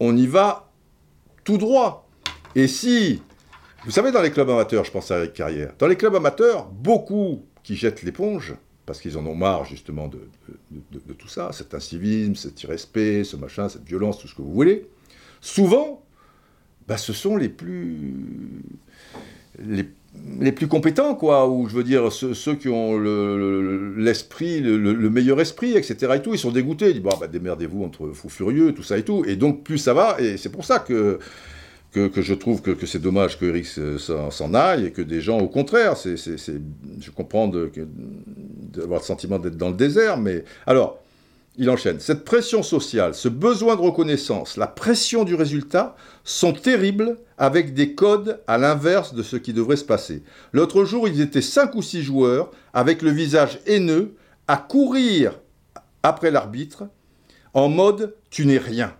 on 0.00 0.16
y 0.16 0.26
va 0.26 0.70
tout 1.44 1.58
droit. 1.58 2.08
Et 2.54 2.66
si 2.66 3.22
vous 3.84 3.90
savez, 3.90 4.12
dans 4.12 4.22
les 4.22 4.30
clubs 4.30 4.48
amateurs, 4.50 4.84
je 4.84 4.90
pense 4.90 5.10
à 5.10 5.18
Eric 5.18 5.32
Carrière, 5.32 5.72
dans 5.78 5.86
les 5.86 5.96
clubs 5.96 6.14
amateurs, 6.14 6.66
beaucoup 6.66 7.42
qui 7.62 7.76
jettent 7.76 8.02
l'éponge, 8.02 8.54
parce 8.84 9.00
qu'ils 9.00 9.16
en 9.16 9.26
ont 9.26 9.34
marre 9.34 9.64
justement 9.64 10.08
de, 10.08 10.18
tout 11.14 11.28
ça, 11.28 11.50
cet 11.52 11.74
incivisme, 11.74 12.34
cet 12.34 12.62
irrespect, 12.62 13.24
ce 13.24 13.36
machin, 13.36 13.68
cette 13.68 13.84
violence, 13.84 14.18
tout 14.18 14.28
ce 14.28 14.34
que 14.34 14.42
vous 14.42 14.52
voulez, 14.52 14.86
souvent, 15.40 16.02
bah, 16.88 16.96
ce 16.96 17.12
sont 17.12 17.36
les 17.36 17.48
plus, 17.48 18.14
les, 19.64 20.52
plus 20.52 20.66
compétents, 20.66 21.14
quoi, 21.14 21.48
ou 21.48 21.68
je 21.68 21.74
veux 21.74 21.84
dire, 21.84 22.12
ceux, 22.12 22.56
qui 22.56 22.68
ont 22.68 22.98
l'esprit, 23.96 24.60
le, 24.60 25.10
meilleur 25.10 25.40
esprit, 25.40 25.76
etc. 25.76 26.14
et 26.16 26.22
tout, 26.22 26.34
ils 26.34 26.38
sont 26.38 26.50
dégoûtés, 26.50 26.88
ils 26.88 26.94
disent, 26.94 27.02
bon, 27.02 27.16
bah, 27.18 27.28
démerdez-vous 27.28 27.82
entre 27.82 28.08
fous 28.08 28.28
furieux, 28.28 28.74
tout 28.74 28.82
ça 28.82 28.98
et 28.98 29.04
tout, 29.04 29.24
et 29.26 29.36
donc 29.36 29.62
plus 29.62 29.78
ça 29.78 29.94
va, 29.94 30.20
et 30.20 30.36
c'est 30.36 30.50
pour 30.50 30.64
ça 30.64 30.80
que 30.80 31.18
que, 31.92 32.22
je 32.22 32.34
trouve 32.34 32.62
que, 32.62 32.86
c'est 32.86 33.00
dommage 33.00 33.38
que 33.38 33.46
Eric 33.46 33.66
s'en 34.30 34.54
aille 34.54 34.86
et 34.86 34.90
que 34.92 35.02
des 35.02 35.20
gens, 35.20 35.38
au 35.38 35.48
contraire, 35.48 35.94
je 35.96 37.10
comprends 37.10 37.48
d'avoir 37.48 39.00
le 39.00 39.04
sentiment 39.04 39.38
d'être 39.38 39.56
dans 39.56 39.70
le 39.70 39.76
désert, 39.76 40.16
mais 40.16 40.44
alors, 40.66 41.00
il 41.56 41.68
enchaîne. 41.68 41.98
Cette 42.00 42.24
pression 42.24 42.62
sociale, 42.62 43.14
ce 43.14 43.28
besoin 43.28 43.76
de 43.76 43.80
reconnaissance, 43.80 44.56
la 44.56 44.68
pression 44.68 45.24
du 45.24 45.34
résultat 45.34 45.96
sont 46.24 46.52
terribles 46.52 47.18
avec 47.38 47.74
des 47.74 47.94
codes 47.94 48.40
à 48.46 48.56
l'inverse 48.56 49.14
de 49.14 49.22
ce 49.22 49.36
qui 49.36 49.52
devrait 49.52 49.76
se 49.76 49.84
passer. 49.84 50.22
L'autre 50.52 50.84
jour, 50.84 51.08
ils 51.08 51.20
étaient 51.20 51.42
cinq 51.42 51.74
ou 51.74 51.82
six 51.82 52.02
joueurs 52.02 52.50
avec 52.72 53.02
le 53.02 53.10
visage 53.10 53.58
haineux 53.66 54.14
à 54.46 54.56
courir 54.56 55.40
après 56.02 56.30
l'arbitre 56.30 56.84
en 57.52 57.68
mode 57.68 58.14
tu 58.30 58.46
n'es 58.46 58.58
rien 58.58 58.94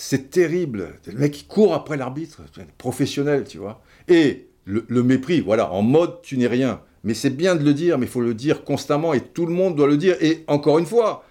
c'est 0.00 0.30
terrible. 0.30 0.94
Le 1.06 1.18
mec 1.18 1.32
qui 1.32 1.44
court 1.44 1.74
après 1.74 1.98
l'arbitre, 1.98 2.40
professionnel, 2.78 3.44
tu 3.46 3.58
vois. 3.58 3.82
Et 4.08 4.46
le, 4.64 5.02
mépris, 5.02 5.40
voilà, 5.40 5.70
en 5.72 5.82
mode 5.82 6.22
tu 6.22 6.38
n'es 6.38 6.46
rien. 6.46 6.80
Mais 7.04 7.12
c'est 7.12 7.30
bien 7.30 7.54
de 7.54 7.62
le 7.62 7.74
dire, 7.74 7.98
mais 7.98 8.06
il 8.06 8.10
faut 8.10 8.22
le 8.22 8.32
dire 8.32 8.64
constamment 8.64 9.12
et 9.12 9.20
tout 9.20 9.44
le 9.44 9.52
monde 9.52 9.76
doit 9.76 9.86
le 9.86 9.98
dire. 9.98 10.16
Et 10.22 10.42
encore 10.46 10.78
une 10.78 10.86
fois, 10.86 11.24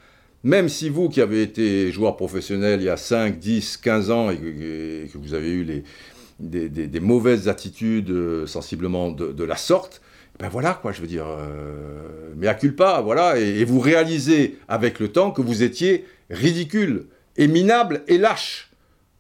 même 0.44 0.70
si 0.70 0.90
vous 0.90 1.10
qui 1.10 1.20
avez 1.20 1.42
été 1.42 1.92
joueur 1.92 2.16
professionnel 2.16 2.80
il 2.82 2.86
y 2.86 2.90
a 2.90 2.98
5, 2.98 3.40
10, 3.40 3.78
15 3.78 4.12
ans 4.12 4.30
et 4.30 4.38
que, 4.38 5.18
vous 5.18 5.34
avez 5.34 5.50
eu 5.50 5.84
des, 6.40 7.00
mauvaises 7.00 7.48
attitudes 7.48 8.12
euh, 8.12 8.46
sensiblement 8.46 9.10
de, 9.10 9.44
la 9.44 9.56
sorte, 9.56 10.00
ben 10.38 10.48
voilà 10.48 10.76
quoi, 10.80 10.92
je 10.92 11.02
veux 11.02 11.08
dire, 11.08 11.26
euh, 11.28 12.34
mais 12.38 12.48
à 12.48 12.54
culpa, 12.54 13.02
voilà, 13.02 13.40
et 13.40 13.64
vous 13.66 13.80
réalisez 13.80 14.60
avec 14.68 15.00
le 15.00 15.08
temps 15.08 15.32
que 15.32 15.42
vous 15.42 15.64
étiez 15.64 16.06
ridicule 16.30 17.08
et 17.38 17.48
minable 17.48 18.04
et 18.08 18.18
lâche. 18.18 18.70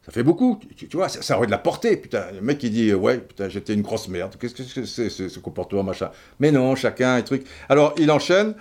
Ça 0.05 0.11
fait 0.11 0.23
beaucoup, 0.23 0.59
tu, 0.75 0.87
vois, 0.93 1.07
ça, 1.07 1.37
aurait 1.37 1.45
de 1.45 1.51
la 1.51 1.59
portée, 1.59 1.95
putain. 1.95 2.31
Le 2.33 2.41
mec 2.41 2.57
qui 2.57 2.69
dit, 2.69 2.93
ouais, 2.93 3.19
putain, 3.19 3.47
j'étais 3.47 3.73
une 3.73 3.83
grosse 3.83 4.07
merde, 4.07 4.35
qu'est-ce 4.39 4.55
que 4.55 4.85
c'est 4.85 5.09
ce, 5.09 5.39
comportement, 5.39 5.83
machin? 5.83 6.09
Mais 6.39 6.51
non, 6.51 6.75
chacun, 6.75 7.17
et 7.17 7.23
truc. 7.23 7.45
Alors, 7.67 7.93
il 7.97 8.09
enchaîne. 8.09 8.55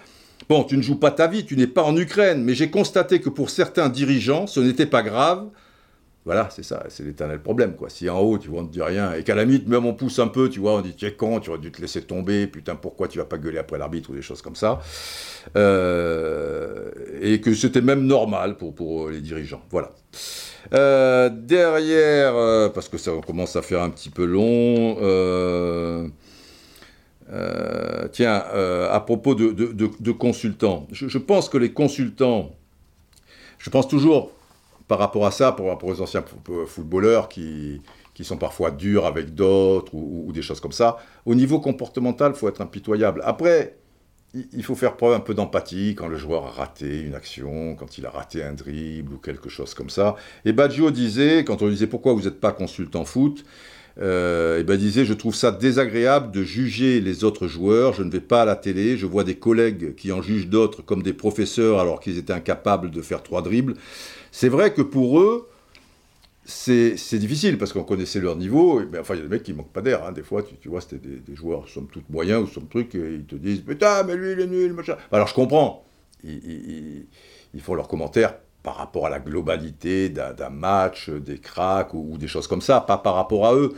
Bon, 0.48 0.64
tu 0.64 0.76
ne 0.76 0.82
joues 0.82 0.98
pas 0.98 1.10
ta 1.10 1.26
vie, 1.26 1.46
tu 1.46 1.56
n'es 1.56 1.66
pas 1.66 1.82
en 1.82 1.96
Ukraine, 1.96 2.44
mais 2.44 2.54
j'ai 2.54 2.70
constaté 2.70 3.20
que 3.20 3.28
pour 3.28 3.50
certains 3.50 3.88
dirigeants, 3.88 4.46
ce 4.46 4.60
n'était 4.60 4.86
pas 4.86 5.02
grave. 5.02 5.48
Voilà, 6.28 6.50
c'est 6.50 6.62
ça, 6.62 6.84
c'est 6.90 7.04
l'éternel 7.04 7.40
problème, 7.40 7.74
quoi. 7.74 7.88
Si 7.88 8.06
en 8.10 8.20
haut, 8.20 8.36
tu 8.36 8.50
vois, 8.50 8.60
on 8.60 8.64
ne 8.64 8.68
dit 8.68 8.82
rien, 8.82 9.14
et 9.14 9.24
qu'à 9.24 9.34
la 9.34 9.46
limite, 9.46 9.66
même 9.66 9.86
on 9.86 9.94
pousse 9.94 10.18
un 10.18 10.28
peu, 10.28 10.50
tu 10.50 10.60
vois, 10.60 10.74
on 10.74 10.82
dit, 10.82 10.94
tu 10.94 11.06
es 11.06 11.14
con, 11.14 11.40
tu 11.40 11.48
aurais 11.48 11.58
dû 11.58 11.72
te 11.72 11.80
laisser 11.80 12.02
tomber, 12.02 12.46
putain, 12.46 12.76
pourquoi 12.76 13.08
tu 13.08 13.16
vas 13.16 13.24
pas 13.24 13.38
gueuler 13.38 13.56
après 13.56 13.78
l'arbitre, 13.78 14.10
ou 14.10 14.14
des 14.14 14.20
choses 14.20 14.42
comme 14.42 14.54
ça. 14.54 14.78
Euh, 15.56 16.90
et 17.22 17.40
que 17.40 17.54
c'était 17.54 17.80
même 17.80 18.04
normal 18.04 18.58
pour, 18.58 18.74
pour 18.74 19.08
les 19.08 19.22
dirigeants. 19.22 19.62
Voilà. 19.70 19.90
Euh, 20.74 21.30
derrière, 21.30 22.36
euh, 22.36 22.68
parce 22.68 22.90
que 22.90 22.98
ça 22.98 23.10
commence 23.26 23.56
à 23.56 23.62
faire 23.62 23.80
un 23.80 23.88
petit 23.88 24.10
peu 24.10 24.26
long, 24.26 24.96
tiens, 28.12 28.34
à 28.34 29.00
propos 29.00 29.34
de, 29.34 30.12
consultants, 30.12 30.86
je, 30.92 31.16
pense 31.16 31.48
que 31.48 31.56
les 31.56 31.72
consultants, 31.72 32.54
je 33.56 33.70
pense 33.70 33.88
toujours 33.88 34.32
par 34.88 34.98
rapport 34.98 35.26
à 35.26 35.30
ça, 35.30 35.52
pour, 35.52 35.68
rapport 35.68 35.88
aux 35.88 36.00
anciens 36.00 36.24
footballeurs 36.66 37.28
qui, 37.28 37.82
qui 38.14 38.24
sont 38.24 38.38
parfois 38.38 38.70
durs 38.70 39.06
avec 39.06 39.34
d'autres 39.34 39.94
ou, 39.94 40.24
ou, 40.26 40.32
des 40.32 40.42
choses 40.42 40.60
comme 40.60 40.72
ça, 40.72 40.96
au 41.26 41.34
niveau 41.34 41.60
comportemental, 41.60 42.32
il 42.34 42.38
faut 42.38 42.48
être 42.48 42.62
impitoyable. 42.62 43.22
Après, 43.24 43.76
il 44.34 44.62
faut 44.62 44.74
faire 44.74 44.96
preuve 44.96 45.14
un 45.14 45.20
peu 45.20 45.34
d'empathie 45.34 45.94
quand 45.96 46.08
le 46.08 46.16
joueur 46.16 46.46
a 46.46 46.50
raté 46.50 47.00
une 47.00 47.14
action, 47.14 47.74
quand 47.76 47.96
il 47.98 48.06
a 48.06 48.10
raté 48.10 48.42
un 48.42 48.52
dribble 48.52 49.14
ou 49.14 49.18
quelque 49.18 49.48
chose 49.48 49.74
comme 49.74 49.90
ça. 49.90 50.16
Et 50.44 50.52
Baggio 50.52 50.90
disait, 50.90 51.44
quand 51.44 51.62
on 51.62 51.66
lui 51.66 51.72
disait 51.74 51.86
pourquoi 51.86 52.12
vous 52.12 52.22
n'êtes 52.22 52.40
pas 52.40 52.52
consultant 52.52 53.04
foot, 53.04 53.44
euh, 54.00 54.60
et 54.60 54.64
ben 54.64 54.76
disait 54.76 55.04
je 55.04 55.12
trouve 55.12 55.34
ça 55.34 55.50
désagréable 55.50 56.30
de 56.30 56.42
juger 56.42 57.00
les 57.00 57.24
autres 57.24 57.48
joueurs, 57.48 57.94
je 57.94 58.02
ne 58.02 58.10
vais 58.10 58.20
pas 58.20 58.42
à 58.42 58.44
la 58.44 58.56
télé, 58.56 58.96
je 58.96 59.06
vois 59.06 59.24
des 59.24 59.36
collègues 59.36 59.94
qui 59.96 60.12
en 60.12 60.22
jugent 60.22 60.48
d'autres 60.48 60.82
comme 60.82 61.02
des 61.02 61.12
professeurs 61.12 61.80
alors 61.80 62.00
qu'ils 62.00 62.18
étaient 62.18 62.32
incapables 62.32 62.90
de 62.90 63.02
faire 63.02 63.22
trois 63.22 63.42
dribbles. 63.42 63.74
C'est 64.30 64.48
vrai 64.48 64.72
que 64.72 64.82
pour 64.82 65.20
eux, 65.20 65.48
c'est 66.48 67.18
difficile 67.18 67.58
parce 67.58 67.74
qu'on 67.74 67.84
connaissait 67.84 68.20
leur 68.20 68.36
niveau. 68.36 68.80
Mais 68.90 68.98
enfin, 68.98 69.14
il 69.14 69.18
y 69.18 69.20
a 69.20 69.24
des 69.24 69.28
mecs 69.28 69.42
qui 69.42 69.52
manquent 69.52 69.72
pas 69.72 69.82
d'air. 69.82 70.04
Hein. 70.04 70.12
Des 70.12 70.22
fois, 70.22 70.42
tu, 70.42 70.68
vois, 70.68 70.80
c'était 70.80 70.96
des, 70.96 71.34
joueurs, 71.36 71.68
somme 71.68 71.88
toute 71.92 72.08
moyens 72.08 72.42
ou 72.42 72.46
somme 72.46 72.68
truc, 72.68 72.94
et 72.94 73.14
ils 73.16 73.26
te 73.26 73.36
disent 73.36 73.60
Putain, 73.60 74.02
mais 74.04 74.16
lui, 74.16 74.32
il 74.32 74.40
est 74.40 74.46
nul, 74.46 74.72
machin. 74.72 74.96
Alors, 75.12 75.28
je 75.28 75.34
comprends. 75.34 75.84
Ils, 76.24 77.06
font 77.60 77.74
leurs 77.74 77.88
commentaires 77.88 78.34
par 78.62 78.76
rapport 78.76 79.06
à 79.06 79.10
la 79.10 79.18
globalité 79.18 80.08
d'un 80.08 80.50
match, 80.50 81.10
des 81.10 81.38
cracks 81.38 81.94
ou, 81.94 82.18
des 82.18 82.28
choses 82.28 82.46
comme 82.46 82.60
ça, 82.60 82.80
pas 82.80 82.98
par 82.98 83.14
rapport 83.14 83.46
à 83.46 83.54
eux. 83.54 83.72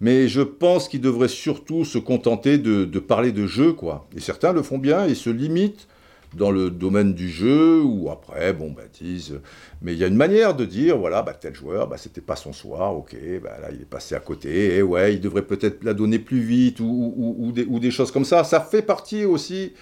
Mais 0.00 0.28
je 0.28 0.42
pense 0.42 0.88
qu'ils 0.88 1.00
devraient 1.00 1.28
surtout 1.28 1.84
se 1.84 1.98
contenter 1.98 2.58
de, 2.58 2.98
parler 2.98 3.32
de 3.32 3.46
jeu, 3.46 3.72
quoi. 3.72 4.06
Et 4.14 4.20
certains 4.20 4.52
le 4.52 4.62
font 4.62 4.78
bien 4.78 5.06
et 5.06 5.14
se 5.14 5.30
limitent 5.30 5.88
dans 6.34 6.50
le 6.50 6.70
domaine 6.70 7.14
du 7.14 7.30
jeu, 7.30 7.80
ou 7.80 8.10
après, 8.10 8.52
bon, 8.52 8.70
bah, 8.70 8.82
disent, 8.92 9.40
mais 9.80 9.94
il 9.94 9.98
y 9.98 10.04
a 10.04 10.06
une 10.06 10.16
manière 10.16 10.54
de 10.54 10.66
dire, 10.66 10.98
voilà, 10.98 11.22
bah, 11.22 11.32
tel 11.32 11.54
joueur, 11.54 11.88
bah, 11.88 11.96
c'était 11.96 12.20
pas 12.20 12.36
son 12.36 12.52
soir, 12.52 12.94
ok, 12.94 13.16
bah, 13.42 13.56
là, 13.62 13.68
il 13.72 13.82
est 13.82 13.88
passé 13.88 14.14
à 14.14 14.20
côté, 14.20 14.76
et 14.76 14.82
ouais, 14.82 15.14
il 15.14 15.20
devrait 15.20 15.46
peut-être 15.46 15.82
la 15.82 15.94
donner 15.94 16.18
plus 16.18 16.40
vite, 16.40 16.80
ou, 16.80 17.14
ou, 17.16 17.52
des, 17.52 17.64
ou, 17.64 17.78
des, 17.78 17.90
choses 17.90 18.10
comme 18.10 18.24
ça. 18.24 18.44
Ça 18.44 18.60
fait 18.60 18.82
partie 18.82 19.24
aussi, 19.24 19.72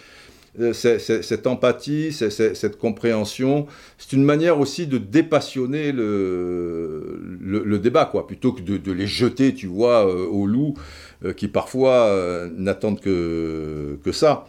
cette 0.72 1.46
empathie, 1.46 2.12
cette 2.12 2.78
compréhension, 2.78 3.66
c'est 3.98 4.12
une 4.12 4.24
manière 4.24 4.60
aussi 4.60 4.86
de 4.86 4.98
dépassionner 4.98 5.92
le, 5.92 7.78
débat, 7.82 8.04
quoi, 8.04 8.26
plutôt 8.26 8.52
que 8.52 8.62
de, 8.62 8.92
les 8.92 9.06
jeter, 9.06 9.54
tu 9.54 9.66
vois, 9.66 10.06
euh, 10.06 10.26
aux 10.26 10.46
loups, 10.46 10.74
euh, 11.24 11.32
qui 11.32 11.48
parfois 11.48 12.48
n'attendent 12.56 13.00
que, 13.00 13.98
ça. 14.12 14.46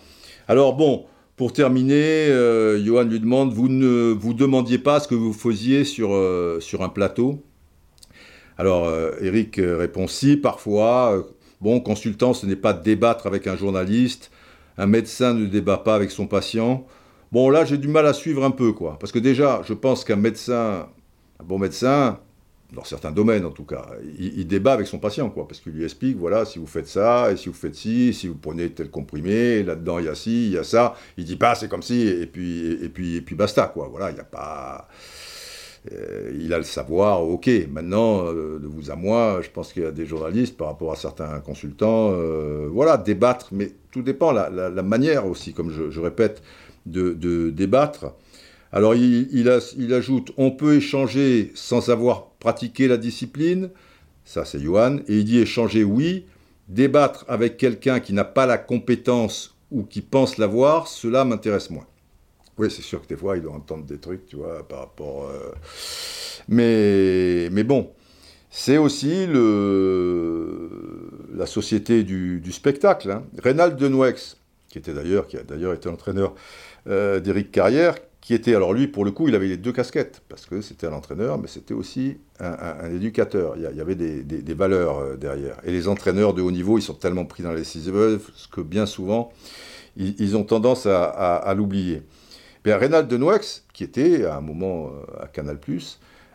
Alors 0.47 0.75
bon, 0.75 1.05
pour 1.35 1.51
terminer, 1.51 2.29
euh, 2.29 2.81
Johan 2.81 3.03
lui 3.03 3.19
demande, 3.19 3.51
vous 3.51 3.67
ne 3.67 4.13
vous 4.13 4.33
demandiez 4.33 4.77
pas 4.77 5.01
ce 5.01 5.07
que 5.09 5.15
vous 5.15 5.33
faisiez 5.33 5.83
sur, 5.83 6.13
euh, 6.13 6.61
sur 6.61 6.81
un 6.81 6.87
plateau? 6.87 7.43
Alors, 8.57 8.85
euh, 8.85 9.11
Eric 9.19 9.59
répond 9.61 10.07
si, 10.07 10.37
parfois. 10.37 11.25
bon, 11.59 11.81
consultant, 11.81 12.33
ce 12.33 12.45
n'est 12.45 12.55
pas 12.55 12.71
débattre 12.71 13.27
avec 13.27 13.47
un 13.47 13.57
journaliste. 13.57 14.31
Un 14.77 14.87
médecin 14.87 15.33
ne 15.33 15.45
débat 15.45 15.77
pas 15.77 15.95
avec 15.95 16.11
son 16.11 16.27
patient. 16.27 16.85
Bon, 17.31 17.49
là, 17.49 17.65
j'ai 17.65 17.77
du 17.77 17.87
mal 17.87 18.05
à 18.05 18.13
suivre 18.13 18.43
un 18.43 18.51
peu, 18.51 18.73
quoi. 18.73 18.97
Parce 18.99 19.11
que 19.11 19.19
déjà, 19.19 19.61
je 19.65 19.73
pense 19.73 20.03
qu'un 20.03 20.15
médecin, 20.15 20.87
un 21.39 21.43
bon 21.43 21.59
médecin, 21.59 22.19
dans 22.73 22.83
certains 22.83 23.11
domaines 23.11 23.45
en 23.45 23.51
tout 23.51 23.63
cas, 23.63 23.85
il, 24.17 24.45
débat 24.47 24.73
avec 24.73 24.87
son 24.87 24.99
patient, 24.99 25.29
quoi, 25.29 25.47
parce 25.47 25.59
qu'il 25.59 25.71
lui 25.71 25.83
explique, 25.83 26.17
voilà, 26.17 26.45
si 26.45 26.59
vous 26.59 26.67
faites 26.67 26.87
ça, 26.87 27.31
et 27.31 27.37
si 27.37 27.47
vous 27.47 27.55
faites 27.55 27.75
ci, 27.75 28.13
si 28.13 28.27
vous 28.27 28.35
prenez 28.35 28.69
tel 28.71 28.89
comprimé, 28.89 29.63
là-dedans 29.63 29.99
il 29.99 30.05
y 30.05 30.09
a 30.09 30.15
ci, 30.15 30.47
il 30.47 30.51
y 30.53 30.57
a 30.57 30.63
ça, 30.63 30.95
il 31.17 31.25
dit 31.25 31.35
pas 31.37 31.55
c'est 31.55 31.69
comme 31.69 31.83
ci, 31.83 32.07
et 32.07 32.25
puis, 32.25 32.71
et 32.83 32.89
puis, 32.89 33.15
et 33.15 33.21
puis 33.21 33.35
basta, 33.35 33.67
quoi, 33.67 33.87
voilà, 33.89 34.11
il 34.11 34.15
n'y 34.15 34.19
a 34.19 34.25
pas... 34.25 34.87
Euh, 35.91 36.31
il 36.39 36.53
a 36.53 36.57
le 36.57 36.63
savoir, 36.63 37.23
ok. 37.23 37.49
Maintenant, 37.69 38.25
euh, 38.25 38.59
de 38.59 38.67
vous 38.67 38.91
à 38.91 38.95
moi, 38.95 39.39
je 39.43 39.49
pense 39.49 39.71
qu'il 39.71 39.83
y 39.83 39.85
a 39.85 39.91
des 39.91 40.05
journalistes 40.05 40.57
par 40.57 40.67
rapport 40.67 40.91
à 40.91 40.95
certains 40.95 41.39
consultants, 41.39 42.11
euh, 42.11 42.67
voilà, 42.71 42.97
débattre, 42.97 43.49
mais 43.51 43.71
tout 43.91 44.01
dépend, 44.01 44.31
la, 44.31 44.49
la, 44.49 44.83
manière 44.83 45.27
aussi, 45.27 45.53
comme 45.53 45.71
je, 45.71 45.99
répète, 45.99 46.41
de, 46.85 47.49
débattre. 47.51 48.13
Alors 48.71 48.95
il, 48.95 49.93
ajoute, 49.93 50.31
on 50.37 50.51
peut 50.51 50.75
échanger 50.75 51.51
sans 51.55 51.89
avoir 51.89 52.31
pratiqué 52.39 52.87
la 52.87 52.97
discipline, 52.97 53.69
ça 54.25 54.43
c'est 54.43 54.59
Johan, 54.59 54.97
et 55.07 55.19
il 55.19 55.23
dit 55.23 55.39
échanger 55.39 55.83
oui, 55.85 56.25
débattre 56.67 57.23
avec 57.29 57.57
quelqu'un 57.57 58.01
qui 58.01 58.11
n'a 58.11 58.25
pas 58.25 58.45
la 58.45 58.57
compétence 58.57 59.55
ou 59.71 59.83
qui 59.83 60.01
pense 60.01 60.37
l'avoir, 60.37 60.87
cela 60.87 61.23
m'intéresse 61.23 61.69
moins. 61.69 61.85
Oui, 62.57 62.71
c'est 62.71 62.81
sûr 62.81 63.01
que 63.01 63.07
des 63.07 63.17
fois, 63.17 63.35
il 63.37 63.43
doit 63.43 63.53
entendre 63.53 63.85
des 63.85 63.97
trucs, 63.97 64.25
tu 64.25 64.37
vois, 64.37 64.67
par 64.67 64.79
rapport... 64.79 65.27
Euh, 65.27 65.51
mais, 66.47 67.49
mais 67.51 67.63
bon, 67.63 67.91
c'est 68.49 68.77
aussi 68.77 69.25
le, 69.25 70.69
la 71.33 71.45
société 71.45 72.03
du, 72.03 72.51
spectacle. 72.51 73.11
Hein. 73.11 73.23
Reynald 73.43 73.75
Denouex, 73.75 74.37
qui 74.69 74.77
était 74.77 74.93
d'ailleurs, 74.93 75.27
qui 75.27 75.37
a 75.37 75.43
d'ailleurs 75.43 75.73
été 75.73 75.89
entraîneur 75.89 76.33
euh, 76.87 77.19
d'Éric 77.19 77.51
Carrière, 77.51 77.95
qui 78.21 78.33
était, 78.33 78.55
alors 78.55 78.73
lui, 78.73 78.87
pour 78.87 79.05
le 79.05 79.11
coup, 79.11 79.27
il 79.27 79.35
avait 79.35 79.47
les 79.47 79.57
deux 79.57 79.71
casquettes, 79.71 80.23
parce 80.29 80.47
que 80.47 80.61
c'était 80.61 80.87
un 80.87 80.93
entraîneur, 80.93 81.37
mais 81.37 81.47
c'était 81.47 81.75
aussi 81.75 82.17
un, 82.39 82.89
éducateur. 82.89 83.55
Il 83.55 83.61
y, 83.61 83.81
avait 83.81 83.93
des, 83.93 84.53
valeurs 84.55 84.97
euh, 84.97 85.15
derrière. 85.15 85.57
Et 85.63 85.71
les 85.71 85.87
entraîneurs 85.87 86.33
de 86.33 86.41
haut 86.41 86.49
niveau, 86.49 86.79
ils 86.79 86.81
sont 86.81 86.95
tellement 86.95 87.25
pris 87.25 87.43
dans 87.43 87.53
les 87.53 87.63
six 87.63 87.87
que 88.51 88.61
bien 88.61 88.87
souvent, 88.87 89.31
ils, 89.95 90.35
ont 90.35 90.43
tendance 90.43 90.87
à, 90.87 91.53
l'oublier. 91.55 92.01
Bien, 92.65 92.77
Reynald 92.77 93.07
Denouex, 93.07 93.63
qui 93.73 93.83
était 93.83 94.25
à 94.25 94.37
un 94.37 94.41
moment 94.41 94.89
à 95.21 95.27
Canal+, 95.27 95.59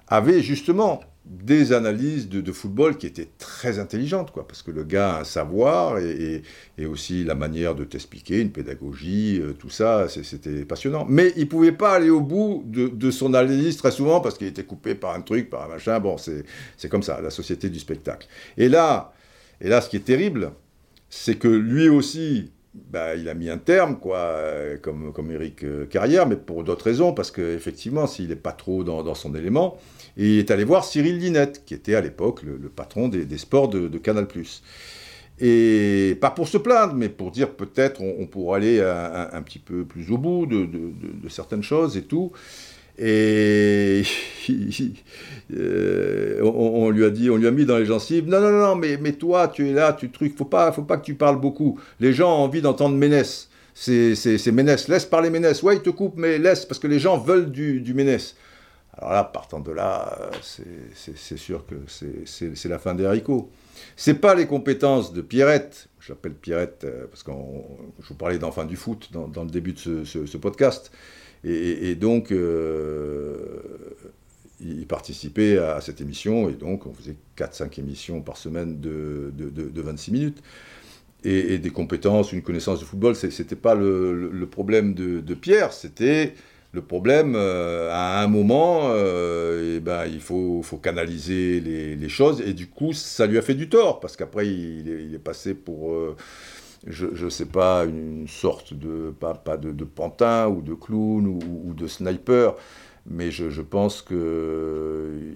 avait 0.07 0.41
justement 0.41 1.01
des 1.24 1.72
analyses 1.72 2.28
de, 2.28 2.53
football 2.53 2.97
qui 2.97 3.07
étaient 3.07 3.28
très 3.37 3.81
intelligentes, 3.81 4.31
quoi, 4.31 4.47
parce 4.47 4.62
que 4.62 4.70
le 4.70 4.85
gars 4.85 5.16
a 5.16 5.20
un 5.20 5.24
savoir 5.24 5.99
et, 5.99 6.43
aussi 6.87 7.24
la 7.24 7.35
manière 7.35 7.74
de 7.74 7.83
t'expliquer, 7.83 8.41
une 8.41 8.53
pédagogie, 8.53 9.41
euh, 9.41 9.53
tout 9.53 9.70
ça, 9.70 10.07
c'était 10.09 10.64
passionnant. 10.64 11.05
Mais 11.09 11.33
il 11.37 11.49
pouvait 11.49 11.72
pas 11.72 11.95
aller 11.95 12.11
au 12.11 12.20
bout 12.20 12.62
de, 12.64 13.11
son 13.11 13.35
analyse 13.35 13.76
très 13.76 13.91
souvent 13.91 14.20
parce 14.20 14.39
qu'il 14.39 14.47
était 14.47 14.62
coupé 14.62 14.95
par 14.95 15.14
un 15.14 15.20
truc, 15.22 15.51
par 15.51 15.64
un 15.64 15.68
machin. 15.68 15.99
Bon, 15.99 16.16
c'est 16.16 16.89
comme 16.89 17.03
ça, 17.03 17.20
la 17.20 17.31
société 17.31 17.68
du 17.70 17.81
spectacle. 17.81 18.28
Et 18.57 18.68
là, 18.68 19.12
et 19.61 19.68
là, 19.68 19.81
ce 19.81 19.89
qui 19.89 19.97
est 19.97 20.05
terrible, 20.05 20.53
c'est 21.09 21.37
que 21.37 21.49
lui 21.49 21.89
aussi, 21.89 22.53
bah, 22.73 23.16
il 23.16 23.29
a 23.29 23.35
mis 23.35 23.51
un 23.51 23.59
terme, 23.59 23.99
quoi, 23.99 24.18
euh, 24.18 24.79
comme, 24.79 25.12
comme 25.12 25.31
Eric 25.33 25.64
euh, 25.64 25.87
Carrière, 25.87 26.27
mais 26.27 26.37
pour 26.37 26.62
d'autres 26.62 26.85
raisons, 26.85 27.12
parce 27.12 27.33
qu'effectivement, 27.33 28.07
s'il 28.07 28.29
n'est 28.29 28.37
pas 28.37 28.53
trop 28.53 28.85
dans, 28.85 29.14
son 29.14 29.35
élément, 29.35 29.77
il 30.16 30.39
est 30.39 30.51
allé 30.53 30.62
voir 30.62 30.85
Cyril 30.85 31.18
Linette, 31.18 31.64
qui 31.64 31.75
était 31.75 31.97
à 31.97 32.01
l'époque 32.01 32.43
le, 32.43 32.68
patron 32.68 33.09
des, 33.09 33.39
sports 33.39 33.68
de, 33.68 33.99
Canal+. 33.99 34.29
Et 35.41 36.16
pas 36.21 36.31
pour 36.31 36.47
se 36.47 36.59
plaindre, 36.59 36.95
mais 36.95 37.09
pour 37.09 37.31
dire 37.31 37.51
peut-être 37.51 38.03
on, 38.03 38.27
pourrait 38.27 38.59
aller 38.59 38.81
un, 38.81 39.43
petit 39.43 39.59
peu 39.59 39.85
plus 39.85 40.11
au 40.12 40.18
bout 40.18 40.47
de, 40.47 40.66
de 40.66 41.29
certaines 41.29 41.62
choses 41.62 41.97
et 41.97 42.03
tout. 42.03 42.31
Et 43.03 44.03
euh, 45.57 46.43
on, 46.43 46.91
lui 46.91 47.05
a 47.07 47.11
dit, 47.11 47.31
on 47.31 47.37
lui 47.37 47.47
a 47.47 47.51
mis 47.51 47.65
dans 47.65 47.79
les 47.79 47.87
gencives, 47.87 48.29
non, 48.29 48.41
non, 48.41 48.51
non, 48.53 48.77
mais, 48.77 49.13
toi, 49.13 49.49
tu 49.49 49.71
es 49.71 49.73
là, 49.73 49.95
tu 49.95 50.11
trucs, 50.11 50.37
faut 50.37 50.45
pas, 50.45 50.71
faut 50.71 50.83
pas 50.83 50.99
que 50.99 51.05
tu 51.05 51.15
parles 51.15 51.41
beaucoup. 51.41 51.81
Les 51.99 52.13
gens 52.13 52.31
ont 52.31 52.45
envie 52.45 52.61
d'entendre 52.61 52.97
Ménès. 52.97 53.49
C'est 53.73 54.53
Ménès, 54.53 54.87
laisse 54.89 55.07
parler 55.07 55.31
Ménès. 55.31 55.63
Ouais, 55.63 55.77
il 55.77 55.83
te 55.83 55.89
coupe, 55.89 56.19
mais 56.19 56.37
laisse, 56.37 56.67
parce 56.67 56.79
que 56.79 56.87
les 56.87 56.99
gens 56.99 57.17
veulent 57.17 57.51
du, 57.51 57.81
du 57.81 57.95
Ménès. 57.95 58.37
Alors 58.99 59.13
là, 59.13 59.25
partant 59.25 59.61
de 59.61 59.73
là, 59.73 60.31
c'est 60.43 61.39
sûr 61.39 61.65
que 61.65 61.77
c'est 62.27 62.69
la 62.69 62.79
fin 62.79 62.95
des 62.95 63.07
haricots. 63.07 63.51
C'est 63.97 64.15
pas 64.15 64.35
les 64.35 64.47
compétences 64.47 65.15
de 65.15 65.23
Pierrette, 65.23 65.89
j'appelle 66.01 66.35
Pierrette 66.35 66.85
euh, 66.85 67.07
parce 67.07 67.23
que 67.23 67.33
je 68.03 68.09
vous 68.09 68.15
parlais 68.15 68.39
d'enfin 68.39 68.67
du 68.67 68.77
foot 68.77 69.09
dans, 69.11 69.43
le 69.43 69.51
début 69.51 69.73
de 69.73 70.05
ce 70.05 70.37
podcast, 70.37 70.93
et, 71.43 71.95
donc, 71.95 72.32
euh, 72.32 73.36
il 74.61 74.86
participait 74.86 75.59
à, 75.59 75.80
cette 75.80 76.01
émission, 76.01 76.51
et 76.51 76.53
donc 76.53 76.86
on 76.86 76.93
faisait 76.93 77.16
4-5 77.38 77.80
émissions 77.80 78.20
par 78.20 78.36
semaine 78.36 78.80
de, 78.80 79.32
26 79.74 80.12
minutes. 80.12 80.43
Et, 81.24 81.59
des 81.59 81.70
compétences, 81.70 82.32
une 82.32 82.43
connaissance 82.43 82.78
du 82.78 82.84
football, 82.84 83.14
ce 83.14 83.26
n'était 83.26 83.57
pas 83.57 83.74
le, 83.74 84.47
problème 84.51 84.95
de, 84.95 85.34
Pierre, 85.34 85.72
c'était 85.72 86.34
le 86.72 86.82
problème, 86.82 87.34
euh, 87.34 87.91
à 87.91 88.22
un 88.22 88.28
moment, 88.28 88.91
euh, 88.93 89.76
eh 89.76 89.80
ben, 89.80 90.07
il 90.07 90.20
faut, 90.20 90.62
canaliser 90.80 91.61
les, 91.61 92.09
choses, 92.09 92.43
et 92.43 92.53
du 92.53 92.68
coup, 92.68 92.93
ça 92.93 93.26
lui 93.26 93.38
a 93.38 93.43
fait 93.43 93.55
du 93.55 93.68
tort, 93.68 93.99
parce 93.99 94.16
qu'après, 94.16 94.47
il, 94.47 95.14
est 95.14 95.18
passé 95.18 95.55
pour 95.55 95.95
je 96.87 97.24
ne 97.24 97.31
sais 97.31 97.47
pas, 97.47 97.85
une, 97.85 98.26
sorte 98.28 98.74
de, 98.74 99.11
pas, 99.18 99.57
de, 99.57 99.85
pantin 99.85 100.49
ou 100.49 100.62
de 100.62 100.74
clown 100.74 101.26
ou, 101.26 101.74
de 101.74 101.87
sniper, 101.87 102.55
mais 103.07 103.31
je, 103.31 103.61
pense 103.61 104.03
que... 104.03 105.35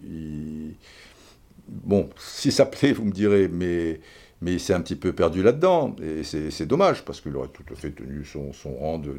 bon, 1.68 2.09
si 2.18 2.53
ça 2.53 2.66
plaît, 2.66 2.92
vous 2.92 3.05
me 3.05 3.12
direz, 3.12 3.49
mais 3.49 4.01
mais 4.45 4.53
il 4.53 4.61
s'est 4.61 4.74
un 4.74 4.82
petit 4.82 4.95
peu 4.95 5.14
perdu 5.14 5.42
là-dedans, 5.42 5.97
et 6.03 6.22
c'est 6.22 6.66
dommage, 6.66 7.03
parce 7.07 7.22
qu'il 7.22 7.34
aurait 7.34 7.49
tout 7.49 7.64
à 7.72 7.74
fait 7.74 7.92
tenu 7.92 8.26
son, 8.26 8.53
rang 8.78 8.99
de, 8.99 9.14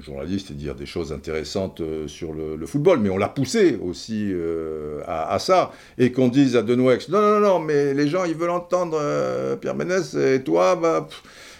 journaliste 0.00 0.50
et 0.50 0.54
dire 0.54 0.74
des 0.74 0.86
choses 0.86 1.12
intéressantes 1.12 1.80
euh, 1.80 2.08
sur 2.08 2.32
le, 2.32 2.66
football, 2.66 2.98
mais 2.98 3.10
on 3.10 3.16
l'a 3.16 3.28
poussé 3.28 3.78
aussi 3.80 4.30
euh, 4.32 5.02
à, 5.06 5.38
ça, 5.38 5.70
et 5.98 6.10
qu'on 6.10 6.26
dise 6.26 6.56
à 6.56 6.62
Denouex, 6.62 7.08
non, 7.10 7.20
non, 7.20 7.38
non, 7.38 7.58
mais 7.60 7.94
les 7.94 8.08
gens, 8.08 8.24
ils 8.24 8.34
veulent 8.34 8.50
entendre 8.50 8.98
euh, 9.00 9.54
Pierre 9.54 9.76
Ménès, 9.76 10.14
et 10.14 10.42
toi, 10.42 10.74
bah, 10.74 11.06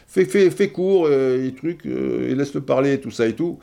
fais, 0.08 0.24
fais, 0.24 0.50
fais 0.50 0.70
court, 0.70 1.08
et 1.08 1.54
trucs, 1.56 1.86
et 1.86 2.34
laisse-le 2.34 2.60
parler, 2.60 2.98
tout 3.00 3.12
ça 3.12 3.28
et 3.28 3.36
tout. 3.36 3.60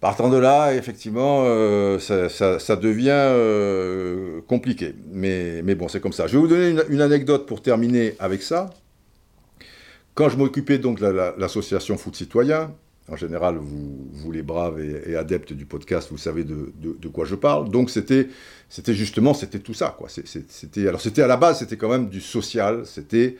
Partant 0.00 0.28
de 0.28 0.36
là, 0.36 0.74
effectivement, 0.74 1.42
euh, 1.44 1.98
ça, 1.98 2.76
devient 2.76 3.10
euh, 3.10 4.40
compliqué. 4.46 4.94
Mais, 5.10 5.62
bon, 5.74 5.88
c'est 5.88 6.00
comme 6.00 6.12
ça. 6.12 6.28
Je 6.28 6.34
vais 6.34 6.38
vous 6.38 6.46
donner 6.46 6.80
une, 6.88 7.00
anecdote 7.00 7.46
pour 7.46 7.62
terminer 7.62 8.14
avec 8.20 8.42
ça. 8.42 8.70
Quand 10.14 10.28
je 10.28 10.36
m'occupais 10.36 10.78
donc 10.78 11.00
de 11.00 11.06
l'association 11.36 11.98
Foot 11.98 12.14
Citoyen, 12.14 12.72
en 13.10 13.16
général, 13.16 13.56
vous, 13.56 14.08
vous 14.12 14.30
les 14.30 14.42
braves 14.42 14.80
et, 14.80 15.16
adeptes 15.16 15.52
du 15.52 15.66
podcast, 15.66 16.08
vous 16.12 16.18
savez 16.18 16.44
de, 16.44 17.08
quoi 17.08 17.24
je 17.24 17.34
parle. 17.34 17.68
Donc 17.68 17.90
c'était, 17.90 18.28
justement, 18.86 19.34
c'était 19.34 19.58
tout 19.58 19.74
ça. 19.74 19.96
Alors 20.76 21.00
c'était 21.00 21.22
à 21.22 21.26
la 21.26 21.36
base, 21.36 21.58
c'était 21.58 21.76
quand 21.76 21.88
même 21.88 22.08
du 22.08 22.20
social. 22.20 22.86
C'était 22.86 23.36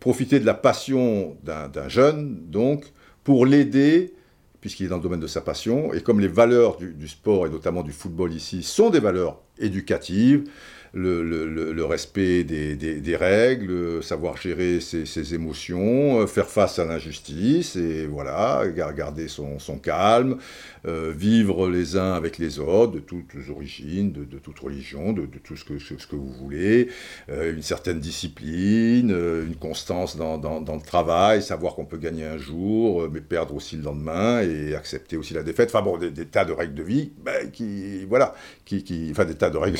profiter 0.00 0.38
de 0.38 0.44
la 0.44 0.54
passion 0.54 1.36
d'un 1.44 1.88
jeune, 1.88 2.42
donc, 2.50 2.84
pour 3.24 3.46
l'aider 3.46 4.12
puisqu'il 4.60 4.86
est 4.86 4.88
dans 4.88 4.96
le 4.96 5.02
domaine 5.02 5.20
de 5.20 5.26
sa 5.26 5.40
passion, 5.40 5.92
et 5.92 6.00
comme 6.00 6.20
les 6.20 6.28
valeurs 6.28 6.76
du, 6.76 7.08
sport, 7.08 7.46
et 7.46 7.50
notamment 7.50 7.82
du 7.82 7.92
football 7.92 8.32
ici, 8.32 8.62
sont 8.62 8.90
des 8.90 9.00
valeurs 9.00 9.40
éducatives, 9.58 10.50
le, 10.94 11.84
respect 11.84 12.44
des, 12.44 13.16
règles, 13.16 14.02
savoir 14.02 14.36
gérer 14.36 14.80
ses, 14.80 15.34
émotions, 15.34 16.20
euh, 16.20 16.26
faire 16.26 16.48
face 16.48 16.78
à 16.78 16.84
l'injustice, 16.84 17.76
et 17.76 18.06
voilà, 18.06 18.64
garder 18.96 19.28
son, 19.28 19.58
calme, 19.82 20.38
euh, 20.86 21.12
vivre 21.14 21.68
les 21.68 21.96
uns 21.96 22.12
avec 22.12 22.38
les 22.38 22.58
autres, 22.58 22.92
de 22.92 23.00
toutes 23.00 23.34
origines, 23.50 24.12
de, 24.12 24.24
de 24.24 24.38
toute 24.38 24.58
religion, 24.58 25.12
de, 25.12 25.26
tout 25.26 25.56
ce 25.56 25.64
que, 25.64 25.78
ce 25.78 26.06
que 26.06 26.16
vous 26.16 26.32
voulez, 26.32 26.88
euh, 27.28 27.54
une 27.54 27.62
certaine 27.62 28.00
discipline, 28.00 29.10
une 29.10 29.56
constance 29.56 30.16
dans, 30.16 30.38
le 30.38 30.86
travail, 30.86 31.42
savoir 31.42 31.74
qu'on 31.74 31.84
peut 31.84 31.98
gagner 31.98 32.24
un 32.24 32.38
jour, 32.38 33.08
mais 33.12 33.20
perdre 33.20 33.54
aussi 33.54 33.76
le 33.76 33.82
lendemain, 33.82 34.42
et 34.42 34.74
accepter 34.74 35.16
aussi 35.16 35.34
la 35.34 35.42
défaite, 35.42 35.70
enfin 35.72 35.82
bon, 35.82 35.98
des, 35.98 36.12
tas 36.26 36.44
de 36.44 36.52
règles 36.52 36.74
de 36.74 36.82
vie, 36.82 37.12
ben, 37.24 37.50
qui, 37.50 38.04
voilà, 38.04 38.34
qui, 38.64 38.84
qui, 38.84 39.08
enfin 39.10 39.24
des 39.24 39.34
tas 39.34 39.50
de 39.50 39.58
règles 39.58 39.78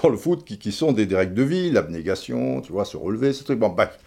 dans 0.00 0.08
le 0.08 0.16
foot 0.16 0.44
qui, 0.44 0.72
sont 0.72 0.92
des, 0.92 1.04
règles 1.14 1.34
de 1.34 1.42
vie, 1.42 1.70
l'abnégation, 1.70 2.60
tu 2.60 2.72
vois, 2.72 2.84
se 2.84 2.96
relever, 2.96 3.32
ce 3.32 3.44
truc. 3.44 3.58
Bon, 3.58 3.68
bref. 3.68 3.98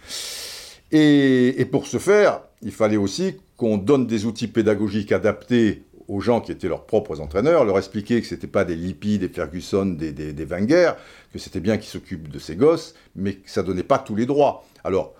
Et, 0.92 1.66
pour 1.70 1.86
ce 1.86 1.98
faire, 1.98 2.40
il 2.62 2.72
fallait 2.72 2.96
aussi 2.96 3.36
qu'on 3.56 3.76
donne 3.76 4.06
des 4.06 4.24
outils 4.24 4.48
pédagogiques 4.48 5.12
adaptés 5.12 5.82
aux 6.08 6.20
gens 6.20 6.40
qui 6.40 6.52
étaient 6.52 6.68
leurs 6.68 6.86
propres 6.86 7.20
entraîneurs, 7.20 7.64
leur 7.64 7.78
expliquer 7.78 8.20
que 8.20 8.28
ce 8.28 8.34
n'était 8.34 8.46
pas 8.46 8.64
des 8.64 8.76
Lippi, 8.76 9.18
des 9.18 9.28
Ferguson, 9.28 9.86
des, 9.86 10.12
des, 10.12 10.32
des 10.32 10.44
Wenger, 10.44 10.92
que 11.32 11.38
c'était 11.38 11.58
bien 11.58 11.78
qu'ils 11.78 11.90
s'occupent 11.90 12.28
de 12.28 12.38
ces 12.38 12.54
gosses, 12.54 12.94
mais 13.16 13.34
que 13.34 13.50
ça 13.50 13.64
donnait 13.64 13.82
pas 13.82 13.98
tous 13.98 14.14
les 14.14 14.26
droits. 14.26 14.64
Alors, 14.84 15.14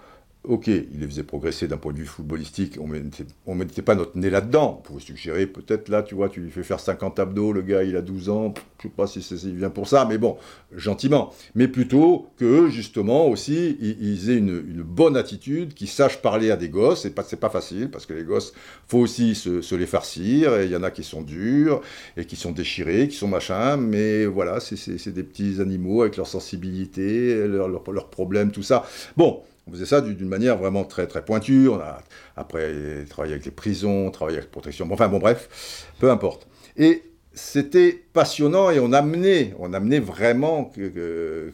ok, 0.47 0.69
il 0.69 1.01
les 1.01 1.07
faisait 1.07 1.23
progresser 1.23 1.67
d'un 1.69 1.77
point 1.77 1.93
de 1.93 1.99
vue 1.99 2.07
footballistique, 2.07 2.79
on 2.81 2.87
ne 2.89 3.59
mettait 3.59 3.83
pas 3.83 3.95
notre 3.95 4.17
nez 4.17 4.31
là-dedans. 4.31 4.77
On 4.79 4.83
pouvait 4.83 5.01
suggérer, 5.01 5.47
peut-être 5.47 5.89
là, 5.89 6.03
tu 6.03 6.15
vois, 6.15 6.29
tu 6.29 6.41
lui 6.41 6.51
fais 6.51 6.63
faire 6.63 6.81
50 6.81 7.19
abdos, 7.19 7.53
le 7.53 7.63
gars 7.63 7.83
il 7.83 7.97
a 7.97 8.03
12 8.03 8.29
ans, 8.29 8.55
je 8.79 8.85
sais 8.85 8.95
pas 8.95 9.07
si 9.07 9.23
c'est 9.23 9.37
vient 9.47 9.71
pour 9.71 9.89
ça, 9.89 10.07
mais 10.09 10.19
bon, 10.19 10.37
gentiment. 10.75 11.33
Mais 11.55 11.69
plutôt 11.69 12.29
que 12.39 12.69
justement 12.69 13.27
aussi, 13.29 13.77
ils, 13.81 14.31
aient 14.31 14.37
une, 14.37 14.83
bonne 14.83 15.17
attitude, 15.17 15.75
qu'ils 15.75 15.89
sachent 15.89 16.23
parler 16.23 16.51
à 16.51 16.57
des 16.57 16.69
gosses, 16.69 17.03
c'est 17.03 17.41
pas 17.41 17.51
facile, 17.51 17.91
parce 17.91 18.07
que 18.07 18.15
les 18.15 18.25
gosses, 18.25 18.53
faut 18.87 18.99
aussi 18.99 19.35
se, 19.35 19.75
les 19.75 19.87
farcir, 19.87 20.57
et 20.59 20.67
il 20.67 20.71
y 20.71 20.77
en 20.77 20.83
a 20.83 20.91
qui 20.91 21.03
sont 21.03 21.23
durs, 21.23 21.81
et 22.17 22.25
qui 22.25 22.37
sont 22.37 22.53
déchirés, 22.53 23.09
qui 23.09 23.17
sont 23.17 23.29
machins, 23.29 23.77
mais 23.79 24.27
voilà, 24.27 24.61
c'est 24.61 25.13
des 25.13 25.23
petits 25.23 25.61
animaux 25.61 26.03
avec 26.03 26.17
leur 26.17 26.27
sensibilité, 26.27 27.47
leurs 27.47 27.69
leur, 27.69 28.09
problèmes, 28.09 28.53
tout 28.53 28.63
ça. 28.63 28.85
Bon, 29.17 29.43
on 29.67 29.73
faisait 29.73 29.87
ça 29.87 30.01
d'une 30.01 30.29
manière 30.29 30.57
vraiment 30.57 30.85
très 30.85 31.07
très 31.07 31.25
pointue. 31.25 31.69
On 31.69 31.81
a 31.81 31.99
après 32.37 33.05
travaillé 33.09 33.35
avec 33.35 33.45
les 33.45 33.51
prisons, 33.51 34.11
travaillé 34.11 34.39
avec 34.39 34.49
la 34.49 34.53
protection. 34.53 34.89
Enfin 34.91 35.09
bon 35.09 35.19
bref, 35.19 35.87
peu 35.99 36.11
importe. 36.11 36.47
Et 36.77 37.03
c'était 37.37 37.93
passionnant 38.15 38.71
et 38.71 38.81
on 38.81 38.93
amenait, 38.93 39.55
on 39.59 39.75
amenait 39.75 40.01
vraiment 40.01 40.73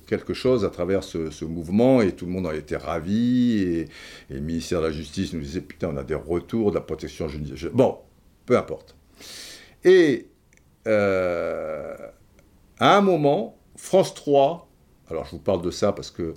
quelque 0.06 0.32
chose 0.32 0.64
à 0.64 0.70
travers 0.70 1.02
ce, 1.02 1.44
mouvement 1.44 2.00
et 2.02 2.12
tout 2.12 2.26
le 2.26 2.30
monde 2.32 2.46
en 2.46 2.52
était 2.52 2.76
ravi 2.76 3.62
et, 3.62 3.88
le 4.30 4.40
ministère 4.40 4.80
de 4.80 4.86
la 4.86 4.92
Justice 4.92 5.32
nous 5.32 5.40
disait 5.40 5.60
putain 5.60 5.90
on 5.92 5.96
a 5.96 6.04
des 6.04 6.14
retours 6.14 6.70
de 6.70 6.76
la 6.76 6.82
protection 6.82 7.28
judiciaire. 7.28 7.72
Bon, 7.74 7.98
peu 8.46 8.56
importe. 8.56 8.94
Et 9.84 10.28
euh, 10.86 11.96
à 12.78 12.96
un 12.96 13.00
moment, 13.00 13.58
France 13.76 14.14
3, 14.14 14.68
alors 15.10 15.24
je 15.24 15.32
vous 15.32 15.40
parle 15.40 15.62
de 15.62 15.70
ça 15.72 15.92
parce 15.92 16.12
que 16.12 16.34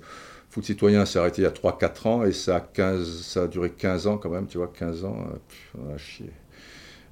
Foot 0.56 0.64
citoyen 0.64 1.04
s'est 1.04 1.18
arrêté 1.18 1.42
il 1.42 1.44
y 1.44 1.46
a 1.46 1.50
3-4 1.50 2.08
ans 2.08 2.24
et 2.24 2.32
ça 2.32 2.56
a, 2.56 2.60
15, 2.60 3.20
ça 3.20 3.42
a 3.42 3.46
duré 3.46 3.68
15 3.68 4.06
ans 4.06 4.16
quand 4.16 4.30
même, 4.30 4.46
tu 4.46 4.56
vois, 4.56 4.72
15 4.74 5.04
ans, 5.04 5.14
on 5.78 5.94
a 5.94 5.98
chier. 5.98 6.32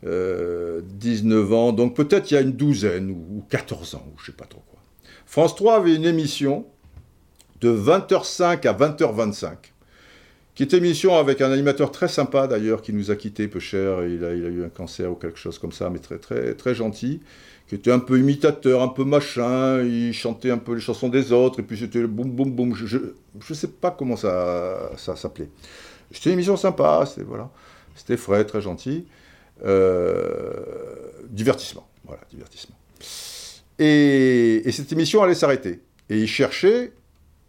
19 0.03 1.53
ans, 1.53 1.73
donc 1.73 1.95
peut-être 1.95 2.31
il 2.31 2.35
y 2.35 2.37
a 2.39 2.41
une 2.41 2.53
douzaine 2.53 3.11
ou 3.11 3.45
14 3.51 3.97
ans, 3.97 4.07
ou 4.15 4.19
je 4.19 4.27
sais 4.27 4.33
pas 4.33 4.47
trop 4.47 4.63
quoi. 4.71 4.81
France 5.27 5.55
3 5.57 5.77
avait 5.77 5.95
une 5.95 6.07
émission 6.07 6.65
de 7.61 7.71
20h05 7.71 8.67
à 8.67 8.73
20h25 8.73 9.57
qui 10.55 10.63
une 10.63 10.75
émission 10.77 11.17
avec 11.17 11.43
un 11.43 11.53
animateur 11.53 11.91
très 11.91 12.09
sympa 12.09 12.47
d'ailleurs, 12.47 12.81
qui 12.81 12.95
nous 12.95 13.11
a 13.11 13.17
quitté 13.17 13.47
peu 13.49 13.61
cher, 13.61 14.07
il 14.07 14.25
a, 14.25 14.33
il 14.35 14.47
a 14.47 14.49
eu 14.49 14.65
un 14.65 14.69
cancer 14.71 15.11
ou 15.11 15.17
quelque 15.17 15.39
chose 15.39 15.59
comme 15.59 15.73
ça, 15.73 15.91
mais 15.91 15.99
très 15.99 16.55
très 16.55 16.75
gentil, 16.75 17.21
qui 17.67 17.75
était 17.75 17.91
un 17.91 17.99
peu 17.99 18.19
imitateur, 18.19 18.83
un 18.83 18.89
peu 18.89 19.05
machin, 19.05 19.83
il 19.83 20.13
chantait 20.13 20.51
un 20.51 20.59
peu 20.59 20.75
les 20.75 20.81
chansons 20.81 21.09
des 21.09 21.33
autres, 21.33 21.61
et 21.61 21.63
puis 21.63 21.79
c'était 21.79 22.01
le 22.01 22.07
boum 22.07 22.31
boum 22.31 22.51
boum, 22.51 22.75
je 22.75 22.97
ne 22.97 23.55
sais 23.55 23.69
pas 23.69 23.91
comment 23.91 24.17
ça, 24.17 24.91
s'appelait. 24.97 25.49
C'était 26.11 26.31
une 26.31 26.35
émission 26.35 26.57
sympa, 26.57 27.05
c'était 27.07 27.27
voilà, 27.27 27.51
frais, 28.17 28.45
très 28.45 28.61
gentil. 28.61 29.07
Euh, 29.65 30.53
divertissement, 31.31 31.87
voilà, 32.05 32.23
divertissement. 32.31 32.77
Et, 33.79 34.63
et 34.65 34.73
cette 34.73 34.93
émission 34.93 35.23
allait 35.23 35.35
s'arrêter. 35.35 35.81
Et 36.11 36.19
il 36.19 36.29
cherchait 36.29 36.93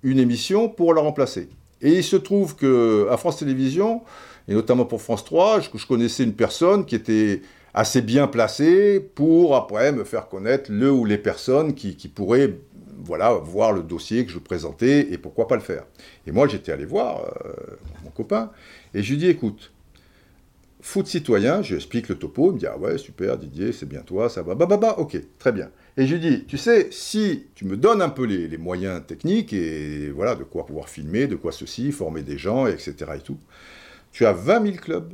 une 0.02 0.20
émission 0.20 0.70
pour 0.70 0.94
la 0.94 1.02
remplacer. 1.02 1.50
Et 1.82 1.98
il 1.98 2.04
se 2.04 2.16
trouve 2.16 2.56
qu'à 2.56 3.18
France 3.18 3.38
Télévisions, 3.38 4.02
et 4.48 4.54
notamment 4.54 4.86
pour 4.86 5.02
France 5.02 5.26
3, 5.26 5.60
je, 5.60 5.70
je, 5.74 5.86
connaissais 5.86 6.24
une 6.24 6.34
personne 6.34 6.86
qui 6.86 6.96
était 6.96 7.42
assez 7.76 8.02
bien 8.02 8.28
placée 8.28 9.02
pour 9.02 9.56
après 9.56 9.92
me 9.92 10.06
faire 10.06 10.30
connaître 10.30 10.72
le 10.72 10.90
ou 10.92 11.04
les 11.04 11.18
personnes 11.18 11.76
qui, 11.76 11.98
qui 11.98 12.08
pourraient 12.08 12.58
voilà, 13.04 13.34
voir 13.34 13.74
le 13.74 13.84
dossier 13.84 14.26
que 14.26 14.32
je 14.32 14.40
présentais 14.40 15.12
et 15.12 15.18
pourquoi 15.18 15.48
pas 15.48 15.56
le 15.56 15.62
faire. 15.62 15.84
Et 16.26 16.32
moi 16.32 16.48
j'étais 16.48 16.72
allé 16.72 16.86
voir 16.86 17.26
euh, 17.46 17.54
mon 18.04 18.10
copain 18.12 18.50
et 18.94 19.04
je 19.04 19.12
lui 19.12 19.18
dis 19.18 19.28
écoute, 19.28 19.74
foot 20.80 21.06
citoyen, 21.06 21.62
je 21.62 21.72
lui 21.72 21.76
explique 21.76 22.08
le 22.08 22.16
topo, 22.16 22.52
il 22.52 22.54
me 22.54 22.60
dit 22.60 22.66
ah 22.66 22.78
ouais 22.78 22.98
super 22.98 23.38
Didier, 23.38 23.74
c'est 23.74 23.88
bien 23.88 24.02
toi, 24.02 24.30
ça 24.30 24.42
va, 24.42 24.56
bah 24.56 24.66
bah 24.66 24.78
bah 24.78 24.96
ok, 24.98 25.18
très 25.38 25.52
bien. 25.52 25.70
Et 25.98 26.08
je 26.08 26.16
lui 26.16 26.22
dis, 26.22 26.46
tu 26.46 26.58
sais, 26.58 26.88
si 26.92 27.48
tu 27.56 27.66
me 27.66 27.76
donnes 27.76 28.02
un 28.02 28.10
peu 28.10 28.26
les, 28.26 28.48
les, 28.48 28.58
moyens 28.58 29.02
techniques 29.06 29.54
et 29.54 30.10
voilà, 30.10 30.36
de 30.36 30.44
quoi 30.44 30.66
pouvoir 30.66 30.90
filmer, 30.90 31.28
de 31.28 31.36
quoi 31.36 31.54
ceci, 31.54 31.92
former 31.94 32.22
des 32.22 32.38
gens, 32.38 32.68
etc. 32.68 32.96
et 33.16 33.20
tout, 33.20 33.38
tu 34.12 34.26
as 34.26 34.34
20 34.34 34.64
000 34.64 34.76
clubs. 34.78 35.14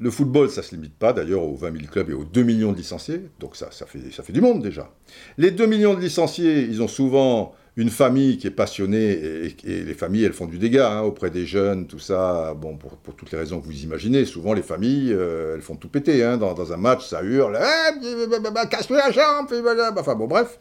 Le 0.00 0.10
football, 0.10 0.50
ça 0.50 0.60
ne 0.60 0.66
se 0.66 0.74
limite 0.74 0.94
pas 0.94 1.12
d'ailleurs 1.12 1.44
aux 1.44 1.54
20 1.54 1.72
000 1.72 1.84
clubs 1.90 2.10
et 2.10 2.14
aux 2.14 2.24
2 2.24 2.42
millions 2.42 2.72
de 2.72 2.76
licenciés, 2.76 3.22
donc 3.38 3.54
ça, 3.54 3.68
ça, 3.70 3.86
fait, 3.86 4.00
ça 4.10 4.22
fait 4.22 4.32
du 4.32 4.40
monde 4.40 4.62
déjà. 4.62 4.90
Les 5.38 5.52
2 5.52 5.66
millions 5.66 5.94
de 5.94 6.00
licenciés, 6.00 6.62
ils 6.62 6.82
ont 6.82 6.88
souvent 6.88 7.54
une 7.76 7.90
famille 7.90 8.38
qui 8.38 8.46
est 8.46 8.52
passionnée, 8.52 9.10
et, 9.10 9.56
les 9.64 9.94
familles, 9.94 10.24
elles 10.24 10.32
font 10.32 10.46
du 10.46 10.58
dégât 10.58 10.92
hein, 10.92 11.02
auprès 11.02 11.30
des 11.30 11.44
jeunes, 11.44 11.86
tout 11.86 11.98
ça, 11.98 12.54
bon, 12.54 12.76
pour, 12.76 12.98
toutes 13.16 13.32
les 13.32 13.38
raisons 13.38 13.60
que 13.60 13.66
vous 13.66 13.82
imaginez. 13.82 14.24
Souvent, 14.24 14.52
les 14.52 14.62
familles, 14.62 15.12
euh, 15.12 15.54
elles 15.54 15.62
font 15.62 15.74
tout 15.74 15.88
péter. 15.88 16.22
Hein, 16.22 16.36
dans, 16.36 16.72
un 16.72 16.76
match, 16.76 17.08
ça 17.08 17.22
hurle, 17.22 17.58
eh, 17.60 18.68
casse-toi 18.68 18.98
la 18.98 19.10
jambe, 19.10 19.48
enfin 19.98 20.14
bon, 20.14 20.26
bref. 20.26 20.58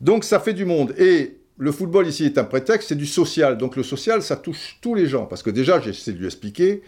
Donc, 0.00 0.22
ça 0.24 0.38
fait 0.38 0.54
du 0.54 0.64
monde. 0.64 0.94
Et 0.98 1.38
le 1.58 1.72
football 1.72 2.06
ici 2.06 2.26
est 2.26 2.38
un 2.38 2.44
prétexte, 2.44 2.88
c'est 2.90 2.96
du 2.96 3.06
social. 3.06 3.58
Donc, 3.58 3.74
le 3.74 3.82
social, 3.82 4.22
ça 4.22 4.36
touche 4.36 4.78
tous 4.80 4.94
les 4.94 5.06
gens. 5.06 5.26
Parce 5.26 5.42
que 5.42 5.50
déjà, 5.50 5.80
j'essaie 5.80 6.12
de 6.12 6.18
lui 6.18 6.26
expliquer 6.26 6.82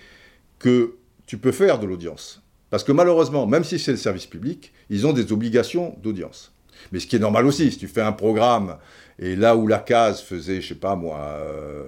que 0.60 0.94
tu 1.26 1.38
peux 1.38 1.52
faire 1.52 1.78
de 1.78 1.86
l'audience. 1.86 2.42
Parce 2.70 2.84
que 2.84 2.92
malheureusement, 2.92 3.46
même 3.46 3.64
si 3.64 3.78
c'est 3.78 3.92
le 3.92 3.96
service 3.96 4.26
public, 4.26 4.72
ils 4.90 5.06
ont 5.06 5.12
des 5.12 5.32
obligations 5.32 5.96
d'audience. 6.02 6.52
Mais 6.92 7.00
ce 7.00 7.06
qui 7.06 7.16
est 7.16 7.20
normal 7.20 7.46
aussi, 7.46 7.70
si 7.70 7.78
tu 7.78 7.88
fais 7.88 8.00
un 8.00 8.12
programme, 8.12 8.78
et 9.18 9.36
là 9.36 9.56
où 9.56 9.66
la 9.66 9.78
case 9.78 10.20
faisait, 10.20 10.60
je 10.60 10.68
sais 10.68 10.74
pas 10.74 10.96
moi, 10.96 11.18
euh, 11.18 11.84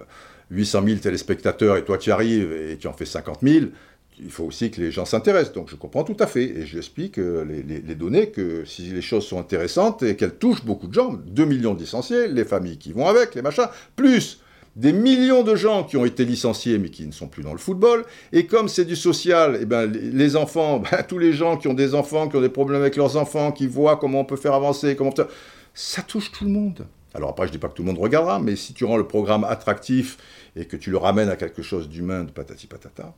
800 0.51 0.83
000 0.87 0.99
téléspectateurs, 0.99 1.77
et 1.77 1.85
toi 1.85 1.99
tu 1.99 2.13
arrives 2.13 2.53
et 2.53 2.77
tu 2.77 2.87
en 2.87 2.93
fais 2.93 3.05
50 3.05 3.41
000, 3.43 3.67
il 4.19 4.31
faut 4.31 4.45
aussi 4.45 4.71
que 4.71 4.81
les 4.81 4.91
gens 4.91 5.05
s'intéressent. 5.05 5.55
Donc 5.55 5.71
je 5.71 5.77
comprends 5.77 6.05
tout 6.05 6.17
à 6.21 6.27
fait, 6.27 6.45
et 6.45 6.67
je 6.67 6.79
explique 6.79 7.19
euh, 7.19 7.45
les, 7.45 7.63
les, 7.63 7.81
les, 7.81 7.95
données, 7.95 8.31
que 8.31 8.65
si 8.65 8.83
les 8.83 9.03
choses 9.03 9.27
sont 9.27 9.39
intéressantes 9.39 10.03
et 10.03 10.17
qu'elles 10.17 10.37
touchent 10.37 10.65
beaucoup 10.65 10.87
de 10.87 10.95
gens, 10.95 11.13
2 11.13 11.45
millions 11.45 11.75
de 11.75 11.81
licenciés, 11.81 12.29
les 12.29 12.45
familles 12.45 12.79
qui 12.79 12.93
vont 12.93 13.07
avec, 13.07 13.35
les 13.35 13.43
machins, 13.43 13.67
plus 13.97 14.41
des 14.77 14.93
millions 14.93 15.43
de 15.43 15.57
gens 15.57 15.85
qui 15.85 15.97
ont 15.97 16.05
été 16.05 16.25
licenciés 16.25 16.79
mais 16.79 16.91
qui 16.91 17.07
ne 17.07 17.13
sont 17.13 17.29
plus 17.29 17.43
dans 17.43 17.53
le 17.53 17.59
football. 17.59 18.05
Et 18.33 18.47
comme 18.47 18.69
c'est 18.69 18.85
du 18.85 18.95
social, 18.95 19.59
eh 19.61 19.65
ben, 19.65 19.91
les 19.91 20.37
enfants, 20.37 20.79
ben, 20.91 21.03
tous 21.03 21.19
les 21.19 21.33
gens 21.33 21.57
qui 21.57 21.67
ont 21.67 21.75
des 21.75 21.95
enfants, 21.95 22.29
qui 22.29 22.37
ont 22.37 22.43
des 22.43 22.51
problèmes 22.51 22.83
avec 22.83 22.97
leurs 22.97 23.17
enfants, 23.17 23.51
qui 23.51 23.67
voient 23.67 23.97
comment 23.97 24.21
on 24.21 24.25
peut 24.25 24.37
faire 24.37 24.55
avancer, 24.55 24.95
comment 24.95 25.15
ça 25.75 26.03
touche 26.03 26.31
tout 26.31 26.45
le 26.45 26.51
monde. 26.51 26.87
Alors 27.15 27.31
après, 27.31 27.47
je 27.47 27.51
ne 27.51 27.53
dis 27.53 27.59
pas 27.59 27.69
que 27.69 27.75
tout 27.75 27.83
le 27.83 27.87
monde 27.87 27.99
regardera, 27.99 28.39
mais 28.39 28.57
si 28.57 28.75
tu 28.75 28.85
rends 28.85 28.99
le 28.99 29.09
programme 29.09 29.45
attractif 29.45 30.19
et 30.55 30.67
que 30.67 30.77
tu 30.77 30.91
le 30.91 30.99
ramènes 30.99 31.31
à 31.31 31.37
quelque 31.37 31.63
chose 31.63 31.89
d'humain, 31.89 32.25
de 32.25 32.31
patati 32.31 32.67
patata. 32.67 33.15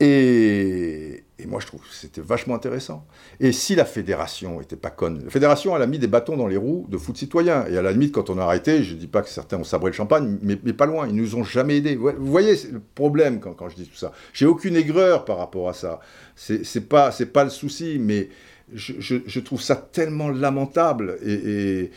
Et, 0.00 1.24
moi, 1.46 1.60
je 1.60 1.66
trouve 1.66 1.80
que 1.80 1.92
c'était 1.92 2.20
vachement 2.20 2.54
intéressant. 2.54 3.06
Et 3.40 3.52
si 3.52 3.74
la 3.74 3.84
fédération 3.84 4.60
était 4.60 4.76
pas 4.76 4.90
conne, 4.90 5.24
la 5.24 5.30
fédération, 5.30 5.74
elle 5.74 5.82
a 5.82 5.86
mis 5.86 5.98
des 5.98 6.06
bâtons 6.06 6.36
dans 6.36 6.46
les 6.46 6.56
roues 6.56 6.86
de 6.88 6.98
foot 6.98 7.16
citoyen. 7.16 7.64
Et 7.66 7.76
à 7.78 7.82
la 7.82 7.92
limite, 7.92 8.12
quand 8.12 8.30
on 8.30 8.38
a 8.38 8.42
arrêté, 8.42 8.82
je 8.82 8.94
ne 8.94 8.98
dis 8.98 9.06
pas 9.06 9.22
que 9.22 9.28
certains 9.28 9.58
ont 9.58 9.64
sabré 9.64 9.90
le 9.90 9.96
champagne, 9.96 10.38
mais, 10.42 10.56
pas 10.56 10.86
loin, 10.86 11.08
ils 11.08 11.14
nous 11.14 11.36
ont 11.36 11.44
jamais 11.44 11.78
aidés. 11.78 11.96
Vous 11.96 12.12
voyez 12.18 12.54
le 12.70 12.80
problème 12.94 13.40
quand, 13.40 13.68
je 13.68 13.76
dis 13.76 13.86
tout 13.86 13.96
ça. 13.96 14.12
J'ai 14.32 14.46
aucune 14.46 14.76
aigreur 14.76 15.24
par 15.24 15.38
rapport 15.38 15.68
à 15.68 15.72
ça. 15.72 16.00
C'est 16.36 16.88
pas, 16.88 17.10
pas 17.32 17.44
le 17.44 17.50
souci, 17.50 17.98
mais 18.00 18.28
je, 18.72 19.40
trouve 19.40 19.62
ça 19.62 19.76
tellement 19.76 20.28
lamentable. 20.28 21.18
et 21.24 21.90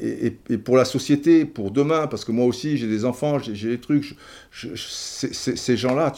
et, 0.00 0.58
pour 0.58 0.76
la 0.76 0.84
société, 0.84 1.44
pour 1.44 1.70
demain, 1.70 2.06
parce 2.06 2.24
que 2.24 2.32
moi 2.32 2.46
aussi 2.46 2.76
j'ai 2.76 2.86
des 2.86 3.04
enfants, 3.04 3.38
j'ai 3.38 3.68
des 3.68 3.78
trucs, 3.78 4.16
je, 4.50 4.68
je, 4.74 4.86
ces 4.86 5.76
gens-là, 5.76 6.12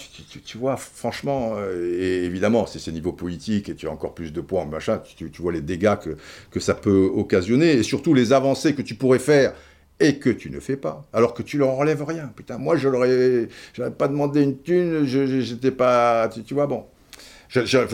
tu, 0.45 0.59
vois, 0.59 0.77
franchement, 0.77 1.55
euh, 1.57 1.99
et 1.99 2.25
évidemment, 2.25 2.67
c'est 2.67 2.79
ces 2.79 2.93
niveaux 2.93 3.13
politiques 3.13 3.69
et 3.69 3.75
tu 3.75 3.89
as 3.89 3.91
encore 3.91 4.15
plus 4.15 4.33
de 4.33 4.41
poids, 4.41 4.65
machin, 4.65 5.01
tu, 5.17 5.31
tu 5.31 5.43
vois 5.43 5.53
les 5.53 5.61
dégâts 5.61 5.97
que, 5.97 6.17
que 6.51 6.61
ça 6.61 6.75
peut 6.75 7.11
occasionner 7.15 7.73
et 7.73 7.83
surtout 7.83 8.15
les 8.15 8.33
avancées 8.33 8.75
que 8.75 8.83
tu 8.83 8.95
pourrais 8.95 9.19
faire 9.19 9.55
et 10.01 10.19
que 10.19 10.31
tu 10.31 10.51
ne 10.51 10.61
fais 10.61 10.77
pas, 10.77 11.07
alors 11.13 11.35
que 11.35 11.43
tu 11.43 11.59
leur 11.59 11.71
enlèves 11.71 12.03
rien. 12.03 12.33
Putain, 12.35 12.59
moi 12.59 12.77
je 12.77 12.89
l'aurais, 12.89 13.49
j'aurais 13.75 13.91
pas 13.91 14.09
demandé 14.09 14.43
une 14.43 14.59
thune, 14.59 15.05
j'étais 15.05 15.71
pas, 15.71 16.29
tu, 16.29 16.43
tu 16.43 16.55
vois, 16.55 16.67
bon. 16.67 16.85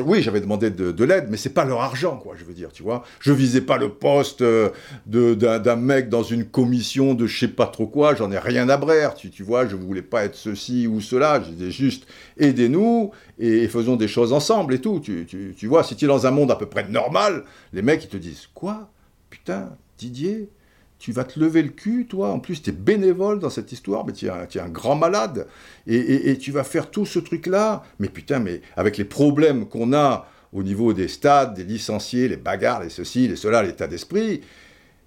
Oui, 0.04 0.22
j'avais 0.22 0.40
demandé 0.40 0.70
de, 0.70 0.92
de 0.92 1.04
l'aide, 1.04 1.28
mais 1.30 1.36
c'est 1.36 1.54
pas 1.54 1.64
leur 1.64 1.80
argent, 1.80 2.16
quoi, 2.18 2.34
je 2.38 2.44
veux 2.44 2.52
dire, 2.52 2.72
tu 2.72 2.82
vois. 2.82 3.04
Je 3.20 3.32
visais 3.32 3.62
pas 3.62 3.78
le 3.78 3.88
poste 3.88 4.42
euh, 4.42 4.70
d'un 5.06 5.76
mec 5.76 6.08
dans 6.08 6.22
une 6.22 6.44
commission 6.44 7.14
de 7.14 7.26
je 7.26 7.38
sais 7.38 7.48
pas 7.48 7.66
trop 7.66 7.86
quoi, 7.86 8.14
j'en 8.14 8.30
ai 8.30 8.38
rien 8.38 8.68
à 8.68 8.76
brère, 8.76 9.14
tu, 9.14 9.30
tu 9.30 9.42
vois, 9.42 9.66
je 9.66 9.76
voulais 9.76 10.02
pas 10.02 10.24
être 10.24 10.36
ceci 10.36 10.86
ou 10.86 11.00
cela, 11.00 11.42
je 11.42 11.50
disais 11.50 11.70
juste 11.70 12.06
aidez-nous 12.38 13.12
et, 13.38 13.64
et, 13.64 13.68
faisons 13.68 13.96
des 13.96 14.08
choses 14.08 14.32
ensemble 14.32 14.74
et 14.74 14.80
tout, 14.80 15.00
tu, 15.00 15.24
tu, 15.26 15.54
tu 15.56 15.66
vois. 15.66 15.82
Si 15.84 15.96
tu 15.96 16.04
es 16.04 16.08
dans 16.08 16.26
un 16.26 16.30
monde 16.30 16.50
à 16.50 16.56
peu 16.56 16.66
près 16.66 16.86
normal, 16.88 17.44
les 17.72 17.82
mecs, 17.82 18.04
ils 18.04 18.08
te 18.08 18.16
disent 18.16 18.48
quoi? 18.52 18.90
Putain, 19.30 19.70
Didier, 19.98 20.50
tu 20.98 21.12
vas 21.12 21.24
te 21.24 21.39
lever 21.39 21.62
le 21.62 21.68
cul, 21.68 22.06
toi, 22.06 22.31
en 22.31 22.40
plus 22.40 22.62
tu 22.62 22.70
es 22.70 22.73
bénévole 22.73 23.39
dans 23.39 23.51
cette 23.51 23.73
histoire, 23.73 24.06
mais 24.06 24.12
tu 24.12 24.27
es, 24.27 24.60
un 24.60 24.68
grand 24.68 24.97
malade, 24.97 25.47
et, 25.86 26.36
tu 26.39 26.52
vas 26.52 26.64
faire 26.64 26.90
tout 26.90 27.06
ce 27.06 27.18
truc-là, 27.18 27.82
mais 27.98 28.09
putain, 28.09 28.39
mais 28.39 28.62
avec 28.77 28.97
les 28.97 29.05
problèmes 29.05 29.66
qu'on 29.66 29.93
a 29.93 30.27
au 30.52 30.62
niveau 30.62 30.93
des 30.93 31.09
stades, 31.09 31.55
des 31.55 31.64
licenciés, 31.64 32.28
les 32.28 32.36
bagarres, 32.36 32.82
les 32.82 32.89
ceci, 32.89 33.28
les 33.28 33.36
cela, 33.36 33.62
l'état 33.62 33.86
d'esprit, 33.86 34.40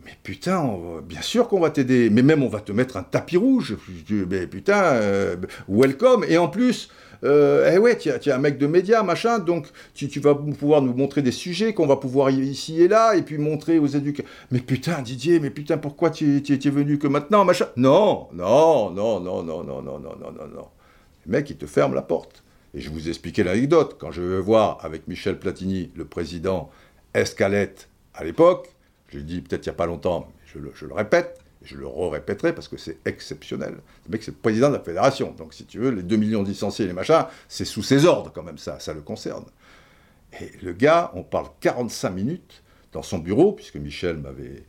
mais 0.06 0.12
putain, 0.24 0.64
bien 1.04 1.22
sûr 1.22 1.48
qu'on 1.48 1.60
va 1.60 1.72
t'aider, 1.72 2.10
mais 2.10 2.22
même 2.22 2.44
on 2.44 2.50
va 2.50 2.62
te 2.62 2.72
mettre 2.72 2.98
un 2.98 3.04
tapis 3.04 3.38
rouge, 3.38 3.76
mais 4.30 4.48
putain, 4.48 4.84
euh, 4.94 5.36
welcome, 5.68 6.24
et 6.28 6.38
en 6.38 6.48
plus, 6.48 6.90
eh 7.24 7.78
ouais, 7.78 7.98
tu 7.98 8.10
as, 8.10 8.36
un 8.36 8.38
mec 8.38 8.58
de 8.58 8.68
médias, 8.68 9.04
machin, 9.04 9.40
donc 9.40 9.68
tu, 9.94 10.08
tu, 10.08 10.20
vas 10.20 10.36
pouvoir 10.36 10.82
nous 10.82 10.94
montrer 10.94 11.22
des 11.22 11.32
sujets 11.32 11.74
qu'on 11.74 11.88
va 11.88 11.98
pouvoir 11.98 12.30
ici 12.30 12.82
et 12.82 12.88
là, 12.88 13.16
et 13.16 13.22
puis 13.22 13.38
montrer 13.38 13.80
aux 13.80 13.88
éducateurs. 13.88 14.32
Mais 14.52 14.60
putain, 14.60 15.02
Didier, 15.02 15.40
mais 15.40 15.50
putain, 15.50 15.78
pourquoi 15.78 16.10
tu, 16.12 16.38
es 16.38 16.70
venu 16.70 16.98
que 16.98 17.08
maintenant, 17.08 17.46
machin? 17.46 17.68
Non, 17.76 18.28
non, 18.34 18.92
non, 18.92 19.20
non, 19.20 19.44
non, 19.44 19.64
non, 19.64 19.82
non, 19.82 20.00
non, 20.00 20.00
non, 20.00 20.32
non, 20.32 20.48
non. 20.48 20.68
Le 21.26 21.32
mec, 21.32 21.50
il 21.50 21.58
te 21.58 21.66
ferme 21.66 21.94
la 21.94 22.02
porte. 22.02 22.44
Et 22.74 22.82
je 22.82 22.90
vous 22.90 23.08
ai 23.08 23.10
expliqué 23.10 23.44
l'anecdote. 23.44 23.98
Quand 24.00 24.12
je 24.12 24.22
vais 24.22 24.42
voir 24.42 24.78
avec 24.84 25.08
Michel 25.08 25.40
Platini, 25.40 25.92
le 25.96 26.06
président 26.06 26.70
Escalette 27.14 27.90
à 28.14 28.24
l'époque, 28.24 28.70
je 29.08 29.18
lui 29.18 29.24
dis 29.24 29.42
peut-être 29.42 29.66
il 29.66 29.70
n'y 29.70 29.74
a 29.74 29.78
pas 29.78 29.88
longtemps, 29.88 30.32
je 30.46 30.60
le 30.60 30.94
répète, 30.94 31.40
je 31.70 31.78
le 31.78 31.88
répéterai 31.88 32.54
parce 32.54 32.68
que 32.68 32.78
c'est 32.78 32.98
exceptionnel. 33.06 33.76
Le 34.10 34.18
c'est 34.22 34.32
le 34.32 34.38
président 34.38 34.70
de 34.70 34.74
la 34.74 34.80
fédération. 34.80 35.34
Donc, 35.38 35.54
si 35.54 35.66
tu 35.66 35.80
veux, 35.80 35.92
les 35.92 36.04
2 36.04 36.16
millions 36.16 36.44
de 36.44 36.50
licenciés 36.50 36.86
et 36.86 36.88
les 36.88 36.94
machins, 36.94 37.26
c'est 37.48 37.66
sous 37.66 37.84
ses 37.84 38.06
ordres 38.06 38.32
quand 38.34 38.44
même, 38.44 38.58
ça, 38.58 38.80
ça 38.80 38.94
le 38.94 39.02
concerne. 39.02 39.46
Et 40.40 40.52
le 40.64 40.74
gars, 40.74 41.12
on 41.14 41.24
parle 41.24 41.48
45 41.62 42.10
minutes 42.10 42.64
dans 42.92 43.04
son 43.04 43.20
bureau, 43.20 43.52
puisque 43.52 43.76
Michel 43.76 44.18
m'avait 44.18 44.64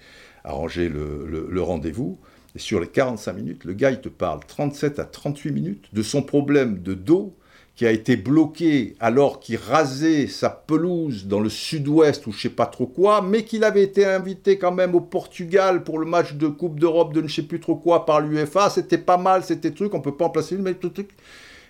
arrangé 0.44 0.89
le, 0.89 1.27
le, 1.27 1.48
le 1.51 1.62
rendez-vous. 1.62 2.18
Et 2.55 2.59
sur 2.59 2.81
les 2.81 2.89
45 2.89 3.32
minutes, 3.32 3.64
le 3.64 3.72
gars, 3.72 3.90
il 3.90 4.01
te 4.01 4.09
parle 4.09 4.40
37 4.47 4.98
à 4.98 5.05
38 5.05 5.52
minutes 5.52 5.89
de 5.94 6.02
son 6.02 6.22
problème 6.22 6.82
de 6.82 6.94
dos 6.94 7.35
qui 7.81 7.86
a 7.86 7.93
été 7.93 8.16
bloqué 8.16 8.94
alors 9.01 9.40
qu'il 9.40 9.57
rasait 9.57 10.27
sa 10.27 10.51
pelouse 10.51 11.24
dans 11.24 11.40
le 11.40 11.48
sud-ouest 11.48 12.27
ou 12.27 12.31
je 12.31 12.39
sais 12.39 12.51
pas 12.51 12.66
trop 12.66 12.86
quoi, 12.86 13.23
mais 13.23 13.43
qu'il 13.43 13.65
avait 13.65 13.82
été 13.82 14.05
invité 14.05 14.59
quand 14.59 14.70
même 14.70 14.94
au 14.94 15.01
Portugal 15.01 15.82
pour 15.82 15.98
le 15.98 16.05
match 16.05 16.35
de 16.35 16.47
Coupe 16.47 16.78
d'Europe 16.78 17.15
de 17.15 17.23
ne 17.23 17.28
sais 17.28 17.40
plus 17.40 17.59
trop 17.59 17.77
quoi 17.77 18.05
par 18.05 18.20
l'UFA, 18.20 18.69
c'était 18.69 18.98
pas 18.98 19.16
mal, 19.16 19.44
c'était 19.44 19.70
truc, 19.70 19.94
on 19.94 20.02
peut 20.02 20.15
pas 20.15 20.27
en 20.27 20.28
placer 20.28 20.57
une, 20.57 20.61
mais 20.61 20.74
tout 20.74 20.90
truc. 20.90 21.09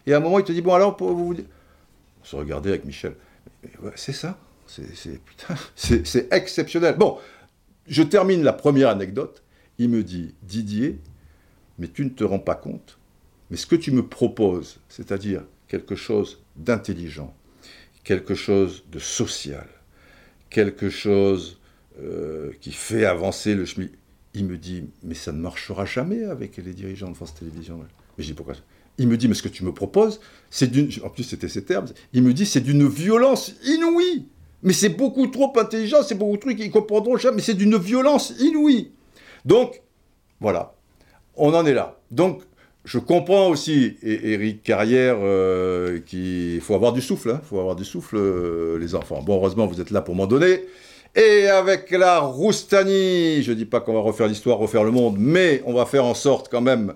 Et 0.05 0.12
à 0.12 0.16
un 0.16 0.20
moment, 0.20 0.41
il 0.41 0.45
te 0.45 0.51
dit, 0.51 0.62
bon 0.62 0.74
alors, 0.74 0.97
pour 0.97 1.12
vous. 1.12 1.32
On 1.32 2.24
se 2.24 2.35
regardait 2.35 2.70
avec 2.70 2.85
Michel. 2.85 3.15
Ouais, 3.81 3.93
c'est 3.95 4.12
ça, 4.12 4.37
c'est 5.77 6.32
exceptionnel. 6.32 6.97
Bon, 6.99 7.19
je 7.87 8.03
termine 8.03 8.43
la 8.43 8.53
première 8.53 8.89
anecdote. 8.89 9.45
Il 9.78 9.91
me 9.91 10.03
dit, 10.03 10.35
Didier, 10.43 10.99
mais 11.78 11.87
tu 11.87 12.05
ne 12.05 12.11
te 12.11 12.24
rends 12.24 12.41
pas 12.41 12.57
compte 12.57 12.99
Mais 13.49 13.57
ce 13.57 13.66
que 13.66 13.77
tu 13.77 13.93
me 13.93 14.05
proposes, 14.05 14.81
c'est-à-dire 14.89 15.43
quelque 15.71 15.95
chose 15.95 16.43
d'intelligent, 16.57 17.33
quelque 18.03 18.35
chose 18.35 18.85
de 18.91 18.99
social, 18.99 19.69
quelque 20.51 20.91
chose 20.91 21.61
euh, 22.03 22.51
qui 22.61 22.73
fait 22.73 23.05
avancer 23.05 23.55
le 23.55 23.65
chemin. 23.65 23.87
Il 24.35 24.47
me 24.47 24.59
dit, 24.59 24.85
mais 25.05 25.15
ça 25.15 25.33
ne 25.33 25.39
marchera 25.41 25.85
jamais 25.85 26.25
avec 26.25 26.57
les 26.57 26.75
dirigeants 26.75 27.11
de 27.11 27.15
France 27.15 27.35
Télévisions. 27.35 27.79
Mais 27.79 28.25
je 28.25 28.25
dis, 28.25 28.35
pourquoi 28.35 28.57
Il 28.99 29.07
me 29.07 29.17
dit, 29.17 29.29
mais 29.29 29.35
ce 29.35 29.43
que 29.43 29.49
tu 29.49 29.65
me 29.65 29.73
proposes, 29.73 30.21
c'est 30.51 30.71
d'une... 30.71 30.91
En 31.05 31.09
plus, 31.09 31.23
c'était 31.23 31.49
ces 31.49 31.65
termes. 31.65 31.87
Il 32.13 32.25
me 32.25 32.35
dit, 32.35 32.47
c'est 32.47 32.61
d'une 32.61 32.89
violence 32.89 33.55
inouïe. 33.65 34.27
Mais 34.63 34.73
c'est 34.73 34.91
beaucoup 34.91 35.29
trop 35.29 35.53
intelligent, 35.57 36.03
c'est 36.03 36.17
beaucoup 36.17 36.37
trop... 36.37 36.51
Ils 36.51 36.71
comprendront 36.71 37.17
jamais, 37.17 37.37
mais 37.37 37.43
c'est 37.43 37.55
d'une 37.55 37.79
violence 37.79 38.35
inouïe. 38.41 38.91
Donc, 39.45 39.83
voilà. 40.41 40.75
On 41.37 41.55
en 41.55 41.65
est 41.65 41.75
là. 41.75 42.01
Donc, 42.11 42.43
je 42.85 42.98
comprends 42.98 43.48
aussi, 43.48 43.97
Eric 44.02 44.62
Carrière, 44.62 45.19
euh, 45.20 46.01
qu'il 46.01 46.61
faut 46.61 46.74
avoir 46.74 46.93
du 46.93 47.02
souffle. 47.02 47.31
Hein. 47.31 47.40
faut 47.44 47.61
avoir 47.61 47.77
du 47.77 47.85
souffle, 47.85 48.16
euh, 48.16 48.78
les 48.78 48.94
enfants. 48.94 49.23
Bon, 49.23 49.36
heureusement, 49.36 49.66
vous 49.66 49.81
êtes 49.81 49.90
là 49.90 50.01
pour 50.01 50.15
m'en 50.15 50.27
donner. 50.27 50.65
Et 51.15 51.47
avec 51.48 51.90
la 51.90 52.20
Roustanie, 52.20 53.43
je 53.43 53.52
dis 53.52 53.66
pas 53.66 53.81
qu'on 53.81 53.94
va 53.94 54.01
refaire 54.01 54.28
l'histoire, 54.28 54.59
refaire 54.59 54.85
le 54.85 54.93
monde, 54.93 55.16
mais 55.19 55.62
on 55.66 55.74
va 55.74 55.85
faire 55.85 56.05
en 56.05 56.15
sorte 56.15 56.48
quand 56.51 56.61
même 56.61 56.94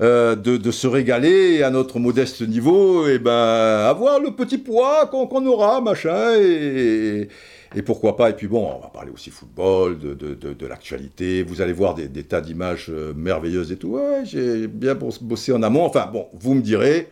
euh, 0.00 0.34
de, 0.34 0.70
se 0.72 0.88
régaler 0.88 1.62
à 1.62 1.70
notre 1.70 2.00
modeste 2.00 2.40
niveau, 2.40 3.06
et 3.06 3.20
ben 3.20 3.86
avoir 3.88 4.18
le 4.18 4.32
petit 4.32 4.58
poids 4.58 5.06
qu'on 5.06 5.46
aura, 5.46 5.80
machin, 5.80 6.34
et, 6.36 7.28
pourquoi 7.82 8.16
pas. 8.16 8.30
Et 8.30 8.34
puis 8.34 8.46
bon, 8.46 8.66
on 8.76 8.80
va 8.80 8.88
parler 8.88 9.10
aussi 9.10 9.30
football, 9.30 9.98
de, 9.98 10.66
l'actualité. 10.66 11.42
Vous 11.42 11.60
allez 11.60 11.72
voir 11.72 11.94
des, 11.94 12.08
tas 12.24 12.40
d'images 12.40 12.86
euh, 12.90 13.12
merveilleuses 13.14 13.72
et 13.72 13.76
tout. 13.76 13.96
Ouais, 13.96 14.22
j'ai 14.24 14.66
bien 14.68 14.94
bossé 14.94 15.52
en 15.52 15.62
amont. 15.62 15.84
Enfin 15.84 16.08
bon, 16.12 16.28
vous 16.34 16.54
me 16.54 16.62
direz 16.62 17.08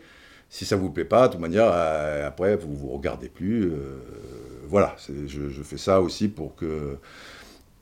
si 0.49 0.65
ça 0.65 0.77
vous 0.77 0.91
plaît 0.91 1.05
pas. 1.05 1.29
De 1.29 1.33
toute 1.33 1.41
manière, 1.41 1.71
euh, 1.73 2.27
après 2.27 2.57
vous 2.57 2.75
vous 2.75 2.89
regardez 2.89 3.29
plus 3.29 3.73
voilà, 4.73 4.97
je, 5.27 5.63
fais 5.63 5.77
ça 5.77 6.01
aussi 6.01 6.29
pour 6.29 6.57
que 6.57 6.97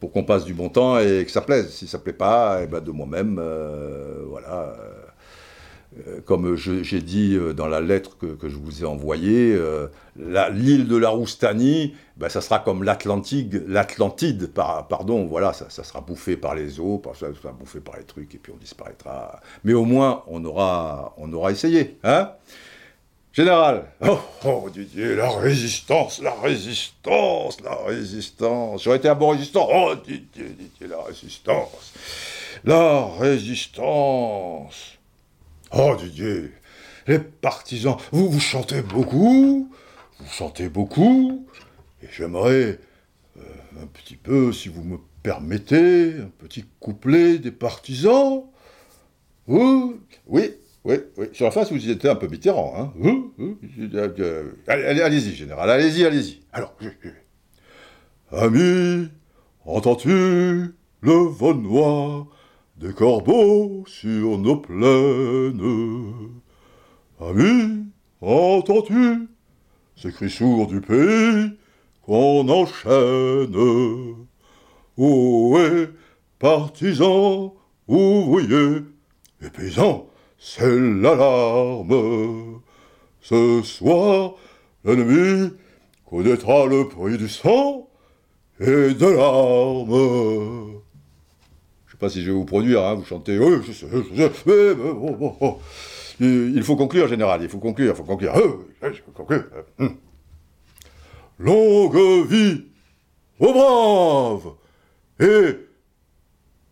pour 0.01 0.11
qu'on 0.11 0.25
passe 0.25 0.45
du 0.45 0.55
bon 0.55 0.69
temps 0.71 0.99
et 0.99 1.25
que 1.25 1.31
ça 1.31 1.41
plaise. 1.41 1.71
Si 1.71 1.87
ça 1.87 2.01
plaît 2.01 2.13
pas, 2.13 2.61
eh 2.65 2.67
ben 2.67 2.81
de 2.81 2.91
moi-même, 2.91 3.39
euh, 3.39 4.25
voilà. 4.27 4.75
Euh, 5.99 6.21
comme 6.25 6.55
j'ai 6.57 7.01
dit 7.01 7.35
euh, 7.35 7.53
dans 7.53 7.67
la 7.67 7.81
lettre 7.81 8.17
que, 8.17 8.49
je 8.49 8.57
vous 8.57 8.83
ai 8.83 8.87
envoyée, 8.87 9.59
l'île 10.17 10.87
de 10.87 10.97
la 10.97 11.09
Roustanie, 11.09 11.95
ben 12.17 12.29
ça 12.29 12.41
sera 12.41 12.61
comme 12.61 12.85
l'Atlantide, 12.85 14.53
pardon, 14.55 15.27
voilà, 15.27 15.53
ça, 15.53 15.69
sera 15.69 16.01
bouffé 16.01 16.37
par 16.37 16.55
les 16.55 16.79
eaux, 16.79 17.03
ça 17.15 17.27
sera 17.35 17.53
bouffé 17.53 17.81
par 17.81 17.97
les 17.97 18.05
trucs, 18.05 18.35
et 18.35 18.39
puis 18.39 18.53
on 18.55 18.59
disparaîtra. 18.59 19.41
Mais 19.65 19.73
au 19.73 19.85
moins, 19.85 20.23
on 20.29 20.45
aura, 20.45 21.15
on 21.17 21.33
aura 21.33 21.51
essayé, 21.51 21.99
hein? 22.05 22.31
Général 23.33 23.85
Oh, 24.01 24.19
oh, 24.45 24.69
Didier, 24.71 25.15
la 25.15 25.31
résistance, 25.31 26.21
la 26.21 26.35
résistance, 26.35 27.61
la 27.61 27.77
résistance. 27.77 28.83
J'aurais 28.83 28.97
été 28.97 29.09
un 29.09 29.15
bon 29.15 29.29
résistant. 29.29 29.69
Oh, 29.73 29.95
Didier, 29.95 30.57
la 30.89 31.01
résistance. 31.03 31.93
La 32.65 33.07
résistance. 33.21 34.99
Oh, 35.73 35.95
Didier, 35.97 36.51
les 37.07 37.21
partisans, 37.21 37.97
vous, 38.11 38.29
vous 38.29 38.41
chantez 38.41 38.83
beaucoup, 38.83 39.71
vous 40.19 40.27
chantez 40.27 40.69
beaucoup, 40.69 41.47
et 42.03 42.09
j'aimerais 42.11 42.81
euh, 43.37 43.43
un 43.81 43.87
petit 43.87 44.17
peu, 44.17 44.53
si 44.53 44.69
vous 44.69 44.83
me 44.83 44.99
permettez, 45.23 46.15
un 46.15 46.31
petit 46.39 46.65
couplet 46.81 47.39
des 47.39 47.53
partisans. 47.53 48.47
Oui, 49.47 49.97
oui, 50.27 50.51
oui, 50.85 50.97
oui. 51.17 51.27
Sur 51.33 51.45
la 51.45 51.53
face, 51.53 51.71
vous 51.71 51.89
étiez 51.89 52.11
un 52.11 52.17
peu 52.17 52.27
Mitterrand. 52.27 52.75
Hein. 52.77 52.93
Allez, 54.67 55.03
allez-y, 55.03 55.35
général. 55.37 55.71
Allez-y, 55.71 56.05
allez-y. 56.05 56.41
Alors, 56.53 56.75
Ami, 58.33 59.09
entends-tu 59.65 60.75
le 61.03 61.13
vol 61.13 61.59
noir 61.59 62.27
des 62.81 62.95
corbeaux 62.95 63.85
sur 63.87 64.39
nos 64.39 64.57
plaines 64.57 65.61
Ami, 67.21 67.85
entends-tu 68.23 69.29
ces 69.97 70.11
cris 70.11 70.31
sourds 70.31 70.67
du 70.67 70.81
pays 70.81 71.59
qu'on 72.03 72.49
enchaîne? 72.49 73.55
Est 74.99 75.91
partisans, 76.39 77.53
ouvriers 77.87 78.83
et 79.43 79.51
paysans 79.51 80.11
c'est 80.39 80.79
l'alarme. 80.79 82.63
Ce 83.21 83.61
soir, 83.63 84.35
l'ennemi 84.85 85.53
connaîtra 86.07 86.65
le 86.65 86.89
prix 86.89 87.19
du 87.19 87.29
sang 87.29 87.89
et 88.59 88.95
de 88.95 89.07
l'arme. 89.07 90.81
Pas 92.01 92.09
si 92.09 92.23
je 92.23 92.27
vais 92.27 92.33
vous 92.33 92.47
produire, 92.47 92.83
hein, 92.83 92.95
vous 92.95 93.05
chantez. 93.05 93.39
Il 96.19 96.63
faut 96.63 96.77
conclure, 96.77 97.09
général, 97.09 97.43
il 97.43 97.49
faut 97.49 97.59
conclure, 97.59 97.93
il 97.93 97.97
faut 97.97 98.05
conclure. 98.05 99.45
Hum. 99.79 99.97
Longue 101.39 102.27
vie 102.27 102.65
aux 103.39 103.53
braves 103.53 104.53
et, 105.19 105.57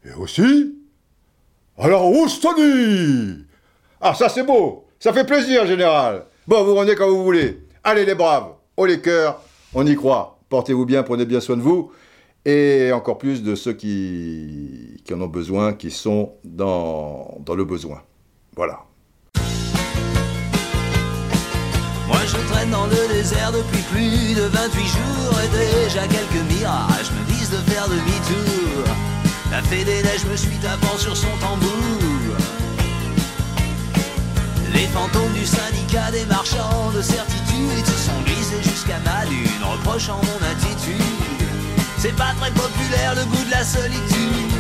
et 0.06 0.12
aussi 0.18 0.74
à 1.78 1.88
la 1.88 1.96
Roustanie 1.96 3.46
ah, 4.00 4.14
ça 4.14 4.28
c'est 4.28 4.44
beau 4.44 4.86
Ça 5.00 5.12
fait 5.12 5.24
plaisir, 5.24 5.66
général 5.66 6.24
Bon, 6.46 6.62
vous 6.64 6.74
revenez 6.74 6.94
quand 6.94 7.08
vous 7.08 7.24
voulez. 7.24 7.58
Allez 7.82 8.04
les 8.04 8.14
braves, 8.14 8.52
haut 8.76 8.86
les 8.86 9.00
cœurs, 9.00 9.42
on 9.74 9.86
y 9.86 9.94
croit. 9.96 10.38
Portez-vous 10.48 10.86
bien, 10.86 11.02
prenez 11.02 11.26
bien 11.26 11.40
soin 11.40 11.56
de 11.56 11.62
vous. 11.62 11.90
Et 12.50 12.92
encore 12.94 13.18
plus 13.18 13.42
de 13.42 13.54
ceux 13.54 13.74
qui, 13.74 15.02
qui 15.04 15.12
en 15.12 15.20
ont 15.20 15.26
besoin, 15.26 15.74
qui 15.74 15.90
sont 15.90 16.32
dans, 16.44 17.36
dans 17.44 17.54
le 17.54 17.66
besoin. 17.66 18.00
Voilà. 18.56 18.86
Moi 22.06 22.16
je 22.26 22.38
traîne 22.50 22.70
dans 22.70 22.86
le 22.86 23.12
désert 23.12 23.52
depuis 23.52 23.82
plus 23.92 24.34
de 24.34 24.44
28 24.44 24.80
jours 24.80 25.38
et 25.44 25.48
déjà 25.58 26.06
quelques 26.08 26.42
mirages 26.50 27.10
me 27.12 27.32
disent 27.34 27.50
de 27.50 27.58
faire 27.70 27.86
demi-tour. 27.86 28.94
La 29.50 29.60
fée 29.60 29.84
des 29.84 30.02
neiges 30.02 30.24
me 30.24 30.34
suit 30.34 30.56
avant 30.64 30.96
sur 30.96 31.14
son 31.14 31.36
tambour. 31.42 32.34
Les 34.72 34.86
fantômes 34.86 35.34
du 35.34 35.44
syndicat 35.44 36.10
des 36.12 36.24
marchands 36.24 36.92
de 36.96 37.02
certitude 37.02 37.84
se 37.84 38.08
sont 38.08 38.22
glissés 38.24 38.62
jusqu'à 38.62 39.00
ma 39.04 39.26
lune, 39.26 39.62
reprochant 39.70 40.16
mon 40.16 40.46
attitude. 40.46 41.17
C'est 42.00 42.14
pas 42.14 42.32
très 42.40 42.52
populaire 42.52 43.14
le 43.16 43.24
goût 43.24 43.44
de 43.44 43.50
la 43.50 43.64
solitude. 43.64 44.52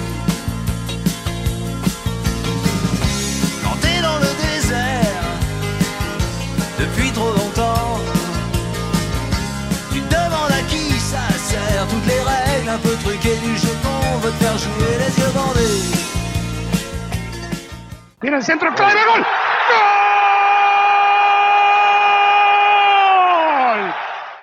Quand 3.62 3.76
t'es 3.80 4.02
dans 4.02 4.18
le 4.18 4.26
désert, 4.42 5.22
depuis 6.80 7.12
trop 7.12 7.30
longtemps, 7.30 8.00
tu 9.92 10.00
te 10.00 10.08
demandes 10.08 10.50
à 10.50 10.62
qui 10.68 10.98
ça 10.98 11.28
sert. 11.38 11.86
Toutes 11.88 12.06
les 12.06 12.20
règles 12.20 12.70
un 12.70 12.78
peu 12.78 12.96
truquées 13.04 13.36
du 13.36 13.56
jeton 13.56 14.18
veut 14.20 14.32
te 14.32 14.42
faire 14.42 14.58
jouer 14.58 14.98
les 14.98 15.22
yeux 15.22 15.30
bandés. 15.32 15.98